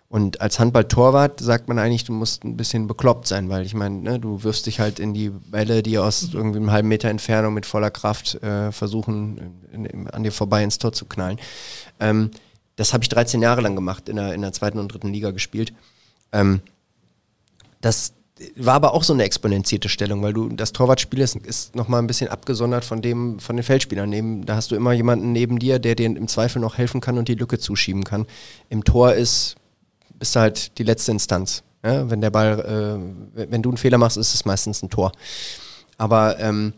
Und 0.08 0.40
als 0.40 0.60
Handballtorwart 0.60 1.40
sagt 1.40 1.68
man 1.68 1.80
eigentlich, 1.80 2.04
du 2.04 2.14
musst 2.14 2.44
ein 2.44 2.58
bisschen 2.58 2.88
bekloppt 2.88 3.28
sein, 3.28 3.50
weil 3.50 3.66
ich 3.66 3.74
meine, 3.74 3.96
ne, 3.96 4.20
du 4.20 4.44
wirfst 4.44 4.66
dich 4.68 4.80
halt 4.80 5.00
in 5.00 5.14
die 5.14 5.30
Bälle, 5.30 5.82
die 5.82 5.98
aus 5.98 6.30
irgendwie 6.32 6.58
einem 6.58 6.72
halben 6.72 6.88
Meter 6.90 7.10
Entfernung 7.10 7.54
mit 7.54 7.66
voller 7.66 7.92
Kraft 7.92 8.36
äh, 8.44 8.72
versuchen, 8.72 9.56
in, 9.72 9.86
in, 9.86 10.10
an 10.10 10.24
dir 10.24 10.32
vorbei 10.32 10.64
ins 10.64 10.78
Tor 10.78 10.94
zu 10.94 11.06
knallen. 11.06 11.40
Ähm, 12.00 12.30
das 12.76 12.94
habe 12.94 13.04
ich 13.04 13.10
13 13.10 13.42
Jahre 13.42 13.62
lang 13.62 13.76
gemacht, 13.76 14.08
in 14.08 14.18
der, 14.18 14.34
in 14.34 14.42
der 14.42 14.54
zweiten 14.54 14.78
und 14.78 14.94
dritten 14.94 15.12
Liga 15.12 15.32
gespielt. 15.32 15.74
Ähm, 16.32 16.62
das, 17.82 18.14
war 18.58 18.74
aber 18.74 18.94
auch 18.94 19.04
so 19.04 19.14
eine 19.14 19.24
exponentierte 19.24 19.88
Stellung, 19.88 20.22
weil 20.22 20.34
du 20.34 20.50
das 20.50 20.74
Torwartspiel 20.74 21.22
ist, 21.22 21.38
ist 21.38 21.76
nochmal 21.76 22.02
ein 22.02 22.08
bisschen 22.08 22.28
abgesondert 22.28 22.84
von 22.84 23.02
dem, 23.02 23.40
von 23.40 23.56
den 23.56 23.64
Feldspielern. 23.64 24.10
Neben, 24.10 24.46
da 24.46 24.58
hast 24.58 24.72
du 24.72 24.76
immer 24.76 24.92
jemanden 24.92 25.32
neben 25.32 25.58
dir, 25.58 25.80
der 25.80 25.96
dir 25.96 26.06
im 26.06 26.28
Zweifel 26.28 26.60
noch 26.60 26.78
helfen 26.78 27.00
kann 27.00 27.18
und 27.18 27.30
die 27.30 27.36
Lücke 27.36 27.60
zuschieben 27.60 28.04
kann. 28.04 28.26
Im 28.70 28.84
Tor 28.84 29.14
ist, 29.14 29.56
bist 30.20 30.36
halt 30.36 30.78
die 30.78 30.84
letzte 30.84 31.12
Instanz. 31.12 31.64
Ja? 31.84 32.10
Wenn 32.10 32.20
der 32.20 32.30
Ball, 32.30 32.60
äh, 33.36 33.50
wenn 33.52 33.62
du 33.62 33.70
einen 33.70 33.78
Fehler 33.78 33.98
machst, 33.98 34.18
ist 34.18 34.34
es 34.34 34.44
meistens 34.44 34.84
ein 34.84 34.90
Tor. 34.90 35.14
Aber 35.98 36.38
ähm, 36.40 36.74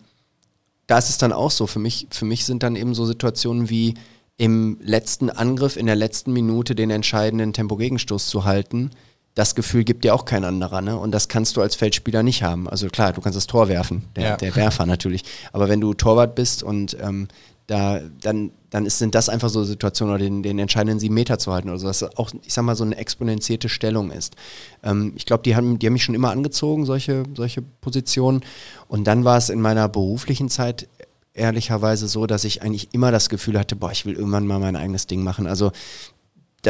da 0.86 1.00
ist 1.00 1.10
es 1.10 1.18
dann 1.18 1.34
auch 1.34 1.52
so. 1.52 1.66
Für 1.66 1.80
mich, 1.80 2.08
für 2.12 2.26
mich 2.26 2.46
sind 2.46 2.62
dann 2.62 2.76
eben 2.76 2.94
so 2.94 3.06
Situationen 3.06 3.72
wie 3.72 3.96
im 4.38 4.78
letzten 4.80 5.32
Angriff, 5.32 5.76
in 5.76 5.88
der 5.88 5.96
letzten 5.96 6.34
Minute 6.34 6.76
den 6.76 6.92
entscheidenden 6.92 7.54
Tempogegenstoß 7.54 8.28
zu 8.28 8.46
halten 8.46 8.92
das 9.38 9.54
Gefühl 9.54 9.84
gibt 9.84 10.04
dir 10.04 10.16
auch 10.16 10.26
kein 10.26 10.44
anderer. 10.44 10.82
Ne? 10.82 10.98
Und 10.98 11.12
das 11.12 11.28
kannst 11.28 11.58
du 11.58 11.62
als 11.62 11.76
Feldspieler 11.76 12.24
nicht 12.24 12.42
haben. 12.42 12.68
Also 12.68 12.88
klar, 12.88 13.14
du 13.14 13.22
kannst 13.22 13.38
das 13.38 13.46
Tor 13.46 13.68
werfen, 13.68 14.02
der, 14.16 14.24
ja. 14.24 14.38
der 14.38 14.56
Werfer 14.56 14.88
natürlich. 14.88 15.24
Aber 15.54 15.70
wenn 15.70 15.80
du 15.80 15.94
Torwart 15.94 16.34
bist 16.34 16.64
und 16.64 16.98
ähm, 17.00 17.28
da, 17.68 18.00
dann, 18.22 18.50
dann 18.72 18.88
ist, 18.88 18.98
sind 18.98 19.14
das 19.14 19.30
einfach 19.30 19.50
so 19.50 19.64
Situationen, 19.64 20.16
oder 20.16 20.24
den, 20.24 20.42
den 20.42 20.58
entscheidenden 20.58 21.00
sieben 21.00 21.14
Meter 21.14 21.38
zu 21.38 21.54
halten 21.54 21.70
oder 21.70 21.78
so, 21.78 21.86
dass 21.86 22.02
auch, 22.18 22.32
ich 22.46 22.54
sag 22.54 22.64
mal, 22.64 22.76
so 22.76 22.84
eine 22.84 22.98
exponentierte 22.98 23.70
Stellung 23.70 24.10
ist. 24.10 24.36
Ähm, 24.82 25.14
ich 25.16 25.28
glaube, 25.28 25.44
die 25.44 25.56
haben, 25.56 25.78
die 25.78 25.86
haben 25.86 25.94
mich 25.94 26.04
schon 26.04 26.16
immer 26.16 26.32
angezogen, 26.32 26.86
solche, 26.86 27.22
solche 27.36 27.62
Positionen. 27.62 28.42
Und 28.88 29.04
dann 29.04 29.24
war 29.24 29.38
es 29.38 29.50
in 29.50 29.62
meiner 29.62 29.88
beruflichen 29.88 30.50
Zeit 30.50 30.88
ehrlicherweise 31.36 32.08
so, 32.08 32.26
dass 32.26 32.44
ich 32.44 32.64
eigentlich 32.64 32.90
immer 32.94 33.12
das 33.12 33.30
Gefühl 33.30 33.60
hatte, 33.60 33.76
boah, 33.76 33.92
ich 33.92 34.06
will 34.08 34.16
irgendwann 34.16 34.48
mal 34.48 34.58
mein 34.58 34.76
eigenes 34.76 35.06
Ding 35.06 35.22
machen. 35.24 35.46
Also 35.46 35.72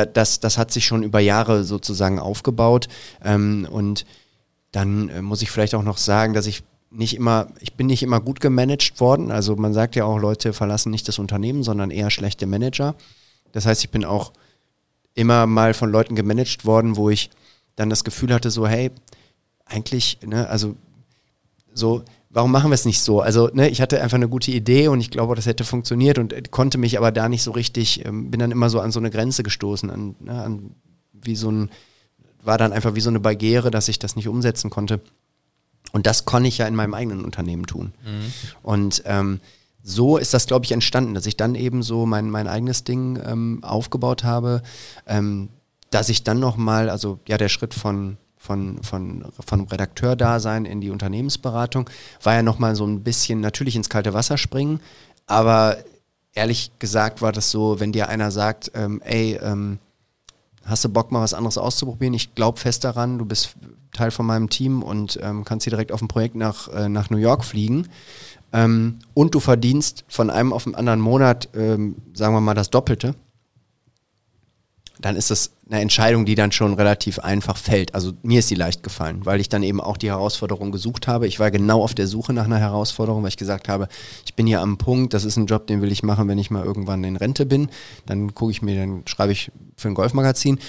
das, 0.06 0.39
das 0.39 0.58
hat 0.58 0.72
sich 0.72 0.86
schon 0.86 1.04
über 1.04 1.20
Jahre 1.20 1.64
sozusagen 1.64 2.20
aufgebaut. 2.20 2.88
Ähm, 3.24 3.68
und 3.70 4.06
dann 4.72 5.10
äh, 5.10 5.22
muss 5.22 5.41
ich 5.41 5.52
vielleicht 5.52 5.76
auch 5.76 5.84
noch 5.84 5.98
sagen, 5.98 6.34
dass 6.34 6.48
ich 6.48 6.64
nicht 6.89 7.16
immer, 7.16 7.48
ich 7.60 7.74
bin 7.74 7.88
nicht 7.88 8.04
immer 8.04 8.22
gut 8.22 8.39
gemanagt 8.39 9.00
worden. 9.00 9.32
Also 9.32 9.56
man 9.56 9.74
sagt 9.74 9.95
ja 9.95 10.06
auch, 10.06 10.18
Leute 10.18 10.54
verlassen 10.54 10.91
nicht 10.91 11.08
das 11.08 11.20
Unternehmen, 11.20 11.64
sondern 11.64 11.91
eher 11.91 12.10
schlechte 12.10 12.48
Manager. 12.48 12.95
Das 13.52 13.66
heißt, 13.66 13.84
ich 13.84 13.89
bin 13.89 14.06
auch 14.06 14.32
immer 15.14 15.48
mal 15.48 15.74
von 15.74 15.91
Leuten 15.91 16.16
gemanagt 16.16 16.66
worden, 16.66 16.95
wo 16.95 17.10
ich 17.10 17.30
dann 17.76 17.89
das 17.89 18.04
Gefühl 18.04 18.34
hatte, 18.34 18.52
so, 18.52 18.68
hey, 18.68 18.91
eigentlich, 19.66 20.20
ne, 20.26 20.48
also 20.48 20.76
so, 21.74 22.04
warum 22.38 22.51
machen 22.51 22.69
wir 22.69 22.75
es 22.75 22.85
nicht 22.85 23.01
so? 23.01 23.19
Also, 23.19 23.49
ne, 23.51 23.67
ich 23.67 23.81
hatte 23.81 23.99
einfach 23.99 24.15
eine 24.15 24.29
gute 24.29 24.51
Idee 24.51 24.89
und 24.89 25.01
ich 25.01 25.09
glaube, 25.09 25.33
das 25.33 25.47
hätte 25.47 25.63
funktioniert 25.63 26.19
und 26.19 26.33
äh, 26.33 26.43
konnte 26.43 26.77
mich 26.77 26.95
aber 26.99 27.11
da 27.11 27.29
nicht 27.29 27.41
so 27.41 27.49
richtig, 27.49 28.05
ähm, 28.05 28.29
bin 28.29 28.39
dann 28.39 28.51
immer 28.51 28.69
so 28.69 28.79
an 28.79 28.91
so 28.91 28.99
eine 28.99 29.09
Grenze 29.09 29.41
gestoßen, 29.41 29.89
an, 29.89 30.15
ne, 30.19 30.43
an 30.43 30.75
wie 31.13 31.35
so 31.35 31.49
ein, 31.49 31.71
war 32.43 32.59
dann 32.59 32.73
einfach 32.73 32.93
wie 32.93 33.01
so 33.01 33.09
eine 33.09 33.19
Barriere, 33.19 33.71
dass 33.71 33.88
ich 33.88 33.97
das 33.97 34.15
nicht 34.15 34.27
umsetzen 34.27 34.69
konnte. 34.69 35.01
Und 35.93 36.05
das 36.05 36.25
konnte 36.25 36.47
ich 36.47 36.59
ja 36.59 36.67
in 36.67 36.75
meinem 36.75 36.93
eigenen 36.93 37.25
Unternehmen 37.25 37.65
tun. 37.65 37.93
Mhm. 38.05 38.33
Und 38.61 39.01
ähm, 39.07 39.39
so 39.81 40.17
ist 40.17 40.35
das, 40.35 40.45
glaube 40.45 40.63
ich, 40.63 40.73
entstanden, 40.73 41.15
dass 41.15 41.25
ich 41.25 41.38
dann 41.38 41.55
eben 41.55 41.81
so 41.81 42.05
mein, 42.05 42.29
mein 42.29 42.47
eigenes 42.47 42.83
Ding 42.83 43.19
ähm, 43.25 43.63
aufgebaut 43.63 44.23
habe, 44.23 44.61
ähm, 45.07 45.49
dass 45.89 46.09
ich 46.09 46.23
dann 46.23 46.39
nochmal, 46.39 46.91
also 46.91 47.19
ja, 47.27 47.39
der 47.39 47.49
Schritt 47.49 47.73
von 47.73 48.17
von, 48.48 48.82
von, 48.82 49.26
von 49.45 49.68
Redakteur-Dasein 49.68 50.66
in 50.66 50.80
die 50.80 50.89
Unternehmensberatung, 50.89 51.89
war 52.24 52.34
ja 52.34 52.43
nochmal 52.43 52.76
so 52.76 52.86
ein 52.86 53.04
bisschen 53.04 53.41
natürlich 53.41 53.76
ins 53.76 53.89
kalte 53.89 54.14
Wasser 54.14 54.38
springen, 54.38 54.80
aber 55.28 55.78
ehrlich 56.34 56.72
gesagt 56.80 57.22
war 57.22 57.34
das 57.34 57.52
so, 57.52 57.80
wenn 57.82 57.91
dir 57.91 58.08
einer 58.08 58.32
sagt, 58.32 58.72
ähm, 58.74 59.02
ey, 59.04 59.38
ähm, 59.43 59.80
hast 60.64 60.86
du 60.86 60.89
Bock 60.89 61.12
mal 61.12 61.22
was 61.22 61.34
anderes 61.34 61.58
auszuprobieren? 61.58 62.14
Ich 62.14 62.36
glaube 62.36 62.60
fest 62.60 62.86
daran, 62.86 63.18
du 63.18 63.26
bist 63.26 63.56
Teil 63.91 64.12
von 64.12 64.26
meinem 64.26 64.50
Team 64.50 64.82
und 64.82 65.20
ähm, 65.22 65.43
kannst 65.43 65.66
hier 65.66 65.72
direkt 65.72 65.91
auf 65.91 66.02
ein 66.02 66.08
Projekt 66.08 66.36
nach, 66.36 66.70
äh, 66.70 66.88
nach 66.88 67.10
New 67.10 67.18
York 67.18 67.43
fliegen. 67.43 67.88
Ähm, 68.54 69.00
und 69.14 69.36
du 69.36 69.41
verdienst 69.41 70.06
von 70.08 70.30
einem 70.30 70.54
auf 70.54 70.64
den 70.64 70.76
anderen 70.76 71.02
Monat, 71.02 71.50
ähm, 71.54 71.95
sagen 72.14 72.34
wir 72.34 72.41
mal, 72.41 72.54
das 72.54 72.70
Doppelte 72.70 73.16
dann 75.00 75.16
ist 75.16 75.32
das 75.32 75.52
eine 75.70 75.82
Entscheidung, 75.82 76.26
die 76.26 76.36
dann 76.36 76.52
schon 76.52 76.74
relativ 76.74 77.20
einfach 77.20 77.58
fällt. 77.58 77.93
Also 77.93 78.14
mir 78.24 78.39
ist 78.39 78.48
sie 78.48 78.56
leicht 78.56 78.84
gefallen, 78.84 79.26
weil 79.26 79.39
ich 79.39 79.50
dann 79.50 79.64
eben 79.64 79.82
auch 79.82 79.98
die 79.98 80.10
Herausforderung 80.10 80.72
gesucht 80.72 81.08
habe. 81.08 81.28
Ich 81.28 81.39
war 81.39 81.52
genau 81.52 81.84
auf 81.84 81.93
der 81.93 82.08
Suche 82.08 82.34
nach 82.34 82.45
einer 82.45 82.60
Herausforderung, 82.60 83.24
weil 83.24 83.30
ich 83.30 83.38
gesagt 83.38 83.68
habe, 83.68 83.88
ich 84.26 84.34
bin 84.34 84.48
hier 84.48 84.62
am 84.62 84.78
Punkt, 84.78 85.14
das 85.14 85.26
ist 85.26 85.38
ein 85.38 85.45
Job, 85.45 85.68
den 85.68 85.82
will 85.82 85.91
ich 85.91 86.04
machen, 86.04 86.28
wenn 86.28 86.38
ich 86.38 86.52
mal 86.52 86.64
irgendwann 86.64 87.04
in 87.04 87.16
Rente 87.16 87.45
bin. 87.45 87.70
Dann 88.06 88.34
gucke 88.34 88.52
ich 88.52 88.62
mir, 88.62 88.76
dann 88.76 89.04
schreibe 89.06 89.34
ich 89.34 89.52
für 89.76 89.89
ein 89.89 89.93
Golfmagazin 89.93 90.60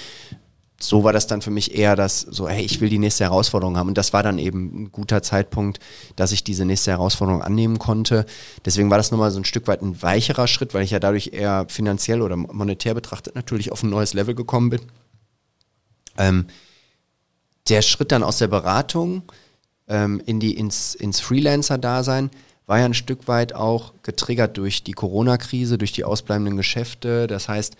so 0.81 1.03
war 1.03 1.11
das 1.11 1.27
dann 1.27 1.41
für 1.41 1.51
mich 1.51 1.75
eher 1.75 1.95
das, 1.95 2.21
so, 2.21 2.47
hey, 2.47 2.63
ich 2.63 2.79
will 2.79 2.89
die 2.89 2.99
nächste 2.99 3.25
Herausforderung 3.25 3.77
haben. 3.77 3.89
Und 3.89 3.97
das 3.97 4.13
war 4.13 4.23
dann 4.23 4.39
eben 4.39 4.83
ein 4.83 4.91
guter 4.91 5.21
Zeitpunkt, 5.21 5.79
dass 6.15 6.31
ich 6.31 6.43
diese 6.43 6.63
nächste 6.63 6.91
Herausforderung 6.91 7.41
annehmen 7.41 7.79
konnte. 7.79 8.25
Deswegen 8.63 8.89
war 8.89 8.97
das 8.97 9.11
nochmal 9.11 9.31
so 9.31 9.39
ein 9.39 9.45
Stück 9.45 9.67
weit 9.67 9.81
ein 9.81 10.01
weicherer 10.01 10.47
Schritt, 10.47 10.73
weil 10.73 10.83
ich 10.83 10.91
ja 10.91 10.99
dadurch 10.99 11.31
eher 11.33 11.65
finanziell 11.67 12.21
oder 12.21 12.37
monetär 12.37 12.93
betrachtet 12.93 13.35
natürlich 13.35 13.71
auf 13.71 13.83
ein 13.83 13.89
neues 13.89 14.13
Level 14.13 14.35
gekommen 14.35 14.69
bin. 14.69 14.81
Ähm, 16.17 16.47
der 17.67 17.81
Schritt 17.81 18.11
dann 18.11 18.23
aus 18.23 18.37
der 18.37 18.47
Beratung 18.47 19.23
ähm, 19.87 20.21
in 20.25 20.39
die, 20.39 20.55
ins, 20.55 20.95
ins 20.95 21.19
Freelancer-Dasein 21.19 22.31
war 22.67 22.79
ja 22.79 22.85
ein 22.85 22.93
Stück 22.93 23.27
weit 23.27 23.53
auch 23.53 23.93
getriggert 24.03 24.57
durch 24.57 24.83
die 24.83 24.93
Corona-Krise, 24.93 25.77
durch 25.77 25.91
die 25.91 26.05
ausbleibenden 26.05 26.55
Geschäfte. 26.55 27.27
Das 27.27 27.49
heißt, 27.49 27.75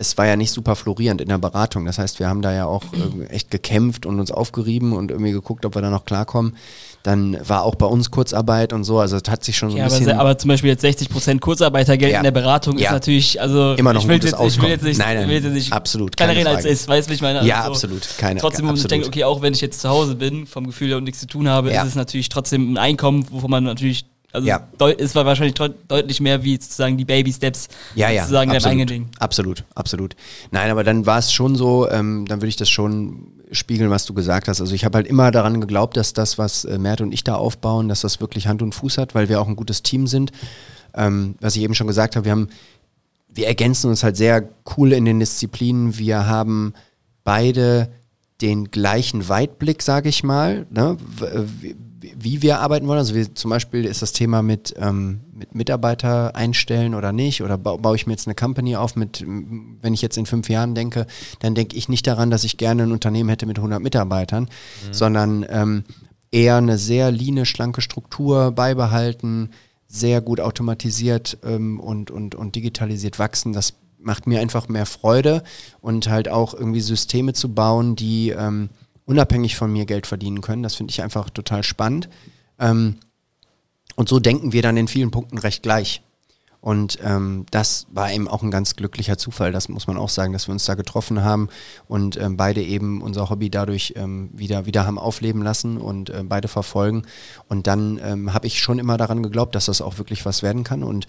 es 0.00 0.16
war 0.16 0.26
ja 0.26 0.34
nicht 0.34 0.50
super 0.50 0.76
florierend 0.76 1.20
in 1.20 1.28
der 1.28 1.36
Beratung. 1.36 1.84
Das 1.84 1.98
heißt, 1.98 2.20
wir 2.20 2.28
haben 2.28 2.40
da 2.40 2.54
ja 2.54 2.64
auch 2.64 2.84
äh, 3.20 3.26
echt 3.26 3.50
gekämpft 3.50 4.06
und 4.06 4.18
uns 4.18 4.32
aufgerieben 4.32 4.94
und 4.94 5.10
irgendwie 5.10 5.32
geguckt, 5.32 5.66
ob 5.66 5.74
wir 5.74 5.82
da 5.82 5.90
noch 5.90 6.06
klarkommen. 6.06 6.56
Dann 7.02 7.38
war 7.46 7.62
auch 7.64 7.76
bei 7.76 7.86
uns 7.86 8.10
Kurzarbeit 8.10 8.72
und 8.72 8.84
so, 8.84 8.98
also 8.98 9.16
es 9.16 9.30
hat 9.30 9.44
sich 9.44 9.56
schon 9.56 9.70
so 9.70 9.76
ein 9.76 9.80
ja, 9.80 9.84
bisschen... 9.84 10.10
Aber, 10.10 10.20
aber 10.20 10.38
zum 10.38 10.48
Beispiel 10.48 10.70
jetzt 10.70 10.82
60 10.82 11.08
Prozent 11.08 11.40
Kurzarbeitergeld 11.40 12.12
ja. 12.12 12.18
in 12.18 12.24
der 12.24 12.30
Beratung 12.30 12.76
ja. 12.76 12.86
ist 12.86 12.92
natürlich, 12.92 13.40
also... 13.40 13.74
Immer 13.74 13.94
noch 13.94 14.02
ich 14.02 14.08
will 14.08 14.22
jetzt, 14.22 14.36
ich 14.38 14.60
will 14.60 14.68
jetzt 14.68 14.84
nicht, 14.84 14.98
nein, 14.98 15.16
nein, 15.16 15.28
will 15.28 15.42
jetzt 15.42 15.52
nicht 15.52 15.72
absolut, 15.72 16.16
keine 16.16 16.36
reden 16.36 16.48
als 16.48 16.66
ist, 16.66 16.88
weißt 16.88 17.08
du, 17.08 17.14
ich 17.14 17.22
meine? 17.22 17.38
Also 17.38 17.48
ja, 17.48 17.64
absolut, 17.64 18.06
keine 18.18 18.40
Trotzdem, 18.40 18.68
wo 18.68 18.74
ich 18.74 18.86
denke, 18.86 19.06
okay, 19.06 19.24
auch 19.24 19.40
wenn 19.40 19.54
ich 19.54 19.62
jetzt 19.62 19.80
zu 19.80 19.88
Hause 19.88 20.14
bin, 20.14 20.46
vom 20.46 20.66
Gefühl 20.66 20.88
her 20.88 20.98
und 20.98 21.04
nichts 21.04 21.20
zu 21.20 21.26
tun 21.26 21.48
habe, 21.48 21.70
ist 21.70 21.84
es 21.84 21.94
natürlich 21.94 22.28
trotzdem 22.28 22.72
ein 22.72 22.76
Einkommen, 22.76 23.26
wovon 23.30 23.50
man 23.50 23.64
natürlich 23.64 24.04
also 24.32 24.46
ja. 24.46 24.68
es 24.98 25.14
war 25.14 25.24
wahrscheinlich 25.24 25.54
deutlich 25.54 26.20
mehr 26.20 26.44
wie 26.44 26.54
sozusagen 26.54 26.96
die 26.96 27.04
Baby 27.04 27.32
Steps 27.32 27.68
ja, 27.94 28.10
ja, 28.10 28.22
sozusagen 28.22 28.50
absolut, 28.50 28.78
dein 28.78 28.86
Ding. 28.86 29.08
Absolut, 29.18 29.64
absolut. 29.74 30.16
Nein, 30.50 30.70
aber 30.70 30.84
dann 30.84 31.06
war 31.06 31.18
es 31.18 31.32
schon 31.32 31.56
so, 31.56 31.90
ähm, 31.90 32.26
dann 32.28 32.40
würde 32.40 32.48
ich 32.48 32.56
das 32.56 32.70
schon 32.70 33.32
spiegeln, 33.52 33.90
was 33.90 34.06
du 34.06 34.14
gesagt 34.14 34.48
hast. 34.48 34.60
Also 34.60 34.74
ich 34.74 34.84
habe 34.84 34.98
halt 34.98 35.06
immer 35.06 35.30
daran 35.30 35.60
geglaubt, 35.60 35.96
dass 35.96 36.12
das, 36.12 36.38
was 36.38 36.64
äh, 36.64 36.78
Mert 36.78 37.00
und 37.00 37.12
ich 37.12 37.24
da 37.24 37.34
aufbauen, 37.34 37.88
dass 37.88 38.02
das 38.02 38.20
wirklich 38.20 38.46
Hand 38.46 38.62
und 38.62 38.74
Fuß 38.74 38.98
hat, 38.98 39.14
weil 39.14 39.28
wir 39.28 39.40
auch 39.40 39.48
ein 39.48 39.56
gutes 39.56 39.82
Team 39.82 40.06
sind. 40.06 40.30
Ähm, 40.94 41.34
was 41.40 41.56
ich 41.56 41.62
eben 41.62 41.74
schon 41.74 41.86
gesagt 41.86 42.14
habe, 42.14 42.24
wir 42.24 42.32
haben, 42.32 42.48
wir 43.28 43.48
ergänzen 43.48 43.90
uns 43.90 44.04
halt 44.04 44.16
sehr 44.16 44.48
cool 44.76 44.92
in 44.92 45.04
den 45.04 45.18
Disziplinen. 45.18 45.98
Wir 45.98 46.26
haben 46.26 46.74
beide 47.24 47.90
den 48.40 48.70
gleichen 48.70 49.28
Weitblick, 49.28 49.82
sage 49.82 50.08
ich 50.08 50.22
mal. 50.22 50.66
Ne? 50.70 50.96
Wie 52.18 52.42
wir 52.42 52.60
arbeiten 52.60 52.86
wollen. 52.86 52.98
Also 52.98 53.14
wir, 53.14 53.34
zum 53.34 53.50
Beispiel 53.50 53.84
ist 53.84 54.02
das 54.02 54.12
Thema 54.12 54.42
mit, 54.42 54.74
ähm, 54.78 55.20
mit 55.32 55.54
Mitarbeiter 55.54 56.36
einstellen 56.36 56.94
oder 56.94 57.12
nicht. 57.12 57.42
Oder 57.42 57.58
ba 57.58 57.76
baue 57.76 57.96
ich 57.96 58.06
mir 58.06 58.12
jetzt 58.12 58.26
eine 58.26 58.34
Company 58.34 58.76
auf 58.76 58.96
mit, 58.96 59.24
wenn 59.26 59.94
ich 59.94 60.02
jetzt 60.02 60.16
in 60.16 60.26
fünf 60.26 60.48
Jahren 60.48 60.74
denke, 60.74 61.06
dann 61.40 61.54
denke 61.54 61.76
ich 61.76 61.88
nicht 61.88 62.06
daran, 62.06 62.30
dass 62.30 62.44
ich 62.44 62.56
gerne 62.56 62.84
ein 62.84 62.92
Unternehmen 62.92 63.28
hätte 63.28 63.46
mit 63.46 63.58
100 63.58 63.82
Mitarbeitern, 63.82 64.44
mhm. 64.44 64.92
sondern 64.92 65.46
ähm, 65.48 65.84
eher 66.30 66.56
eine 66.56 66.78
sehr 66.78 67.10
line, 67.10 67.46
schlanke 67.46 67.80
Struktur 67.80 68.52
beibehalten, 68.52 69.50
sehr 69.86 70.20
gut 70.20 70.40
automatisiert 70.40 71.38
ähm, 71.44 71.80
und, 71.80 72.10
und, 72.10 72.34
und 72.34 72.54
digitalisiert 72.54 73.18
wachsen. 73.18 73.52
Das 73.52 73.74
macht 73.98 74.26
mir 74.26 74.40
einfach 74.40 74.68
mehr 74.68 74.86
Freude 74.86 75.42
und 75.80 76.08
halt 76.08 76.28
auch 76.28 76.54
irgendwie 76.54 76.80
Systeme 76.80 77.32
zu 77.32 77.52
bauen, 77.52 77.96
die 77.96 78.30
ähm, 78.30 78.70
unabhängig 79.10 79.56
von 79.56 79.72
mir 79.72 79.86
Geld 79.86 80.06
verdienen 80.06 80.40
können. 80.40 80.62
Das 80.62 80.76
finde 80.76 80.92
ich 80.92 81.02
einfach 81.02 81.30
total 81.30 81.64
spannend. 81.64 82.08
Ähm, 82.60 82.98
und 83.96 84.08
so 84.08 84.20
denken 84.20 84.52
wir 84.52 84.62
dann 84.62 84.76
in 84.76 84.86
vielen 84.86 85.10
Punkten 85.10 85.36
recht 85.36 85.64
gleich. 85.64 86.02
Und 86.60 86.98
ähm, 87.02 87.44
das 87.50 87.86
war 87.90 88.12
eben 88.12 88.28
auch 88.28 88.42
ein 88.42 88.52
ganz 88.52 88.76
glücklicher 88.76 89.18
Zufall, 89.18 89.50
das 89.50 89.68
muss 89.68 89.86
man 89.86 89.96
auch 89.96 90.10
sagen, 90.10 90.32
dass 90.32 90.46
wir 90.46 90.52
uns 90.52 90.66
da 90.66 90.74
getroffen 90.74 91.24
haben 91.24 91.48
und 91.88 92.18
ähm, 92.18 92.36
beide 92.36 92.62
eben 92.62 93.00
unser 93.00 93.30
Hobby 93.30 93.48
dadurch 93.48 93.94
ähm, 93.96 94.28
wieder, 94.34 94.66
wieder 94.66 94.86
haben 94.86 94.98
aufleben 94.98 95.42
lassen 95.42 95.78
und 95.78 96.10
äh, 96.10 96.22
beide 96.22 96.48
verfolgen. 96.48 97.06
Und 97.48 97.66
dann 97.66 97.98
ähm, 98.04 98.34
habe 98.34 98.46
ich 98.46 98.60
schon 98.60 98.78
immer 98.78 98.98
daran 98.98 99.22
geglaubt, 99.22 99.54
dass 99.54 99.66
das 99.66 99.80
auch 99.80 99.96
wirklich 99.96 100.26
was 100.26 100.42
werden 100.42 100.62
kann. 100.62 100.84
Und 100.84 101.06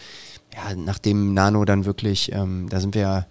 ja, 0.55 0.73
nachdem 0.76 1.34
Nano 1.34 1.65
dann 1.65 1.84
wirklich, 1.84 2.31
ähm, 2.31 2.67
da 2.69 2.80
sind 2.80 2.95
wir 2.95 3.01
ja, 3.01 3.27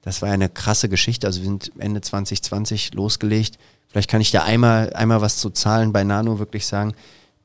das 0.00 0.22
war 0.22 0.30
ja 0.30 0.34
eine 0.34 0.48
krasse 0.48 0.88
Geschichte. 0.88 1.26
Also 1.26 1.40
wir 1.40 1.48
sind 1.48 1.70
Ende 1.78 2.00
2020 2.00 2.94
losgelegt. 2.94 3.58
Vielleicht 3.88 4.10
kann 4.10 4.20
ich 4.20 4.30
da 4.30 4.44
einmal, 4.44 4.92
einmal 4.92 5.20
was 5.20 5.38
zu 5.38 5.50
Zahlen 5.50 5.92
bei 5.92 6.04
Nano 6.04 6.38
wirklich 6.38 6.66
sagen. 6.66 6.94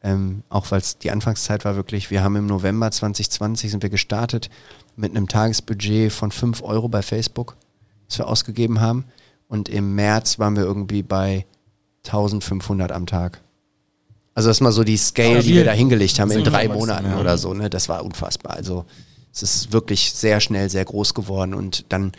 Ähm, 0.03 0.43
auch 0.49 0.69
weil 0.71 0.79
es 0.79 0.97
die 0.97 1.11
Anfangszeit 1.11 1.63
war 1.63 1.77
wirklich, 1.77 2.11
wir 2.11 2.23
haben 2.23 2.35
im 2.35 2.45
November 2.45 2.91
2020 2.91 3.71
sind 3.71 3.83
wir 3.83 3.89
gestartet 3.89 4.49
mit 4.97 5.15
einem 5.15 5.29
Tagesbudget 5.29 6.11
von 6.11 6.31
5 6.31 6.61
Euro 6.61 6.89
bei 6.89 7.01
Facebook, 7.01 7.55
das 8.09 8.17
wir 8.17 8.27
ausgegeben 8.27 8.81
haben. 8.81 9.05
Und 9.47 9.69
im 9.69 9.95
März 9.95 10.39
waren 10.39 10.57
wir 10.57 10.63
irgendwie 10.63 11.03
bei 11.03 11.45
1500 12.05 12.91
am 12.91 13.05
Tag. 13.05 13.39
Also 14.35 14.49
das 14.49 14.57
ist 14.57 14.61
mal 14.61 14.71
so 14.71 14.83
die 14.83 14.97
Scale, 14.97 15.41
die 15.41 15.53
wir 15.53 15.63
da 15.63 15.71
hingelegt 15.71 16.19
haben 16.19 16.31
in 16.31 16.43
drei 16.43 16.67
Monaten 16.67 17.11
ja. 17.11 17.19
oder 17.19 17.37
so. 17.37 17.53
Ne? 17.53 17.69
Das 17.69 17.87
war 17.87 18.03
unfassbar. 18.03 18.55
Also 18.55 18.85
es 19.31 19.43
ist 19.43 19.71
wirklich 19.71 20.11
sehr 20.13 20.39
schnell 20.39 20.69
sehr 20.69 20.85
groß 20.85 21.13
geworden 21.13 21.53
und 21.53 21.85
dann 21.89 22.11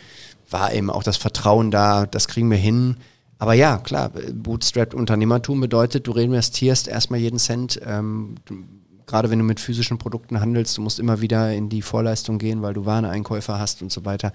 war 0.49 0.73
eben 0.73 0.89
auch 0.89 1.03
das 1.03 1.17
Vertrauen 1.17 1.71
da, 1.71 2.05
das 2.05 2.27
kriegen 2.27 2.49
wir 2.49 2.57
hin. 2.57 2.97
Aber 3.37 3.53
ja, 3.53 3.77
klar, 3.77 4.11
Bootstrap-Unternehmertum 4.33 5.59
bedeutet, 5.59 6.07
du 6.07 6.11
reinvestierst 6.11 6.87
erstmal 6.87 7.19
jeden 7.19 7.39
Cent. 7.39 7.79
Ähm, 7.85 8.35
gerade 9.05 9.29
wenn 9.29 9.39
du 9.39 9.45
mit 9.45 9.59
physischen 9.59 9.97
Produkten 9.97 10.39
handelst, 10.39 10.77
du 10.77 10.81
musst 10.81 10.99
immer 10.99 11.21
wieder 11.21 11.53
in 11.53 11.69
die 11.69 11.81
Vorleistung 11.81 12.37
gehen, 12.37 12.61
weil 12.61 12.73
du 12.73 12.85
Wareneinkäufer 12.85 13.59
hast 13.59 13.81
und 13.81 13.91
so 13.91 14.05
weiter. 14.05 14.31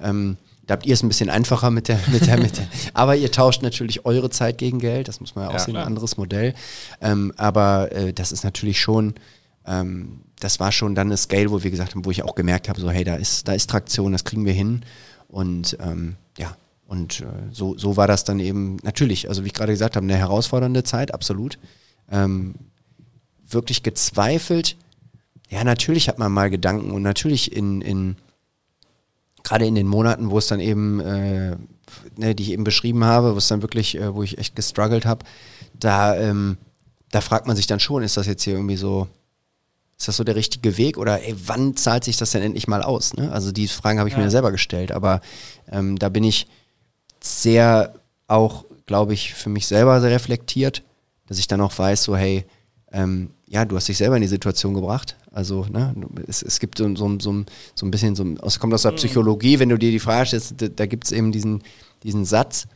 Ähm, 0.00 0.36
da 0.66 0.74
habt 0.74 0.86
ihr 0.86 0.94
es 0.94 1.02
ein 1.02 1.08
bisschen 1.08 1.30
einfacher 1.30 1.70
mit 1.70 1.88
der, 1.88 1.98
mit 2.12 2.26
der, 2.26 2.38
mit 2.38 2.56
der. 2.56 2.66
Aber 2.94 3.16
ihr 3.16 3.32
tauscht 3.32 3.62
natürlich 3.62 4.04
eure 4.04 4.30
Zeit 4.30 4.58
gegen 4.58 4.78
Geld, 4.78 5.08
das 5.08 5.20
muss 5.20 5.34
man 5.34 5.44
ja 5.44 5.50
auch 5.50 5.54
ja, 5.54 5.58
sehen, 5.58 5.76
ein 5.76 5.86
anderes 5.86 6.16
Modell. 6.16 6.54
Ähm, 7.00 7.32
aber 7.36 7.90
äh, 7.92 8.12
das 8.12 8.30
ist 8.30 8.44
natürlich 8.44 8.80
schon, 8.80 9.14
ähm, 9.66 10.20
das 10.38 10.60
war 10.60 10.70
schon 10.70 10.94
dann 10.94 11.08
eine 11.08 11.16
Scale, 11.16 11.50
wo 11.50 11.62
wir 11.62 11.70
gesagt 11.70 11.94
haben, 11.94 12.04
wo 12.04 12.10
ich 12.10 12.22
auch 12.22 12.34
gemerkt 12.34 12.68
habe, 12.68 12.80
so 12.80 12.88
hey, 12.90 13.04
da 13.04 13.16
ist, 13.16 13.48
da 13.48 13.52
ist 13.52 13.68
Traktion, 13.68 14.12
das 14.12 14.24
kriegen 14.24 14.44
wir 14.44 14.52
hin. 14.52 14.82
Und 15.28 15.76
ähm, 15.80 16.16
ja, 16.38 16.56
und 16.90 17.20
äh, 17.20 17.26
so, 17.52 17.78
so 17.78 17.96
war 17.96 18.08
das 18.08 18.24
dann 18.24 18.40
eben 18.40 18.78
natürlich, 18.82 19.28
also 19.28 19.44
wie 19.44 19.46
ich 19.46 19.54
gerade 19.54 19.70
gesagt 19.70 19.94
habe, 19.94 20.02
eine 20.02 20.16
herausfordernde 20.16 20.82
Zeit, 20.82 21.14
absolut. 21.14 21.56
Ähm, 22.10 22.56
wirklich 23.48 23.84
gezweifelt. 23.84 24.76
Ja, 25.48 25.62
natürlich 25.62 26.08
hat 26.08 26.18
man 26.18 26.32
mal 26.32 26.50
Gedanken 26.50 26.90
und 26.90 27.02
natürlich 27.02 27.54
in, 27.54 27.80
in 27.80 28.16
gerade 29.44 29.66
in 29.66 29.76
den 29.76 29.86
Monaten, 29.86 30.30
wo 30.30 30.38
es 30.38 30.48
dann 30.48 30.58
eben, 30.58 30.98
äh, 30.98 31.56
ne, 32.16 32.34
die 32.34 32.42
ich 32.42 32.50
eben 32.50 32.64
beschrieben 32.64 33.04
habe, 33.04 33.34
wo 33.34 33.38
es 33.38 33.46
dann 33.46 33.62
wirklich, 33.62 33.96
äh, 33.96 34.12
wo 34.12 34.24
ich 34.24 34.38
echt 34.38 34.56
gestruggelt 34.56 35.06
habe, 35.06 35.24
da, 35.74 36.16
ähm, 36.16 36.56
da 37.12 37.20
fragt 37.20 37.46
man 37.46 37.54
sich 37.54 37.68
dann 37.68 37.78
schon, 37.78 38.02
ist 38.02 38.16
das 38.16 38.26
jetzt 38.26 38.42
hier 38.42 38.54
irgendwie 38.54 38.76
so, 38.76 39.06
ist 39.96 40.08
das 40.08 40.16
so 40.16 40.24
der 40.24 40.34
richtige 40.34 40.76
Weg 40.76 40.98
oder 40.98 41.22
ey, 41.22 41.36
wann 41.46 41.76
zahlt 41.76 42.02
sich 42.02 42.16
das 42.16 42.32
denn 42.32 42.42
endlich 42.42 42.66
mal 42.66 42.82
aus? 42.82 43.14
Ne? 43.14 43.30
Also 43.30 43.52
die 43.52 43.68
Fragen 43.68 44.00
habe 44.00 44.08
ich 44.08 44.16
ja. 44.16 44.20
mir 44.20 44.30
selber 44.30 44.50
gestellt, 44.50 44.90
aber 44.90 45.20
ähm, 45.70 45.96
da 45.96 46.08
bin 46.08 46.24
ich 46.24 46.48
sehr 47.22 47.94
auch, 48.26 48.64
glaube 48.86 49.12
ich, 49.14 49.34
für 49.34 49.50
mich 49.50 49.66
selber 49.66 50.00
sehr 50.00 50.10
reflektiert, 50.10 50.82
dass 51.26 51.38
ich 51.38 51.46
dann 51.46 51.60
auch 51.60 51.76
weiß, 51.76 52.02
so, 52.02 52.16
hey, 52.16 52.44
ähm, 52.92 53.30
ja, 53.46 53.64
du 53.64 53.76
hast 53.76 53.88
dich 53.88 53.98
selber 53.98 54.16
in 54.16 54.22
die 54.22 54.28
Situation 54.28 54.74
gebracht. 54.74 55.16
Also, 55.32 55.66
ne, 55.70 55.94
es, 56.26 56.42
es 56.42 56.58
gibt 56.60 56.78
so, 56.78 56.94
so, 56.96 57.18
so, 57.20 57.44
so 57.74 57.86
ein 57.86 57.90
bisschen, 57.90 58.16
so, 58.16 58.24
es 58.44 58.58
kommt 58.58 58.74
aus 58.74 58.82
der 58.82 58.92
mhm. 58.92 58.96
Psychologie, 58.96 59.58
wenn 59.58 59.68
du 59.68 59.78
dir 59.78 59.90
die 59.90 60.00
Frage 60.00 60.26
stellst, 60.26 60.54
da, 60.58 60.68
da 60.68 60.86
gibt 60.86 61.04
es 61.04 61.12
eben 61.12 61.32
diesen, 61.32 61.62
diesen 62.02 62.24
Satz, 62.24 62.66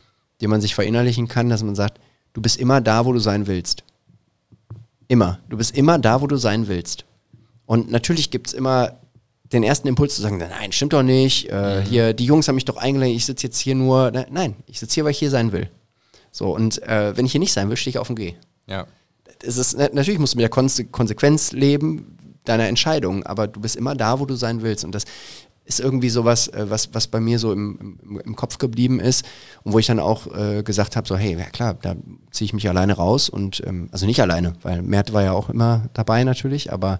den 0.41 0.49
man 0.49 0.61
sich 0.61 0.75
verinnerlichen 0.75 1.27
kann, 1.27 1.49
dass 1.49 1.63
man 1.63 1.75
sagt, 1.75 1.99
du 2.33 2.41
bist 2.41 2.57
immer 2.57 2.81
da, 2.81 3.05
wo 3.05 3.13
du 3.13 3.19
sein 3.19 3.47
willst. 3.47 3.83
Immer. 5.07 5.39
Du 5.49 5.57
bist 5.57 5.75
immer 5.75 5.99
da, 5.99 6.21
wo 6.21 6.27
du 6.27 6.37
sein 6.37 6.67
willst. 6.67 7.05
Und 7.65 7.91
natürlich 7.91 8.31
gibt 8.31 8.47
es 8.47 8.53
immer 8.53 8.97
den 9.51 9.63
ersten 9.63 9.87
Impuls 9.87 10.15
zu 10.15 10.21
sagen, 10.21 10.37
nein, 10.37 10.71
stimmt 10.71 10.93
doch 10.93 11.03
nicht, 11.03 11.49
äh, 11.49 11.81
mhm. 11.81 11.85
hier, 11.85 12.13
die 12.13 12.25
Jungs 12.25 12.47
haben 12.47 12.55
mich 12.55 12.65
doch 12.65 12.77
eingeladen, 12.77 13.13
ich 13.13 13.25
sitze 13.25 13.47
jetzt 13.47 13.59
hier 13.59 13.75
nur, 13.75 14.11
nein, 14.11 14.55
ich 14.65 14.79
sitze 14.79 14.95
hier, 14.95 15.03
weil 15.03 15.11
ich 15.11 15.19
hier 15.19 15.29
sein 15.29 15.51
will. 15.51 15.69
So, 16.31 16.53
und 16.53 16.81
äh, 16.83 17.15
wenn 17.15 17.25
ich 17.25 17.31
hier 17.31 17.39
nicht 17.39 17.53
sein 17.53 17.69
will, 17.69 17.77
stehe 17.77 17.91
ich 17.91 17.97
auf 17.97 18.07
dem 18.07 18.15
G. 18.15 18.33
Ja. 18.67 18.87
Es 19.41 19.57
ist, 19.57 19.77
natürlich 19.77 20.19
musst 20.19 20.33
du 20.33 20.37
mit 20.37 20.43
der 20.43 20.49
Konse 20.49 20.85
Konsequenz 20.85 21.51
leben 21.51 22.17
deiner 22.45 22.67
Entscheidung, 22.67 23.23
aber 23.23 23.47
du 23.47 23.59
bist 23.59 23.75
immer 23.75 23.95
da, 23.95 24.19
wo 24.19 24.25
du 24.25 24.35
sein 24.35 24.61
willst. 24.61 24.85
Und 24.85 24.93
das 24.93 25.05
ist 25.65 25.79
irgendwie 25.79 26.09
sowas, 26.09 26.47
äh, 26.49 26.69
was, 26.69 26.93
was 26.93 27.07
bei 27.07 27.19
mir 27.19 27.39
so 27.39 27.51
im, 27.51 27.99
im, 28.03 28.19
im, 28.19 28.35
Kopf 28.35 28.59
geblieben 28.59 28.99
ist 28.99 29.25
und 29.63 29.73
wo 29.73 29.79
ich 29.79 29.87
dann 29.87 29.99
auch 29.99 30.27
äh, 30.35 30.63
gesagt 30.63 30.95
habe, 30.95 31.07
so 31.07 31.17
hey, 31.17 31.37
ja 31.37 31.45
klar, 31.45 31.73
da 31.73 31.95
ziehe 32.31 32.45
ich 32.45 32.53
mich 32.53 32.69
alleine 32.69 32.93
raus 32.93 33.29
und 33.29 33.63
ähm, 33.65 33.89
also 33.91 34.05
nicht 34.05 34.21
alleine, 34.21 34.53
weil 34.61 34.83
Mert 34.83 35.11
war 35.11 35.23
ja 35.23 35.31
auch 35.31 35.49
immer 35.49 35.89
dabei 35.93 36.23
natürlich, 36.23 36.71
aber 36.71 36.99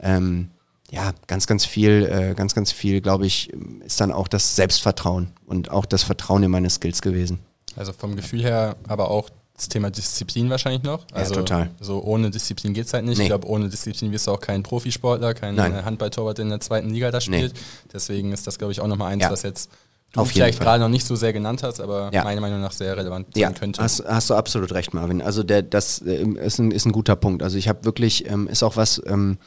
ähm, 0.00 0.48
ja, 0.90 1.12
ganz, 1.26 1.46
ganz 1.46 1.64
viel, 1.64 2.08
äh, 2.10 2.34
ganz, 2.34 2.54
ganz 2.54 2.72
viel, 2.72 3.00
glaube 3.00 3.26
ich, 3.26 3.52
ist 3.84 4.00
dann 4.00 4.12
auch 4.12 4.28
das 4.28 4.56
Selbstvertrauen 4.56 5.32
und 5.46 5.70
auch 5.70 5.84
das 5.84 6.04
Vertrauen 6.04 6.42
in 6.42 6.50
meine 6.50 6.70
Skills 6.70 7.02
gewesen. 7.02 7.40
Also 7.76 7.92
vom 7.92 8.16
Gefühl 8.16 8.42
her, 8.42 8.76
aber 8.86 9.10
auch 9.10 9.28
das 9.56 9.68
Thema 9.68 9.90
Disziplin 9.90 10.50
wahrscheinlich 10.50 10.82
noch. 10.82 11.04
Also 11.12 11.34
ja, 11.34 11.40
total. 11.40 11.70
So 11.80 12.02
ohne 12.02 12.30
Disziplin 12.30 12.74
geht 12.74 12.86
es 12.86 12.92
halt 12.92 13.04
nicht. 13.04 13.18
Nee. 13.18 13.24
Ich 13.24 13.28
glaube, 13.28 13.48
ohne 13.48 13.68
Disziplin 13.68 14.12
wirst 14.12 14.26
du 14.26 14.32
auch 14.32 14.40
kein 14.40 14.62
Profisportler, 14.62 15.34
kein 15.34 15.54
Nein. 15.54 15.84
Handballtorwart 15.84 16.38
in 16.38 16.50
der 16.50 16.60
zweiten 16.60 16.90
Liga 16.90 17.10
da 17.10 17.20
spielt. 17.20 17.54
Nee. 17.54 17.60
Deswegen 17.92 18.32
ist 18.32 18.46
das, 18.46 18.58
glaube 18.58 18.72
ich, 18.72 18.80
auch 18.80 18.86
nochmal 18.86 19.12
eins, 19.12 19.22
ja. 19.22 19.30
was 19.30 19.42
jetzt 19.42 19.70
du 20.12 20.20
Auf 20.20 20.30
vielleicht 20.30 20.60
gerade 20.60 20.82
noch 20.82 20.88
nicht 20.88 21.06
so 21.06 21.16
sehr 21.16 21.32
genannt 21.32 21.62
hast, 21.62 21.80
aber 21.80 22.10
ja. 22.12 22.24
meiner 22.24 22.40
Meinung 22.40 22.60
nach 22.60 22.72
sehr 22.72 22.96
relevant 22.96 23.28
sein 23.34 23.40
ja, 23.40 23.50
könnte. 23.50 23.82
Hast, 23.82 24.04
hast 24.06 24.30
du 24.30 24.34
absolut 24.34 24.72
recht, 24.72 24.94
Marvin. 24.94 25.22
Also 25.22 25.42
der, 25.42 25.62
das 25.62 26.00
äh, 26.02 26.22
ist, 26.22 26.58
ein, 26.58 26.70
ist 26.70 26.86
ein 26.86 26.92
guter 26.92 27.16
Punkt. 27.16 27.42
Also 27.42 27.56
ich 27.58 27.68
habe 27.68 27.84
wirklich, 27.84 28.28
ähm, 28.30 28.48
ist 28.48 28.62
auch 28.62 28.76
was, 28.76 29.02
ähm, 29.06 29.38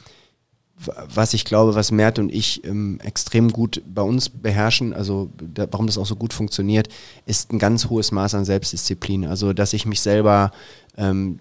was 1.14 1.34
ich 1.34 1.44
glaube, 1.44 1.74
was 1.74 1.90
Mert 1.90 2.18
und 2.18 2.32
ich 2.32 2.64
ähm, 2.64 2.98
extrem 3.02 3.50
gut 3.50 3.82
bei 3.86 4.02
uns 4.02 4.28
beherrschen, 4.28 4.92
also 4.94 5.30
da, 5.36 5.66
warum 5.70 5.86
das 5.86 5.98
auch 5.98 6.06
so 6.06 6.16
gut 6.16 6.32
funktioniert, 6.32 6.88
ist 7.26 7.52
ein 7.52 7.58
ganz 7.58 7.88
hohes 7.88 8.12
Maß 8.12 8.34
an 8.34 8.44
Selbstdisziplin. 8.44 9.26
Also 9.26 9.52
dass 9.52 9.72
ich 9.72 9.84
mich 9.86 10.00
selber 10.00 10.52
ähm, 10.96 11.40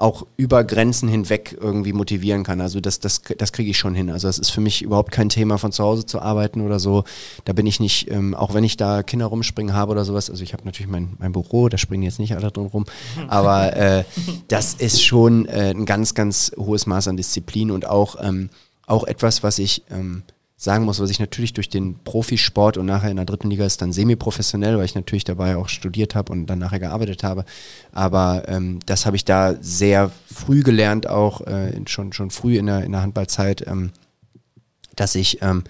auch 0.00 0.26
über 0.38 0.64
Grenzen 0.64 1.08
hinweg 1.08 1.56
irgendwie 1.60 1.92
motivieren 1.92 2.42
kann. 2.42 2.60
Also 2.60 2.80
das, 2.80 3.00
das, 3.00 3.20
das 3.36 3.52
kriege 3.52 3.70
ich 3.70 3.78
schon 3.78 3.94
hin. 3.94 4.08
Also 4.10 4.28
das 4.28 4.38
ist 4.38 4.50
für 4.50 4.62
mich 4.62 4.80
überhaupt 4.80 5.12
kein 5.12 5.28
Thema, 5.28 5.58
von 5.58 5.72
zu 5.72 5.84
Hause 5.84 6.06
zu 6.06 6.20
arbeiten 6.20 6.62
oder 6.62 6.78
so. 6.78 7.04
Da 7.44 7.52
bin 7.52 7.66
ich 7.66 7.80
nicht, 7.80 8.10
ähm, 8.10 8.34
auch 8.34 8.54
wenn 8.54 8.64
ich 8.64 8.78
da 8.78 9.02
Kinder 9.02 9.26
rumspringen 9.26 9.74
habe 9.74 9.92
oder 9.92 10.06
sowas, 10.06 10.30
also 10.30 10.42
ich 10.42 10.54
habe 10.54 10.64
natürlich 10.64 10.90
mein, 10.90 11.16
mein 11.18 11.32
Büro, 11.32 11.68
da 11.68 11.76
springen 11.76 12.02
jetzt 12.02 12.18
nicht 12.18 12.34
alle 12.34 12.50
drin 12.50 12.66
rum, 12.66 12.86
aber 13.28 13.76
äh, 13.76 14.04
das 14.48 14.72
ist 14.74 15.02
schon 15.02 15.46
äh, 15.46 15.70
ein 15.70 15.84
ganz, 15.84 16.14
ganz 16.14 16.52
hohes 16.56 16.86
Maß 16.86 17.08
an 17.08 17.18
Disziplin 17.18 17.70
und 17.70 17.86
auch, 17.86 18.16
ähm, 18.22 18.48
auch 18.86 19.04
etwas, 19.04 19.42
was 19.42 19.58
ich 19.58 19.82
ähm, 19.90 20.22
sagen 20.60 20.84
muss, 20.84 21.00
was 21.00 21.08
ich 21.08 21.18
natürlich 21.18 21.54
durch 21.54 21.70
den 21.70 21.98
Profisport 22.04 22.76
und 22.76 22.84
nachher 22.84 23.10
in 23.10 23.16
der 23.16 23.24
dritten 23.24 23.48
Liga 23.48 23.64
ist 23.64 23.80
dann 23.80 23.94
semi-professionell, 23.94 24.76
weil 24.76 24.84
ich 24.84 24.94
natürlich 24.94 25.24
dabei 25.24 25.56
auch 25.56 25.70
studiert 25.70 26.14
habe 26.14 26.30
und 26.32 26.48
dann 26.48 26.58
nachher 26.58 26.78
gearbeitet 26.78 27.24
habe. 27.24 27.46
Aber 27.92 28.44
ähm, 28.46 28.78
das 28.84 29.06
habe 29.06 29.16
ich 29.16 29.24
da 29.24 29.54
sehr 29.62 30.10
früh 30.30 30.62
gelernt, 30.62 31.08
auch 31.08 31.40
äh, 31.46 31.72
schon, 31.86 32.12
schon 32.12 32.30
früh 32.30 32.58
in 32.58 32.66
der, 32.66 32.84
in 32.84 32.92
der 32.92 33.00
Handballzeit, 33.00 33.66
ähm, 33.66 33.92
dass 34.96 35.14
ich 35.14 35.40
ähm, 35.40 35.64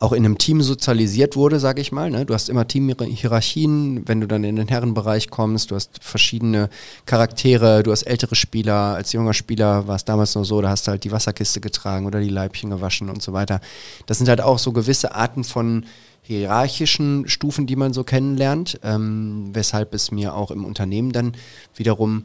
auch 0.00 0.12
in 0.12 0.24
einem 0.24 0.38
Team 0.38 0.62
sozialisiert 0.62 1.36
wurde, 1.36 1.60
sage 1.60 1.82
ich 1.82 1.92
mal. 1.92 2.10
Ne? 2.10 2.24
Du 2.24 2.32
hast 2.32 2.48
immer 2.48 2.66
Teamhierarchien, 2.66 4.08
wenn 4.08 4.22
du 4.22 4.26
dann 4.26 4.44
in 4.44 4.56
den 4.56 4.66
Herrenbereich 4.66 5.28
kommst, 5.28 5.70
du 5.70 5.74
hast 5.74 6.02
verschiedene 6.02 6.70
Charaktere, 7.04 7.82
du 7.82 7.92
hast 7.92 8.04
ältere 8.04 8.34
Spieler, 8.34 8.94
als 8.94 9.12
junger 9.12 9.34
Spieler 9.34 9.86
war 9.86 9.96
es 9.96 10.06
damals 10.06 10.34
noch 10.34 10.44
so, 10.44 10.62
da 10.62 10.70
hast 10.70 10.86
du 10.86 10.92
halt 10.92 11.04
die 11.04 11.12
Wasserkiste 11.12 11.60
getragen 11.60 12.06
oder 12.06 12.18
die 12.18 12.30
Leibchen 12.30 12.70
gewaschen 12.70 13.10
und 13.10 13.20
so 13.20 13.34
weiter. 13.34 13.60
Das 14.06 14.16
sind 14.16 14.30
halt 14.30 14.40
auch 14.40 14.58
so 14.58 14.72
gewisse 14.72 15.14
Arten 15.14 15.44
von 15.44 15.84
hierarchischen 16.22 17.28
Stufen, 17.28 17.66
die 17.66 17.76
man 17.76 17.92
so 17.92 18.02
kennenlernt, 18.02 18.80
ähm, 18.82 19.50
weshalb 19.52 19.92
es 19.92 20.10
mir 20.10 20.34
auch 20.34 20.50
im 20.50 20.64
Unternehmen 20.64 21.12
dann 21.12 21.32
wiederum 21.74 22.24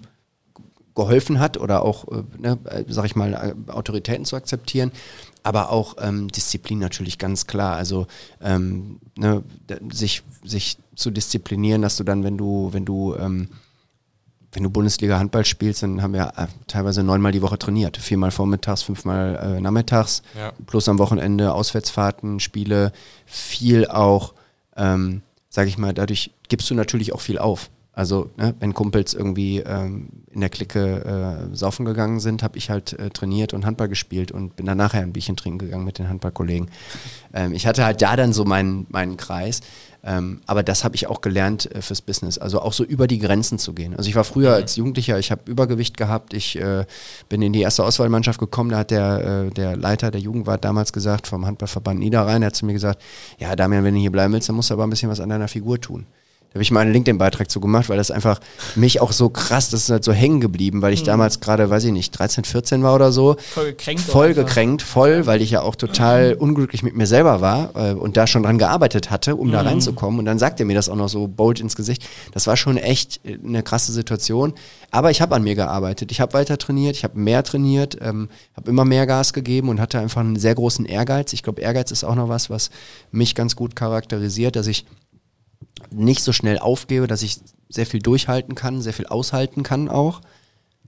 geholfen 0.96 1.42
hat 1.42 1.58
oder 1.58 1.84
auch, 1.84 2.08
äh, 2.08 2.24
ne, 2.38 2.58
äh, 2.70 2.86
sag 2.88 3.04
ich 3.04 3.18
mal, 3.18 3.34
äh, 3.34 3.72
Autoritäten 3.72 4.24
zu 4.24 4.38
akzeptieren 4.38 4.94
aber 5.46 5.70
auch 5.70 5.96
ähm, 6.00 6.28
Disziplin 6.30 6.80
natürlich 6.80 7.20
ganz 7.20 7.46
klar. 7.46 7.76
Also 7.76 8.08
ähm, 8.42 9.00
ne, 9.16 9.44
sich, 9.92 10.24
sich 10.44 10.78
zu 10.96 11.12
disziplinieren, 11.12 11.84
dass 11.84 11.98
du 11.98 12.04
dann, 12.04 12.24
wenn 12.24 12.38
du, 12.38 12.70
wenn 12.72 12.84
du, 12.84 13.16
ähm, 13.16 13.50
wenn 14.52 14.64
du 14.64 14.72
Bundesliga 14.72 15.20
Handball 15.20 15.46
spielst, 15.46 15.84
dann 15.84 16.02
haben 16.02 16.14
wir 16.14 16.34
äh, 16.36 16.48
teilweise 16.66 17.04
neunmal 17.04 17.32
die 17.32 17.44
Woche 17.44 17.60
trainiert. 17.60 17.98
Viermal 17.98 18.32
vormittags, 18.32 18.82
fünfmal 18.82 19.58
äh, 19.58 19.62
nachmittags, 19.62 20.24
ja. 20.36 20.52
plus 20.66 20.90
am 20.90 20.98
Wochenende 20.98 21.54
Auswärtsfahrten, 21.54 22.40
Spiele, 22.40 22.92
viel 23.28 23.88
auch, 23.88 24.34
ähm, 24.76 25.22
sage 25.50 25.70
ich 25.70 25.78
mal, 25.78 25.94
dadurch 25.94 26.32
gibst 26.48 26.70
du 26.72 26.74
natürlich 26.74 27.14
auch 27.14 27.22
viel 27.22 27.38
auf. 27.38 27.70
Also, 27.96 28.30
ne, 28.36 28.54
wenn 28.60 28.74
Kumpels 28.74 29.14
irgendwie 29.14 29.60
ähm, 29.60 30.10
in 30.34 30.42
der 30.42 30.50
Clique 30.50 31.50
äh, 31.50 31.56
saufen 31.56 31.86
gegangen 31.86 32.20
sind, 32.20 32.44
habe 32.44 32.58
ich 32.58 32.70
halt 32.70 32.92
äh, 33.00 33.10
trainiert 33.10 33.54
und 33.54 33.66
Handball 33.66 33.88
gespielt 33.88 34.34
und 34.34 34.58
bin 34.58 34.66
dann 34.66 34.78
nachher 34.78 35.02
ein 35.02 35.14
Bierchen 35.14 35.38
trinken 35.38 35.60
gegangen 35.60 35.86
mit 35.86 35.98
den 35.98 36.10
Handballkollegen. 36.10 36.70
Ähm, 37.34 37.54
ich 37.54 37.66
hatte 37.66 37.86
halt 37.86 38.02
da 38.02 38.18
dann 38.18 38.34
so 38.34 38.44
meinen, 38.44 38.86
meinen 38.90 39.16
Kreis. 39.16 39.62
Ähm, 40.04 40.42
aber 40.46 40.62
das 40.62 40.84
habe 40.84 40.96
ich 40.96 41.08
auch 41.08 41.22
gelernt 41.22 41.74
äh, 41.74 41.82
fürs 41.82 42.02
Business. 42.02 42.38
Also 42.38 42.62
auch 42.62 42.74
so 42.74 42.84
über 42.84 43.08
die 43.08 43.18
Grenzen 43.18 43.60
zu 43.60 43.74
gehen. 43.74 43.96
Also 43.96 44.10
ich 44.10 44.16
war 44.16 44.26
früher 44.26 44.54
als 44.54 44.76
Jugendlicher, 44.76 45.18
ich 45.18 45.32
habe 45.32 45.50
Übergewicht 45.50 45.96
gehabt, 45.96 46.34
ich 46.34 46.60
äh, 46.60 46.86
bin 47.30 47.42
in 47.42 47.54
die 47.54 47.62
erste 47.62 47.86
Auswahlmannschaft 47.86 48.40
gekommen, 48.40 48.72
da 48.72 48.80
hat 48.80 48.92
der, 48.92 49.48
äh, 49.48 49.52
der 49.52 49.78
Leiter 49.78 50.12
der 50.12 50.20
Jugendwart 50.20 50.66
damals 50.66 50.92
gesagt, 50.92 51.28
vom 51.28 51.46
Handballverband 51.46 52.00
Niederrhein, 52.00 52.42
der 52.42 52.48
hat 52.48 52.56
zu 52.56 52.66
mir 52.66 52.74
gesagt, 52.74 53.02
ja 53.40 53.56
Damian, 53.56 53.86
wenn 53.86 53.96
du 53.96 54.02
hier 54.02 54.12
bleiben 54.12 54.34
willst, 54.34 54.50
dann 54.50 54.58
musst 54.58 54.70
du 54.70 54.74
aber 54.74 54.84
ein 54.84 54.90
bisschen 54.90 55.10
was 55.10 55.22
an 55.22 55.30
deiner 55.30 55.48
Figur 55.48 55.80
tun. 55.80 56.06
Da 56.56 56.60
habe 56.60 56.64
ich 56.64 56.72
mal 56.72 56.80
einen 56.80 56.94
LinkedIn-Beitrag 56.94 57.52
zu 57.52 57.60
gemacht, 57.60 57.90
weil 57.90 57.98
das 57.98 58.12
einfach 58.12 58.40
mich 58.78 59.02
auch 59.02 59.12
so 59.12 59.28
krass, 59.28 59.72
das 59.72 59.82
ist 59.82 59.90
halt 59.90 60.06
so 60.06 60.14
hängen 60.14 60.40
geblieben, 60.40 60.82
weil 60.82 60.94
ich 60.94 61.02
Mhm. 61.02 61.08
damals 61.08 61.42
gerade, 61.42 61.70
weiß 61.70 61.84
ich 61.84 61.92
nicht, 61.92 62.12
13, 62.12 62.46
14 62.46 62.82
war 62.82 62.96
oder 62.96 63.12
so. 63.12 63.36
Voll 63.54 63.72
gekränkt 63.72 64.02
Voll 64.04 64.34
gekränkt, 64.34 64.82
voll, 64.82 65.26
weil 65.26 65.42
ich 65.42 65.52
ja 65.52 65.64
auch 65.64 65.76
total 65.76 66.36
unglücklich 66.40 66.82
mit 66.82 66.96
mir 66.96 67.08
selber 67.08 67.42
war 67.42 67.72
äh, 67.76 67.92
und 67.92 68.16
da 68.16 68.26
schon 68.26 68.44
dran 68.44 68.58
gearbeitet 68.58 69.12
hatte, 69.12 69.36
um 69.36 69.52
da 69.52 69.64
Mhm. 69.64 69.68
reinzukommen. 69.68 70.18
Und 70.18 70.24
dann 70.24 70.40
sagt 70.40 70.62
er 70.62 70.66
mir 70.66 70.76
das 70.76 70.88
auch 70.88 70.96
noch 70.96 71.10
so 71.10 71.28
bold 71.28 71.60
ins 71.60 71.76
Gesicht. 71.76 72.08
Das 72.34 72.48
war 72.48 72.56
schon 72.56 72.78
echt 72.78 73.20
äh, 73.26 73.38
eine 73.46 73.62
krasse 73.62 73.92
Situation. 73.92 74.54
Aber 74.92 75.12
ich 75.12 75.20
habe 75.22 75.36
an 75.36 75.44
mir 75.44 75.56
gearbeitet. 75.56 76.10
Ich 76.14 76.22
habe 76.22 76.32
weiter 76.32 76.58
trainiert, 76.58 76.96
ich 76.96 77.04
habe 77.04 77.20
mehr 77.20 77.44
trainiert, 77.44 77.98
ähm, 78.00 78.30
habe 78.56 78.70
immer 78.70 78.86
mehr 78.86 79.06
Gas 79.08 79.34
gegeben 79.34 79.68
und 79.68 79.82
hatte 79.82 80.00
einfach 80.00 80.22
einen 80.22 80.38
sehr 80.38 80.56
großen 80.56 80.86
Ehrgeiz. 80.86 81.34
Ich 81.34 81.44
glaube, 81.44 81.60
Ehrgeiz 81.62 81.92
ist 81.92 82.06
auch 82.06 82.16
noch 82.16 82.30
was, 82.30 82.50
was 82.50 82.70
mich 83.12 83.36
ganz 83.36 83.58
gut 83.58 83.76
charakterisiert, 83.76 84.56
dass 84.56 84.68
ich 84.68 84.86
nicht 85.96 86.24
so 86.24 86.34
schnell 86.34 86.60
aufgebe, 86.60 87.08
dass 87.08 87.22
ich 87.22 87.40
sehr 87.70 87.86
viel 87.86 88.02
durchhalten 88.02 88.56
kann, 88.56 88.82
sehr 88.82 88.94
viel 88.94 89.08
aushalten 89.08 89.64
kann 89.64 89.90
auch 89.90 90.22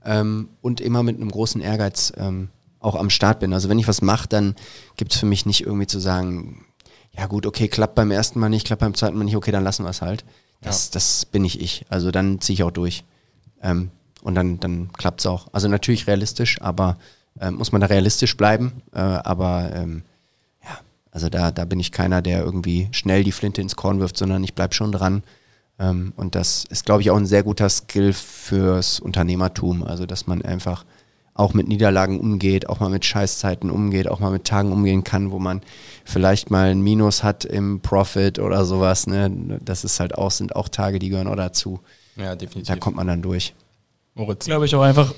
ähm, 0.04 0.48
und 0.60 0.80
immer 0.80 1.02
mit 1.02 1.16
einem 1.16 1.30
großen 1.30 1.60
Ehrgeiz 1.60 2.12
ähm, 2.16 2.48
auch 2.80 2.94
am 2.94 3.10
Start 3.10 3.40
bin. 3.40 3.52
Also 3.52 3.68
wenn 3.68 3.78
ich 3.78 3.88
was 3.88 4.02
mache, 4.02 4.28
dann 4.28 4.54
gibt 4.96 5.12
es 5.12 5.18
für 5.18 5.26
mich 5.26 5.46
nicht 5.46 5.64
irgendwie 5.64 5.86
zu 5.86 5.98
sagen, 5.98 6.64
ja 7.16 7.26
gut, 7.26 7.46
okay, 7.46 7.68
klappt 7.68 7.94
beim 7.94 8.10
ersten 8.10 8.38
Mal 8.38 8.48
nicht, 8.48 8.66
klappt 8.66 8.80
beim 8.80 8.94
zweiten 8.94 9.18
Mal 9.18 9.24
nicht, 9.24 9.36
okay, 9.36 9.50
dann 9.50 9.64
lassen 9.64 9.84
wir 9.84 9.90
es 9.90 10.02
halt. 10.02 10.24
Das, 10.60 10.90
das 10.90 11.24
bin 11.24 11.44
ich 11.44 11.60
ich. 11.60 11.84
Also 11.88 12.10
dann 12.10 12.40
ziehe 12.40 12.54
ich 12.54 12.62
auch 12.62 12.70
durch. 12.70 13.04
Ähm, 13.62 13.90
und 14.22 14.34
dann, 14.34 14.60
dann 14.60 14.92
klappt 14.92 15.20
es 15.20 15.26
auch. 15.26 15.48
Also 15.52 15.68
natürlich 15.68 16.06
realistisch, 16.06 16.60
aber 16.60 16.98
ähm, 17.40 17.54
muss 17.54 17.72
man 17.72 17.80
da 17.80 17.86
realistisch 17.86 18.36
bleiben. 18.36 18.82
Äh, 18.92 18.98
aber 18.98 19.70
ähm, 19.74 20.02
ja, 20.02 20.02
also 21.10 21.28
da, 21.28 21.50
da 21.50 21.64
bin 21.64 21.80
ich 21.80 21.92
keiner, 21.92 22.22
der 22.22 22.40
irgendwie 22.44 22.88
schnell 22.92 23.24
die 23.24 23.32
Flinte 23.32 23.60
ins 23.60 23.76
Korn 23.76 24.00
wirft, 24.00 24.16
sondern 24.16 24.44
ich 24.44 24.54
bleib 24.54 24.74
schon 24.74 24.92
dran. 24.92 25.22
Ähm, 25.78 26.12
und 26.16 26.34
das 26.34 26.64
ist, 26.68 26.84
glaube 26.84 27.02
ich, 27.02 27.10
auch 27.10 27.16
ein 27.16 27.26
sehr 27.26 27.42
guter 27.42 27.68
Skill 27.68 28.12
fürs 28.12 29.00
Unternehmertum. 29.00 29.84
Also, 29.84 30.06
dass 30.06 30.26
man 30.26 30.42
einfach 30.42 30.84
auch 31.34 31.54
mit 31.54 31.68
Niederlagen 31.68 32.18
umgeht, 32.18 32.68
auch 32.68 32.80
mal 32.80 32.90
mit 32.90 33.04
Scheißzeiten 33.04 33.70
umgeht, 33.70 34.08
auch 34.08 34.18
mal 34.18 34.32
mit 34.32 34.44
Tagen 34.44 34.72
umgehen 34.72 35.04
kann, 35.04 35.30
wo 35.30 35.38
man 35.38 35.60
vielleicht 36.04 36.50
mal 36.50 36.70
ein 36.70 36.80
Minus 36.82 37.22
hat 37.22 37.44
im 37.44 37.78
Profit 37.80 38.40
oder 38.40 38.64
sowas. 38.64 39.06
Ne? 39.06 39.60
Das 39.64 39.84
ist 39.84 40.00
halt 40.00 40.16
auch, 40.18 40.32
sind 40.32 40.56
auch 40.56 40.68
Tage, 40.68 40.98
die 40.98 41.10
gehören 41.10 41.28
auch 41.28 41.36
dazu. 41.36 41.78
Ja, 42.16 42.30
Da 42.30 42.34
definitiv. 42.34 42.80
kommt 42.80 42.96
man 42.96 43.06
dann 43.06 43.22
durch. 43.22 43.54
Moritz. 44.16 44.46
glaube 44.46 44.66
ich, 44.66 44.74
auch 44.74 44.82
einfach 44.82 45.14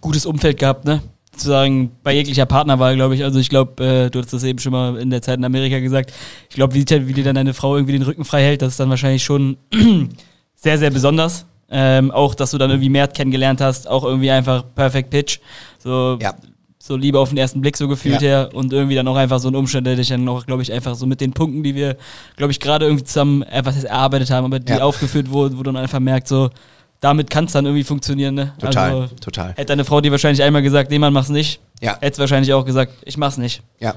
gutes 0.00 0.26
Umfeld 0.26 0.58
gehabt, 0.58 0.84
ne? 0.84 1.00
Zu 1.36 1.48
sagen, 1.48 1.92
bei 2.02 2.14
jeglicher 2.14 2.46
Partnerwahl, 2.46 2.96
glaube 2.96 3.14
ich. 3.14 3.22
Also 3.24 3.38
ich 3.38 3.48
glaube, 3.48 3.84
äh, 3.84 4.10
du 4.10 4.20
hast 4.20 4.32
das 4.32 4.42
eben 4.44 4.58
schon 4.58 4.72
mal 4.72 4.96
in 4.96 5.10
der 5.10 5.22
Zeit 5.22 5.38
in 5.38 5.44
Amerika 5.44 5.78
gesagt. 5.80 6.12
Ich 6.48 6.56
glaube, 6.56 6.74
wie, 6.74 6.84
wie 7.06 7.12
dir 7.12 7.24
dann 7.24 7.34
deine 7.34 7.52
Frau 7.54 7.74
irgendwie 7.76 7.92
den 7.92 8.02
Rücken 8.02 8.24
frei 8.24 8.42
hält, 8.42 8.62
das 8.62 8.72
ist 8.72 8.80
dann 8.80 8.90
wahrscheinlich 8.90 9.22
schon 9.24 9.56
sehr, 10.54 10.78
sehr 10.78 10.90
besonders. 10.90 11.46
Ähm, 11.68 12.10
auch, 12.12 12.34
dass 12.34 12.52
du 12.52 12.58
dann 12.58 12.70
irgendwie 12.70 12.88
Mert 12.88 13.14
kennengelernt 13.14 13.60
hast, 13.60 13.88
auch 13.88 14.04
irgendwie 14.04 14.30
einfach 14.30 14.64
Perfect 14.74 15.10
Pitch. 15.10 15.38
So, 15.78 16.16
Ja. 16.22 16.34
so 16.78 16.96
Liebe 16.96 17.18
auf 17.18 17.30
den 17.30 17.38
ersten 17.38 17.60
Blick 17.60 17.76
so 17.76 17.88
gefühlt 17.88 18.22
Ja. 18.22 18.28
her 18.28 18.48
und 18.54 18.72
irgendwie 18.72 18.94
dann 18.94 19.08
auch 19.08 19.16
einfach 19.16 19.40
so 19.40 19.48
ein 19.48 19.56
Umstand, 19.56 19.86
der 19.86 19.96
dich 19.96 20.08
dann 20.08 20.28
auch, 20.28 20.46
glaube 20.46 20.62
ich, 20.62 20.72
einfach 20.72 20.94
so 20.94 21.06
mit 21.06 21.20
den 21.20 21.32
Punkten, 21.32 21.62
die 21.64 21.74
wir, 21.74 21.96
glaube 22.36 22.52
ich, 22.52 22.60
gerade 22.60 22.84
irgendwie 22.86 23.02
zusammen 23.04 23.42
etwas 23.42 23.82
erarbeitet 23.82 24.30
haben, 24.30 24.44
aber 24.44 24.60
die 24.60 24.72
Ja. 24.72 24.82
aufgeführt 24.82 25.28
wurden, 25.30 25.58
wo 25.58 25.64
du 25.64 25.72
dann 25.72 25.82
einfach 25.82 25.98
merkst, 26.00 26.28
so, 26.28 26.50
damit 27.06 27.30
kann 27.30 27.44
es 27.44 27.52
dann 27.52 27.64
irgendwie 27.64 27.84
funktionieren, 27.84 28.34
ne? 28.34 28.52
Total, 28.58 29.02
Also, 29.02 29.14
total. 29.16 29.50
Hätte 29.50 29.66
deine 29.66 29.84
Frau 29.84 30.00
dir 30.00 30.10
wahrscheinlich 30.10 30.42
einmal 30.42 30.62
gesagt, 30.62 30.90
nee, 30.90 30.98
man 30.98 31.12
mach's 31.12 31.28
nicht. 31.28 31.60
Ja. 31.80 31.96
Hätte 32.00 32.18
wahrscheinlich 32.18 32.52
auch 32.52 32.64
gesagt, 32.64 32.92
ich 33.04 33.16
mach's 33.16 33.38
nicht. 33.38 33.62
Ja. 33.78 33.94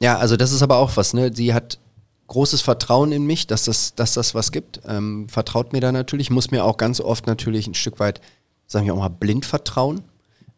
Ja, 0.00 0.18
also 0.18 0.36
das 0.36 0.52
ist 0.52 0.62
aber 0.62 0.76
auch 0.76 0.96
was, 0.96 1.14
ne? 1.14 1.30
Sie 1.34 1.52
hat 1.54 1.78
großes 2.26 2.60
Vertrauen 2.60 3.12
in 3.12 3.24
mich, 3.26 3.46
dass 3.46 3.64
das, 3.64 3.94
dass 3.94 4.14
das 4.14 4.34
was 4.34 4.52
gibt. 4.52 4.80
Ähm, 4.86 5.28
vertraut 5.28 5.72
mir 5.72 5.80
da 5.80 5.90
natürlich, 5.90 6.30
muss 6.30 6.50
mir 6.50 6.64
auch 6.64 6.76
ganz 6.76 7.00
oft 7.00 7.26
natürlich 7.26 7.66
ein 7.66 7.74
Stück 7.74 7.98
weit, 7.98 8.20
sagen 8.66 8.86
wir 8.86 8.94
auch 8.94 8.98
mal, 8.98 9.08
blind 9.08 9.44
vertrauen. 9.44 10.02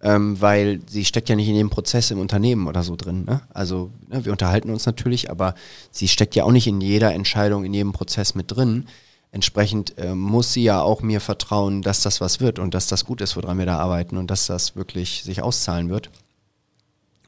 Ähm, 0.04 0.40
weil 0.40 0.80
sie 0.88 1.04
steckt 1.04 1.28
ja 1.28 1.36
nicht 1.36 1.48
in 1.48 1.54
dem 1.54 1.70
Prozess 1.70 2.10
im 2.10 2.18
Unternehmen 2.18 2.66
oder 2.66 2.82
so 2.82 2.96
drin. 2.96 3.24
Ne? 3.24 3.40
Also 3.54 3.92
ne, 4.08 4.24
wir 4.24 4.32
unterhalten 4.32 4.70
uns 4.70 4.84
natürlich, 4.84 5.30
aber 5.30 5.54
sie 5.92 6.08
steckt 6.08 6.34
ja 6.34 6.42
auch 6.42 6.50
nicht 6.50 6.66
in 6.66 6.80
jeder 6.80 7.12
Entscheidung, 7.14 7.64
in 7.64 7.72
jedem 7.72 7.92
Prozess 7.92 8.34
mit 8.34 8.50
drin. 8.50 8.86
Entsprechend 9.32 9.98
äh, 9.98 10.14
muss 10.14 10.52
sie 10.52 10.62
ja 10.62 10.82
auch 10.82 11.00
mir 11.00 11.20
vertrauen, 11.20 11.80
dass 11.80 12.02
das 12.02 12.20
was 12.20 12.40
wird 12.40 12.58
und 12.58 12.74
dass 12.74 12.86
das 12.86 13.06
gut 13.06 13.22
ist, 13.22 13.34
woran 13.34 13.58
wir 13.58 13.66
da 13.66 13.78
arbeiten 13.78 14.18
und 14.18 14.30
dass 14.30 14.46
das 14.46 14.76
wirklich 14.76 15.24
sich 15.24 15.42
auszahlen 15.42 15.88
wird. 15.88 16.10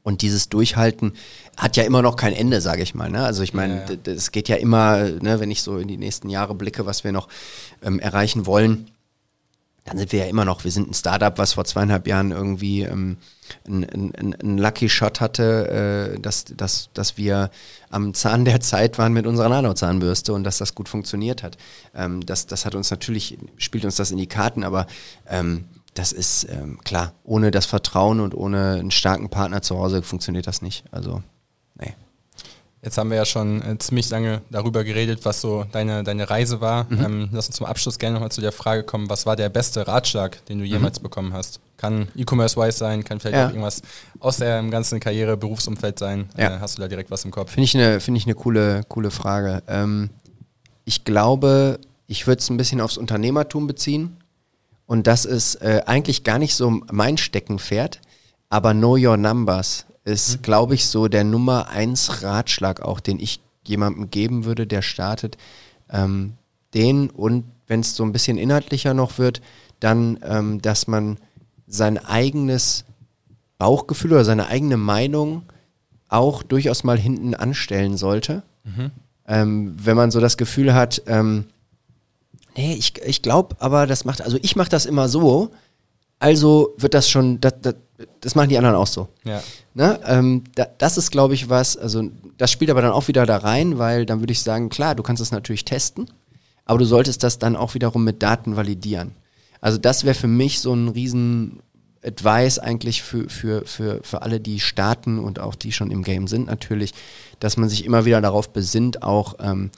Und 0.03 0.21
dieses 0.21 0.51
Durchhalten 0.51 1.15
hat 1.57 1.79
ja 1.79 1.83
immer 1.85 2.03
noch 2.03 2.17
kein 2.17 2.35
Ende, 2.35 2.61
sage 2.61 2.83
ich 2.83 2.95
mal. 2.95 3.09
Ne? 3.09 3.25
Also 3.25 3.43
ich 3.43 3.55
meine, 3.55 3.87
Ja, 3.89 3.97
ja. 4.07 4.13
es 4.13 4.33
geht 4.33 4.51
ja 4.51 4.57
immer, 4.57 4.99
ne, 4.99 5.41
wenn 5.41 5.51
ich 5.51 5.63
so 5.63 5.79
in 5.79 5.89
die 5.89 5.97
nächsten 5.97 6.29
Jahre 6.29 6.55
blicke, 6.55 6.85
was 6.85 7.05
wir 7.05 7.13
noch 7.13 7.27
ähm, 7.83 7.99
erreichen 8.01 8.45
wollen, 8.45 8.91
dann 9.85 9.99
sind 9.99 10.13
wir 10.13 10.21
ja 10.21 10.27
immer 10.27 10.47
noch, 10.47 10.65
wir 10.65 10.71
sind 10.71 10.91
ein 10.91 10.95
Startup, 10.95 11.37
was 11.37 11.53
vor 11.53 11.65
zweieinhalb 11.67 12.07
Jahren 12.07 12.31
irgendwie 12.31 12.83
ähm, 12.83 13.19
einen 13.67 14.15
ein, 14.15 14.35
ein 14.43 14.59
Lucky 14.59 14.89
Shot 14.89 15.21
hatte, 15.21 16.15
äh, 16.17 16.21
dass, 16.21 16.45
dass, 16.45 16.89
dass 16.95 17.19
wir 17.19 17.51
am 17.91 18.15
Zahn 18.15 18.47
der 18.47 18.61
Zeit 18.61 18.97
waren 18.97 19.13
mit 19.13 19.27
unserer 19.27 19.51
Nanozahnbürste 19.51 20.33
und 20.33 20.45
dass 20.45 20.57
das 20.57 20.75
gut 20.75 20.89
funktioniert 20.89 21.43
hat. 21.43 21.59
Ähm, 21.95 22.25
das, 22.25 22.47
das 22.47 22.65
hat 22.65 22.75
uns 22.75 22.91
natürlich, 22.91 23.37
spielt 23.59 23.85
uns 23.85 23.97
das 23.97 24.11
in 24.11 24.17
die 24.17 24.27
Karten, 24.27 24.65
aber 24.65 24.87
ähm, 25.29 25.67
das 25.93 26.13
ist 26.13 26.49
ähm, 26.51 26.81
klar, 26.83 27.13
ohne 27.23 27.51
das 27.51 27.67
Vertrauen 27.67 28.21
und 28.21 28.35
ohne 28.35 28.79
einen 28.81 28.91
starken 28.91 29.29
Partner 29.29 29.61
zu 29.61 29.79
Hause 29.79 30.03
funktioniert 30.03 30.47
das 30.47 30.63
nicht. 30.63 30.85
Also. 30.91 31.23
Jetzt 32.85 32.99
haben 32.99 33.09
wir 33.09 33.17
ja 33.17 33.25
schon 33.25 33.63
äh, 33.63 33.79
ziemlich 33.79 34.11
lange 34.11 34.43
darüber 34.51 34.85
geredet, 34.85 35.25
was 35.25 35.41
so 35.41 35.65
deine, 35.73 36.05
deine 36.05 36.29
Reise 36.29 36.61
war. 36.61 36.87
Ähm, 36.91 37.31
lass 37.33 37.47
uns 37.47 37.57
zum 37.57 37.65
Abschluss 37.67 37.99
gerne 37.99 38.15
nochmal 38.15 38.31
zu 38.31 38.43
der 38.43 38.53
Frage 38.53 38.83
kommen, 38.83 39.09
was 39.09 39.25
war 39.25 39.37
der 39.37 39.49
beste 39.49 39.87
Ratschlag, 39.89 40.45
den 40.47 40.59
du 40.59 40.65
jemals 40.67 41.01
bekommen 41.01 41.33
hast? 41.33 41.61
Kann 41.79 42.09
E-Commerce-wise 42.15 42.77
sein, 42.77 43.03
kann 43.03 43.21
vielleicht 43.21 43.37
Ja. 43.37 43.47
auch 43.47 43.51
irgendwas 43.51 43.81
aus 44.21 44.37
der 44.37 44.63
ganzen 44.65 45.01
Karriere, 45.01 45.37
Berufsumfeld 45.39 45.99
sein. 45.99 46.29
Ja. 46.37 46.57
Äh, 46.57 46.61
hast 46.61 46.77
du 46.77 46.83
da 46.83 46.89
direkt 46.89 47.11
was 47.11 47.25
im 47.25 47.31
Kopf? 47.31 47.53
Finde 47.53 47.65
ich 47.65 47.75
eine, 47.75 48.01
finde 48.01 48.19
ich 48.19 48.27
eine 48.27 48.35
coole, 48.35 48.83
coole 48.89 49.11
Frage. 49.11 49.63
Ähm, 49.67 50.11
ich 50.85 51.05
glaube, 51.05 51.79
ich 52.07 52.27
würde 52.27 52.41
es 52.41 52.51
ein 52.51 52.59
bisschen 52.59 52.83
aufs 52.83 52.99
Unternehmertum 52.99 53.67
beziehen. 53.67 54.19
Und 54.87 55.07
das 55.07 55.25
ist 55.25 55.55
äh, 55.63 55.83
eigentlich 55.87 56.25
gar 56.25 56.39
nicht 56.39 56.55
so 56.55 56.81
mein 56.93 57.17
Steckenpferd, 57.17 58.01
aber 58.51 58.73
Know 58.75 58.97
Your 58.99 59.17
Numbers 59.17 59.87
ist, 60.05 60.43
glaube 60.43 60.75
ich, 60.75 60.87
so 60.87 61.09
der 61.09 61.25
Nummer 61.25 61.69
eins 61.69 62.23
Ratschlag 62.23 62.81
auch, 62.83 63.01
den 63.01 63.19
ich 63.19 63.41
jemandem 63.67 64.11
geben 64.11 64.45
würde, 64.45 64.67
der 64.67 64.83
startet. 64.83 65.39
Ähm, 65.91 66.35
den 66.75 67.09
und 67.11 67.45
wenn 67.67 67.81
es 67.81 67.97
so 67.97 68.05
ein 68.05 68.13
bisschen 68.13 68.37
inhaltlicher 68.37 68.93
noch 68.93 69.19
wird, 69.19 69.41
dann, 69.81 70.19
ähm, 70.23 70.61
dass 70.61 70.87
man 70.87 71.19
sein 71.67 71.99
eigenes 71.99 72.85
Bauchgefühl 73.59 74.13
oder 74.13 74.25
seine 74.25 74.49
eigene 74.49 74.77
Meinung 74.77 75.43
auch 76.09 76.43
durchaus 76.43 76.85
mal 76.85 76.99
hinten 76.99 77.35
anstellen 77.35 77.97
sollte. 77.97 78.43
Ähm, 79.27 79.75
wenn 79.79 79.97
man 79.97 80.11
so 80.11 80.21
das 80.21 80.37
Gefühl 80.37 80.75
hat, 80.75 81.03
ähm, 81.07 81.47
nee, 82.57 82.75
ich, 82.75 83.01
ich 83.03 83.23
glaube, 83.23 83.57
aber 83.59 83.87
das 83.87 84.05
macht, 84.05 84.21
also 84.21 84.39
ich 84.43 84.55
mache 84.57 84.69
das 84.69 84.85
immer 84.85 85.09
so, 85.09 85.51
also 86.25 86.73
wird 86.79 86.95
das 86.95 87.11
schon, 87.11 87.39
das, 87.43 87.53
das, 87.61 87.75
das 88.23 88.35
machen 88.35 88.49
die 88.49 88.57
anderen 88.57 88.77
auch 88.77 88.87
so. 88.87 89.09
Ja. 89.25 89.43
Ne? 89.75 90.01
Ähm, 90.07 90.45
da, 90.55 90.67
das 90.79 90.97
ist, 90.97 91.11
glaube 91.11 91.35
ich, 91.35 91.51
was, 91.51 91.77
also 91.77 92.09
das 92.39 92.51
spielt 92.51 92.71
aber 92.71 92.81
dann 92.81 92.93
auch 92.93 93.09
wieder 93.09 93.27
da 93.27 93.37
rein, 93.37 93.79
weil 93.79 94.07
dann 94.07 94.21
würde 94.21 94.33
ich 94.33 94.41
sagen, 94.41 94.71
klar, 94.71 94.95
du 94.95 95.03
kannst 95.03 95.21
es 95.21 95.33
natürlich 95.33 95.67
testen, 95.67 96.11
aber 96.65 96.79
du 96.79 96.87
solltest 96.87 97.23
das 97.25 97.39
dann 97.39 97.57
auch 97.57 97.75
wiederum 97.75 98.05
mit 98.05 98.23
Daten 98.23 98.57
validieren. 98.57 99.13
Also 99.61 99.77
das 99.77 100.05
wäre 100.05 100.15
für 100.15 100.27
mich 100.27 100.61
so 100.61 100.73
ein 100.73 100.89
riesen 100.89 101.61
Advice 102.03 102.59
eigentlich 102.59 103.03
für, 103.03 103.29
für, 103.29 103.67
für, 103.67 104.01
für 104.03 104.23
alle, 104.23 104.41
die 104.41 104.61
starten 104.61 105.19
und 105.19 105.41
auch 105.41 105.55
die 105.55 105.73
schon 105.73 105.91
im 105.91 106.03
Game 106.05 106.27
sind 106.27 106.47
natürlich, 106.47 106.95
dass 107.39 107.59
man 107.59 107.69
sich 107.69 107.85
immer 107.85 108.07
wieder 108.07 108.23
darauf 108.23 108.51
besinnt, 108.51 109.03
auch 109.03 109.35
ähm, 109.41 109.71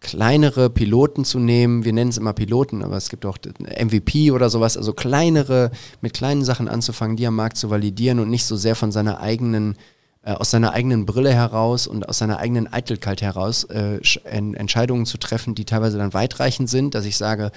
kleinere 0.00 0.70
Piloten 0.70 1.24
zu 1.24 1.38
nehmen. 1.38 1.84
Wir 1.84 1.92
nennen 1.92 2.10
es 2.10 2.18
immer 2.18 2.32
Piloten, 2.32 2.82
aber 2.82 2.96
es 2.96 3.10
gibt 3.10 3.26
auch 3.26 3.38
MVP 3.58 4.30
oder 4.30 4.50
sowas, 4.50 4.76
also 4.76 4.92
kleinere, 4.92 5.70
mit 6.00 6.14
kleinen 6.14 6.44
Sachen 6.44 6.68
anzufangen, 6.68 7.16
die 7.16 7.26
am 7.26 7.36
Markt 7.36 7.58
zu 7.58 7.70
validieren 7.70 8.18
und 8.18 8.30
nicht 8.30 8.46
so 8.46 8.56
sehr 8.56 8.74
von 8.74 8.92
seiner 8.92 9.20
eigenen 9.20 9.76
äh, 10.22 10.32
aus 10.32 10.50
seiner 10.50 10.72
eigenen 10.72 11.06
Brille 11.06 11.32
heraus 11.32 11.86
und 11.86 12.08
aus 12.08 12.18
seiner 12.18 12.38
eigenen 12.38 12.72
Eitelkeit 12.72 13.22
heraus 13.22 13.64
äh, 13.64 13.98
sch- 14.02 14.24
en 14.24 14.54
Entscheidungen 14.54 15.06
zu 15.06 15.18
treffen, 15.18 15.54
die 15.54 15.64
teilweise 15.64 15.98
dann 15.98 16.12
weitreichend 16.12 16.68
sind, 16.68 16.94
dass 16.94 17.04
ich 17.04 17.16
sage, 17.16 17.50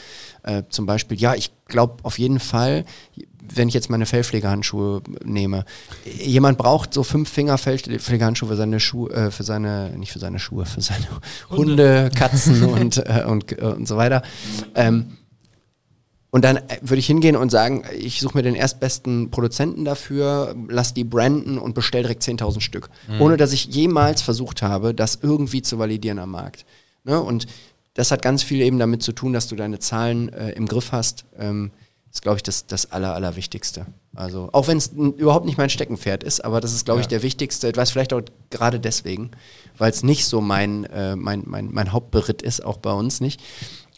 äh, 0.43 0.63
zum 0.69 0.85
Beispiel, 0.85 1.19
ja, 1.19 1.35
ich 1.35 1.51
glaube 1.67 1.97
auf 2.03 2.19
jeden 2.19 2.39
Fall, 2.39 2.85
wenn 3.53 3.67
ich 3.67 3.73
jetzt 3.73 3.89
meine 3.89 4.05
Fellpflegehandschuhe 4.05 5.01
nehme, 5.25 5.65
jemand 6.05 6.57
braucht 6.57 6.93
so 6.93 7.03
fünf 7.03 7.29
Finger 7.29 7.57
Fellpflegehandschuhe 7.57 8.47
für 8.47 8.55
seine 8.55 8.79
Schuhe, 8.79 9.11
äh, 9.11 9.31
für 9.31 9.43
seine, 9.43 9.89
nicht 9.97 10.13
für 10.13 10.19
seine 10.19 10.39
Schuhe, 10.39 10.65
für 10.65 10.79
seine 10.81 11.05
Hunde, 11.49 12.09
Katzen 12.15 12.63
und, 12.63 12.97
äh, 12.97 13.25
und, 13.27 13.51
äh, 13.51 13.65
und 13.65 13.87
so 13.87 13.97
weiter. 13.97 14.23
Ähm, 14.75 15.17
und 16.33 16.43
dann 16.43 16.57
äh, 16.57 16.79
würde 16.81 16.97
ich 16.97 17.05
hingehen 17.05 17.35
und 17.35 17.51
sagen, 17.51 17.83
ich 17.95 18.19
suche 18.19 18.35
mir 18.35 18.41
den 18.41 18.55
erstbesten 18.55 19.29
Produzenten 19.29 19.85
dafür, 19.85 20.55
lass 20.67 20.95
die 20.95 21.03
branden 21.03 21.59
und 21.59 21.75
bestell 21.75 22.01
direkt 22.01 22.23
10.000 22.23 22.59
Stück. 22.59 22.89
Ohne 23.19 23.37
dass 23.37 23.53
ich 23.53 23.65
jemals 23.65 24.23
versucht 24.23 24.63
habe, 24.63 24.95
das 24.95 25.19
irgendwie 25.21 25.61
zu 25.61 25.77
validieren 25.77 26.17
am 26.17 26.31
Markt. 26.31 26.65
Ne? 27.03 27.21
Und 27.21 27.45
das 27.93 28.09
hat 28.09 28.23
ganz 28.23 28.41
viel 28.41 28.61
eben 28.61 28.79
damit 28.79 29.03
zu 29.03 29.11
tun, 29.11 29.31
dass 29.31 29.47
du 29.47 29.55
deine 29.55 29.77
Zahlen 29.77 30.33
äh, 30.33 30.49
im 30.53 30.65
Griff 30.67 30.91
hast. 30.91 31.25
Ähm, 31.37 31.69
ist, 32.11 32.23
glaube 32.23 32.37
ich, 32.37 32.43
das, 32.43 32.65
das 32.65 32.91
Aller, 32.91 33.13
Allerwichtigste. 33.13 33.85
Also, 34.15 34.49
auch 34.53 34.67
wenn 34.67 34.77
es 34.77 34.87
überhaupt 34.87 35.45
nicht 35.45 35.59
mein 35.59 35.69
Steckenpferd 35.69 36.23
ist, 36.23 36.43
aber 36.43 36.61
das 36.61 36.73
ist, 36.73 36.85
glaube 36.85 37.01
ich, 37.01 37.07
der 37.07 37.21
wichtigste. 37.21 37.69
Ich 37.69 37.77
weiß 37.77 37.91
vielleicht 37.91 38.13
auch 38.13 38.21
gerade 38.49 38.79
deswegen, 38.79 39.29
weil 39.77 39.91
es 39.91 40.01
nicht 40.01 40.25
so 40.25 40.41
mein, 40.41 40.85
äh, 40.85 41.15
mein, 41.15 41.43
mein, 41.45 41.69
mein 41.71 41.91
Hauptberitt 41.91 42.41
ist, 42.41 42.65
auch 42.65 42.77
bei 42.77 42.91
uns 42.91 43.21
nicht. 43.21 43.39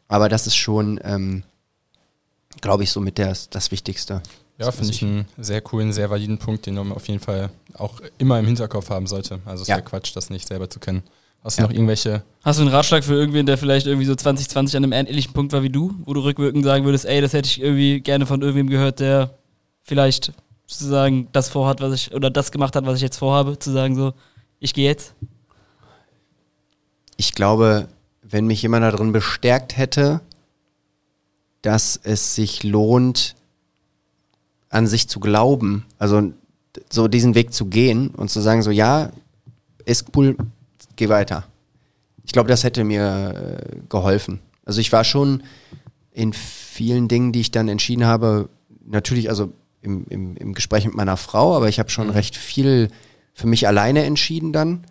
Aber 0.10 0.28
das 0.28 0.48
ist 0.48 0.58
schon, 0.58 1.00
ähm, 1.02 1.44
glaube 2.62 2.84
ich, 2.84 2.92
somit 2.92 3.20
das, 3.20 3.50
das 3.50 3.72
Wichtigste. 3.72 4.22
Ja, 4.58 4.72
finde 4.72 4.92
ich 4.94 5.04
einen 5.04 5.26
sehr 5.38 5.60
coolen, 5.62 5.92
sehr 5.92 6.10
validen 6.10 6.38
Punkt, 6.38 6.66
den 6.66 6.76
man 6.76 6.92
auf 6.94 7.08
jeden 7.08 7.20
Fall 7.20 7.50
auch 7.74 8.00
immer 8.18 8.40
im 8.40 8.46
Hinterkopf 8.46 8.90
haben 8.90 9.06
sollte. 9.06 9.40
Also 9.46 9.64
es 9.64 9.68
Ja. 9.68 9.76
wäre 9.76 9.86
Quatsch, 9.86 10.16
das 10.16 10.30
nicht 10.30 10.48
selber 10.48 10.70
zu 10.70 10.80
kennen. 10.80 11.04
Hast 11.44 11.60
du 11.60 11.64
noch 11.64 11.72
irgendwelche 11.72 12.24
Hast 12.44 12.58
du 12.58 12.64
einen 12.64 12.72
Ratschlag 12.72 13.04
für 13.04 13.14
irgendwen, 13.14 13.46
der 13.46 13.58
vielleicht 13.58 13.86
irgendwie 13.86 14.08
so 14.08 14.16
2020 14.16 14.78
an 14.78 14.84
einem 14.84 14.94
ähnlichen 14.94 15.34
Punkt 15.34 15.54
war 15.54 15.62
wie 15.62 15.70
du, 15.70 15.94
wo 16.06 16.14
du 16.14 16.22
rückwirkend 16.22 16.64
sagen 16.64 16.86
würdest, 16.86 17.06
ey, 17.06 17.22
das 17.22 17.34
hätte 17.34 17.48
ich 17.48 17.62
irgendwie 17.62 18.00
gerne 18.00 18.26
von 18.26 18.42
irgendwem 18.42 18.68
gehört, 18.70 19.00
der 19.00 19.38
vielleicht 19.84 20.32
sozusagen 20.66 21.28
das 21.34 21.50
vorhat, 21.50 21.82
was 21.82 21.94
ich, 21.94 22.14
oder 22.16 22.32
das 22.32 22.52
gemacht 22.52 22.76
hat, 22.76 22.86
was 22.86 22.96
ich 22.96 23.02
jetzt 23.04 23.18
vorhabe, 23.18 23.60
zu 23.60 23.72
sagen 23.72 23.96
so, 23.96 24.14
ich 24.60 24.74
gehe 24.74 24.86
jetzt? 24.90 25.14
ich 27.18 27.34
glaube, 27.34 27.88
wenn 28.24 28.46
mich 28.48 28.62
jemand 28.62 28.84
darin 28.84 29.12
bestärkt 29.12 29.78
hätte, 29.78 30.22
dass 31.66 32.00
es 32.04 32.36
sich 32.36 32.64
lohnt, 32.64 33.36
an 34.70 34.88
sich 34.88 35.08
zu 35.08 35.20
glauben, 35.20 35.86
also 35.98 36.32
so 36.92 37.08
diesen 37.08 37.34
Weg 37.34 37.54
zu 37.54 37.66
gehen 37.66 38.10
und 38.10 38.30
zu 38.30 38.42
sagen, 38.42 38.62
so 38.62 38.72
ja, 38.72 39.12
ist 39.86 40.08
cool, 40.16 40.36
geh 40.96 41.10
weiter. 41.10 41.46
Ich 42.24 42.34
glaube, 42.34 42.50
das 42.50 42.64
hätte 42.64 42.84
mir 42.84 43.60
äh, 43.64 43.78
geholfen. 43.90 44.40
Also 44.66 44.82
ich 44.82 44.92
war 44.92 45.04
schon 45.04 45.44
in 46.12 46.34
vielen 46.34 47.08
Dingen, 47.08 47.32
die 47.32 47.42
ich 47.42 47.52
dann 47.52 47.68
entschieden 47.68 48.06
habe, 48.06 48.50
natürlich 48.86 49.30
also 49.30 49.52
im, 49.82 50.06
im, 50.10 50.36
im 50.38 50.54
Gespräch 50.54 50.86
mit 50.86 50.96
meiner 50.96 51.18
Frau, 51.18 51.56
aber 51.56 51.70
ich 51.70 51.80
habe 51.80 51.90
schon 51.90 52.10
recht 52.10 52.36
viel 52.36 52.90
für 53.34 53.48
mich 53.48 53.68
alleine 53.68 54.04
entschieden 54.04 54.54
dann 54.54 54.86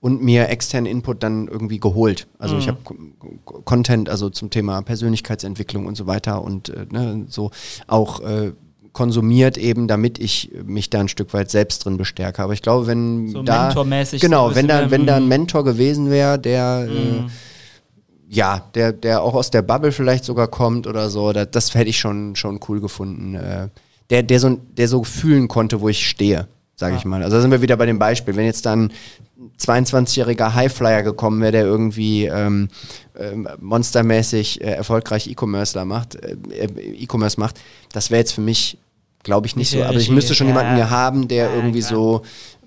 und 0.00 0.22
mir 0.22 0.48
externen 0.48 0.90
Input 0.90 1.22
dann 1.22 1.46
irgendwie 1.46 1.78
geholt. 1.78 2.26
Also 2.38 2.56
ich 2.56 2.68
habe 2.68 2.78
Content, 3.44 4.08
also 4.08 4.30
zum 4.30 4.48
Thema 4.48 4.80
Persönlichkeitsentwicklung 4.80 5.86
und 5.86 5.96
so 5.96 6.06
weiter 6.06 6.42
und 6.42 6.70
äh, 6.70 6.86
ne, 6.90 7.26
so 7.28 7.50
auch 7.86 8.20
äh, 8.20 8.52
konsumiert 8.92 9.58
eben, 9.58 9.88
damit 9.88 10.18
ich 10.18 10.50
mich 10.64 10.90
da 10.90 11.00
ein 11.00 11.08
Stück 11.08 11.34
weit 11.34 11.50
selbst 11.50 11.84
drin 11.84 11.98
bestärke. 11.98 12.42
Aber 12.42 12.54
ich 12.54 12.62
glaube, 12.62 12.86
wenn 12.86 13.28
So 13.28 13.42
da 13.42 13.66
mentormäßig 13.66 14.20
so 14.20 14.26
genau, 14.26 14.48
ein 14.48 14.54
wenn 14.54 14.68
da 14.68 14.90
wenn 14.90 15.06
da 15.06 15.16
ein 15.16 15.26
mm. 15.26 15.28
Mentor 15.28 15.64
gewesen 15.64 16.10
wäre, 16.10 16.38
der 16.38 16.88
äh, 16.90 17.30
ja, 18.32 18.62
der, 18.74 18.92
der 18.92 19.22
auch 19.22 19.34
aus 19.34 19.50
der 19.50 19.62
Bubble 19.62 19.90
vielleicht 19.90 20.24
sogar 20.24 20.46
kommt 20.46 20.86
oder 20.86 21.10
so, 21.10 21.32
da, 21.32 21.44
das 21.44 21.74
hätte 21.74 21.90
ich 21.90 21.98
schon, 21.98 22.36
schon 22.36 22.60
cool 22.68 22.80
gefunden. 22.80 23.34
Äh, 23.34 23.68
der, 24.08 24.22
der, 24.22 24.38
so, 24.38 24.56
der 24.56 24.86
so 24.86 25.02
fühlen 25.02 25.48
konnte, 25.48 25.80
wo 25.80 25.88
ich 25.88 26.08
stehe, 26.08 26.46
sage 26.80 26.96
ich 26.96 27.04
mal. 27.04 27.22
Also 27.22 27.36
da 27.36 27.42
sind 27.42 27.50
wir 27.52 27.62
wieder 27.62 27.76
bei 27.76 27.86
dem 27.86 27.98
Beispiel. 27.98 28.34
Wenn 28.34 28.46
jetzt 28.46 28.66
dann 28.66 28.90
22-jähriger 29.60 30.54
Highflyer 30.54 31.02
gekommen 31.02 31.40
wäre, 31.40 31.52
der 31.52 31.64
irgendwie 31.64 32.24
ähm, 32.24 32.68
ähm, 33.18 33.46
monstermäßig 33.60 34.60
äh, 34.60 34.72
erfolgreich 34.72 35.28
E-Commercer 35.28 35.84
macht, 35.84 36.16
äh, 36.16 36.36
äh, 36.50 37.02
E-Commerce 37.04 37.38
macht, 37.38 37.60
das 37.92 38.10
wäre 38.10 38.20
jetzt 38.20 38.32
für 38.32 38.40
mich, 38.40 38.78
glaube 39.22 39.46
ich, 39.46 39.54
nicht 39.56 39.70
so. 39.70 39.84
Aber 39.84 39.98
ich 39.98 40.10
müsste 40.10 40.34
schon 40.34 40.48
ja. 40.48 40.54
jemanden 40.54 40.74
hier 40.76 40.90
haben, 40.90 41.28
der 41.28 41.46
Ja, 41.50 41.54
irgendwie 41.54 41.80
klar. 41.80 41.90
so 41.90 42.22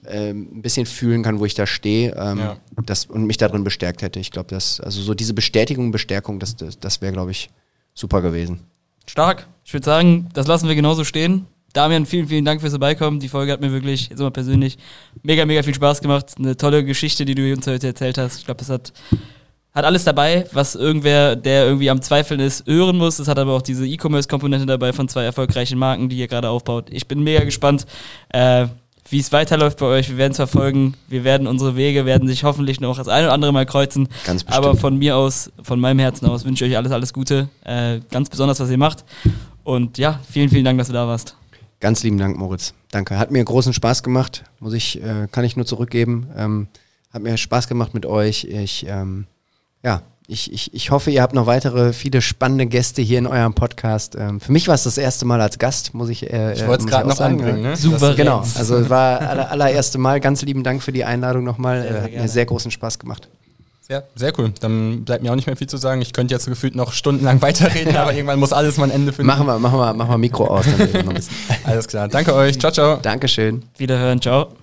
ähm, 0.08 0.50
ein 0.54 0.62
bisschen 0.62 0.86
fühlen 0.86 1.24
kann, 1.24 1.40
wo 1.40 1.46
ich 1.46 1.56
da 1.56 1.66
stehe 1.66 2.16
ähm, 2.16 2.38
Ja. 2.40 2.58
das, 2.86 3.06
und 3.06 3.26
mich 3.26 3.38
darin 3.38 3.64
bestärkt 3.64 4.02
hätte. 4.02 4.20
Ich 4.20 4.32
glaube, 4.32 4.50
das, 4.50 4.80
also 4.80 5.02
so 5.02 5.14
diese 5.14 5.34
Bestätigung, 5.34 5.92
Bestärkung, 5.92 6.40
das, 6.40 6.56
das, 6.56 6.80
das 6.80 7.02
wäre, 7.02 7.14
glaube 7.14 7.32
ich, 7.32 7.50
super 7.94 8.22
gewesen. 8.22 8.60
Stark. 9.08 9.48
Ich 9.66 9.74
würde 9.74 9.86
sagen, 9.86 10.30
das 10.34 10.48
lassen 10.48 10.68
wir 10.68 10.76
genauso 10.76 11.04
stehen. 11.04 11.48
Damian, 11.74 12.06
vielen, 12.06 12.28
vielen 12.28 12.46
Dank 12.46 12.62
fürs 12.62 12.74
Vorbeikommen. 12.74 13.20
Die 13.20 13.30
Folge 13.30 13.52
hat 13.52 13.60
mir 13.60 13.72
wirklich, 13.72 14.10
jetzt 14.10 14.20
mal 14.20 14.30
persönlich, 14.30 14.78
mega, 15.24 15.44
mega 15.46 15.64
viel 15.64 15.74
Spaß 15.74 16.02
gemacht. 16.02 16.36
Eine 16.38 16.56
tolle 16.56 16.86
Geschichte, 16.86 17.26
die 17.26 17.34
du 17.34 17.52
uns 17.52 17.66
heute 17.66 17.88
erzählt 17.88 18.20
hast. 18.20 18.38
Ich 18.38 18.46
glaube, 18.46 18.60
das 18.60 18.70
hat, 18.70 18.94
hat 19.74 19.84
alles 19.84 20.04
dabei, 20.04 20.46
was 20.54 20.76
irgendwer, 20.76 21.36
der 21.36 21.66
irgendwie 21.66 21.90
am 21.90 22.00
Zweifeln 22.04 22.40
ist, 22.40 22.68
hören 22.68 22.98
muss. 22.98 23.18
Es 23.18 23.28
hat 23.28 23.40
aber 23.40 23.54
auch 23.54 23.64
diese 23.64 23.88
E-Commerce-Komponente 23.88 24.68
dabei 24.68 24.94
von 24.94 25.08
zwei 25.08 25.24
erfolgreichen 25.24 25.80
Marken, 25.80 26.10
die 26.10 26.18
ihr 26.18 26.28
gerade 26.28 26.50
aufbaut. 26.50 26.90
Ich 26.92 27.08
bin 27.08 27.24
mega 27.24 27.44
gespannt, 27.44 27.88
äh, 28.30 28.68
wie 29.10 29.20
es 29.20 29.32
weiterläuft 29.32 29.80
bei 29.80 29.88
euch. 29.88 30.10
Wir 30.10 30.18
werden 30.18 30.34
es 30.34 30.38
verfolgen. 30.38 30.94
Wir 31.08 31.24
werden 31.24 31.48
unsere 31.48 31.76
Wege, 31.76 32.06
werden 32.06 32.28
sich 32.28 32.44
hoffentlich 32.44 32.82
noch 32.82 32.98
das 32.98 33.08
eine 33.08 33.26
oder 33.26 33.34
andere 33.34 33.52
Mal 33.52 33.66
kreuzen. 33.66 34.10
Ganz 34.28 34.44
bestimmt. 34.44 34.64
Aber 34.64 34.78
von 34.78 34.96
mir 34.96 35.18
aus, 35.18 35.52
von 35.64 35.80
meinem 35.80 35.98
Herzen 35.98 36.28
aus, 36.28 36.46
wünsche 36.46 36.66
ich 36.66 36.72
euch 36.72 36.78
alles, 36.78 36.92
alles 36.92 37.14
Gute. 37.14 37.50
Äh, 37.66 38.00
ganz 38.12 38.30
besonders, 38.30 38.60
was 38.60 38.70
ihr 38.70 38.78
macht. 38.78 39.04
Und 39.64 39.98
ja, 39.98 40.20
vielen, 40.30 40.50
vielen 40.50 40.66
Dank, 40.66 40.78
dass 40.78 40.88
du 40.88 40.94
da 40.94 41.08
warst. 41.08 41.36
Ganz 41.84 42.02
lieben 42.02 42.18
Dank, 42.18 42.38
Moritz. 42.38 42.74
Danke. 42.92 43.20
Hat 43.20 43.30
mir 43.30 43.44
großen 43.44 43.74
Spaß 43.74 44.04
gemacht. 44.04 44.46
Muss 44.62 44.72
ich, 44.72 45.04
äh, 45.04 45.28
kann 45.30 45.44
ich 45.44 45.58
nur 45.58 45.66
zurückgeben. 45.66 46.28
Ähm, 46.38 46.68
hat 47.14 47.22
mir 47.22 47.36
Spaß 47.36 47.68
gemacht 47.68 47.94
mit 47.94 48.06
euch. 48.06 48.46
Ich, 48.46 48.86
ähm, 48.88 49.28
ja, 49.84 50.02
ich, 50.26 50.54
ich, 50.54 50.74
ich 50.74 50.92
hoffe, 50.92 51.12
ihr 51.12 51.22
habt 51.22 51.34
noch 51.36 51.46
weitere, 51.46 51.92
viele 51.92 52.22
spannende 52.22 52.68
Gäste 52.68 53.02
hier 53.02 53.20
in 53.20 53.28
eurem 53.28 53.54
Podcast. 53.54 54.16
Ähm, 54.18 54.40
für 54.40 54.54
mich 54.54 54.70
war 54.70 54.76
es 54.76 54.84
das 54.84 54.98
erste 54.98 55.26
Mal 55.26 55.42
als 55.42 55.60
Gast, 55.60 55.94
muss 55.94 56.08
ich. 56.08 56.32
Äh, 56.32 56.54
Ich 56.54 56.66
wollte 56.66 56.86
es 56.86 56.90
gerade 56.90 57.10
noch 57.10 57.18
sagen, 57.18 57.40
anbringen, 57.42 57.66
äh, 57.66 57.70
ne? 57.72 57.76
Super. 57.76 58.00
Das- 58.08 58.16
Genau, 58.16 58.40
also 58.56 58.78
es 58.78 58.90
war 58.90 59.20
aller, 59.20 59.52
allererste 59.52 59.98
Mal. 59.98 60.22
Ganz 60.22 60.42
lieben 60.44 60.64
Dank 60.64 60.82
für 60.82 60.94
die 60.94 61.04
Einladung 61.04 61.44
nochmal. 61.44 61.82
Sehr, 61.82 61.90
Äh, 61.90 61.94
sehr 61.94 62.04
hat 62.04 62.12
mir 62.14 62.28
sehr 62.30 62.46
großen 62.46 62.72
Spaß 62.72 62.98
gemacht. 62.98 63.28
Sehr, 63.86 64.08
sehr 64.16 64.32
cool. 64.40 64.54
Dann 64.62 65.04
bleibt 65.04 65.24
mir 65.24 65.32
auch 65.32 65.36
nicht 65.36 65.46
mehr 65.46 65.58
viel 65.58 65.68
zu 65.68 65.76
sagen. 65.76 66.02
Ich 66.02 66.14
könnte 66.14 66.34
jetzt 66.34 66.46
gefühlt 66.46 66.74
noch 66.74 66.94
stundenlang 66.94 67.42
weiterreden, 67.42 67.96
aber 67.98 68.14
irgendwann 68.14 68.40
muss 68.40 68.54
alles 68.54 68.78
mal 68.78 68.86
ein 68.86 68.92
Ende 68.92 69.12
finden. 69.12 69.28
Machen 69.28 69.46
wir, 69.46 69.60
machen 69.60 69.78
wir, 69.78 69.94
machen 69.94 70.10
wir 70.10 70.18
Mikro 70.18 70.48
aus. 70.48 70.66
Dann 70.66 70.76
reden 70.76 70.94
wir 70.94 71.04
noch 71.04 71.10
ein 71.10 71.16
bisschen. 71.16 71.36
Alles 71.66 71.88
klar. 71.88 72.08
Danke 72.08 72.34
euch. 72.34 72.58
Ciao, 72.58 72.72
ciao. 72.72 72.98
Dankeschön. 73.02 73.64
Wiederhören. 73.78 74.22
Ciao. 74.22 74.63